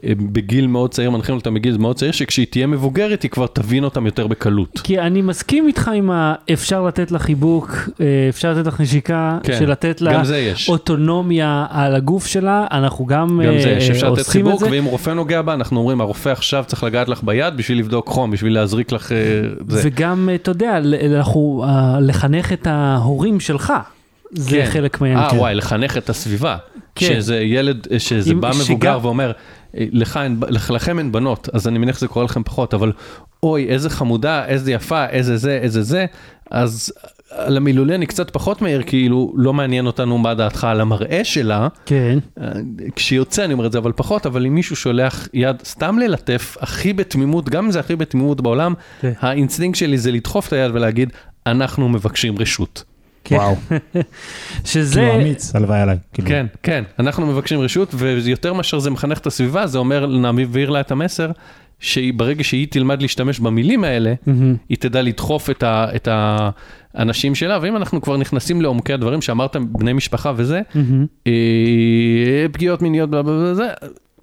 בגיל 0.05 0.67
מאוד 0.67 0.91
צעיר, 0.91 1.11
מנחים 1.11 1.35
אותה 1.35 1.51
בגיל 1.51 1.79
מאוד 1.79 1.97
צעיר, 1.97 2.13
שכשהיא 2.13 2.47
תהיה 2.51 2.67
מבוגרת 2.67 3.23
היא 3.23 3.31
כבר 3.31 3.47
תבין 3.47 3.85
אותם 3.85 4.07
יותר 4.07 4.27
בקלות. 4.27 4.81
כי 4.85 4.99
אני 5.01 5.23
מסכים 5.23 5.67
איתך 5.67 5.91
עם 5.95 6.11
ה... 6.11 6.35
אפשר 6.53 6.83
לתת 6.87 7.11
לה 7.11 7.19
חיבוק, 7.19 7.89
אה, 8.01 8.07
אפשר 8.29 8.53
לתת 8.53 8.67
לך 8.67 8.81
נשיקה, 8.81 9.39
כן, 9.43 9.59
של 9.59 9.71
לתת 9.71 10.01
לה 10.01 10.23
יש. 10.39 10.69
אוטונומיה 10.69 11.67
על 11.71 11.95
הגוף 11.95 12.27
שלה, 12.27 12.67
אנחנו 12.71 13.07
גם, 13.07 13.41
גם 13.47 13.59
זה, 13.61 13.75
אה, 13.75 13.81
שאפשר 13.81 14.13
לתת 14.13 14.27
חיבוק. 14.27 14.63
ואם 14.71 14.85
רופא 14.85 15.11
נוגע 15.11 15.43
בה, 15.43 15.55
אנחנו 15.55 15.81
אומרים, 15.81 16.01
הרופא 16.01 16.29
עכשיו 16.29 16.65
צריך 16.67 16.85
לגעת 16.85 17.09
לך 17.09 17.23
ביד 17.23 17.57
בשביל 17.57 17.79
לבדוק 17.79 18.09
חום, 18.09 18.31
בשביל 18.31 18.55
להזריק 18.55 18.93
לך... 18.93 19.13
אה, 19.13 19.17
זה. 19.69 19.81
וגם, 19.85 20.29
אה, 20.29 20.35
אתה 20.35 20.51
יודע, 20.51 20.79
אנחנו, 21.17 21.65
אה, 21.69 22.01
לחנך 22.01 22.53
את 22.53 22.67
ההורים 22.67 23.41
שלך, 23.41 23.73
זה 24.33 24.51
כן. 24.65 24.71
חלק 24.71 25.01
מהעניין. 25.01 25.25
אה, 25.25 25.35
וואי, 25.39 25.55
לחנך 25.55 25.97
את 25.97 26.11
הסביבה. 26.11 26.57
כן. 26.95 27.07
שזה 27.07 27.41
ילד, 27.41 27.87
שזה 27.99 28.35
בא 28.35 28.51
מבוגר 28.61 28.99
ואומר, 29.03 29.27
"אה, 29.27 29.33
לך 29.75 30.17
אין, 30.17 30.41
לכם 30.51 30.99
אין 30.99 31.13
בנות, 31.13 31.49
אז 31.53 31.69
אני 31.69 31.79
מניח 31.79 31.97
שזה 31.97 32.09
קורה 32.09 32.25
לכם 32.25 32.43
פחות, 32.43 32.75
אבל 32.75 32.93
אוי, 33.43 33.69
איזה 33.69 33.91
חמודה, 33.91 34.45
איזה 34.47 34.73
יפה, 34.73 35.07
איזה 35.07 35.37
זה, 35.37 35.59
איזה 35.63 35.83
זה, 35.83 36.07
אז 36.51 36.93
על 37.31 37.57
המילולי 37.57 37.95
אני 37.95 38.07
קצת 38.07 38.31
פחות 38.31 38.63
מהיר, 38.63 38.83
כאילו 38.87 39.33
לא 39.37 39.53
מעניין 39.53 39.87
אותנו 39.87 40.19
מה 40.19 40.35
דעתך 40.35 40.65
על 40.65 40.81
המראה 40.81 41.25
שלה. 41.25 41.69
כן. 41.87 42.19
אה, 42.41 42.53
כשיוצא 42.97 43.45
אני 43.45 43.53
אומר 43.53 43.67
את 43.67 43.73
זה, 43.73 43.79
אבל 43.79 43.93
פחות, 43.97 44.27
אבל 44.27 44.47
אם 44.47 44.55
מישהו 44.55 44.77
שולח 44.77 45.29
יד 45.35 45.57
סתם 45.65 45.99
ללטף, 45.99 46.57
הכי 46.61 46.93
בתמימות, 46.93 47.49
גם 47.49 47.65
אם 47.65 47.71
זה 47.71 47.81
הכי 47.81 47.97
בתמימות 47.97 48.41
בעולם, 48.41 48.75
כן. 49.01 49.13
האינסטינקט 49.21 49.79
שלי 49.79 49.99
זה 49.99 50.11
לדחוף 50.11 50.49
את 50.49 50.53
היד 50.53 50.71
ולהגיד, 50.75 51.13
אנחנו 51.47 51.89
מבקשים 51.89 52.39
רשות. 52.39 52.85
כן. 53.29 53.37
וואו, 53.37 53.55
שזה... 54.65 55.01
כאילו 55.01 55.15
אמיץ, 55.15 55.55
הלוואי 55.57 55.81
עליי. 55.81 55.97
כאילו. 56.13 56.29
כן, 56.29 56.47
כן, 56.63 56.85
אנחנו 56.99 57.27
מבקשים 57.27 57.61
רשות, 57.61 57.95
ויותר 57.99 58.53
מאשר 58.53 58.79
זה 58.79 58.91
מחנך 58.91 59.19
את 59.19 59.27
הסביבה, 59.27 59.67
זה 59.67 59.79
אומר, 59.79 60.07
נעביר 60.07 60.71
לה 60.71 60.81
את 60.81 60.91
המסר, 60.91 61.31
שברגע 61.81 62.45
שהיא 62.45 62.67
תלמד 62.71 63.03
להשתמש 63.03 63.41
במילים 63.41 63.85
האלה, 63.85 64.15
מהמם. 64.27 64.57
היא 64.69 64.79
תדע 64.81 65.03
לדחוף 65.03 65.51
את, 65.51 65.63
ה, 65.63 65.87
את 65.97 66.09
האנשים 66.95 67.35
שלה, 67.35 67.59
ואם 67.63 67.77
אנחנו 67.77 68.03
כבר 68.03 68.17
נכנסים 68.17 68.63
לעומקי 68.63 68.93
הדברים 68.93 69.23
שאמרת, 69.23 69.57
בני 69.57 69.93
משפחה 69.93 70.33
וזה, 70.37 70.61
מהמם. 70.75 71.07
אה, 71.27 72.47
פגיעות 72.53 72.83
מיניות, 72.83 73.11
בלה, 73.11 73.23
בלה, 73.23 73.37
בלה, 73.39 73.55
זה, 73.55 73.69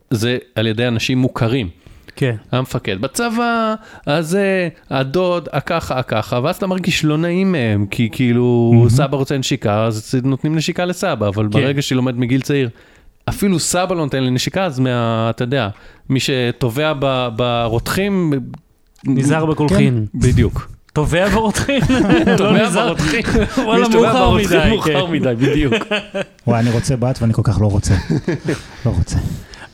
זה 0.10 0.38
על 0.56 0.68
ידי 0.68 0.88
אנשים 0.88 1.18
מוכרים. 1.18 1.70
כן. 2.16 2.36
המפקד 2.52 3.02
בצבא, 3.02 3.76
הזה, 4.08 4.70
הדוד, 4.90 5.50
הככה, 5.52 6.00
הככה, 6.00 6.40
ואז 6.44 6.56
אתה 6.56 6.68
מרגיש 6.68 7.06
לא 7.06 7.18
נעים 7.18 7.52
מהם, 7.52 7.86
כי 7.86 8.10
כאילו 8.12 8.86
סבא 8.90 9.18
רוצה 9.18 9.38
נשיקה, 9.38 9.84
אז 9.84 10.16
נותנים 10.24 10.56
נשיקה 10.56 10.86
לסבא, 10.86 11.28
אבל 11.28 11.44
כן. 11.44 11.50
ברגע 11.50 11.82
שהיא 11.82 11.96
לומד 11.96 12.18
מגיל 12.18 12.42
צעיר, 12.42 12.70
אפילו 13.30 13.60
סבא 13.60 13.96
לא 13.96 14.04
נותן 14.04 14.24
לי 14.24 14.32
נשיקה, 14.32 14.64
אז 14.66 14.80
מה, 14.80 15.28
אתה 15.30 15.44
יודע, 15.44 15.70
מי 16.10 16.20
שטובע 16.20 16.94
ברותחים, 17.36 18.34
נזהר 19.06 19.46
בקולחין. 19.46 20.06
בדיוק. 20.16 20.68
טובע 20.94 21.30
ברותחין? 21.30 21.82
לא 22.28 22.38
טובע 22.38 22.68
נזהר. 22.68 22.88
ברותחים. 22.88 23.22
וואלה, 23.58 23.90
מאוחר 23.90 24.30
ברותחים 24.30 24.60
מדי. 24.60 24.70
מאוחר 24.70 25.06
כן. 25.08 25.12
מדי, 25.12 25.34
בדיוק. 25.36 25.74
וואי, 26.48 26.60
אני 26.60 26.72
רוצה 26.72 26.96
בת 26.96 27.18
ואני 27.22 27.34
כל 27.34 27.42
כך 27.44 27.62
לא 27.62 27.68
רוצה. 27.68 27.94
לא 28.86 28.92
רוצה. 28.92 29.18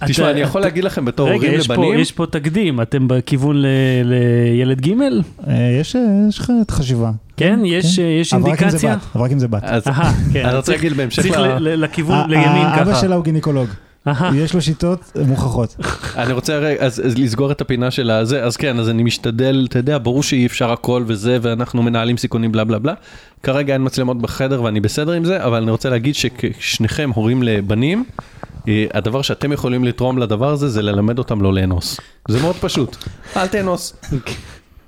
תשמע, 0.08 0.32
אני 0.32 0.40
יכול 0.42 0.62
להגיד 0.62 0.84
לכם 0.84 1.06
בתור 1.06 1.30
רגע, 1.30 1.36
הורים 1.48 1.60
לבנים, 1.60 2.00
יש 2.00 2.12
פה 2.12 2.26
תקדים, 2.26 2.82
אתם 2.82 3.08
בכיוון 3.08 3.56
ל- 3.62 3.66
לילד 4.04 4.82
ג'? 4.88 4.92
אה, 5.48 5.78
יש 5.82 5.96
אה, 5.96 6.02
יש 6.30 6.40
לך 6.40 6.52
את 6.62 6.70
החשיבה. 6.70 7.12
כן? 7.38 7.60
יש 7.66 8.00
אה, 8.00 8.04
יש 8.06 8.30
זה 8.30 8.36
אינדיקציה? 8.36 8.98
אבל 9.16 9.24
רק 9.24 9.32
אם 9.32 9.40
זה 9.40 9.48
בת. 9.48 9.64
אז 9.64 9.88
אהה, 9.88 10.14
כן. 10.34 10.46
אני 10.46 10.56
רוצה 10.58 10.72
להגיד 10.72 10.94
בהמשך 10.94 11.22
צריך 11.22 11.38
ל- 11.40 11.42
ל- 11.42 11.58
ל- 11.70 11.84
לכיוון, 11.84 12.16
ה- 12.18 12.28
לימין 12.28 12.48
האבא 12.48 12.92
ככה. 12.92 13.02
שלה 13.02 13.16
הוא 13.16 13.24
גינקולוג. 13.24 13.68
יש 14.36 14.54
לו 14.54 14.62
שיטות 14.62 15.12
מוכחות. 15.28 15.76
אני 16.18 16.34
רוצה 16.34 16.58
רגע, 16.58 16.82
אז, 16.86 17.00
אז 17.06 17.18
לסגור 17.18 17.52
את 17.52 17.62
הפינה 17.62 17.92
של 17.92 18.12
הזה, 18.12 18.44
אז 18.44 18.58
כן, 18.58 18.80
אז 18.80 18.90
אני 18.90 19.04
משתדל, 19.04 19.66
אתה 19.70 19.80
יודע, 19.80 19.98
ברור 19.98 20.24
שאי 20.24 20.46
אפשר 20.46 20.72
הכל 20.72 21.04
וזה, 21.08 21.38
ואנחנו 21.42 21.84
מנהלים 21.84 22.18
סיכונים 22.18 22.52
בלה 22.52 22.64
בלה 22.64 22.80
בלה. 22.80 22.94
כרגע 23.44 23.74
אין 23.74 23.86
מצלמות 23.86 24.22
בחדר 24.22 24.64
ואני 24.64 24.80
בסדר 24.80 25.12
עם 25.12 25.26
זה, 25.26 25.44
אבל 25.44 25.62
אני 25.62 25.72
רוצה 25.72 25.90
להגיד 25.90 26.16
שכשניכם 26.16 27.10
הורים 27.16 27.44
לבנים, 27.44 28.04
אה, 28.20 28.24
הדבר 28.94 29.22
שאתם 29.22 29.52
יכולים 29.52 29.84
לתרום 29.84 30.18
לדבר 30.18 30.50
הזה, 30.50 30.70
זה 30.70 30.82
ללמד 30.82 31.18
אותם 31.18 31.42
לא 31.42 31.54
לאנוס. 31.54 32.00
זה 32.28 32.42
מאוד 32.42 32.56
פשוט. 32.56 32.98
אל 33.38 33.48
תאנוס. 33.48 33.94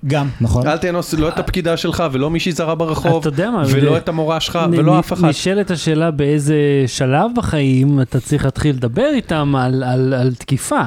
גם, 0.07 0.27
נכון? 0.41 0.67
אל 0.67 0.77
תאנוס 0.77 1.13
לא 1.13 1.27
את 1.27 1.39
הפקידה 1.39 1.77
שלך, 1.77 2.03
ולא 2.11 2.29
מישהי 2.29 2.51
זרה 2.51 2.75
ברחוב, 2.75 3.25
ולא 3.69 3.97
את 3.97 4.09
המורה 4.09 4.39
שלך, 4.39 4.59
ולא 4.71 4.99
אף 4.99 5.13
אחד. 5.13 5.27
נשאלת 5.27 5.71
השאלה 5.71 6.11
באיזה 6.11 6.55
שלב 6.87 7.31
בחיים 7.35 8.01
אתה 8.01 8.19
צריך 8.19 8.45
להתחיל 8.45 8.75
לדבר 8.75 9.09
איתם 9.13 9.55
על, 9.55 9.83
על, 9.83 10.13
על 10.13 10.35
תקיפה. 10.35 10.81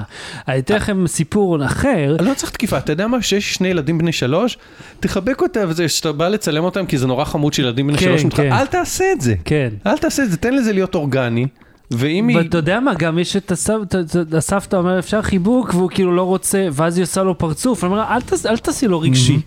אני 0.48 0.58
אתן 0.58 0.76
לכם 0.76 1.06
סיפור 1.06 1.64
אחר. 1.64 2.16
לא 2.20 2.34
צריך 2.34 2.52
תקיפה, 2.52 2.78
אתה 2.78 2.92
יודע 2.92 3.06
מה? 3.06 3.22
שיש 3.22 3.54
שני 3.54 3.68
ילדים 3.68 3.98
בני 3.98 4.12
שלוש, 4.12 4.58
תחבק 5.00 5.42
אותם, 5.42 5.64
וזה 5.68 5.88
שאתה 5.88 6.12
בא 6.12 6.28
לצלם 6.28 6.64
אותם, 6.64 6.86
כי 6.86 6.98
זה 6.98 7.06
נורא 7.06 7.24
חמוד 7.24 7.52
שילדים 7.52 7.86
בני 7.86 7.98
כן, 7.98 8.18
שלוש, 8.18 8.34
כן. 8.34 8.52
אל 8.52 8.66
תעשה 8.66 9.04
את 9.12 9.20
זה. 9.20 9.34
כן. 9.44 9.68
אל 9.86 9.98
תעשה 9.98 10.22
את 10.22 10.30
זה, 10.30 10.36
תן 10.36 10.54
לזה 10.54 10.72
להיות 10.72 10.94
אורגני, 10.94 11.46
ואם 11.90 12.28
היא... 12.28 12.36
ואתה 12.36 12.56
יודע 12.56 12.80
מה, 12.80 12.94
גם 12.94 13.18
יש 13.18 13.36
את 13.36 13.50
הסבתא, 13.50 14.02
הסבתא 14.36 14.76
אומר 14.76 14.98
אפשר 14.98 15.22
חיבוק, 15.22 15.74
והוא 15.74 15.90
כאילו 15.90 16.16
לא 16.16 16.22
רוצה, 16.22 16.68
ואז 16.72 16.96
היא 16.96 17.02
עושה 17.02 17.22
לו 17.22 17.38
פרצוף, 17.38 17.84
אני 17.84 17.92
אומר, 17.92 18.02
אל, 18.02 18.20
אל 18.46 18.56
תעשי 18.56 18.88
לו 18.88 19.00
רגשי. 19.00 19.40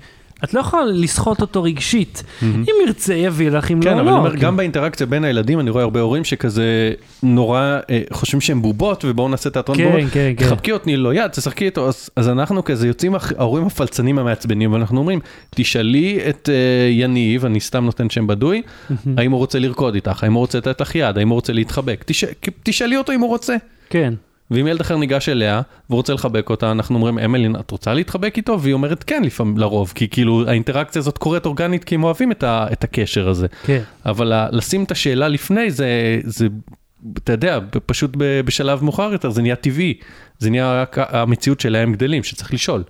את 0.43 0.53
לא 0.53 0.59
יכולה 0.59 0.85
לסחוט 0.85 1.41
אותו 1.41 1.63
רגשית. 1.63 2.23
אם 2.43 2.73
ירצה 2.87 3.13
יביא 3.13 3.49
לך, 3.49 3.71
אם 3.71 3.81
כן, 3.81 3.89
לא, 3.89 3.93
אבל 3.95 4.03
לא. 4.03 4.09
אני 4.09 4.19
אומר, 4.19 4.29
כאילו. 4.29 4.41
גם 4.41 4.57
באינטראקציה 4.57 5.05
בין 5.05 5.23
הילדים, 5.23 5.59
אני 5.59 5.69
רואה 5.69 5.83
הרבה 5.83 5.99
הורים 5.99 6.23
שכזה 6.23 6.93
נורא 7.23 7.79
אה, 7.89 8.01
חושבים 8.13 8.41
שהם 8.41 8.61
בובות, 8.61 9.05
ובואו 9.07 9.29
נעשה 9.29 9.49
תיאטרון 9.49 9.77
כן, 9.77 9.83
בובות. 9.83 10.11
כן, 10.11 10.33
כן. 10.37 10.45
תחבקי 10.45 10.71
אותי 10.71 10.97
לו 10.97 11.13
יד, 11.13 11.27
תשחקי 11.27 11.65
איתו, 11.65 11.87
אז, 11.87 12.09
אז 12.15 12.29
אנחנו 12.29 12.63
כזה 12.63 12.87
יוצאים, 12.87 13.15
ההורים 13.37 13.65
הפלצנים 13.65 14.19
המעצבנים, 14.19 14.73
ואנחנו 14.73 14.99
אומרים, 14.99 15.19
תשאלי 15.49 16.19
את 16.29 16.49
אה, 16.49 16.89
יניב, 16.91 17.45
אני 17.45 17.59
סתם 17.59 17.85
נותן 17.85 18.09
שם 18.09 18.27
בדוי, 18.27 18.61
האם 19.17 19.31
הוא 19.31 19.37
רוצה 19.37 19.59
לרקוד 19.59 19.95
איתך, 19.95 20.23
האם 20.23 20.33
הוא 20.33 20.39
רוצה 20.39 20.57
לתת 20.57 20.81
לך 20.81 20.95
יד, 20.95 21.17
האם 21.17 21.29
הוא 21.29 21.35
רוצה 21.35 21.53
להתחבק, 21.53 22.03
תש... 22.05 22.23
תשאלי 22.63 22.97
אותו 22.97 23.13
אם 23.13 23.19
הוא 23.19 23.29
רוצה. 23.29 23.55
כן. 23.89 24.13
ואם 24.51 24.67
ילד 24.67 24.81
אחר 24.81 24.97
ניגש 24.97 25.29
אליה 25.29 25.61
והוא 25.89 25.97
רוצה 25.97 26.13
לחבק 26.13 26.49
אותה, 26.49 26.71
אנחנו 26.71 26.95
אומרים, 26.95 27.19
אמלין, 27.19 27.55
את 27.55 27.71
רוצה 27.71 27.93
להתחבק 27.93 28.37
איתו? 28.37 28.61
והיא 28.61 28.73
אומרת 28.73 29.03
כן 29.03 29.23
לפעמים, 29.23 29.57
לרוב, 29.57 29.91
כי 29.95 30.07
כאילו 30.07 30.43
האינטראקציה 30.47 30.99
הזאת 30.99 31.17
קורית 31.17 31.45
אורגנית 31.45 31.83
כי 31.83 31.95
הם 31.95 32.03
אוהבים 32.03 32.31
את, 32.31 32.43
ה, 32.43 32.67
את 32.71 32.83
הקשר 32.83 33.29
הזה. 33.29 33.47
כן. 33.65 33.81
אבל 34.05 34.33
לשים 34.51 34.83
את 34.83 34.91
השאלה 34.91 35.27
לפני 35.27 35.71
זה, 35.71 36.19
זה, 36.23 36.47
אתה 37.17 37.31
יודע, 37.31 37.59
פשוט 37.85 38.11
בשלב 38.45 38.83
מאוחר 38.83 39.11
יותר 39.11 39.29
זה 39.29 39.41
נהיה 39.41 39.55
טבעי. 39.55 39.93
זה 40.39 40.49
נהיה 40.49 40.81
רק 40.81 40.97
המציאות 40.99 41.59
שלהם 41.59 41.93
גדלים, 41.93 42.23
שצריך 42.23 42.53
לשאול. 42.53 42.83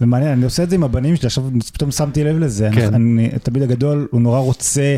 זה 0.00 0.06
מעניין, 0.06 0.32
אני 0.32 0.44
עושה 0.44 0.62
את 0.62 0.70
זה 0.70 0.76
עם 0.76 0.84
הבנים 0.84 1.16
שלי, 1.16 1.26
עכשיו 1.26 1.44
פתאום 1.72 1.90
שמתי 1.90 2.24
לב 2.24 2.38
לזה. 2.38 2.68
כן. 2.74 2.94
אני, 2.94 3.28
תמיד 3.42 3.62
הגדול, 3.62 4.08
הוא 4.10 4.20
נורא 4.20 4.38
רוצה 4.38 4.96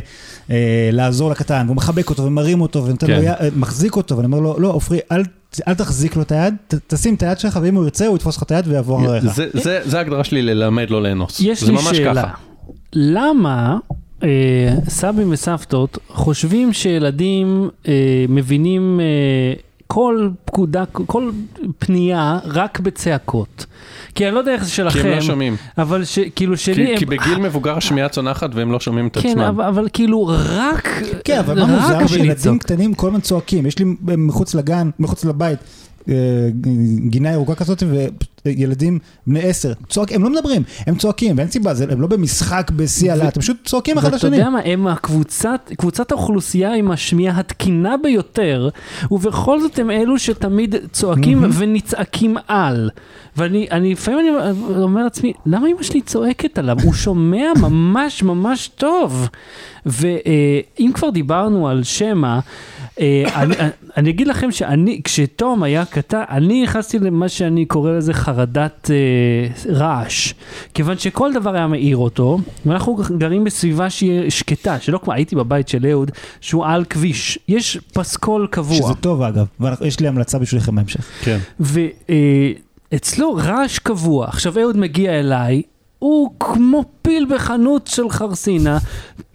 אה, 0.50 0.90
לעזור 0.92 1.30
לקטן, 1.30 1.62
והוא 1.66 1.76
מחבק 1.76 2.10
אותו 2.10 2.24
ומרים 2.24 2.60
אותו 2.60 2.84
ונותן 2.84 3.06
כן. 3.06 3.16
לו 3.16 3.22
יד, 3.22 3.36
מחזיק 3.56 3.96
אותו, 3.96 4.16
ואני 4.16 4.26
אומר 4.26 4.40
לו, 4.40 4.60
לא, 4.60 4.68
עופרי, 4.68 4.98
אל, 5.12 5.22
אל 5.68 5.74
תחזיק 5.74 6.16
לו 6.16 6.22
את 6.22 6.32
היד, 6.32 6.54
ת, 6.68 6.74
תשים 6.86 7.14
את 7.14 7.22
היד 7.22 7.38
שלך, 7.38 7.58
ואם 7.62 7.74
הוא 7.74 7.84
ירצה, 7.84 8.06
הוא 8.06 8.16
יתפוס 8.16 8.36
לך 8.36 8.42
את 8.42 8.50
היד 8.50 8.68
ויעבור 8.68 9.10
עליך. 9.10 9.32
זה, 9.84 9.98
ההגדרה 9.98 10.24
שלי 10.24 10.42
ללמד 10.42 10.90
לא 10.90 11.02
לאנוס. 11.02 11.40
יש 11.40 11.62
לי 11.62 11.78
שאלה. 11.78 12.22
ככה. 12.22 12.34
למה 12.92 13.78
אה, 14.22 14.28
סבים 14.88 15.32
וסבתות 15.32 15.98
חושבים 16.08 16.72
שילדים 16.72 17.68
אה, 17.88 17.92
מבינים 18.28 19.00
אה, 19.00 19.54
כל 19.88 20.30
פקודה, 20.44 20.84
כל 20.86 21.30
פנייה 21.78 22.38
רק 22.44 22.80
בצעקות? 22.80 23.66
כי 24.14 24.26
אני 24.26 24.34
לא 24.34 24.38
יודע 24.38 24.52
איך 24.52 24.64
זה 24.64 24.70
כי 24.70 24.76
שלכם, 24.76 25.08
הם 25.08 25.14
לא 25.14 25.20
שומעים. 25.20 25.56
אבל 25.78 26.04
ש, 26.04 26.18
כאילו 26.18 26.56
שלי 26.56 26.86
כי, 26.86 26.92
הם... 26.92 26.98
כי 26.98 27.06
בגיל 27.06 27.38
מבוגר 27.38 27.76
השמיעה 27.76 28.08
צונחת 28.08 28.50
והם 28.54 28.72
לא 28.72 28.80
שומעים 28.80 29.06
את 29.06 29.16
כן, 29.16 29.28
עצמם. 29.28 29.42
אבל, 29.42 29.64
אבל 29.64 29.88
כאילו 29.92 30.26
רק, 30.26 30.88
כן, 31.24 31.38
אבל 31.38 31.64
מה 31.64 31.66
מוזר 31.66 32.06
שילדים. 32.06 32.58
קטנים 32.58 32.94
כל 32.94 33.06
הזמן 33.06 33.20
צועקים, 33.20 33.66
יש 33.66 33.78
לי 33.78 33.84
מחוץ 34.02 34.54
לגן, 34.54 34.90
מחוץ 34.98 35.24
לבית, 35.24 35.58
אה, 36.08 36.14
גינה 37.06 37.32
ירוקה 37.32 37.54
כזאת, 37.54 37.82
וילדים 38.46 38.98
בני 39.26 39.40
עשר, 39.42 39.72
צועק, 39.88 40.12
הם 40.12 40.22
לא 40.22 40.30
מדברים, 40.30 40.62
הם 40.86 40.94
צועקים, 40.96 41.38
ואין 41.38 41.50
סיבה, 41.50 41.74
זה- 41.74 41.86
הם 41.90 42.00
לא 42.00 42.06
במשחק 42.06 42.70
בשיא 42.76 43.12
הלהט, 43.12 43.36
הם 43.36 43.42
פשוט 43.42 43.56
צועקים 43.64 43.98
אחד 43.98 44.04
ואתה 44.06 44.16
לשני. 44.16 44.36
יודע 44.36 44.50
מה, 44.50 44.60
הם 44.64 44.86
הקבוצת, 44.86 45.70
קבוצת 45.78 46.12
האוכלוסייה 46.12 46.74
עם 46.74 46.90
השמיעה 46.90 47.40
התקינה 47.40 47.94
ביותר, 48.02 48.68
ובכל 49.10 49.60
זאת 49.60 49.78
הם 49.78 49.90
אלו 49.90 50.18
שתמיד 50.18 50.74
צועקים 50.92 51.44
ונצעקים 51.58 52.36
על. 52.48 52.90
ואני 53.36 53.66
אני, 53.70 53.92
לפעמים 53.92 54.18
אני 54.38 54.50
אומר 54.82 55.02
לעצמי, 55.04 55.32
למה 55.46 55.66
אמא 55.68 55.82
שלי 55.82 56.00
צועקת 56.00 56.58
עליו? 56.58 56.76
הוא 56.82 56.92
שומע 56.94 57.46
ממש 57.60 58.22
ממש 58.22 58.68
טוב. 58.76 59.28
ואם 59.86 60.90
כבר 60.94 61.10
דיברנו 61.10 61.68
על 61.68 61.82
שמע, 61.84 62.34
אה, 62.34 62.40
אני, 63.34 63.54
אני 63.96 64.10
אגיד 64.10 64.26
לכם 64.26 64.50
שאני, 64.50 65.00
כשתום 65.04 65.62
היה 65.62 65.84
קטן, 65.84 66.22
אני 66.30 66.62
נכנסתי 66.62 66.98
למה 66.98 67.28
שאני 67.28 67.64
קורא 67.66 67.92
לזה 67.92 68.12
חרדת 68.12 68.90
אה, 68.90 69.72
רעש. 69.72 70.32
כיוון 70.74 70.98
שכל 70.98 71.32
דבר 71.32 71.54
היה 71.54 71.66
מעיר 71.66 71.96
אותו, 71.96 72.38
ואנחנו 72.66 72.98
גרים 73.18 73.44
בסביבה 73.44 73.90
שהיא 73.90 74.30
שקטה, 74.30 74.80
שלא 74.80 74.98
כמו, 74.98 75.12
הייתי 75.12 75.36
בבית 75.36 75.68
של 75.68 75.86
אהוד, 75.86 76.10
שהוא 76.40 76.66
על 76.66 76.84
כביש, 76.84 77.38
יש 77.48 77.78
פסקול 77.92 78.46
קבוע. 78.50 78.76
שזה 78.76 78.94
טוב 78.94 79.22
אגב, 79.22 79.46
ויש 79.60 80.00
לי 80.00 80.08
המלצה 80.08 80.38
בשבילכם 80.38 80.74
בהמשך. 80.74 81.04
כן. 81.20 81.38
ואצלו 81.60 83.34
רעש 83.34 83.78
קבוע. 83.78 84.26
עכשיו 84.26 84.58
אהוד 84.58 84.76
מגיע 84.76 85.20
אליי, 85.20 85.62
הוא 85.98 86.30
כמו 86.40 86.84
פיל 87.02 87.26
בחנות 87.30 87.86
של 87.86 88.10
חרסינה, 88.10 88.78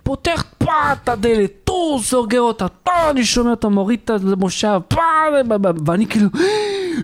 פותח 0.03 0.43
פא 0.57 0.71
את 0.93 1.09
הדלת, 1.09 1.51
טו, 1.63 1.99
סוגר 2.03 2.41
אותה, 2.41 2.67
פא, 2.83 3.09
אני 3.09 3.25
שומע 3.25 3.51
אותו 3.51 3.69
מוריד 3.69 3.99
את 4.03 4.09
המושב, 4.09 4.79
פא, 4.87 5.01
ב- 5.47 5.67
ב- 5.67 5.89
ואני 5.89 6.07
כאילו, 6.07 6.29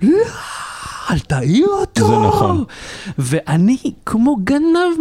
לא, 0.02 0.18
אל 1.12 1.20
תעיר 1.20 1.68
אותו. 1.68 2.08
זה 2.08 2.28
נכון. 2.28 2.64
ואני 3.18 3.78
כמו 4.06 4.36
גנב, 4.44 4.98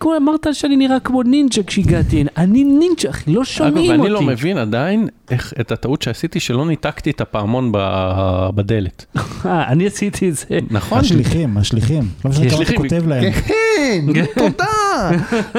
כמו 0.00 0.16
אמרת 0.16 0.46
שאני 0.52 0.76
נראה 0.76 1.00
כמו 1.00 1.22
נינג'ה 1.22 1.62
כשהגעתי 1.62 2.20
הנה, 2.20 2.30
אני 2.36 2.64
נינג'ה, 2.64 3.10
אחי, 3.10 3.30
לא 3.32 3.40
אגב, 3.40 3.44
שומעים 3.44 3.90
ואני 3.90 4.02
אותי. 4.02 4.12
לא 4.12 4.22
מבין 4.22 4.58
עדיין 4.58 5.08
איך, 5.30 5.52
את 5.60 5.72
הטעות 5.72 6.02
שעשיתי 6.02 6.40
שלא 6.40 6.66
ניתקתי 6.66 7.10
את 7.10 7.20
הפעמון 7.20 7.72
ב- 7.72 8.48
בדלת. 8.54 9.06
אה, 9.46 9.68
אני 9.68 9.86
עשיתי 9.86 10.28
את 10.28 10.34
זה. 10.36 10.44
נכון? 10.70 10.98
השליחים, 10.98 11.56
השליחים, 11.58 12.02
לא 12.24 12.30
משנה 12.30 12.50
כמה 12.50 12.62
אתה. 12.62 12.76
כותב 12.76 13.08
להם. 13.08 13.32
כן, 13.32 14.24
תודה. 14.34 15.10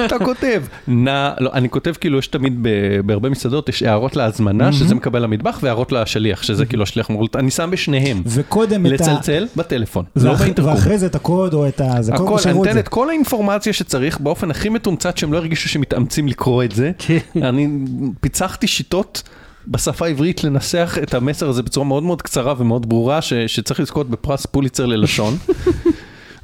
אתה 0.04 0.18
כותב, 0.18 0.62
נא, 0.88 1.30
לא, 1.40 1.50
אני 1.52 1.68
כותב 1.70 1.92
כאילו 2.00 2.18
יש 2.18 2.26
תמיד 2.26 2.66
בהרבה 3.04 3.28
מסעדות, 3.28 3.68
יש 3.68 3.82
הערות 3.82 4.16
להזמנה, 4.16 4.72
שזה 4.72 4.94
מקבל 4.94 5.22
למטבח, 5.22 5.58
והערות 5.62 5.92
לשליח, 5.92 6.42
שזה 6.42 6.66
כאילו 6.66 6.82
השליח 6.82 7.10
אמור, 7.10 7.28
אני 7.34 7.50
שם 7.50 7.68
בשניהם. 7.72 8.22
וקודם 8.26 8.86
את 8.86 8.90
ה... 8.90 8.94
לצלצל 8.94 9.46
בטלפון, 9.56 9.93
לא 10.16 10.30
ואח- 10.30 10.40
באינטרקום. 10.40 10.72
ואחרי 10.74 10.98
זה 10.98 11.06
את 11.06 11.14
הקוד 11.14 11.54
או 11.54 11.68
את 11.68 11.80
ה... 11.80 12.02
זה 12.02 12.14
הכל, 12.14 12.24
אני 12.44 12.50
את 12.52 12.56
נותן 12.56 12.72
זה. 12.72 12.80
את 12.80 12.88
כל 12.88 13.08
האינפורמציה 13.10 13.72
שצריך 13.72 14.20
באופן 14.20 14.50
הכי 14.50 14.68
מתומצת 14.68 15.18
שהם 15.18 15.32
לא 15.32 15.38
הרגישו 15.38 15.68
שמתאמצים 15.68 16.28
לקרוא 16.28 16.64
את 16.64 16.72
זה. 16.72 16.90
כן. 16.98 17.18
אני 17.42 17.68
פיצחתי 18.20 18.66
שיטות 18.66 19.22
בשפה 19.68 20.06
העברית 20.06 20.44
לנסח 20.44 20.98
את 21.02 21.14
המסר 21.14 21.48
הזה 21.48 21.62
בצורה 21.62 21.86
מאוד 21.86 22.02
מאוד 22.02 22.22
קצרה 22.22 22.54
ומאוד 22.58 22.88
ברורה 22.88 23.22
ש, 23.22 23.32
שצריך 23.46 23.80
לזכות 23.80 24.10
בפרס 24.10 24.46
פוליצר 24.46 24.86
ללשון. 24.86 25.36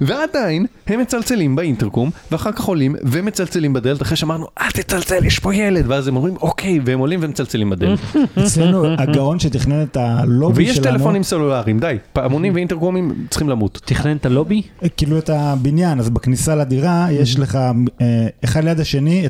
ועדיין 0.01 0.67
הם 0.87 1.01
מצלצלים 1.01 1.57
באינטרקום 1.57 2.11
ואחר 2.31 2.53
כך 2.53 2.65
עולים 2.65 2.97
ומצלצלים 3.03 3.73
בדלת 3.73 4.03
אחרי 4.03 4.17
שאמרנו 4.17 4.47
אל 4.61 4.71
תצלצל 4.71 5.25
יש 5.25 5.39
פה 5.39 5.55
ילד 5.55 5.85
ואז 5.89 6.09
הם 6.09 6.17
אומרים 6.17 6.37
אוקיי 6.37 6.81
והם 6.85 6.99
עולים 6.99 7.21
ומצלצלים 7.23 7.71
בדלת. 7.71 7.99
אצלנו 8.39 8.87
הגאון 8.99 9.39
שתכנן 9.39 9.83
את 9.83 9.97
הלובי 9.97 10.65
ויש 10.65 10.77
שלנו, 10.77 10.99
טלפונים 10.99 11.23
סלולריים 11.23 11.79
די 11.79 11.97
פעמונים 12.13 12.55
ואינטרקומים 12.55 13.27
צריכים 13.31 13.49
למות. 13.49 13.81
תכנן 13.85 14.17
את 14.17 14.27
הלובי? 14.27 14.63
כאילו 14.97 15.19
את 15.19 15.31
הבניין, 15.31 16.01
אז 16.01 16.11
בכניסה 16.11 16.55
לדירה 16.55 17.07
יש 17.11 17.39
לך 17.39 17.59
אה, 18.01 18.27
אחד 18.45 18.65
ליד 18.65 18.81
השני 18.81 19.27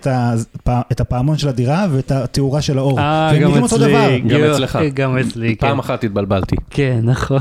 את 0.67 1.01
הפעמון 1.01 1.39
של 1.39 1.49
הדירה 1.49 1.87
ואת 1.91 2.11
התאורה 2.11 2.63
של 2.63 2.79
האור. 2.79 2.99
אה, 3.01 3.39
גם 3.41 3.65
אצלי. 3.65 4.21
גם 4.21 4.41
אצלך. 4.45 4.79
גם 4.95 5.19
אצלי, 5.19 5.57
כן. 5.57 5.67
פעם 5.67 5.79
אחת 5.79 6.05
התבלבלתי. 6.05 6.57
כן, 6.71 7.01
נכון. 7.03 7.39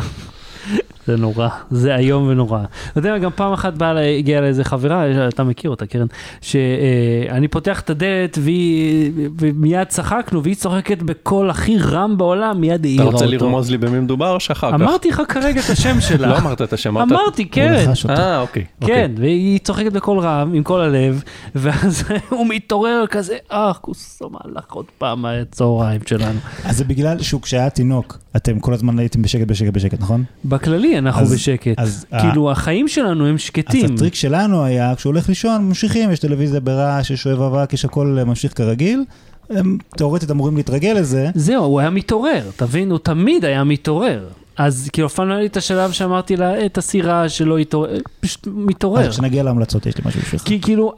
זה 1.10 1.18
נורא, 1.18 1.48
זה 1.72 1.96
איום 1.96 2.28
ונורא. 2.28 2.60
אתה 2.92 3.00
יודע, 3.00 3.18
גם 3.18 3.32
פעם 3.36 3.54
אחת 3.54 3.74
באה, 3.74 4.18
הגיעה 4.18 4.42
לאיזה 4.42 4.64
חברה, 4.64 5.28
אתה 5.28 5.44
מכיר 5.44 5.72
אותה, 5.72 5.86
קרן, 5.86 6.08
שאני 6.42 7.48
פותח 7.48 7.80
את 7.80 7.90
הדלת 7.90 8.38
והיא, 8.42 9.12
ומיד 9.40 9.88
צחקנו, 9.88 10.44
והיא 10.44 10.56
צוחקת 10.56 11.02
בקול 11.02 11.50
הכי 11.50 11.78
רם 11.78 12.18
בעולם, 12.18 12.62
מיד 12.62 12.80
אתה 12.80 12.88
העירה 12.88 13.06
אותו. 13.06 13.16
רוצה 13.16 13.26
לרמוז 13.26 13.72
לי 13.72 13.78
במי 13.78 14.00
מדובר 14.00 14.34
או 14.34 14.40
שאחר 14.40 14.72
כך? 14.72 14.76
אמרתי 14.76 15.10
לך 15.10 15.22
כרגע 15.30 15.62
את 15.62 15.70
השם 15.70 16.02
שלה. 16.02 16.28
לא 16.28 16.38
אמרת 16.38 16.62
את 16.62 16.74
השם, 16.74 16.98
אמרת... 16.98 17.12
אמרתי, 17.12 17.46
קרן. 17.46 17.90
אותו. 18.04 18.10
אה, 18.10 18.42
אוקיי. 18.42 18.66
כן, 18.82 19.12
והיא 19.18 19.60
צוחקת 19.60 19.92
בקול 19.92 20.20
רם, 20.20 20.54
עם 20.54 20.64
כל 20.64 20.82
הלב, 20.82 21.24
ואז 21.56 22.04
הוא 22.30 22.48
מתעורר 22.50 23.06
כזה, 23.10 23.38
אה, 23.52 23.72
כוסו 23.82 24.30
מהלך 24.30 24.72
עוד 24.72 24.86
פעם 24.98 25.22
מהצהריים 25.22 26.02
שלנו. 26.06 26.40
אז 26.66 26.78
זה 26.78 26.84
בגלל 26.84 27.22
שהוא 27.22 27.42
כשהיה 27.42 27.70
תינוק, 27.70 28.18
אתם 28.36 28.60
כל 28.60 28.74
הזמן 28.74 29.00
הייתם 29.00 29.22
בשקט, 29.22 29.48
בשקט, 29.48 29.74
בשקט, 29.74 30.00
נכון? 30.00 30.24
בכללי 30.46 30.99
אנחנו 31.00 31.22
אז- 31.22 31.34
בשקט. 31.34 31.74
אז 31.78 32.06
ה- 32.12 32.22
כאילו, 32.22 32.52
החיים 32.52 32.88
שלנו 32.88 33.26
הם 33.28 33.36
אז 33.36 33.42
שקטים. 33.42 33.94
הטריק 33.96 34.16
שלנו 34.16 34.64
היה, 34.64 34.94
כשהוא 34.96 35.12
הולך 35.14 35.30
לישון, 35.30 35.66
ממשיכים, 35.66 36.12
יש 36.12 36.20
טלוויזיה 36.20 36.60
ברעש, 36.60 37.12
יש 37.12 37.28
אוהב 37.28 37.42
אבק, 37.42 37.74
יש 37.74 37.86
הכל 37.86 38.16
אה, 38.20 38.26
ממשיך 38.26 38.58
כרגיל. 38.58 39.04
הם 39.50 39.78
תאורטית 39.98 40.32
אמורים 40.32 40.58
להתרגל 40.58 40.94
לזה. 41.00 41.30
זהו, 41.36 41.64
הוא 41.64 41.80
היה 41.80 41.90
מתעורר, 41.90 42.44
תבין, 42.56 42.92
הוא 42.92 43.00
תמיד 43.00 43.46
היה 43.46 43.64
מתעורר. 43.64 44.28
אז 44.60 44.90
כאילו, 44.94 45.08
אף 45.08 45.14
פעם 45.14 45.28
לא 45.28 45.34
היה 45.34 45.42
לי 45.42 45.48
את 45.48 45.58
השלב 45.58 45.92
שאמרתי 45.92 46.38
לה, 46.38 46.56
"אה, 46.56 46.70
תעשי 46.70 47.02
רעש 47.02 47.38
שלא 47.38 47.60
יתעורר, 47.60 47.98
פשוט 48.20 48.48
מתעורר. 48.48 49.08
אז 49.08 49.14
כשנגיע 49.14 49.44
להמלצות 49.44 49.86
יש 49.86 49.98
לי 49.98 50.04
משהו 50.06 50.22
בשבילך. 50.22 50.44
כי 50.44 50.62
כאילו, 50.62 50.94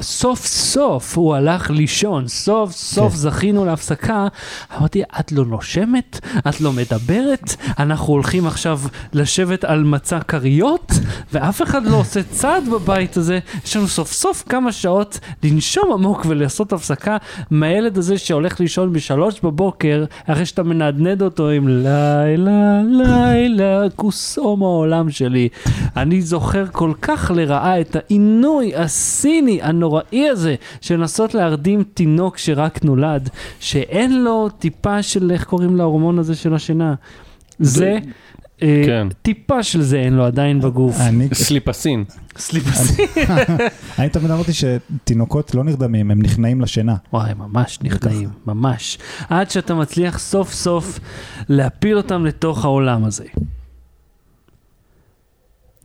סוף 0.00 0.46
סוף 0.46 1.18
הוא 1.18 1.34
הלך 1.34 1.70
לישון, 1.70 2.28
סוף 2.28 2.72
סוף 2.72 3.12
כן. 3.12 3.18
זכינו 3.18 3.64
להפסקה. 3.64 4.26
אמרתי, 4.78 5.02
את 5.20 5.32
לא 5.32 5.44
נושמת? 5.44 6.20
את 6.48 6.60
לא 6.60 6.72
מדברת? 6.72 7.56
אנחנו 7.78 8.12
הולכים 8.12 8.46
עכשיו 8.46 8.80
לשבת 9.12 9.64
על 9.64 9.84
מצע 9.84 10.20
כריות, 10.20 10.92
ואף 11.32 11.62
אחד 11.62 11.86
לא 11.86 11.96
עושה 11.96 12.20
צעד 12.22 12.68
בבית 12.68 13.16
הזה. 13.16 13.38
יש 13.64 13.76
לנו 13.76 13.88
סוף 13.88 14.12
סוף 14.12 14.44
כמה 14.48 14.72
שעות 14.72 15.18
לנשום 15.42 15.92
עמוק 15.92 16.26
ולעשות 16.28 16.72
הפסקה 16.72 17.16
מהילד 17.50 17.98
הזה 17.98 18.18
שהולך 18.18 18.60
לישון 18.60 18.92
בשלוש 18.92 19.40
בבוקר, 19.40 20.04
אחרי 20.26 20.46
שאתה 20.46 20.62
מנדנד 20.62 21.22
אותו 21.22 21.48
עם 21.48 21.68
לילה, 21.68 22.41
לילה, 22.90 23.82
כוסו 23.96 24.56
מהעולם 24.56 25.10
שלי. 25.10 25.48
אני 25.96 26.22
זוכר 26.22 26.66
כל 26.66 26.92
כך 27.02 27.30
לרעה 27.34 27.80
את 27.80 27.96
העינוי 27.96 28.76
הסיני 28.76 29.62
הנוראי 29.62 30.28
הזה 30.28 30.54
של 30.80 30.94
לנסות 30.94 31.34
להרדים 31.34 31.84
תינוק 31.94 32.38
שרק 32.38 32.84
נולד, 32.84 33.28
שאין 33.60 34.24
לו 34.24 34.48
טיפה 34.58 35.02
של, 35.02 35.30
איך 35.30 35.44
קוראים 35.44 35.76
להורמון 35.76 36.18
הזה 36.18 36.34
של 36.34 36.54
השינה? 36.54 36.94
זה, 37.58 37.98
כן. 38.86 39.08
טיפה 39.22 39.62
של 39.62 39.82
זה 39.82 39.96
אין 39.96 40.12
לו 40.14 40.24
עדיין 40.24 40.60
בגוף. 40.60 40.96
אני 41.00 41.28
סליפסין. 41.34 42.04
סליפסי. 42.38 43.02
אני 43.98 44.08
תמיד 44.08 44.30
אמרתי 44.30 44.52
שתינוקות 44.52 45.54
לא 45.54 45.64
נרדמים, 45.64 46.10
הם 46.10 46.22
נכנעים 46.22 46.60
לשינה. 46.60 46.96
וואי, 47.12 47.34
ממש 47.34 47.78
נכנעים, 47.82 48.28
ממש. 48.46 48.98
עד 49.28 49.50
שאתה 49.50 49.74
מצליח 49.74 50.18
סוף 50.18 50.52
סוף 50.52 51.00
להפיל 51.48 51.96
אותם 51.96 52.26
לתוך 52.26 52.64
העולם 52.64 53.04
הזה. 53.04 53.24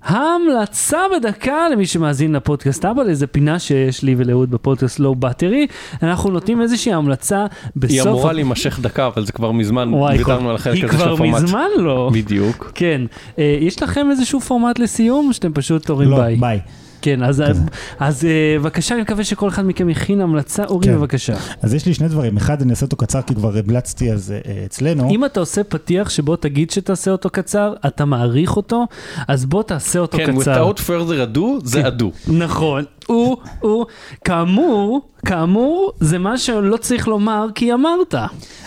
ההמלצה 0.08 0.98
בדקה 1.16 1.70
למי 1.70 1.86
שמאזין 1.86 2.36
לפודקאסט 2.36 2.86
אבא 2.86 3.04
לאיזה 3.04 3.28
פינה 3.28 3.60
שיש 3.60 4.04
לי 4.04 4.16
ולאהוד 4.18 4.52
בפודקאסט 4.52 5.00
לואו 5.00 5.16
באטרי, 5.16 5.68
אנחנו 6.04 6.30
נותנים 6.30 6.62
איזושהי 6.62 6.94
המלצה 6.94 7.46
בסוף... 7.76 7.92
היא 7.92 8.02
אמורה 8.02 8.34
להימשך 8.34 8.80
דקה, 8.80 9.08
אבל 9.08 9.26
זה 9.26 9.32
כבר 9.32 9.52
מזמן, 9.52 9.94
וואי, 9.94 10.18
ויתרנו 10.18 10.50
על 10.50 10.56
החלק 10.56 10.76
היא 10.76 10.86
הזה 10.86 10.94
של 10.94 11.00
כבר 11.00 11.14
הפורמט. 11.14 11.44
מזמן 11.44 11.68
לא. 11.78 12.10
בדיוק. 12.14 12.72
כן, 12.76 13.02
אה, 13.40 13.58
יש 13.62 13.84
לכם 13.84 14.08
איזשהו 14.12 14.40
פורמט 14.40 14.80
לסיום, 14.80 15.28
או 15.28 15.34
שאתם 15.34 15.54
פשוט 15.54 15.90
אומרים 15.90 16.10
לא, 16.10 16.18
ביי? 16.18 16.60
כן, 17.02 17.24
אז, 17.24 17.44
כזה. 17.50 17.62
אז 18.00 18.26
אה, 18.26 18.60
בבקשה, 18.60 18.96
אני 18.96 19.02
מקווה 19.02 19.24
שכל 19.24 19.48
אחד 19.48 19.66
מכם 19.66 19.90
יכין 19.90 20.22
המלצה. 20.22 20.66
אורי, 20.66 20.86
כן. 20.86 20.96
בבקשה. 20.96 21.34
אז 21.62 21.74
יש 21.74 21.86
לי 21.86 21.94
שני 21.94 22.08
דברים, 22.08 22.38
אחד 22.38 22.62
אני 22.62 22.72
אעשה 22.72 22.86
אותו 22.86 22.98
קצר 22.98 23.22
כי 23.22 23.36
כבר 23.36 23.58
המלצתי 23.58 24.12
על 24.12 24.18
זה 24.18 24.40
אה, 24.48 24.64
אצלנו. 24.66 25.10
אם 25.10 25.26
אתה 25.26 25.40
עושה 25.40 25.64
פתיח 25.64 26.10
שבו 26.10 26.36
תגיד 26.36 26.72
שתעשה 26.72 27.12
אותו 27.12 27.30
קצר, 27.30 27.74
אתה 27.88 28.06
מעריך 28.06 28.58
אותו, 28.58 28.86
אז 29.28 29.46
בוא 29.46 29.64
תעשה 29.64 30.00
אותו 30.00 30.18
כן, 30.18 30.40
קצר. 30.40 30.72
without 30.72 30.78
further 30.78 31.36
ado, 31.36 31.40
זה 31.64 31.88
אדו. 31.88 32.12
נכון. 32.28 32.84
הוא, 33.08 33.38
הוא, 33.60 33.86
כאמור, 34.26 35.02
כאמור, 35.26 35.92
זה 36.00 36.18
מה 36.18 36.38
שלא 36.38 36.78
צריך 36.78 37.08
לומר 37.08 37.48
כי 37.56 37.74
אמרת. 37.74 38.16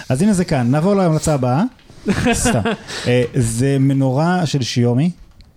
אז 0.09 0.23
הנה 0.23 0.32
זה 0.32 0.44
כאן, 0.44 0.70
נעבור 0.70 0.94
להמלצה 0.94 1.35
הבאה. 1.35 1.62
סתם. 2.32 2.61
אה, 3.07 3.23
זה 3.35 3.77
מנורה 3.81 4.47
של 4.47 4.62
שיומי, 4.62 5.11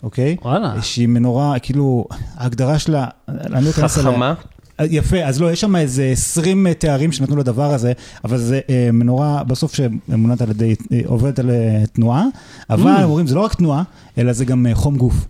אוקיי? 0.04 0.38
וואלה. 0.42 0.82
שהיא 0.82 1.08
מנורה, 1.08 1.60
כאילו, 1.60 2.06
ההגדרה 2.38 2.80
שלה, 2.80 3.06
אני 3.30 3.66
לא 3.66 3.70
אכנס 3.70 3.98
אליה. 4.00 4.12
חכמה. 4.12 4.34
אה, 4.80 4.86
יפה, 4.90 5.18
אז 5.24 5.42
לא, 5.42 5.52
יש 5.52 5.62
שם 5.62 5.76
איזה 5.76 6.04
20 6.12 6.74
תארים 6.74 7.12
שנתנו 7.12 7.36
לדבר 7.38 7.74
הזה, 7.74 7.94
אבל 8.24 8.38
זה 8.38 8.60
אה, 8.70 8.90
מנורה 8.94 9.44
בסוף 9.44 9.74
שמונעת 9.76 10.42
על 10.42 10.50
ידי, 10.50 10.76
אה, 10.92 11.00
עובדת 11.06 11.40
על 11.40 11.50
אה, 11.50 11.84
תנועה, 11.94 12.26
אבל 12.70 12.92
Mm. 12.96 13.00
הם 13.00 13.10
אומרים, 13.10 13.28
זה 13.28 13.36
לא 13.36 13.42
רק 13.42 13.54
תנועה, 13.54 13.84
אלא 14.18 14.34
זה 14.34 14.46
גם 14.46 14.68
אה, 14.68 14.76
חום 14.76 14.98
גוף. 14.98 15.26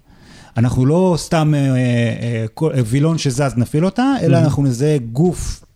אנחנו 0.58 0.86
לא 0.86 1.16
סתם 1.18 1.54
אה, 1.56 1.60
אה, 1.60 1.76
אה, 1.76 2.46
כל- 2.54 2.72
אה, 2.76 2.82
וילון 2.86 3.18
שזז 3.18 3.54
נפעיל 3.58 3.86
אותה, 3.86 4.14
אלא 4.22 4.38
Mm-hmm. 4.38 4.44
אנחנו 4.44 4.64
נזהה 4.64 4.98
גוף 4.98 5.64
אה, 5.66 5.73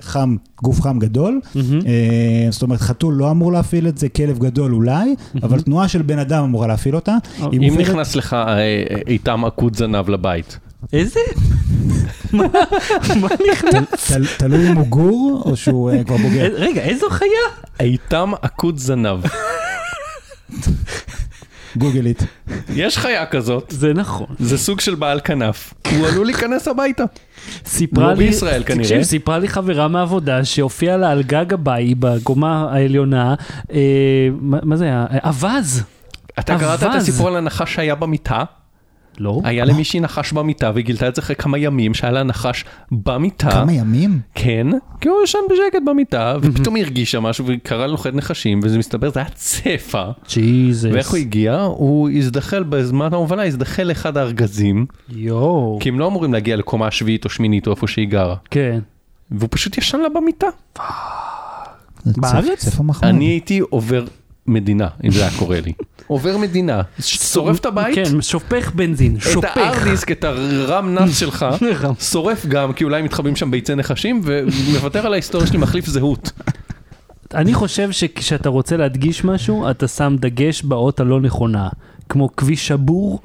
חם, 0.00 0.36
גוף 0.62 0.80
חם 0.80 0.98
גדול. 0.98 1.40
אה, 1.56 1.62
זאת 2.50 2.62
אומרת, 2.62 2.80
חתול 2.80 3.14
לא 3.14 3.30
אמור 3.30 3.52
להפעיל 3.52 3.88
את 3.88 3.98
זה, 3.98 4.08
כלב 4.08 4.38
גדול 4.38 4.74
אולי, 4.74 5.14
אבל 5.42 5.60
תנועה 5.60 5.88
של 5.88 6.02
בן 6.02 6.18
אדם 6.18 6.44
אמורה 6.44 6.66
להפעיל 6.66 6.94
אותה. 6.94 7.16
היא 7.38 7.46
אם 7.52 7.62
מופעלת- 7.62 7.88
נכנס 7.88 8.16
לך 8.16 8.34
אה, 8.34 8.58
אה, 8.58 8.74
איתם 9.06 9.44
עקוד 9.44 9.76
זנב 9.76 10.08
לבית. 10.08 10.58
איזה? 10.92 11.20
מה 12.32 12.46
נכנס? 13.52 14.12
תל- 14.12 14.26
תלוי 14.38 14.68
אם 14.70 14.76
הוא 14.76 14.86
גור 14.86 15.42
או 15.46 15.56
שהוא 15.56 15.90
אה, 15.90 16.04
כבר 16.04 16.16
בוגר. 16.16 16.42
אה, 16.44 16.48
רגע, 16.54 16.80
איזו 16.82 17.06
חיה? 17.10 17.28
איתם 17.80 18.32
עקוד 18.42 18.78
זנב. 18.78 19.18
גוגלית. 21.78 22.22
יש 22.74 22.98
חיה 22.98 23.26
כזאת, 23.26 23.64
זה 23.68 23.92
נכון. 23.94 24.26
זה 24.38 24.58
סוג 24.58 24.80
של 24.80 24.94
בעל 24.94 25.20
כנף. 25.24 25.74
הוא 25.90 26.06
עלול 26.06 26.26
להיכנס 26.26 26.68
הביתה. 26.68 27.04
סיפרה 27.66 28.04
לא 28.04 28.12
לי, 28.12 28.26
בישראל 28.26 28.62
כנראה. 28.62 28.82
תקשיב, 28.82 29.02
סיפרה 29.02 29.38
לי 29.38 29.48
חברה 29.48 29.88
מהעבודה 29.88 30.44
שהופיעה 30.44 30.96
לה 30.96 31.10
על 31.10 31.22
גג 31.22 31.52
הבית 31.52 31.98
בקומה 31.98 32.68
העליונה, 32.72 33.34
אה, 33.72 33.78
מה 34.40 34.58
מה 34.62 34.76
זה 34.76 34.84
היה? 34.84 35.06
אה, 35.10 35.18
אווז. 35.24 35.82
אתה 36.38 36.58
קראת 36.58 36.82
את. 36.82 36.88
הסיפור 36.94 37.28
על 37.28 37.36
הנחש 37.36 37.74
שהיה 37.74 37.94
במיטה? 37.94 38.44
לא? 39.20 39.40
היה 39.44 39.64
למישהי 39.64 40.00
נחש 40.00 40.32
במיטה 40.32 40.70
והיא 40.74 40.84
גילתה 40.84 41.08
את 41.08 41.14
זה 41.14 41.22
אחרי 41.22 41.36
כמה 41.36 41.58
ימים 41.58 41.94
שהיה 41.94 42.12
לה 42.12 42.22
נחש 42.22 42.64
במיטה. 42.92 43.50
כמה 43.50 43.72
ימים? 43.72 44.20
כן, 44.34 44.66
כי 45.00 45.08
הוא 45.08 45.16
ישן 45.24 45.38
בשקט 45.50 45.82
במיטה 45.86 46.36
ופתאום 46.42 46.74
היא 46.74 46.84
הרגישה 46.84 47.20
משהו 47.20 47.44
וקרא 47.48 47.86
לו 47.86 47.96
חד 47.96 48.14
נחשים 48.14 48.60
וזה 48.62 48.78
מסתבר 48.78 49.10
זה 49.10 49.20
היה 49.20 49.28
צפע. 49.34 50.10
ג'יזוס. 50.28 50.92
ואיך 50.94 51.10
הוא 51.10 51.18
הגיע? 51.18 51.60
הוא 51.60 52.10
הזדחל 52.10 52.62
בזמן 52.62 53.12
ההובלה, 53.12 53.46
הזדחל 53.46 53.82
לאחד 53.82 54.16
הארגזים 54.16 54.86
יואו. 55.08 55.78
כי 55.80 55.88
הם 55.88 55.98
לא 55.98 56.06
אמורים 56.06 56.32
להגיע 56.32 56.56
לקומה 56.56 56.86
השביעית 56.86 57.24
או 57.24 57.30
שמינית 57.30 57.66
או 57.66 57.72
איפה 57.72 57.86
שהיא 57.86 58.08
גרה. 58.08 58.36
כן. 58.50 58.80
והוא 59.30 59.48
פשוט 59.50 59.78
ישן 59.78 60.00
לה 60.00 60.08
במיטה. 60.08 60.46
בארץ? 62.06 62.80
אני 63.02 63.24
הייתי 63.24 63.58
עובר 63.58 64.04
מדינה 64.48 64.88
אם 65.04 65.10
זה 65.10 65.20
היה 65.20 65.38
קורה 65.38 65.60
לי. 65.60 65.72
עובר 66.06 66.36
מדינה, 66.36 66.82
שורף 67.00 67.58
את 67.58 67.66
הבית, 67.66 67.94
כן, 67.94 68.22
שופך 68.22 68.72
בנזין, 68.74 69.16
את 69.16 69.22
שופך. 69.22 69.56
הארדיסק, 69.56 70.12
את 70.12 70.24
הרם 70.24 70.94
נאס 70.94 71.18
שלך. 71.20 71.46
שורף 72.00 72.46
גם, 72.46 72.72
כי 72.72 72.84
אולי 72.84 73.02
מתחבאים 73.02 73.36
שם 73.36 73.50
ביצי 73.50 73.74
נחשים, 73.74 74.20
ומוותר 74.24 75.06
על 75.06 75.12
ההיסטוריה 75.12 75.46
שלי, 75.46 75.58
מחליף 75.58 75.86
זהות. 75.86 76.32
אני 77.34 77.54
חושב 77.54 77.90
שכשאתה 77.90 78.48
רוצה 78.48 78.76
להדגיש 78.76 79.24
משהו, 79.24 79.70
אתה 79.70 79.88
שם 79.88 80.16
דגש 80.20 80.62
באות 80.62 81.00
הלא 81.00 81.20
נכונה. 81.20 81.68
כמו 82.08 82.36
כביש 82.36 82.68
שבור, 82.68 83.20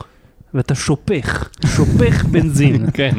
ואתה 0.54 0.76
שופך, 0.76 1.50
שופך 1.76 2.26
בנזין. 2.26 2.86
כן. 2.94 3.12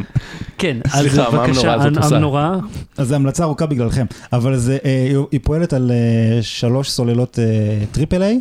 כן, 0.59 0.77
אז 0.85 1.01
סליחה, 1.01 1.31
בבקשה, 1.31 1.73
המנורה 1.73 1.86
הזאת 1.86 1.97
עושה? 1.97 2.16
המנורה, 2.16 2.56
אז 2.97 3.09
זו 3.09 3.15
המלצה 3.15 3.44
ארוכה 3.44 3.66
בגללכם, 3.66 4.06
אבל 4.32 4.56
זה, 4.56 4.78
אה, 4.85 5.09
היא- 5.32 5.40
פועלת 5.43 5.73
על 5.73 5.90
אה, 5.90 6.43
שלוש 6.43 6.90
סוללות 6.90 7.39
אה, 7.39 7.44
triple 7.93 8.23
A, 8.23 8.40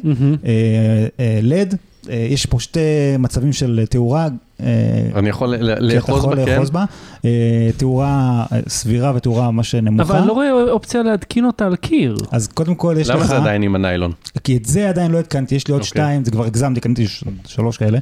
לד, 1.42 1.76
יש 2.10 2.46
פה 2.46 2.60
שתי 2.60 2.80
מצבים 3.20 3.54
של 3.54 3.84
תאורה. 3.90 4.28
אה, 4.62 4.68
אני 5.16 5.30
יכול 5.30 5.58
שאתה 5.58 5.80
לאחוז 5.80 6.26
בה, 6.26 6.46
כן? 6.46 6.64
בה, 6.72 6.86
אה, 7.26 7.70
תאורה 7.78 8.46
אה, 8.52 8.60
סבירה 8.68 9.12
ותאורה 9.16 9.52
ממש 9.52 9.76
נמוכה. 9.76 10.04
אבל 10.04 10.18
אני 10.18 10.28
לא 10.28 10.34
רואה 10.34 10.52
אופציה 10.72 11.04
להתקין 11.04 11.46
אותה 11.46 11.66
על 11.66 11.76
קיר. 11.76 12.18
אז 12.32 12.48
קודם 12.48 12.76
כל 12.76 12.96
יש 13.00 13.10
לך, 13.10 13.16
למה 13.16 13.26
זה 13.26 13.38
עדיין 13.38 13.64
עם 13.64 13.76
הניילון? 13.76 14.12
כי 14.44 14.58
את 14.58 14.66
זה 14.66 14.90
עדיין 14.90 15.12
לא 15.12 15.20
התקנתי, 15.20 15.56
יש 15.56 15.68
לי 15.68 15.72
עוד 15.72 15.82
אוקיי. 15.82 15.90
שתיים, 15.90 16.26
זה 16.26 16.32
כבר 16.32 16.46
הגזמתי, 16.46 16.80
קניתי 16.80 17.06
שלוש 17.48 17.78
כאלה. 17.78 18.00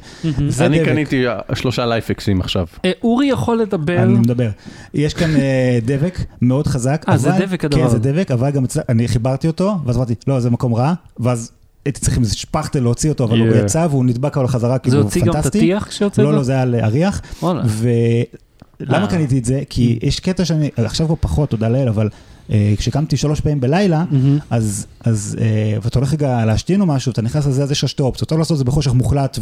זה 0.48 0.66
אני 0.66 0.78
דבק. 0.78 0.88
קניתי 0.88 1.24
שלושה 1.54 1.86
לייפקסים 1.86 2.40
עכשיו. 2.40 2.66
אורי 3.02 3.26
יכול 3.26 3.58
לדבר, 3.58 4.02
אני 4.02 4.12
מדבר. 4.12 4.48
יש 4.94 5.14
כאן 5.14 5.30
דבק 5.82 6.18
מאוד 6.42 6.66
חזק. 6.66 7.04
אה, 7.08 7.16
זה 7.16 7.30
דבק 7.38 7.64
הדבר 7.64 7.82
כן, 7.82 7.88
זה. 7.88 7.98
דבק, 7.98 8.30
אבל 8.30 8.50
גם 8.50 8.64
אני 8.88 9.08
חיברתי 9.08 9.46
אותו, 9.46 9.74
ואז 9.84 9.96
אמרתי, 9.96 10.14
לא, 10.26 10.40
זה 10.40 10.50
מקום 10.50 10.74
רע, 10.74 10.92
ואז 11.20 11.52
הייתי 11.84 12.00
צריך 12.00 12.16
עם 12.16 12.22
איזה 12.22 12.36
שפכטל 12.36 12.80
להוציא 12.80 13.10
אותו, 13.10 13.24
אבל 13.24 13.38
הוא 13.40 13.48
Yeah. 13.48 13.56
יצא 13.56 13.86
והוא 13.90 14.04
נדבק 14.04 14.38
על 14.38 14.44
החזרה, 14.44 14.72
זה 14.72 14.78
כאילו, 14.78 14.96
הוא 14.96 15.04
הוציא 15.04 15.22
גם 15.22 15.28
את 15.28 15.32
פנטסטי. 15.34 15.58
הטיח 15.58 15.86
כשהוצאת? 15.88 16.24
לא, 16.24 16.32
לא, 16.32 16.42
זה 16.42 16.52
היה 16.52 16.62
על 16.62 16.74
אריח. 16.74 17.20
ולמה 17.40 19.04
אה. 19.04 19.06
קניתי 19.06 19.38
את 19.38 19.44
זה? 19.44 19.62
כי 19.70 19.98
יש 20.02 20.20
קטע 20.20 20.44
שאני, 20.44 20.70
עכשיו 20.76 21.06
כבר 21.06 21.16
פחות, 21.20 21.50
תודה 21.50 21.68
לאל, 21.68 21.88
אבל 21.88 22.08
אה, 22.50 22.74
כשקמתי 22.76 23.16
שלוש 23.16 23.40
פעמים 23.40 23.60
בלילה, 23.60 24.04
מהמם. 24.10 24.38
אז, 24.50 24.86
אז, 25.04 25.36
אה, 25.40 25.78
ואתה 25.82 25.98
הולך 25.98 26.12
רגע 26.12 26.44
להשתין 26.44 26.80
או 26.80 26.86
משהו, 26.86 27.12
אתה 27.12 27.22
נכנס 27.22 27.46
לזה, 27.46 27.62
אז 27.62 27.70
יש 27.70 27.84
לך 27.84 27.88
שתי 27.88 28.02
אופציות, 28.02 28.32
או 28.32 28.38
לעשות 28.38 28.52
את 28.52 28.58
זה 28.58 28.64
בחושך 28.64 28.92
מוחלט 28.92 29.38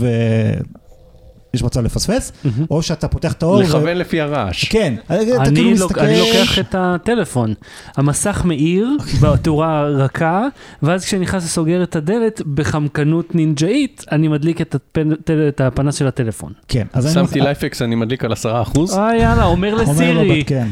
ויש 1.55 1.63
מצב 1.63 1.81
לפספס. 1.81 2.33
או 2.71 2.83
שאתה 2.83 3.09
פותח 3.09 3.33
את 3.33 3.43
האור. 3.43 3.63
לכוון 3.63 3.97
לפי 3.97 4.21
הרעש. 4.21 4.65
כן, 4.65 4.95
אתה 5.07 5.15
כאילו 5.55 5.71
מסתכל... 5.71 6.01
אני 6.01 6.19
לוקח 6.19 6.59
את 6.59 6.75
הטלפון, 6.79 7.55
המסך 7.97 8.43
מאיר 8.45 8.89
בתאורה 9.23 9.85
רכה, 9.85 10.47
ואז 10.83 11.05
כשאני 11.05 11.23
נכנס 11.23 11.45
וסוגר 11.45 11.83
את 11.83 11.97
הדלת, 11.97 12.43
בחמקנות 12.55 13.35
נינג'אית, 13.35 14.05
אני 14.13 14.29
מדליק 14.29 14.61
את, 14.61 15.61
הפנס 15.61 15.95
של 15.95 16.07
הטלפון. 16.07 16.53
כן, 16.69 16.87
אז 16.93 17.07
אני... 17.07 17.15
שמתי 17.15 17.41
LIFX, 17.41 17.83
אני 17.83 17.95
מדליק 17.95 18.25
על 18.25 18.33
עשרה 18.33 18.63
אחוז. 18.63 18.99
אה 18.99 19.17
יאללה, 19.17 19.45
אומר 19.45 19.75
לסירי. 19.75 20.45
כן. 20.47 20.69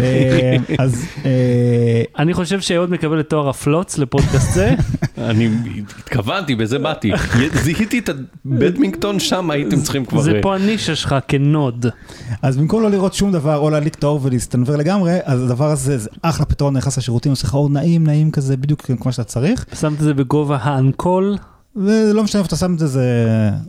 אה, 0.00 0.56
אז 0.78 1.06
אה, 1.24 2.02
אני 2.18 2.34
חושב 2.34 2.60
שאהוד 2.60 2.90
מקבל 2.90 3.20
את 3.20 3.30
תואר 3.30 3.48
הפלוץ 3.48 3.98
לפודקאסט 3.98 4.52
זה. 4.52 4.74
אני 5.18 5.50
התכוונתי, 5.98 6.54
בזה 6.54 6.78
באתי. 6.78 7.12
זיהיתי 7.64 7.98
את 7.98 8.10
הבדמינגטון, 8.44 9.20
שם 9.20 9.50
הייתם 9.50 9.80
צריכים 9.80 9.95
כבר... 10.04 10.22
זה 10.22 10.32
אה, 10.32 10.42
פה 10.42 10.54
הנישה 10.54 10.96
שלך 10.96 11.14
כנוד. 11.28 11.86
אז 12.42 12.56
במקום 12.56 12.82
לא 12.82 12.90
לראות 12.90 13.14
שום 13.14 13.32
דבר, 13.32 13.56
או 13.56 13.70
להדליק 13.70 13.94
את 13.94 14.04
האור 14.04 14.20
ולהסתנוור 14.22 14.76
לגמרי, 14.76 15.18
אז 15.24 15.42
הדבר 15.42 15.70
הזה 15.70 15.98
זה 15.98 16.10
אחלה 16.22 16.46
פתרון, 16.46 16.76
נכנס 16.76 16.98
לשירותים, 16.98 17.32
עושה 17.32 17.46
לך 17.46 17.54
אור 17.54 17.70
נעים, 17.70 18.06
נעים 18.06 18.30
כזה, 18.30 18.56
בדיוק 18.56 18.90
כמו 19.00 19.12
שאתה 19.12 19.24
צריך. 19.24 19.66
שמת 19.80 19.92
את 19.92 19.98
זה 19.98 20.14
בגובה 20.14 20.56
האנקול, 20.60 21.36
ולא 21.76 22.22
משנה 22.24 22.38
איפה 22.40 22.48
אתה 22.48 22.56
שם 22.56 22.74
את 22.74 22.78
זה, 22.78 22.86
זה 22.86 23.04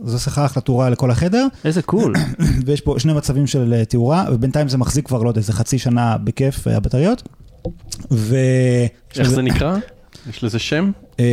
זה 0.04 0.14
עושה 0.14 0.30
לך 0.30 0.38
אחלה 0.38 0.62
תאורה 0.62 0.90
לכל 0.90 1.10
החדר, 1.10 1.46
איזה 1.64 1.82
קול. 1.82 2.14
ויש 2.66 2.80
פה 2.80 2.94
שני 2.98 3.12
מצבים 3.12 3.46
של 3.46 3.74
אה, 3.74 3.84
תאורה, 3.84 4.24
ובינתיים 4.32 4.68
זה 4.68 4.78
מחזיק 4.78 5.06
כבר, 5.06 5.22
לא 5.22 5.28
יודע, 5.28 5.38
איזה 5.38 5.52
חצי 5.52 5.78
שנה 5.78 6.16
בכיף, 6.18 6.68
אה, 6.68 6.76
הבטריות. 6.76 7.22
ו... 8.10 8.36
איך 9.16 9.30
זה 9.30 9.42
נקרא? 9.42 9.76
יש 10.30 10.44
לזה 10.44 10.58
שם? 10.58 10.90
אה, 11.20 11.24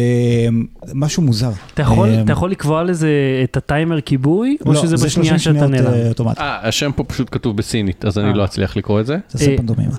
משהו 0.93 1.23
מוזר. 1.23 1.51
אתה 1.73 1.81
יכול, 1.81 2.09
אה, 2.09 2.21
אתה 2.21 2.31
יכול 2.31 2.51
לקבוע 2.51 2.83
לזה 2.83 3.09
את 3.43 3.57
הטיימר 3.57 4.01
כיבוי, 4.01 4.57
או 4.65 4.73
לא, 4.73 4.81
שזה 4.81 4.97
זה 4.97 5.05
בשנייה 5.05 5.39
30 5.39 5.53
שאתה 5.55 5.67
שניות, 5.67 5.85
נעלם? 5.85 5.93
אה, 6.01 6.09
אוטומט. 6.09 6.39
אה, 6.39 6.67
השם 6.67 6.91
פה 6.95 7.03
פשוט 7.03 7.27
כתוב 7.31 7.57
בסינית, 7.57 8.05
אז 8.05 8.17
אני 8.17 8.29
אה. 8.29 8.33
לא 8.33 8.45
אצליח 8.45 8.77
לקרוא 8.77 8.99
את 8.99 9.05
זה. 9.05 9.17
תעשה 9.27 9.51
אה, 9.51 9.57
פנדומימה. 9.57 9.95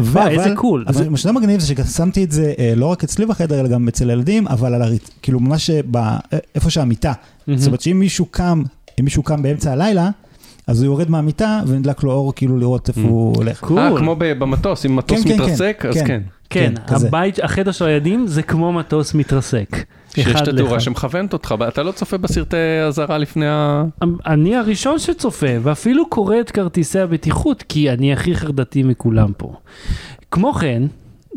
וואי, 0.00 0.38
איזה 0.38 0.50
cool. 0.56 0.84
זה- 0.90 1.10
מה 1.10 1.16
שיותר 1.16 1.38
מגניב 1.38 1.60
זה 1.60 1.66
ששמתי 1.86 2.24
את 2.24 2.32
זה 2.32 2.52
אה, 2.58 2.72
לא 2.76 2.86
רק 2.86 3.04
אצלי 3.04 3.26
בחדר, 3.26 3.60
אלא 3.60 3.68
גם 3.68 3.88
אצל 3.88 4.10
הילדים, 4.10 4.48
אבל 4.48 4.74
על 4.74 4.82
הריצ... 4.82 5.10
כאילו 5.22 5.40
ממש 5.40 5.70
איפה 6.54 6.70
שהמיטה. 6.70 7.12
זאת 7.54 7.66
אומרת 7.66 7.80
שאם 7.80 7.98
מישהו 7.98 8.26
קם, 8.30 8.62
אם 9.00 9.04
מישהו 9.04 9.22
קם 9.22 9.42
באמצע 9.42 9.72
הלילה, 9.72 10.10
אז 10.66 10.82
הוא 10.82 10.86
יורד 10.86 11.10
מהמיטה 11.10 11.60
ונדלק 11.66 12.02
לו 12.02 12.12
אור 12.12 12.32
כאילו 12.34 12.58
לראות 12.58 12.88
איפה 12.88 13.00
הוא 13.00 13.36
הולך. 13.36 13.60
cool. 13.60 13.78
אה, 13.78 13.96
כמו 13.98 14.16
במטוס, 14.18 14.86
אם 14.86 14.96
מטוס 14.96 15.22
כן, 15.24 15.28
כן, 15.28 15.42
מתרסק, 15.42 15.84
אז 15.88 15.96
כן. 16.06 16.20
כן. 16.50 16.74
כן. 16.86 16.94
הבית, 16.94 17.38
החדר 17.44 17.72
של 17.72 17.84
הילדים 17.84 18.26
זה 18.26 18.42
כמו 18.42 18.72
מטוס 18.72 19.14
מתרסק. 19.14 19.76
שיש 20.14 20.42
את 20.42 20.48
התאורה. 20.48 20.80
שמכוונת 20.80 21.32
אותך, 21.32 21.54
אתה 21.68 21.82
לא 21.82 21.92
צופה 21.92 22.18
בסרטי 22.18 22.56
אזהרה 22.88 23.18
לפני 23.18 23.46
ה... 23.48 23.84
אני 24.26 24.56
הראשון 24.56 24.98
שצופה, 24.98 25.46
ואפילו 25.62 26.08
קורא 26.08 26.40
את 26.40 26.50
כרטיסי 26.50 26.98
הבטיחות, 26.98 27.64
כי 27.68 27.90
אני 27.90 28.12
הכי 28.12 28.36
חרדתי 28.36 28.82
מכולם 28.82 29.32
פה. 29.36 29.52
כמו 30.30 30.52
כן, 30.52 30.82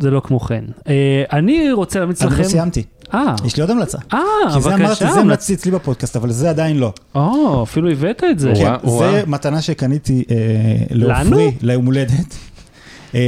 זה 0.02 0.12
לא 0.12 0.20
כמו 0.20 0.40
כן, 0.40 0.64
אה, 0.88 1.24
אני 1.34 1.72
רוצה 1.72 2.00
להמליץ 2.00 2.22
אני 2.22 2.32
לכם... 2.32 2.44
לא 2.44 2.48
סיימתי, 2.48 2.84
אה, 3.14 3.36
יש 3.46 3.58
לי 3.58 3.62
עוד 3.62 3.72
המלצה. 3.72 3.98
אה, 4.14 4.20
כי 4.54 4.62
זה 4.62 4.70
אמרתי, 4.70 4.84
בבקשה. 4.84 5.12
זה 5.12 5.20
המלצתי 5.20 5.54
אצלי 5.54 5.72
בפודקאסט, 5.72 6.16
אבל 6.16 6.32
זה 6.32 6.50
עדיין 6.50 6.78
לא. 6.78 6.94
או, 7.16 7.64
אפילו 7.64 7.92
הבאת 7.92 8.24
את 8.32 8.40
זה. 8.40 8.54
כן. 8.56 8.90
זה 9.00 9.24
מתנה 9.28 9.62
שקניתי 9.62 10.24
אה? 10.32 10.36
לעופרי, 10.90 11.52
ליום 11.62 11.86
הולדת. 11.86 12.36
אה, 13.16 13.20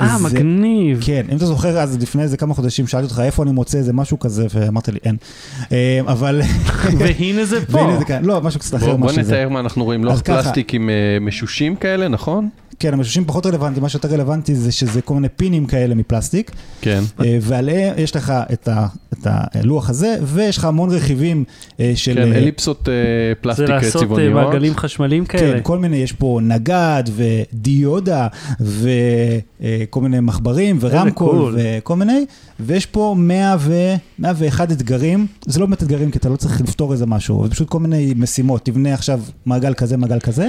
אה, 0.00 0.18
זה- 0.18 0.24
מגניב. 0.24 1.02
כן, 1.06 1.26
אם 1.32 1.36
אתה 1.36 1.46
זוכר, 1.46 1.78
אז 1.80 1.98
לפני 2.02 2.22
איזה 2.22 2.36
כמה 2.36 2.54
חודשים 2.54 2.86
שאלתי 2.86 3.04
אותך 3.04 3.20
איפה 3.24 3.42
אני 3.42 3.52
מוצא 3.52 3.78
איזה 3.78 3.92
משהו 3.92 4.18
כזה, 4.18 4.46
ואמרת 4.54 4.88
לי 4.88 4.98
אין. 5.04 5.16
אה, 5.72 6.00
אבל, 6.06 6.40
והנה 6.98 7.44
זה 7.44 7.66
פה. 7.66 7.78
והנה 7.78 7.98
זה 7.98 8.04
כאן, 8.04 8.24
לא, 8.24 8.40
משהו 8.40 8.60
קצת 8.60 8.74
אחר 8.76 8.86
בוא 8.86 8.98
מה 8.98 9.06
בוא. 9.12 9.22
נתאר 9.22 9.48
מה 9.48 9.60
אנחנו 9.60 9.84
רואים, 9.84 10.04
לוח 10.04 10.20
ככה. 10.20 10.42
פלסטיק 10.42 10.74
עם 10.74 10.90
אה, 10.90 10.94
משושים 11.20 11.76
כאלה, 11.76 12.08
נכון? 12.08 12.48
כן, 12.80 12.92
המשושים 12.92 13.24
פחות 13.24 13.46
רלוונטיים, 13.46 13.82
מה 13.82 13.88
שיותר 13.88 14.08
רלוונטי 14.08 14.54
זה 14.54 14.72
שזה 14.72 15.02
כל 15.02 15.14
מיני 15.14 15.28
פינים 15.28 15.66
כאלה 15.66 15.94
מפלסטיק, 15.94 16.50
כן. 16.80 17.02
אה, 17.20 17.38
ועליהם 17.40 17.94
יש 17.98 18.16
לך 18.16 18.32
את 18.52 18.68
ה- 18.68 18.86
את 19.12 19.26
הלוח 19.30 19.90
הזה, 19.90 20.16
ויש 20.22 20.58
לך 20.58 20.64
המון 20.64 20.90
רכיבים 20.90 21.44
אה, 21.80 21.92
של... 21.94 22.14
כן, 22.14 22.32
אה, 22.32 22.38
אליפסות 22.38 22.88
אה, 22.88 22.92
זה 22.94 23.34
פלסטיק 23.40 23.68
לעשות 23.68 24.02
צבעוניות. 24.02 24.34
מעגלים 24.34 24.74
חשמליים 24.76 25.24
כן, 25.24 25.38
כאלה. 25.38 25.60
כל 25.60 25.78
מיני, 25.78 25.96
יש 25.96 26.12
פה 26.12 26.38
נגד 26.42 27.02
ודיודה 27.16 28.26
וכל 28.60 30.00
מיני 30.00 30.20
מחברים 30.20 30.78
ורמקול 30.80 31.30
קול. 31.30 31.56
וכל 31.58 31.96
מיני, 31.96 32.24
ויש 32.60 32.86
פה 32.86 33.14
100 33.18 33.56
ו... 33.58 33.72
101 34.18 34.72
אתגרים, 34.72 35.26
זה 35.46 35.60
לא 35.60 35.66
באמת 35.66 35.82
אתגרים 35.82 36.10
כי 36.10 36.18
אתה 36.18 36.28
לא 36.28 36.36
צריך 36.36 36.60
לפתור 36.60 36.92
איזה 36.92 37.06
משהו, 37.06 37.44
זה 37.44 37.50
פשוט 37.50 37.68
כל 37.68 37.78
מיני 37.78 38.14
משימות, 38.16 38.64
תבנה 38.64 38.94
עכשיו 38.94 39.20
מעגל 39.46 39.74
כזה, 39.74 39.96
מעגל 39.96 40.20
כזה. 40.20 40.48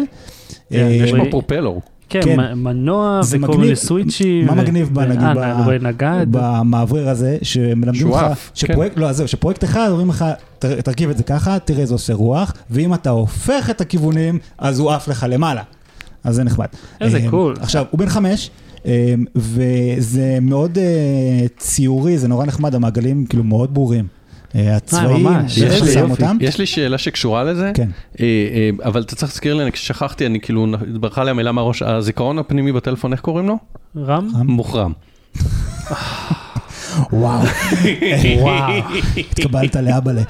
כן, 0.70 0.88
יש 0.92 1.12
פה 1.12 1.24
פרופלור. 1.32 1.82
כן, 2.12 2.22
כן. 2.24 2.54
מנוע 2.60 3.20
זה 3.24 3.38
וכל. 3.42 3.58
מיני 3.58 3.76
סוויצ'ים. 3.76 4.46
מה 4.46 4.54
ו- 4.54 4.56
מגניב 4.56 4.90
ב- 4.94 4.98
ו- 4.98 5.06
נגיד 5.06 5.22
אה, 5.24 5.34
ב- 5.34 5.66
רואה 5.66 5.78
נגד. 5.82 6.26
במעברר 6.32 7.10
הזה, 7.10 7.38
שמלמדים 7.42 8.08
לך, 8.10 8.16
עף, 8.24 8.52
שפרויקט, 8.54 8.98
לא, 8.98 9.10
אז 9.10 9.18
זהו, 9.18 9.28
שפרויקט 9.28 9.64
אחד 9.64 9.88
אומרים 9.90 10.10
לך, 10.10 10.26
"ת- 10.60 10.66
תרכיב 10.66 11.10
את 11.10 11.18
זה 11.18 11.24
ככה, 11.24 11.60
תראה 11.60 11.86
זה 11.86 11.94
עושה 11.94 12.14
רוח, 12.14 12.54
ואם 12.70 12.94
אתה 12.94 13.10
הופך 13.10 13.70
את 13.70 13.82
הכיוונים, 13.82 14.40
אז 14.58 14.80
הוא 14.80 14.92
עף 14.92 15.08
לך 15.08 15.26
למעלה. 15.30 15.62
אז 16.24 16.36
זה 16.36 16.44
נחמד. 16.44 16.66
איזה 17.02 17.18
אה, 17.18 17.30
קול. 17.30 17.56
עכשיו, 17.62 17.86
הוא 17.92 18.00
בן 18.00 18.10
חמש, 18.10 18.50
אה, 18.86 19.14
וזה 19.36 20.38
מאוד 20.42 20.78
אה, 20.78 20.84
ציורי, 21.58 22.18
זה 22.18 22.28
נורא 22.28 22.46
נחמד, 22.46 22.76
המעגלים 22.76 23.26
כאילו 23.26 23.44
מאוד 23.44 23.74
ברורים. 23.74 24.06
הצבעים, 24.56 25.28
איך 25.64 25.86
שם. 25.94 26.12
אותם. 26.12 26.38
יש 26.42 26.58
לי 26.60 26.66
שאלה 26.66 26.98
שקשורה 26.98 27.44
לזה, 27.44 27.72
כן. 27.74 27.90
אה, 28.20 28.26
אה, 28.26 28.88
אבל 28.90 29.02
אתה 29.02 29.16
צריך 29.16 29.32
להזכיר 29.32 29.54
לי, 29.54 29.64
אני- 29.64 29.72
כששכחתי, 29.72 30.26
אני 30.26 30.40
כאילו, 30.40 30.68
ברחה 31.00 31.24
לי 31.24 31.30
המילה 31.32 31.52
מהראש, 31.52 31.82
הזיכרון 31.82 32.40
הפנימי 32.40 32.72
בטלפון, 32.72 33.12
איך 33.12 33.22
קוראים 33.22 33.48
לו? 33.48 33.58
רם? 33.98 34.28
מוחרם. 34.46 34.92
וואו, 37.14 37.44
וואו, 38.40 38.74
התקבלת 39.18 39.76
לאבאלה. 39.76 40.22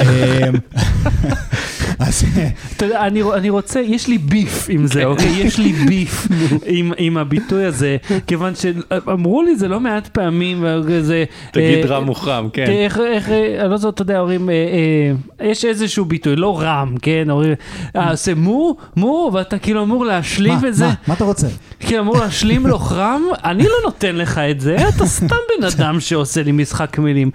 אמ, 0.00 0.54
אז 1.98 2.24
אתה 2.76 2.84
יודע, 2.84 3.06
אני, 3.06 3.22
אני 3.34 3.50
רוצה, 3.50 3.80
יש 3.80 4.08
לי 4.08 4.18
ביף 4.18 4.66
עם 4.68 4.86
זה, 4.86 5.04
אוקיי? 5.04 5.30
יש 5.30 5.58
לי 5.58 5.72
ביף 5.72 6.28
עם, 6.66 6.92
עם 6.96 7.16
הביטוי 7.16 7.64
הזה, 7.64 7.96
כיוון 8.26 8.52
שאמרו 8.54 9.42
לי 9.42 9.56
זה 9.56 9.68
לא 9.68 9.80
מעט 9.80 10.08
פעמים, 10.08 10.64
זה... 11.00 11.24
תגיד 11.52 11.84
אה, 11.84 11.96
רם 11.96 12.04
מוחרם, 12.04 12.48
כן. 12.52 12.66
איך, 12.68 12.98
איך, 12.98 13.30
אה, 13.30 13.60
אני 13.60 13.70
לא 13.70 13.76
זוכר, 13.76 13.94
אתה 13.94 14.02
יודע, 14.02 14.20
אומרים, 14.20 14.50
אה, 14.50 14.54
אה, 15.40 15.46
יש 15.46 15.64
איזשהו 15.64 16.04
ביטוי, 16.04 16.36
לא 16.36 16.60
רם, 16.60 16.94
כן? 17.02 17.30
אומרים, 17.30 17.54
אה, 17.96 18.10
עושה 18.10 18.34
מו, 18.34 18.76
מו, 18.96 19.30
ואתה 19.32 19.58
כאילו 19.58 19.82
אמור 19.82 20.04
להשלים 20.04 20.58
את 20.68 20.74
זה. 20.74 20.86
מה, 20.86 20.94
מה 21.06 21.14
אתה 21.14 21.24
רוצה? 21.24 21.46
כאילו 21.80 22.02
אמור 22.02 22.18
להשלים 22.18 22.66
לו 22.66 22.78
רם, 22.90 23.22
אני 23.44 23.64
לא 23.64 23.74
נותן 23.84 24.16
לך 24.16 24.38
את 24.38 24.60
זה, 24.60 24.76
אתה 24.88 25.06
סתם 25.06 25.26
בן 25.58 25.66
אדם 25.66 26.00
שעושה 26.06 26.42
לי 26.42 26.52
משחק 26.52 26.98
מילים. 26.98 27.30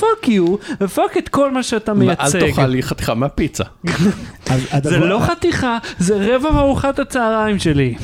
fuck 0.00 0.28
you, 0.28 0.50
ו 0.50 0.56
fuck 0.80 1.16
את 1.18 1.28
כל 1.28 1.50
מה 1.50 1.62
שאתה 1.62 1.92
אל 1.92 1.96
מייצג. 1.96 2.40
תאכל 2.40 2.66
לי 2.66 2.82
חתיכה 2.82 3.14
מהפיצה. 3.14 3.64
זה 4.82 4.98
לא 4.98 5.20
חתיכה, 5.20 5.78
זה 5.98 6.34
רבע 6.34 6.50
מארוחת 6.50 6.98
הצהריים 6.98 7.58
שלי. 7.58 7.94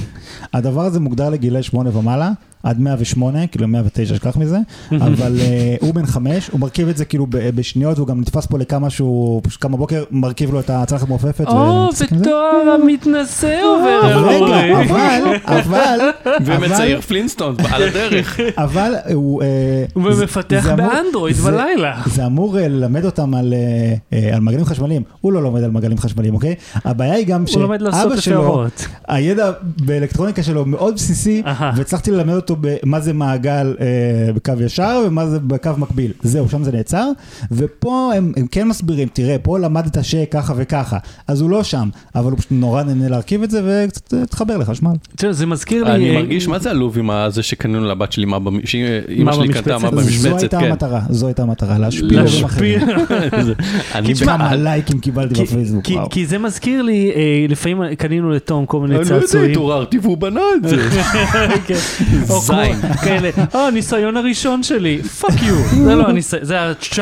הדבר 0.55 0.81
הזה 0.83 1.01
מוגדר 1.01 1.31
לגילי 1.31 1.63
8 1.63 1.97
ומעלה, 1.99 2.31
עד 2.63 2.81
108, 2.81 3.47
כאילו 3.47 3.69
109, 3.69 4.15
שכח 4.15 4.37
מזה, 4.37 4.59
אבל 4.93 5.37
אה, 5.41 5.77
הוא 5.81 5.95
בן 5.95 6.07
חמש, 6.07 6.49
הוא 6.49 6.61
מרכיב 6.61 6.89
את 6.89 6.97
זה 6.97 7.05
כאילו 7.05 7.27
ב- 7.31 7.51
בשניות, 7.55 7.99
והוא 7.99 8.09
גם 8.09 8.21
נתפס 8.21 8.47
פה 8.47 8.59
לכמה 8.59 8.91
שהוא, 8.91 9.41
פשוט 9.45 9.61
קם 9.63 9.73
בבוקר, 9.73 10.05
מרכיב 10.11 10.53
לו 10.53 10.61
את 10.61 10.71
הצלחת 10.71 11.03
המעופפת. 11.07 11.45
או. 11.49 11.89
ותואר 12.01 12.77
המתנשא 12.83 13.61
עובר 13.65 13.89
על 14.17 14.25
רגע. 14.25 14.81
אבל, 14.81 15.21
אבל, 15.47 15.99
ומצייר 16.45 16.97
אבל, 16.97 17.07
פלינסטון 17.07 17.55
על 17.73 17.83
הדרך. 17.83 18.41
אבל 18.57 18.93
הוא... 19.15 19.43
אה, 19.43 19.49
זה- 19.95 20.01
ומפתח 20.21 20.67
באנדרואיד 20.77 21.37
בלילה. 21.37 22.01
זה 22.07 22.27
אמור 22.27 22.59
אה, 22.59 22.69
ללמד 22.69 23.05
אותם 23.05 23.35
על, 23.35 23.55
על 24.33 24.41
מעגלים 24.41 24.65
חשמליים, 24.65 25.03
הוא 25.21 25.33
לא 25.33 25.43
לומד 25.43 25.63
על 25.63 25.71
מעגלים 25.71 25.99
חשמליים, 25.99 26.35
אוקיי? 26.35 26.55
הבעיה 26.85 27.15
היא 27.15 27.27
גם 27.27 27.41
הוא 27.41 27.47
שאבא 27.49 28.17
שלו. 28.21 28.65
הידע 29.09 29.51
באלקטרוניקה 29.85 30.32
שלו 30.43 30.67
מאוד 30.67 30.95
בסיסי. 30.95 31.43
והצלחתי 31.77 32.11
ללמד 32.11 32.35
אותו 32.35 32.57
במה 32.61 33.01
זה 33.01 33.13
מעגל 33.13 33.77
אה, 33.81 33.87
בקו 34.33 34.53
ישר 34.67 35.03
ומה 35.07 35.27
זה 35.27 35.39
בקו 35.41 35.71
מקביל. 35.79 36.13
זהו, 36.23 36.49
שם 36.49 36.65
זה 36.65 36.73
נעצר, 36.73 37.09
ופה 37.53 38.13
הם, 38.17 38.33
הם 38.37 38.47
כן 38.47 38.69
מסבירים, 38.69 39.09
תראה, 39.13 39.37
פה 39.43 39.59
למדת 39.59 40.05
שככה 40.05 40.53
וככה, 40.57 40.99
אז 41.29 41.41
הוא 41.41 41.51
לא 41.51 41.63
שם, 41.63 41.89
אבל 42.15 42.31
הוא 42.31 42.39
פשוט 42.39 42.53
נורא 42.53 42.83
נהנה 42.83 43.09
להרכיב 43.09 43.43
את 43.43 43.51
זה 43.51 43.61
וקצת 43.65 44.15
אה, 44.15 44.27
תחבר 44.27 44.57
לחשמל. 44.57 44.91
תראה, 45.17 45.33
זה 45.33 45.47
מזכיר 45.47 45.85
לי... 45.85 45.91
אני 45.91 46.11
אה, 46.11 46.15
מרגיש, 46.15 46.49
מה 46.49 46.59
זה 46.59 46.71
עלוב 46.71 46.99
עם 46.99 47.11
הזה 47.11 47.43
שקנינו 47.43 47.85
לבת 47.85 48.13
שלי, 48.13 48.25
מה 48.25 48.39
שאימא 48.65 49.25
מה 49.25 49.33
שלי 49.33 49.49
קנתה, 49.49 49.79
מה 49.79 49.91
במשבצת? 49.91 50.19
זו 50.31 50.37
הייתה 50.39 50.61
כן. 50.61 50.71
המטרה, 50.71 51.01
זו 51.11 51.27
הייתה 51.27 51.43
המטרה, 51.43 51.79
להשפיע 51.79 52.21
הורים 52.21 52.45
אחרים. 52.45 52.81
זה- 53.43 53.53
אני 53.95 54.15
כמה. 54.15 54.57
לייקים 54.57 54.99
קיבלתי 54.99 55.43
בפייסבוק, 55.43 55.85
כי- 55.85 55.95
וואו. 55.95 56.11
כי 56.11 56.27
זה 56.27 56.39
מזכיר 56.39 56.83
לי, 56.83 57.11
אה, 57.15 57.21
לפעמים 57.49 57.83
קנינו 57.99 58.31
לתום 58.31 58.67
כל 58.67 58.81
מיני 58.81 58.97
אני 58.97 59.05
לא 59.11 59.15
יודע, 59.15 59.27
צעצועים. 59.27 59.51
התעוררתי 59.51 59.99
והוא 59.99 60.17
בנה 60.23 60.41
את 60.57 60.69
זה. 60.69 60.77
כן. 61.67 61.75
זין. 62.47 62.81
כאלה, 63.05 63.31
אה, 63.55 63.67
הניסיון 63.67 64.17
הראשון 64.17 64.63
שלי, 64.63 65.03
fuck 65.03 65.43
you. 65.43 65.55
זה 65.87 65.95
לא 65.95 66.09
הניסיון, 66.09 66.45
זה 66.45 66.61
ה-900. 66.61 66.99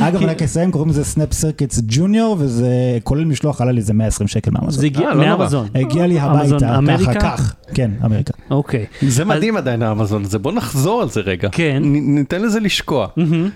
אגב, 0.00 0.22
רק 0.22 0.42
אסיים, 0.42 0.70
קוראים 0.70 0.90
לזה 0.90 1.04
Snap 1.04 1.32
Circuits 1.32 1.82
Junior, 1.86 2.36
וזה 2.38 2.68
כולל 3.04 3.24
משלוח, 3.24 3.60
עלה 3.60 3.72
לי 3.72 3.78
איזה 3.78 3.94
120 3.94 4.28
שקל 4.28 4.50
מאמזון. 4.50 4.80
זה 4.80 4.86
הגיע 4.86 5.08
אה, 5.08 5.14
לא 5.14 5.24
נורא. 5.24 5.36
מאמזון. 5.36 5.68
הגיע 5.74 6.06
לי 6.06 6.20
הביתה, 6.20 6.78
אמריקה? 6.78 7.14
ככה, 7.14 7.36
כך. 7.36 7.54
כן, 7.74 7.90
אמריקה. 8.04 8.32
אוקיי. 8.50 8.86
זה 9.02 9.24
מדהים 9.24 9.56
עדיין 9.56 9.82
האמזון 9.82 10.24
הזה, 10.24 10.38
בוא 10.38 10.52
נחזור 10.52 11.02
על 11.02 11.08
זה 11.08 11.20
רגע. 11.20 11.48
כן. 11.52 11.82
ניתן 11.84 12.42
לזה 12.42 12.60
לשקוע. 12.60 13.06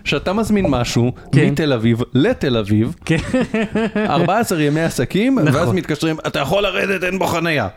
שאתה 0.04 0.32
מזמין 0.32 0.66
משהו 0.68 1.12
כן. 1.32 1.48
מתל 1.48 1.72
אביב 1.72 2.00
לתל 2.14 2.56
אביב, 2.56 2.94
כן. 3.04 3.16
14 3.96 4.62
ימי 4.62 4.80
עסקים, 4.80 5.38
נכון. 5.38 5.60
ואז 5.60 5.72
מתקשרים, 5.72 6.16
אתה 6.26 6.38
יכול 6.38 6.62
לרדת, 6.62 7.04
אין 7.04 7.18
בו 7.18 7.26
חנייה. 7.26 7.68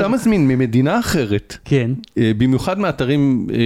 כשאתה 0.00 0.14
מזמין 0.14 0.48
ממדינה 0.48 0.98
אחרת, 0.98 1.56
כן. 1.64 1.90
אה, 2.18 2.32
במיוחד 2.38 2.78
מאתרים 2.78 3.46
אה, 3.52 3.56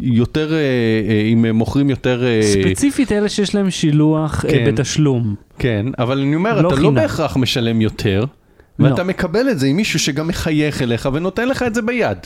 יותר, 0.00 0.52
אה, 0.52 0.58
אה, 0.58 1.22
אם 1.32 1.46
מוכרים 1.54 1.90
יותר... 1.90 2.24
ספציפית 2.42 3.12
אלה 3.12 3.28
שיש 3.28 3.54
להם 3.54 3.70
שילוח 3.70 4.44
כן. 4.48 4.64
בתשלום. 4.66 5.34
כן, 5.58 5.86
אבל 5.98 6.18
אני 6.20 6.34
אומר, 6.34 6.60
לא 6.62 6.68
אתה 6.68 6.76
לא 6.76 6.80
חינם. 6.80 6.94
בהכרח 6.94 7.36
משלם 7.36 7.80
יותר, 7.80 8.24
לא. 8.78 8.88
ואתה 8.88 9.04
מקבל 9.04 9.50
את 9.50 9.58
זה 9.58 9.66
עם 9.66 9.76
מישהו 9.76 9.98
שגם 9.98 10.28
מחייך 10.28 10.82
אליך 10.82 11.08
ונותן 11.12 11.48
לך 11.48 11.62
את 11.62 11.74
זה 11.74 11.82
ביד. 11.82 12.18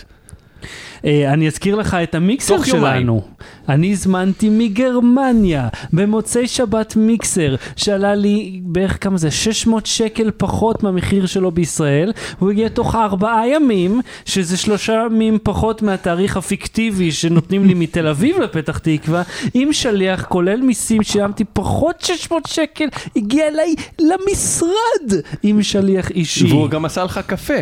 אה, 1.04 1.32
אני 1.32 1.46
אזכיר 1.46 1.74
לך 1.74 1.94
את 1.94 2.14
המיקסר. 2.14 2.56
שלנו. 2.64 3.22
אני 3.68 3.92
הזמנתי 3.92 4.48
מגרמניה 4.50 5.68
במוצאי 5.92 6.48
שבת 6.48 6.96
מיקסר 6.96 7.54
שעלה 7.76 8.14
לי 8.14 8.60
בערך 8.62 9.04
כמה 9.04 9.18
זה 9.18 9.30
600 9.30 9.86
שקל 9.86 10.30
פחות 10.36 10.82
מהמחיר 10.82 11.26
שלו 11.26 11.50
בישראל 11.50 12.12
הוא 12.38 12.50
הגיע 12.50 12.68
תוך 12.68 12.94
ארבעה 12.94 13.48
ימים 13.48 14.00
שזה 14.24 14.56
שלושה 14.56 15.02
ימים 15.06 15.38
פחות 15.42 15.82
מהתאריך 15.82 16.36
הפיקטיבי 16.36 17.12
שנותנים 17.12 17.64
לי 17.64 17.74
מתל 17.74 18.06
אביב 18.06 18.38
לפתח 18.38 18.78
תקווה 18.78 19.22
עם 19.54 19.72
שליח 19.72 20.24
כולל 20.24 20.60
מיסים 20.60 21.02
שילמתי 21.02 21.44
פחות 21.52 22.00
600 22.00 22.46
שקל 22.46 22.88
הגיע 23.16 23.48
אליי 23.48 23.74
למשרד 24.00 25.22
עם 25.42 25.62
שליח 25.62 26.10
אישי. 26.10 26.46
והוא 26.46 26.68
גם 26.68 26.84
עשה 26.84 27.04
לך 27.04 27.20
קפה. 27.26 27.54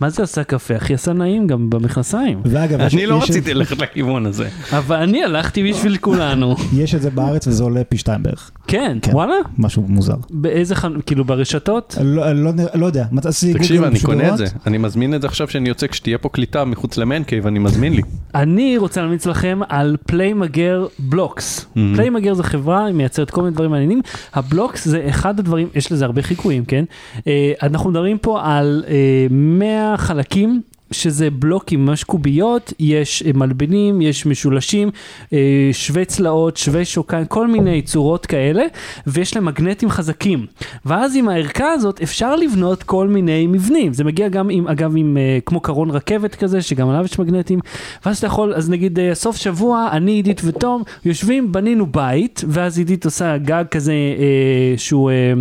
מה 0.00 0.10
זה 0.10 0.22
עשה 0.22 0.44
קפה? 0.44 0.76
אחי 0.76 0.94
עשה 0.94 1.12
נעים 1.12 1.46
גם 1.46 1.70
במכנסיים. 1.70 2.40
ואגב, 2.44 2.75
יש- 2.80 2.94
אני 2.94 3.06
לא 3.06 3.22
רציתי 3.22 3.54
ללכת 3.54 3.78
לכיוון 3.78 4.26
הזה. 4.26 4.48
אבל 4.72 4.96
אני 4.96 5.24
הלכתי 5.24 5.70
בשביל 5.72 5.96
כולנו. 5.96 6.56
יש 6.76 6.94
את 6.94 7.02
זה 7.02 7.10
בארץ 7.10 7.46
וזה 7.46 7.62
עולה 7.62 7.84
פי 7.84 7.96
שתיים 7.96 8.22
בערך. 8.22 8.50
כן, 8.66 8.98
כן. 9.02 9.12
וואלה? 9.12 9.34
משהו 9.58 9.82
מוזר. 9.88 10.14
באיזה 10.30 10.74
חנ... 10.74 10.92
כאילו 11.06 11.24
ברשתות? 11.24 11.98
לא, 12.02 12.32
לא, 12.32 12.50
לא 12.74 12.86
יודע, 12.86 13.04
עשיתי 13.24 13.58
תקשיב, 13.58 13.82
אני 13.82 14.00
קונה 14.00 14.28
את. 14.32 14.36
זה. 14.38 14.44
אני 14.66 14.78
מזמין 14.78 15.14
את 15.14 15.20
זה 15.22 15.26
עכשיו 15.26 15.48
שאני 15.48 15.68
יוצא 15.68 15.86
כשתהיה 15.86 16.18
פה 16.18 16.28
קליטה 16.28 16.64
מחוץ 16.64 16.96
למן 16.98 17.22
קייב, 17.22 17.46
אני 17.46 17.58
מזמין 17.58 17.92
לי. 17.92 18.02
אני 18.34 18.76
רוצה 18.78 19.00
להמליץ 19.02 19.26
לכם 19.26 19.60
על 19.68 19.96
פליי 20.06 20.32
מגר 20.32 20.86
בלוקס. 20.98 21.66
פליי 21.94 22.10
מגר 22.10 22.34
זו 22.34 22.42
חברה, 22.42 22.84
היא 22.86 22.94
מייצרת 22.94 23.30
כל 23.30 23.42
מיני 23.42 23.54
דברים 23.54 23.70
מעניינים. 23.70 24.00
הבלוקס 24.34 24.88
זה 24.88 25.06
אחד 25.08 25.38
הדברים, 25.38 25.68
יש 25.74 25.92
לזה 25.92 26.04
הרבה 26.04 26.22
חיקויים, 26.22 26.64
כן? 26.64 26.84
אה, 27.26 27.52
אנחנו 27.62 27.90
מדברים 27.90 28.18
פה 28.18 28.40
על 28.44 28.84
אה, 28.88 28.94
100 29.30 29.94
חלקים. 29.96 30.60
שזה 30.90 31.30
בלוקים 31.30 31.86
ממש 31.86 32.04
קוביות, 32.04 32.72
יש 32.78 33.22
אה, 33.26 33.30
מלבנים, 33.34 34.00
יש 34.00 34.26
משולשים, 34.26 34.90
אה, 35.32 35.68
שווי 35.72 36.04
צלעות, 36.04 36.56
שווי 36.56 36.84
שוקיים, 36.84 37.26
כל 37.26 37.46
מיני 37.46 37.82
צורות 37.82 38.26
כאלה, 38.26 38.64
ויש 39.06 39.36
להם 39.36 39.44
מגנטים 39.44 39.90
חזקים. 39.90 40.46
ואז 40.84 41.16
עם 41.16 41.28
הערכה 41.28 41.72
הזאת 41.72 42.02
אפשר 42.02 42.36
לבנות 42.36 42.82
כל 42.82 43.08
מיני 43.08 43.46
מבנים. 43.46 43.92
זה 43.92 44.04
מגיע 44.04 44.28
גם 44.28 44.50
עם, 44.50 44.68
אגב, 44.68 44.92
עם 44.96 45.16
אה, 45.16 45.38
כמו 45.46 45.60
קרון 45.60 45.90
רכבת 45.90 46.34
כזה, 46.34 46.62
שגם 46.62 46.88
עליו 46.88 47.04
יש 47.04 47.18
מגנטים, 47.18 47.58
ואז 48.06 48.18
אתה 48.18 48.26
יכול, 48.26 48.54
אז 48.54 48.70
נגיד 48.70 48.98
סוף 49.12 49.36
שבוע, 49.36 49.88
אני, 49.92 50.12
עידית 50.12 50.40
ותום, 50.44 50.82
יושבים, 51.04 51.52
בנינו 51.52 51.86
בית, 51.86 52.44
ואז 52.48 52.78
עידית 52.78 53.04
עושה 53.04 53.38
גג 53.38 53.64
כזה 53.70 53.92
אה, 53.92 54.78
שהוא... 54.78 55.10
אה, 55.10 55.32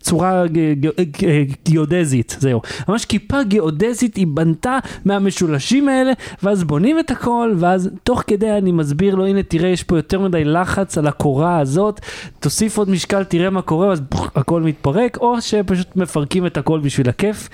צורה 0.00 0.46
ג- 0.46 0.72
ג- 0.80 1.00
ג- 1.00 1.52
גיאודזית, 1.64 2.36
זהו. 2.40 2.60
ממש 2.88 3.04
כיפה 3.04 3.42
גיאודזית 3.42 4.16
היא 4.16 4.26
בנתה 4.26 4.78
מהמשולשים 5.04 5.88
האלה, 5.88 6.12
ואז 6.42 6.64
בונים 6.64 6.98
את 6.98 7.10
הכל, 7.10 7.54
ואז 7.56 7.90
תוך 8.04 8.22
כדי 8.26 8.52
אני 8.52 8.72
מסביר 8.72 9.14
לו, 9.14 9.26
הנה 9.26 9.42
תראה, 9.42 9.68
יש 9.68 9.82
פה 9.82 9.96
יותר 9.96 10.20
מדי 10.20 10.44
לחץ 10.44 10.98
על 10.98 11.06
הקורה 11.06 11.58
הזאת, 11.58 12.00
תוסיף 12.40 12.78
עוד 12.78 12.90
משקל, 12.90 13.24
תראה 13.24 13.50
מה 13.50 13.62
קורה, 13.62 13.92
אז 13.92 14.00
הכל 14.34 14.62
מתפרק, 14.62 15.16
או 15.20 15.40
שפשוט 15.40 15.96
מפרקים 15.96 16.46
את 16.46 16.56
הכל 16.56 16.80
בשביל 16.80 17.08
הכיף. 17.08 17.48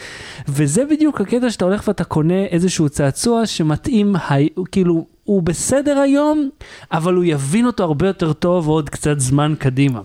וזה 0.49 0.85
בדיוק 0.91 1.21
הקטע 1.21 1.51
שאתה 1.51 1.65
הולך 1.65 1.89
ואתה 1.89 2.05
קונה 2.05 2.45
איזשהו 2.45 2.89
צעצוע 2.89 3.47
שמתאים, 3.47 4.15
כאילו, 4.73 5.07
הוא 5.25 5.43
בסדר 5.43 5.99
היום, 5.99 6.49
אבל 6.93 7.15
הוא 7.15 7.25
יבין 7.25 7.67
אותו 7.67 7.85
הרבה 7.85 8.07
יותר 8.07 8.33
טוב 8.33 8.69
עוד 8.69 8.91
קצת 8.91 9.21
זמן 9.21 9.55
קדימה. 9.59 10.01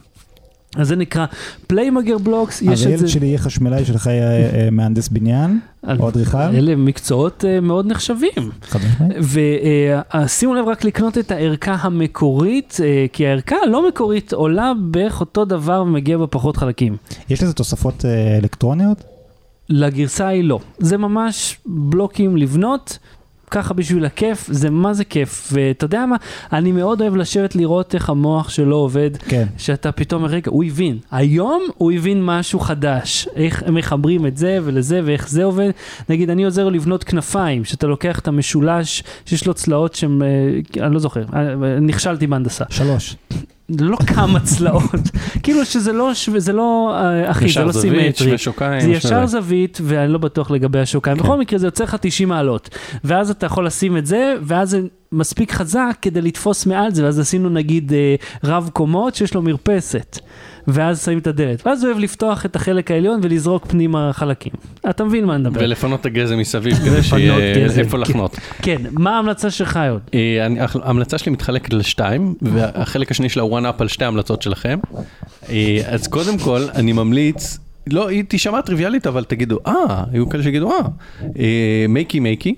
אז 0.76 0.88
זה 0.88 0.96
נקרא 0.96 1.26
Playmager 1.68 2.18
Blocks, 2.18 2.62
יש 2.62 2.68
אז 2.68 2.82
את 2.82 2.88
הילד 2.88 3.00
זה. 3.00 3.08
שלי 3.08 3.26
יהיה 3.28 3.38
חשמלאי 3.38 3.86
שלך 3.86 4.06
יהיה 4.06 4.32
אה, 4.32 4.70
מהנדס 4.72 5.08
בניין, 5.08 5.60
או 6.00 6.10
אדריכל. 6.10 6.38
אלה 6.38 6.76
מקצועות 6.76 7.46
אה, 7.48 7.60
מאוד 7.60 7.88
נחשבים. 7.88 8.52
ושימו 9.22 10.56
לב 10.56 10.68
רק 10.68 10.84
לקנות 10.84 11.18
את 11.18 11.32
הערכה 11.32 11.76
המקורית, 11.82 12.78
אה, 12.84 13.06
כי 13.14 13.28
הערכה 13.28 13.56
הלא 13.64 13.88
מקורית 13.88 14.34
עולה 14.34 14.72
בערך 14.82 15.20
אותו 15.20 15.46
דבר 15.46 15.84
ומגיע 15.88 16.18
בפחות 16.18 16.58
חלקים. 16.58 16.98
יש 17.30 17.44
לזה 17.44 17.54
תוספות 17.54 18.06
אה, 18.06 18.38
אלקטרוניות? 18.38 19.04
לגרסה 19.70 20.28
היא 20.28 20.44
לא. 20.44 20.60
זה 20.80 20.98
ממש 20.98 21.58
בלוקים 21.66 22.38
לבנות. 22.38 22.98
ככה 23.52 23.74
בשביל 23.74 24.06
הכיף, 24.06 24.48
זה 24.52 24.70
מה 24.70 24.94
זה 24.94 25.06
כיף, 25.06 25.50
ואתה 25.52 25.86
יודע 25.86 26.06
מה, 26.06 26.16
אני 26.54 26.72
מאוד 26.72 27.02
אוהב 27.02 27.16
לשבת 27.16 27.56
לראות 27.56 27.96
איך 27.96 28.10
המוח 28.10 28.50
שלו 28.50 28.76
עובד, 28.76 29.18
כן. 29.18 29.46
שאתה 29.58 29.92
פתאום, 29.92 30.26
רגע, 30.26 30.52
הוא 30.52 30.64
הבין, 30.64 30.98
היום 31.12 31.64
הוא 31.78 31.92
הבין 31.92 32.26
משהו 32.26 32.60
חדש, 32.60 33.28
איך 33.36 33.64
הם 33.66 33.76
מחברים 33.76 34.26
את 34.26 34.38
זה 34.38 34.60
ולזה 34.64 35.02
ואיך 35.06 35.30
זה 35.30 35.44
עובד, 35.44 35.70
נגיד 36.10 36.30
אני 36.30 36.44
עוזר 36.46 36.70
לבנות 36.70 37.04
כנפיים, 37.04 37.66
שאתה 37.66 37.88
לוקח 37.88 38.20
את 38.20 38.28
המשולש 38.28 39.04
שיש 39.26 39.48
לו 39.48 39.54
צלעות 39.54 39.96
שהם, 39.96 40.22
אה, 40.22 40.86
אני 40.86 40.94
לא 40.94 41.00
זוכר, 41.00 41.24
אה, 41.34 41.80
נכשלתי 41.80 42.28
בהנדסה. 42.28 42.66
שלוש. 42.70 43.16
לא 43.70 43.98
כמה 44.08 44.40
צלעות, 44.40 45.02
כאילו 45.44 45.66
שזה 45.66 45.94
לא, 45.94 46.12
זה 46.38 46.54
לא 46.54 46.96
אה, 46.96 47.32
אחיד, 47.32 47.50
זה 47.50 47.64
לא 47.64 47.72
סימטרי. 47.72 48.14
שווה 48.14 48.38
שוקיים. 48.38 48.80
זה 48.82 48.86
שווה 48.86 48.98
ישר 48.98 49.26
זה. 49.26 49.42
זווית, 49.42 49.80
ואני 49.84 50.14
לא 50.14 50.18
בטוח 50.18 50.52
לגבי 50.52 50.80
השוקיים. 50.80 51.18
כן. 51.18 51.24
בכל 51.24 51.40
מקרה 51.40 51.60
זה 51.60 51.68
יוצא 51.68 51.84
לך 51.84 51.98
90 52.02 52.30
מעלות. 52.30 52.70
ואז 53.04 53.30
אתה 53.30 53.46
יכול 53.46 53.66
לשים 53.66 53.98
את 53.98 54.06
זה, 54.06 54.36
ואז 54.42 54.70
זה 54.70 54.82
מספיק 55.12 55.52
חזק 55.52 55.98
כדי 56.02 56.22
לתפוס 56.22 56.66
מעל 56.66 56.94
זה, 56.94 57.04
ואז 57.04 57.20
עשינו 57.20 57.50
נגיד 57.50 57.94
אה, 57.94 58.16
רב 58.44 58.70
קומות 58.74 59.16
שיש 59.16 59.34
לו 59.34 59.42
מרפסת. 59.42 60.20
ואז 60.68 61.06
שמים 61.06 61.18
את 61.18 61.28
הדלת. 61.28 61.68
ואז 61.68 61.84
הוא 61.84 61.92
אוהב 61.92 62.04
לפתוח 62.04 62.46
את 62.46 62.56
החלק 62.56 62.92
העליון 62.92 63.20
ולזרוק 63.24 63.66
פנימה 63.66 64.14
חלקים. 64.14 64.52
אתה 64.90 65.04
מבין 65.04 65.26
מה 65.26 65.36
אני 65.36 65.42
מדבר. 65.42 65.60
ולפנות 65.64 66.02
את 66.02 66.06
הגזם 66.06 66.38
מסביב 66.38 66.74
כדי 66.76 67.04
שיהיה 67.04 67.38
איפה 67.64 67.98
כן. 67.98 68.02
לחנות. 68.02 68.38
כן, 68.62 68.82
מה 68.92 69.16
ההמלצה 69.16 69.52
שלך 69.52 69.80
עוד? 69.92 70.02
אה, 70.14 70.48
ההמלצה 70.84 71.18
שלי 71.18 71.32
מתחלקת 71.32 71.74
לשתיים, 71.74 72.36
והחלק 72.42 73.12
השני 73.12 73.30
של 73.30 73.40
ה-one 73.40 73.64
up 73.64 73.76
על 73.80 73.88
שתי 73.88 74.06
ההמלצות 74.06 74.42
שלכם. 74.42 74.80
אה, 75.50 75.82
אז 75.86 76.08
קודם 76.08 76.38
כל, 76.38 76.62
אני 76.76 76.94
ממליץ, 76.94 77.60
לא, 77.92 78.08
היא 78.10 78.24
תישמע 78.24 78.62
טריוויאלית, 78.62 79.08
אבל 79.08 79.24
תגידו, 79.24 79.60
אה, 79.68 80.04
היו 80.12 80.30
כאלה 80.30 80.44
שיגידו, 80.44 80.72
אה, 80.72 80.78
אה, 81.40 81.86
מייקי 81.90 82.20
מייקי, 82.20 82.56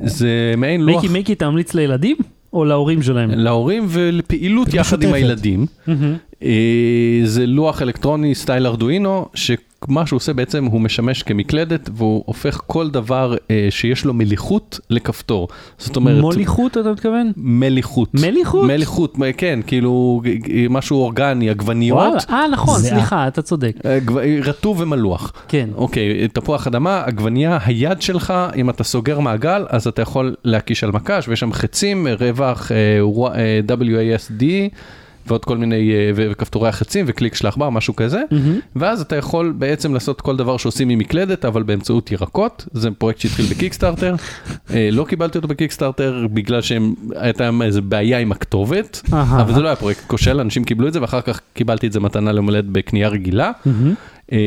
זה 0.00 0.54
מעין 0.56 0.80
לוח 0.80 0.94
מייקי 0.94 1.12
מייקי 1.12 1.34
תמליץ 1.34 1.74
לילדים? 1.74 2.16
או 2.52 2.64
להורים 2.64 3.02
שלהם? 3.02 3.30
להורים 3.30 3.86
ולפעילות 3.88 4.74
יחד 4.74 5.02
עם. 5.02 5.12
הילדים. 5.12 5.66
אה, 6.44 6.50
זה 7.24 7.46
לוח 7.46 7.82
אלקטרוני 7.82 8.34
סטייל 8.34 8.66
ארדואינו, 8.66 9.26
שמה 9.34 10.06
שהוא 10.06 10.16
עושה 10.16 10.32
בעצם 10.32 10.64
הוא 10.64 10.80
משמש 10.80 11.22
כמקלדת 11.22 11.90
והוא 11.92 12.22
הופך 12.26 12.60
כל 12.66 12.90
דבר 12.90 13.34
אה, 13.50 13.66
שיש 13.70 14.04
לו 14.04 14.14
מליחות 14.14 14.80
לכפתור. 14.90 15.48
זאת 15.78 15.96
אומרת, 15.96 16.20
מוליכות 16.20 16.78
אתה 16.78 16.92
מתכוון? 16.92 17.32
מליחות. 17.36 18.14
מליחות? 18.14 18.66
מליחות, 18.66 19.16
כן, 19.36 19.60
כאילו 19.66 20.22
משהו 20.70 20.96
אורגני, 20.96 21.50
עגבניות, 21.50 22.14
אה 22.30 22.44
נכון. 22.52 22.80
סליחה, 22.80 23.28
אתה 23.28 23.42
צודק. 23.42 23.76
אה, 23.84 23.98
רטוב 24.44 24.80
ומלוח. 24.80 25.32
כן. 25.48 25.68
אוקיי, 25.74 26.28
תפוח 26.28 26.66
אדמה, 26.66 27.02
עגבנייה, 27.06 27.58
היד 27.64 28.02
שלך, 28.02 28.34
אם 28.56 28.70
אתה 28.70 28.84
סוגר 28.84 29.20
מעגל, 29.20 29.64
אז 29.68 29.86
אתה 29.86 30.02
יכול 30.02 30.34
להקיש 30.44 30.84
על 30.84 30.90
מקש, 30.92 31.28
ויש 31.28 31.40
שם 31.40 31.52
חצים, 31.52 32.06
רווח 32.20 32.70
וו- 33.00 33.28
WASD, 33.68 34.44
ועוד 35.26 35.44
כל 35.44 35.56
מיני, 35.56 35.92
אה, 35.92 36.10
וכפתורי 36.14 36.68
החצים, 36.68 37.04
וקליק 37.08 37.34
של 37.34 37.46
העכבר, 37.46 37.70
משהו 37.70 37.96
כזה, 37.96 38.22
מהמם. 38.30 38.58
ואז 38.76 39.00
אתה 39.00 39.16
יכול 39.16 39.54
בעצם 39.58 39.94
לעשות 39.94 40.20
כל 40.20 40.36
דבר 40.36 40.56
שעושים 40.56 40.88
עם 40.88 40.98
מקלדת, 40.98 41.44
אבל 41.44 41.62
באמצעות 41.62 42.12
ירקות, 42.12 42.68
זה 42.72 42.90
פרויקט 42.90 43.20
שהתחיל 43.20 43.46
בקיקסטארטר, 43.46 44.14
אה, 44.74 44.88
לא 44.92 45.04
קיבלתי 45.08 45.38
אותו 45.38 45.48
בקיקסטארטר 45.48 46.26
בגלל 46.32 46.60
שהייתה 46.62 47.50
איזה 47.62 47.80
בעיה 47.80 48.18
עם 48.18 48.32
הכתובת. 48.32 49.00
אבל 49.12 49.54
זה 49.54 49.60
לא 49.60 49.68
היה 49.68 49.76
פרויקט 49.76 50.06
כושל, 50.06 50.40
אנשים 50.40 50.64
קיבלו 50.64 50.88
את 50.88 50.92
זה, 50.92 51.00
ואחר 51.00 51.20
כך 51.20 51.40
קיבלתי 51.54 51.86
את 51.86 51.92
זה 51.92 52.00
מתנה 52.00 52.32
ליום 52.32 52.46
הולדת 52.46 52.64
בקנייה 52.64 53.08
רגילה. 53.08 53.50
אה, 54.32 54.38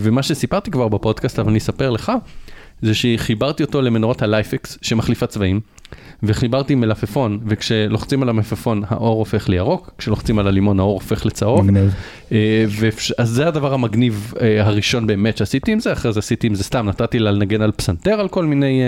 ומה 0.00 0.22
שסיפרתי 0.22 0.70
כבר 0.70 0.88
בפודקאסט, 0.88 1.38
אבל 1.38 1.48
אני 1.50 1.58
אספר 1.58 1.90
לך, 1.90 2.12
זה 2.82 2.94
שחיברתי 2.94 3.62
אותו 3.62 3.82
למנורות 3.82 4.22
הלייפקס 4.22 4.78
שמחליפה 4.82 5.26
צבעים, 5.26 5.60
וחיברתי 6.22 6.74
מלפפון, 6.74 7.38
וכשלוחצים 7.46 8.22
על 8.22 8.28
המלפפון 8.28 8.82
האור 8.88 9.18
הופך 9.18 9.48
לירוק, 9.48 9.90
כשלוחצים 9.98 10.38
על 10.38 10.46
הלימון 10.48 10.80
האור 10.80 10.92
הופך 10.94 11.26
לצהוב. 11.26 11.60
מגניב. 11.64 11.94
אה, 12.32 12.64
ואפשר- 12.68 13.14
אז 13.18 13.28
זה 13.28 13.48
הדבר 13.48 13.74
המגניב 13.74 14.34
אה, 14.40 14.66
הראשון 14.66 15.06
באמת 15.06 15.36
שעשיתי 15.36 15.72
עם 15.72 15.80
זה, 15.80 15.92
אחרי 15.92 16.12
זה 16.12 16.18
עשיתי 16.18 16.46
עם 16.46 16.54
זה 16.54 16.64
סתם, 16.64 16.86
נתתי 16.88 17.18
לה 17.18 17.30
לנגן 17.30 17.62
על 17.62 17.72
פסנתר 17.72 18.20
על 18.20 18.28
כל 18.28 18.44
מיני 18.44 18.80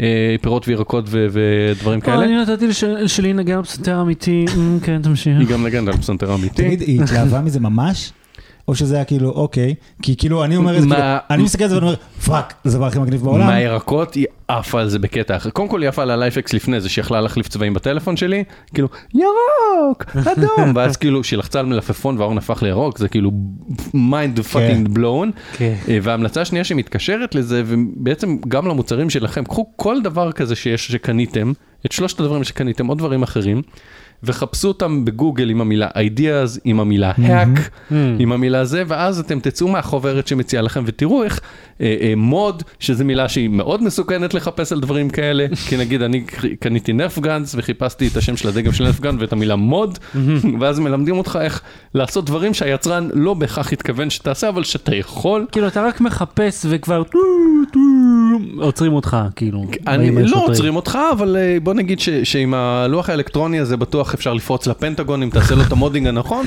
אה, 0.00 0.36
פירות 0.42 0.68
וירקות 0.68 1.04
ו- 1.08 1.26
ודברים 1.30 2.00
כאלה. 2.00 2.24
אני 2.24 2.36
נתתי 2.42 2.66
לש- 2.66 2.84
שלי 3.06 3.32
נגן 3.32 3.62
פסנתר 3.62 4.00
אמיתי, 4.00 4.44
אמ, 4.56 4.78
כן 4.82 5.02
תמשיך. 5.02 5.38
היא 5.38 5.48
גם 5.48 5.66
נגנת 5.66 5.88
על 5.88 5.96
פסנתר 5.96 6.34
אמיתי. 6.34 6.62
תגיד, 6.62 6.80
היא 6.80 7.02
התלהבה 7.02 7.40
מזה 7.40 7.60
ממש? 7.60 8.12
או 8.68 8.74
שזה 8.74 8.94
היה 8.94 9.04
כאילו, 9.04 9.30
אוקיי, 9.30 9.74
כי 10.02 10.16
כאילו 10.16 10.44
אני 10.44 10.56
אומר 10.56 10.76
את 10.76 10.82
זה, 10.82 10.88
כאילו, 10.88 11.02
אני 11.30 11.42
מסתכל 11.42 11.64
על 11.64 11.70
זה 11.70 11.76
ואני 11.76 11.86
אומר, 11.86 11.96
fuck, 12.26 12.54
זה 12.64 12.76
הדבר 12.76 12.86
הכי 12.86 12.98
מגניב 12.98 13.22
בעולם. 13.22 13.46
מהירקות 13.46 14.14
היא 14.14 14.26
עפה 14.48 14.80
על 14.80 14.88
זה 14.88 14.98
בקטע 14.98 15.36
אחר. 15.36 15.50
קודם 15.50 15.70
כל 15.70 15.82
היא 15.82 15.88
עפה 15.88 16.02
על 16.02 16.10
ה 16.10 16.18
LIFX 16.18 16.52
לפני 16.52 16.80
זה, 16.80 16.88
שיכלה 16.88 17.20
להחליף 17.20 17.48
צבעים 17.48 17.74
בטלפון 17.74 18.16
שלי, 18.16 18.44
כאילו, 18.74 18.88
ירוק, 19.14 20.04
אדום, 20.14 20.72
ואז 20.76 20.96
כאילו, 20.96 21.24
שהיא 21.24 21.38
לחצה 21.38 21.60
על 21.60 21.66
מלפפון 21.66 22.18
והאור 22.18 22.34
נהפך 22.34 22.62
לירוק, 22.62 22.98
זה 22.98 23.08
כאילו 23.08 23.30
mind 23.94 24.52
fucking 24.52 24.96
blown. 24.96 25.56
כן. 25.56 25.74
אה, 25.88 25.98
וההמלצה 26.02 26.40
השנייה 26.40 26.64
שמתקשרת 26.64 27.34
לזה, 27.34 27.62
ובעצם 27.66 28.36
גם 28.48 28.66
למוצרים 28.66 29.10
שלכם, 29.10 29.44
קחו 29.44 29.66
כל 29.76 30.02
דבר 30.02 30.32
כזה 30.32 30.56
שיש, 30.56 30.92
שקניתם, 30.92 31.52
את 31.86 31.92
שלושת 31.92 32.20
הדברים 32.20 32.44
שקניתם, 32.44 32.86
עוד 32.86 32.98
דברים 32.98 33.22
אחרים, 33.22 33.62
וחפשו 34.22 34.68
אותם 34.68 35.04
בגוגל 35.04 35.50
עם 35.50 35.60
המילה 35.60 35.88
ideas, 35.88 36.58
עם 36.64 36.80
המילה 36.80 37.12
hack, 37.12 37.58
Mm. 37.90 37.94
עם 38.18 38.32
המילה 38.32 38.64
זה, 38.64 38.82
ואז 38.86 39.20
אתם 39.20 39.40
תצאו 39.40 39.68
מהחוברת 39.68 40.26
שמציעה 40.26 40.62
לכם 40.62 40.82
ותראו 40.86 41.22
איך 41.22 41.40
אה, 41.80 41.96
אה, 42.00 42.12
מוד, 42.16 42.62
שזו 42.80 43.04
מילה 43.04 43.28
שהיא 43.28 43.48
מאוד 43.48 43.82
מסוכנת 43.82 44.34
לחפש 44.34 44.72
על 44.72 44.80
דברים 44.80 45.10
כאלה, 45.10 45.46
כי 45.68 45.76
נגיד 45.76 46.02
אני 46.02 46.24
קניתי 46.60 46.92
נרף 46.92 47.18
גאנס 47.18 47.54
וחיפשתי 47.58 48.08
את 48.08 48.16
השם 48.16 48.36
של 48.36 48.48
הדגם 48.48 48.72
של 48.72 48.84
גאנס 49.00 49.16
ואת 49.20 49.32
המילה 49.32 49.56
מוד, 49.56 49.98
ואז 50.60 50.78
מלמדים 50.78 51.18
אותך 51.18 51.38
איך 51.42 51.60
לעשות 51.94 52.24
דברים 52.26 52.54
שהיצרן 52.54 53.08
לא 53.14 53.34
בהכרח 53.34 53.72
התכוון 53.72 54.10
שתעשה, 54.10 54.48
אבל 54.48 54.64
שאתה 54.64 54.94
יכול. 54.96 55.46
כאילו 55.52 55.66
אתה 55.68 55.82
רק 55.86 56.00
מחפש 56.00 56.66
וכבר 56.68 57.02
עוצרים 58.60 58.92
אותך, 58.92 59.16
כאילו. 59.36 59.64
אני 59.86 60.22
לא. 60.22 60.44
עוצרים 60.46 60.76
אותך, 60.76 60.98
אבל 61.12 61.36
אה, 61.36 61.56
בוא 61.62 61.74
נגיד 61.74 62.00
ש- 62.00 62.08
שעם 62.24 62.54
הלוח 62.54 63.10
האלקטרוני 63.10 63.58
הזה 63.60 63.76
בטוח 63.76 64.07
אפשר 64.14 64.34
לפרוץ 64.34 64.66
לפנטגון 64.66 65.22
אם 65.22 65.30
תעשה 65.30 65.54
לו 65.54 65.62
את 65.62 65.72
ה 65.72 65.76
modding 65.76 66.06
הנכון. 66.06 66.46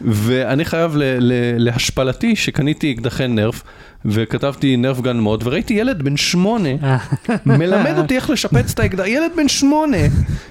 ואני 0.00 0.64
חייב 0.64 0.96
ל- 0.96 1.02
ל- 1.18 1.32
להשפלתי 1.64 2.36
שקניתי 2.36 2.92
אקדחי 2.92 3.26
נרף, 3.28 3.62
וכתבתי 4.04 4.76
Nerf 4.76 5.00
gun 5.00 5.16
mod, 5.20 5.42
וראיתי 5.46 5.74
ילד 5.74 6.02
בן 6.02 6.16
שמונה 6.16 6.68
מלמד 7.46 7.98
אותי 7.98 8.16
איך 8.16 8.30
לשפץ 8.30 8.72
את 8.72 8.78
האקדח, 8.78 9.04
ילד 9.06 9.30
בן 9.36 9.48
שמונה 9.48 9.96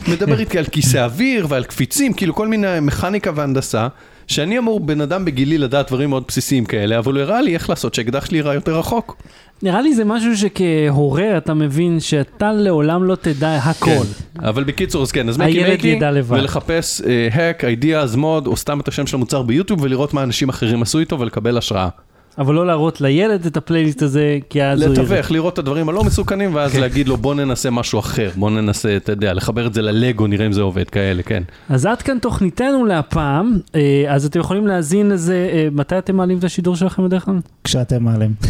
מדבר 0.07 0.39
איתי 0.39 0.57
על 0.57 0.65
כיסי 0.65 0.97
אוויר 0.97 1.45
ועל 1.49 1.63
קפיצים, 1.63 2.13
כאילו 2.13 2.35
כל 2.35 2.47
מיני 2.47 2.79
מכניקה 2.81 3.31
והנדסה. 3.35 3.87
שאני 4.27 4.57
אמור 4.57 4.79
בן 4.79 5.01
אדם 5.01 5.25
בגילי 5.25 5.57
לדעת 5.57 5.87
דברים 5.87 6.09
מאוד 6.09 6.23
בסיסיים 6.27 6.65
כאלה, 6.65 6.97
אבל 6.97 7.13
הוא 7.13 7.21
הראה 7.21 7.41
לי 7.41 7.53
איך 7.53 7.69
לעשות 7.69 7.93
שהאקדח 7.93 8.25
שלי 8.25 8.37
יירה 8.37 8.53
יותר 8.53 8.79
רחוק. 8.79 9.17
נראה 9.63 9.81
לי 9.81 9.95
זה 9.95 10.05
משהו 10.05 10.37
שכהורה 10.37 11.37
אתה 11.37 11.53
מבין 11.53 11.99
שאתה 11.99 12.53
לעולם 12.53 13.03
לא 13.03 13.15
תדע 13.15 13.55
הכל. 13.55 13.85
כן. 13.85 14.45
אבל 14.45 14.63
בקיצור, 14.63 15.01
אז 15.01 15.11
כן, 15.11 15.29
אז 15.29 15.37
ידע 15.83 16.11
לבד. 16.11 16.37
ולחפש 16.37 17.01
אה, 17.01 17.27
hack, 17.31 17.61
ideas, 17.61 18.15
mod, 18.15 18.47
או 18.47 18.57
סתם 18.57 18.79
את 18.79 18.87
השם 18.87 19.07
של 19.07 19.15
המוצר 19.15 19.41
ביוטיוב, 19.41 19.81
ולראות 19.81 20.13
מה 20.13 20.23
אנשים 20.23 20.49
אחרים 20.49 20.81
עשו 20.81 20.99
איתו 20.99 21.19
ולקבל 21.19 21.57
השראה. 21.57 21.89
אבל 22.37 22.55
לא 22.55 22.67
להראות 22.67 23.01
לילד 23.01 23.45
את 23.45 23.57
הפלייליסט 23.57 24.01
הזה, 24.01 24.37
כי 24.49 24.63
אז 24.63 24.81
הוא 24.81 24.93
יראה. 24.93 25.03
לתווך, 25.03 25.31
לראות 25.31 25.53
את 25.53 25.59
הדברים 25.59 25.89
הלא 25.89 26.03
מסוכנים, 26.03 26.55
ואז 26.55 26.75
להגיד 26.75 27.07
לו 27.07 27.17
בוא 27.17 27.35
ננסה 27.35 27.69
משהו 27.69 27.99
אחר, 27.99 28.29
בוא 28.35 28.49
ננסה, 28.49 28.95
אתה 28.95 29.11
יודע, 29.11 29.33
לחבר 29.33 29.67
את 29.67 29.73
זה 29.73 29.81
ללגו, 29.81 30.27
נראה 30.27 30.45
אם 30.45 30.51
זה 30.51 30.61
עובד, 30.61 30.89
כאלה, 30.89 31.23
כן. 31.23 31.43
אז 31.69 31.85
עד 31.85 32.01
כאן 32.01 32.19
תוכניתנו 32.19 32.85
להפעם, 32.85 33.57
אה, 33.75 33.81
אז 34.09 34.25
אתם 34.25 34.39
יכולים 34.39 34.67
להאזין 34.67 35.09
לזה, 35.09 35.49
אה, 35.53 35.67
מתי 35.71 35.97
אתם 35.97 36.15
מעלים 36.15 36.37
את 36.37 36.43
השידור 36.43 36.75
שלכם 36.75 37.03
בדרך 37.05 37.25
כלל? 37.25 37.35
כשאתם 37.63 38.03
מעלים. 38.03 38.33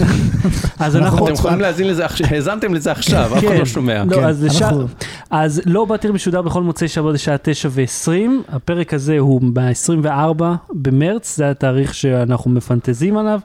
אז 0.80 0.96
אנחנו 0.96 1.06
אנחנו... 1.16 1.26
אתם 1.26 1.34
יכולים 1.34 1.60
להאזין 1.60 1.88
לזה, 1.88 2.06
עכשיו- 2.06 2.28
האזנתם 2.30 2.74
לזה 2.74 2.92
עכשיו, 2.92 3.26
אף 3.38 3.44
אחד 3.44 3.48
כן. 3.54 3.58
לא 3.60 3.66
שומע. 3.66 4.04
לא, 4.04 4.16
כן, 4.16 4.24
אז, 4.24 4.44
לשע... 4.44 4.66
אנחנו- 4.68 4.88
אז 5.32 5.62
לא 5.66 5.86
באטיר 5.86 6.14
משודר 6.14 6.42
בכל 6.42 6.64
מוצאי 6.64 6.88
שבת 6.88 7.14
בשעה 7.14 7.38
9 7.42 7.70
ו-20, 7.72 8.10
הפרק 8.50 8.94
הזה 8.94 9.18
הוא 9.20 9.42
ב-24 9.54 10.44
במרץ, 10.74 11.38
זה 11.38 11.50
התאריך 11.52 11.94
שאנחנו 11.94 12.52
מפנטזים 12.52 13.18
עליו, 13.18 13.40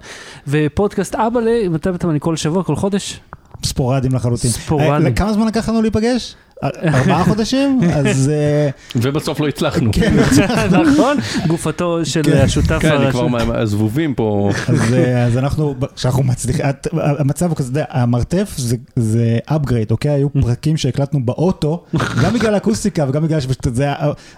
ופודקאסט 0.48 1.15
אבאלה, 1.15 1.69
מתי 1.69 1.89
אתם, 1.90 2.11
אני 2.11 2.19
כל 2.20 2.36
שבוע, 2.36 2.62
כל 2.65 2.77
חודש? 2.77 3.20
ספורדים 3.65 4.12
לחלוטין. 4.15 4.51
ספורדים. 4.51 5.07
אה, 5.07 5.12
כמה 5.12 5.32
זמן 5.32 5.47
לקח 5.47 5.69
לנו 5.69 5.82
להיפגש? 5.82 6.35
ארבעה 6.65 7.24
חודשים? 7.24 7.81
אז 7.94 8.28
אה, 8.28 8.69
ובסוף 8.97 9.40
לא 9.40 9.48
הצלחנו. 9.48 9.90
כן, 9.93 10.15
נכון? 10.93 11.16
גופתו 11.47 12.05
של 12.05 12.23
כן. 12.23 12.36
השותף 12.44 12.78
כן, 12.81 12.93
אני. 12.93 13.11
כבר 13.11 13.27
מה- 13.27 13.66
זבובים 13.66 14.15
פה. 14.15 14.51
אז, 14.69 14.94
אה, 14.94 15.24
אז 15.24 15.39
אנחנו, 15.39 15.74
כשאנחנו 15.97 16.23
מצליחים, 16.23 16.65
את- 16.70 16.86
המצב 17.19 17.48
הוא 17.48 17.57
כזה, 17.57 17.82
המרתף 17.90 18.55
זה- 18.97 19.39
upgrade, 19.51 19.90
אוקיי? 19.90 20.11
היו 20.11 20.28
פרקים 20.40 20.77
שהקלטנו 20.77 21.24
באוטו, 21.27 21.85
גם 22.24 22.32
בגלל 22.35 22.55
האקוסטיקה 22.55 23.05
וגם 23.09 23.23
בגלל 23.23 23.40
שזה 23.40 23.85
היה, 23.85 23.94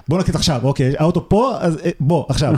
בוא 0.08 0.18
נקליט 0.18 0.36
עכשיו, 0.36 0.60
אוקיי, 0.62 0.92
האוטו 0.98 1.28
פה, 1.28 1.52
אז 1.60 1.78
בוא, 2.00 2.24
עכשיו. 2.28 2.54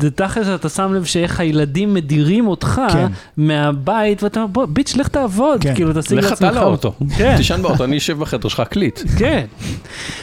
זה 0.00 0.10
תכל'ס 0.10 0.46
אתה 0.54 0.68
שם 0.68 0.94
לב 0.94 1.04
שאיך 1.04 1.40
הילדים 1.40 1.94
מדירים 1.94 2.48
אותך 2.48 2.80
כן. 2.92 3.06
מהבית, 3.36 4.22
ואתה 4.22 4.40
אומר, 4.40 4.52
בוא, 4.52 4.66
bitch, 4.66 4.96
לך 4.96 5.08
תעבוד, 5.08 5.62
כן. 5.62 5.74
כאילו 5.74 5.92
תשיג 6.00 6.18
לך 6.18 6.30
לעצמך. 6.30 6.48
אתה 6.50 6.60
לאוטו, 6.60 6.92
כן. 7.16 7.36
תישן 7.36 7.62
באוטו, 7.62 7.84
אני 7.84 7.98
אשב 7.98 8.18
בחדר 8.18 8.48
שלך 8.48 8.60
אקליט. 8.60 9.00
כן. 9.18 9.46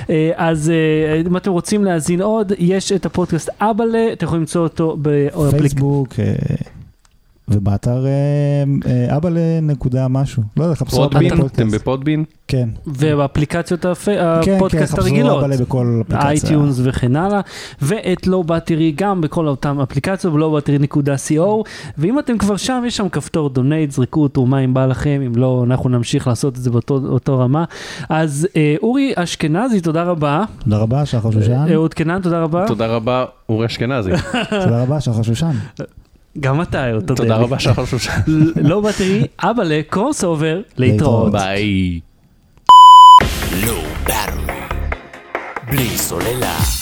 אה, 0.09 0.31
אז 0.35 0.69
אה, 0.69 1.21
אם 1.27 1.37
אתם 1.37 1.51
רוצים 1.51 1.83
להאזין 1.83 2.21
עוד, 2.21 2.51
יש 2.57 2.91
את 2.91 3.05
הפודקאסט 3.05 3.49
אבאלה, 3.61 4.07
אתם 4.13 4.25
יכולים 4.25 4.41
למצוא 4.41 4.63
אותו 4.63 4.97
באפליקציה. 5.01 5.79
ובאתר 7.49 8.05
אה, 8.05 8.11
אה, 8.91 9.17
אבאלה 9.17 9.29
נקודה 9.29 10.07
משהו. 10.07 10.43
לא 10.57 10.63
יודע, 10.63 10.75
חפשו 10.75 11.05
אבאלה 11.05 11.19
פודקאסט. 11.19 11.55
אתם 11.55 11.71
ב 11.71 11.77
Podbean? 11.77 12.23
כן. 12.47 12.69
ובאפליקציות 12.87 13.85
הפ- 13.85 14.05
כן, 14.05 14.15
כן, 14.43 14.55
הפודקאסט 14.55 14.93
חפשו 14.93 15.01
הרגילות. 15.07 15.43
אבא 15.43 15.55
בכל 15.57 16.01
אפליקציה. 16.05 16.29
iTunes 16.29 16.79
וכן 16.83 17.15
הלאה, 17.15 17.41
ואת 17.81 18.27
Low 18.27 18.43
Battery 18.43 18.93
גם 18.95 19.21
בכל 19.21 19.47
אותם 19.47 19.79
אפליקציות, 19.79 20.33
ב 20.33 20.40
lowbattery.co, 20.40 21.41
ואם 21.97 22.19
אתם 22.19 22.37
כבר 22.37 22.57
שם, 22.57 22.83
יש 22.87 22.97
שם 22.97 23.09
כפתור 23.09 23.49
donate, 23.49 23.91
זרקו 23.91 24.27
תרומה 24.27 24.59
אם 24.59 24.73
בא 24.73 24.85
לכם, 24.85 25.21
אם 25.25 25.35
לא, 25.35 25.63
אנחנו 25.67 25.89
נמשיך 25.89 26.27
לעשות 26.27 26.57
את 26.57 26.61
זה 26.63 26.71
באותו 26.71 26.99
אותו 27.09 27.39
רמה. 27.39 27.63
אז 28.09 28.47
אה, 28.55 28.75
אורי 28.83 29.13
אשכנזי, 29.15 29.81
תודה 29.81 30.03
רבה. 30.03 30.43
תודה 30.63 30.77
רבה, 30.77 31.05
שחר 31.05 31.31
שושן. 31.31 31.65
אהוד 31.73 31.93
קנן, 31.93 32.21
תודה 32.21 32.39
רבה. 32.43 32.65
תודה 32.67 32.87
רבה, 32.87 33.25
אורי 33.49 33.65
אשכנזי. 33.65 34.11
תודה 34.63 34.83
רבה, 34.83 35.01
שחר 35.01 35.21
שושן. 35.21 35.51
גם 36.39 36.61
אתה, 36.61 36.85
תודה. 37.05 37.15
תודה. 37.15 37.35
רבה, 37.35 37.59
שחר 37.59 37.85
שושן. 37.85 38.19
Low 38.61 38.81
Battery, 38.81 39.23
אבאלה 39.39 39.63
crossover, 39.63 40.61
להתראות. 40.77 41.31
ביי. 41.31 41.99
בלי 45.71 45.97
סוללה. 45.97 46.76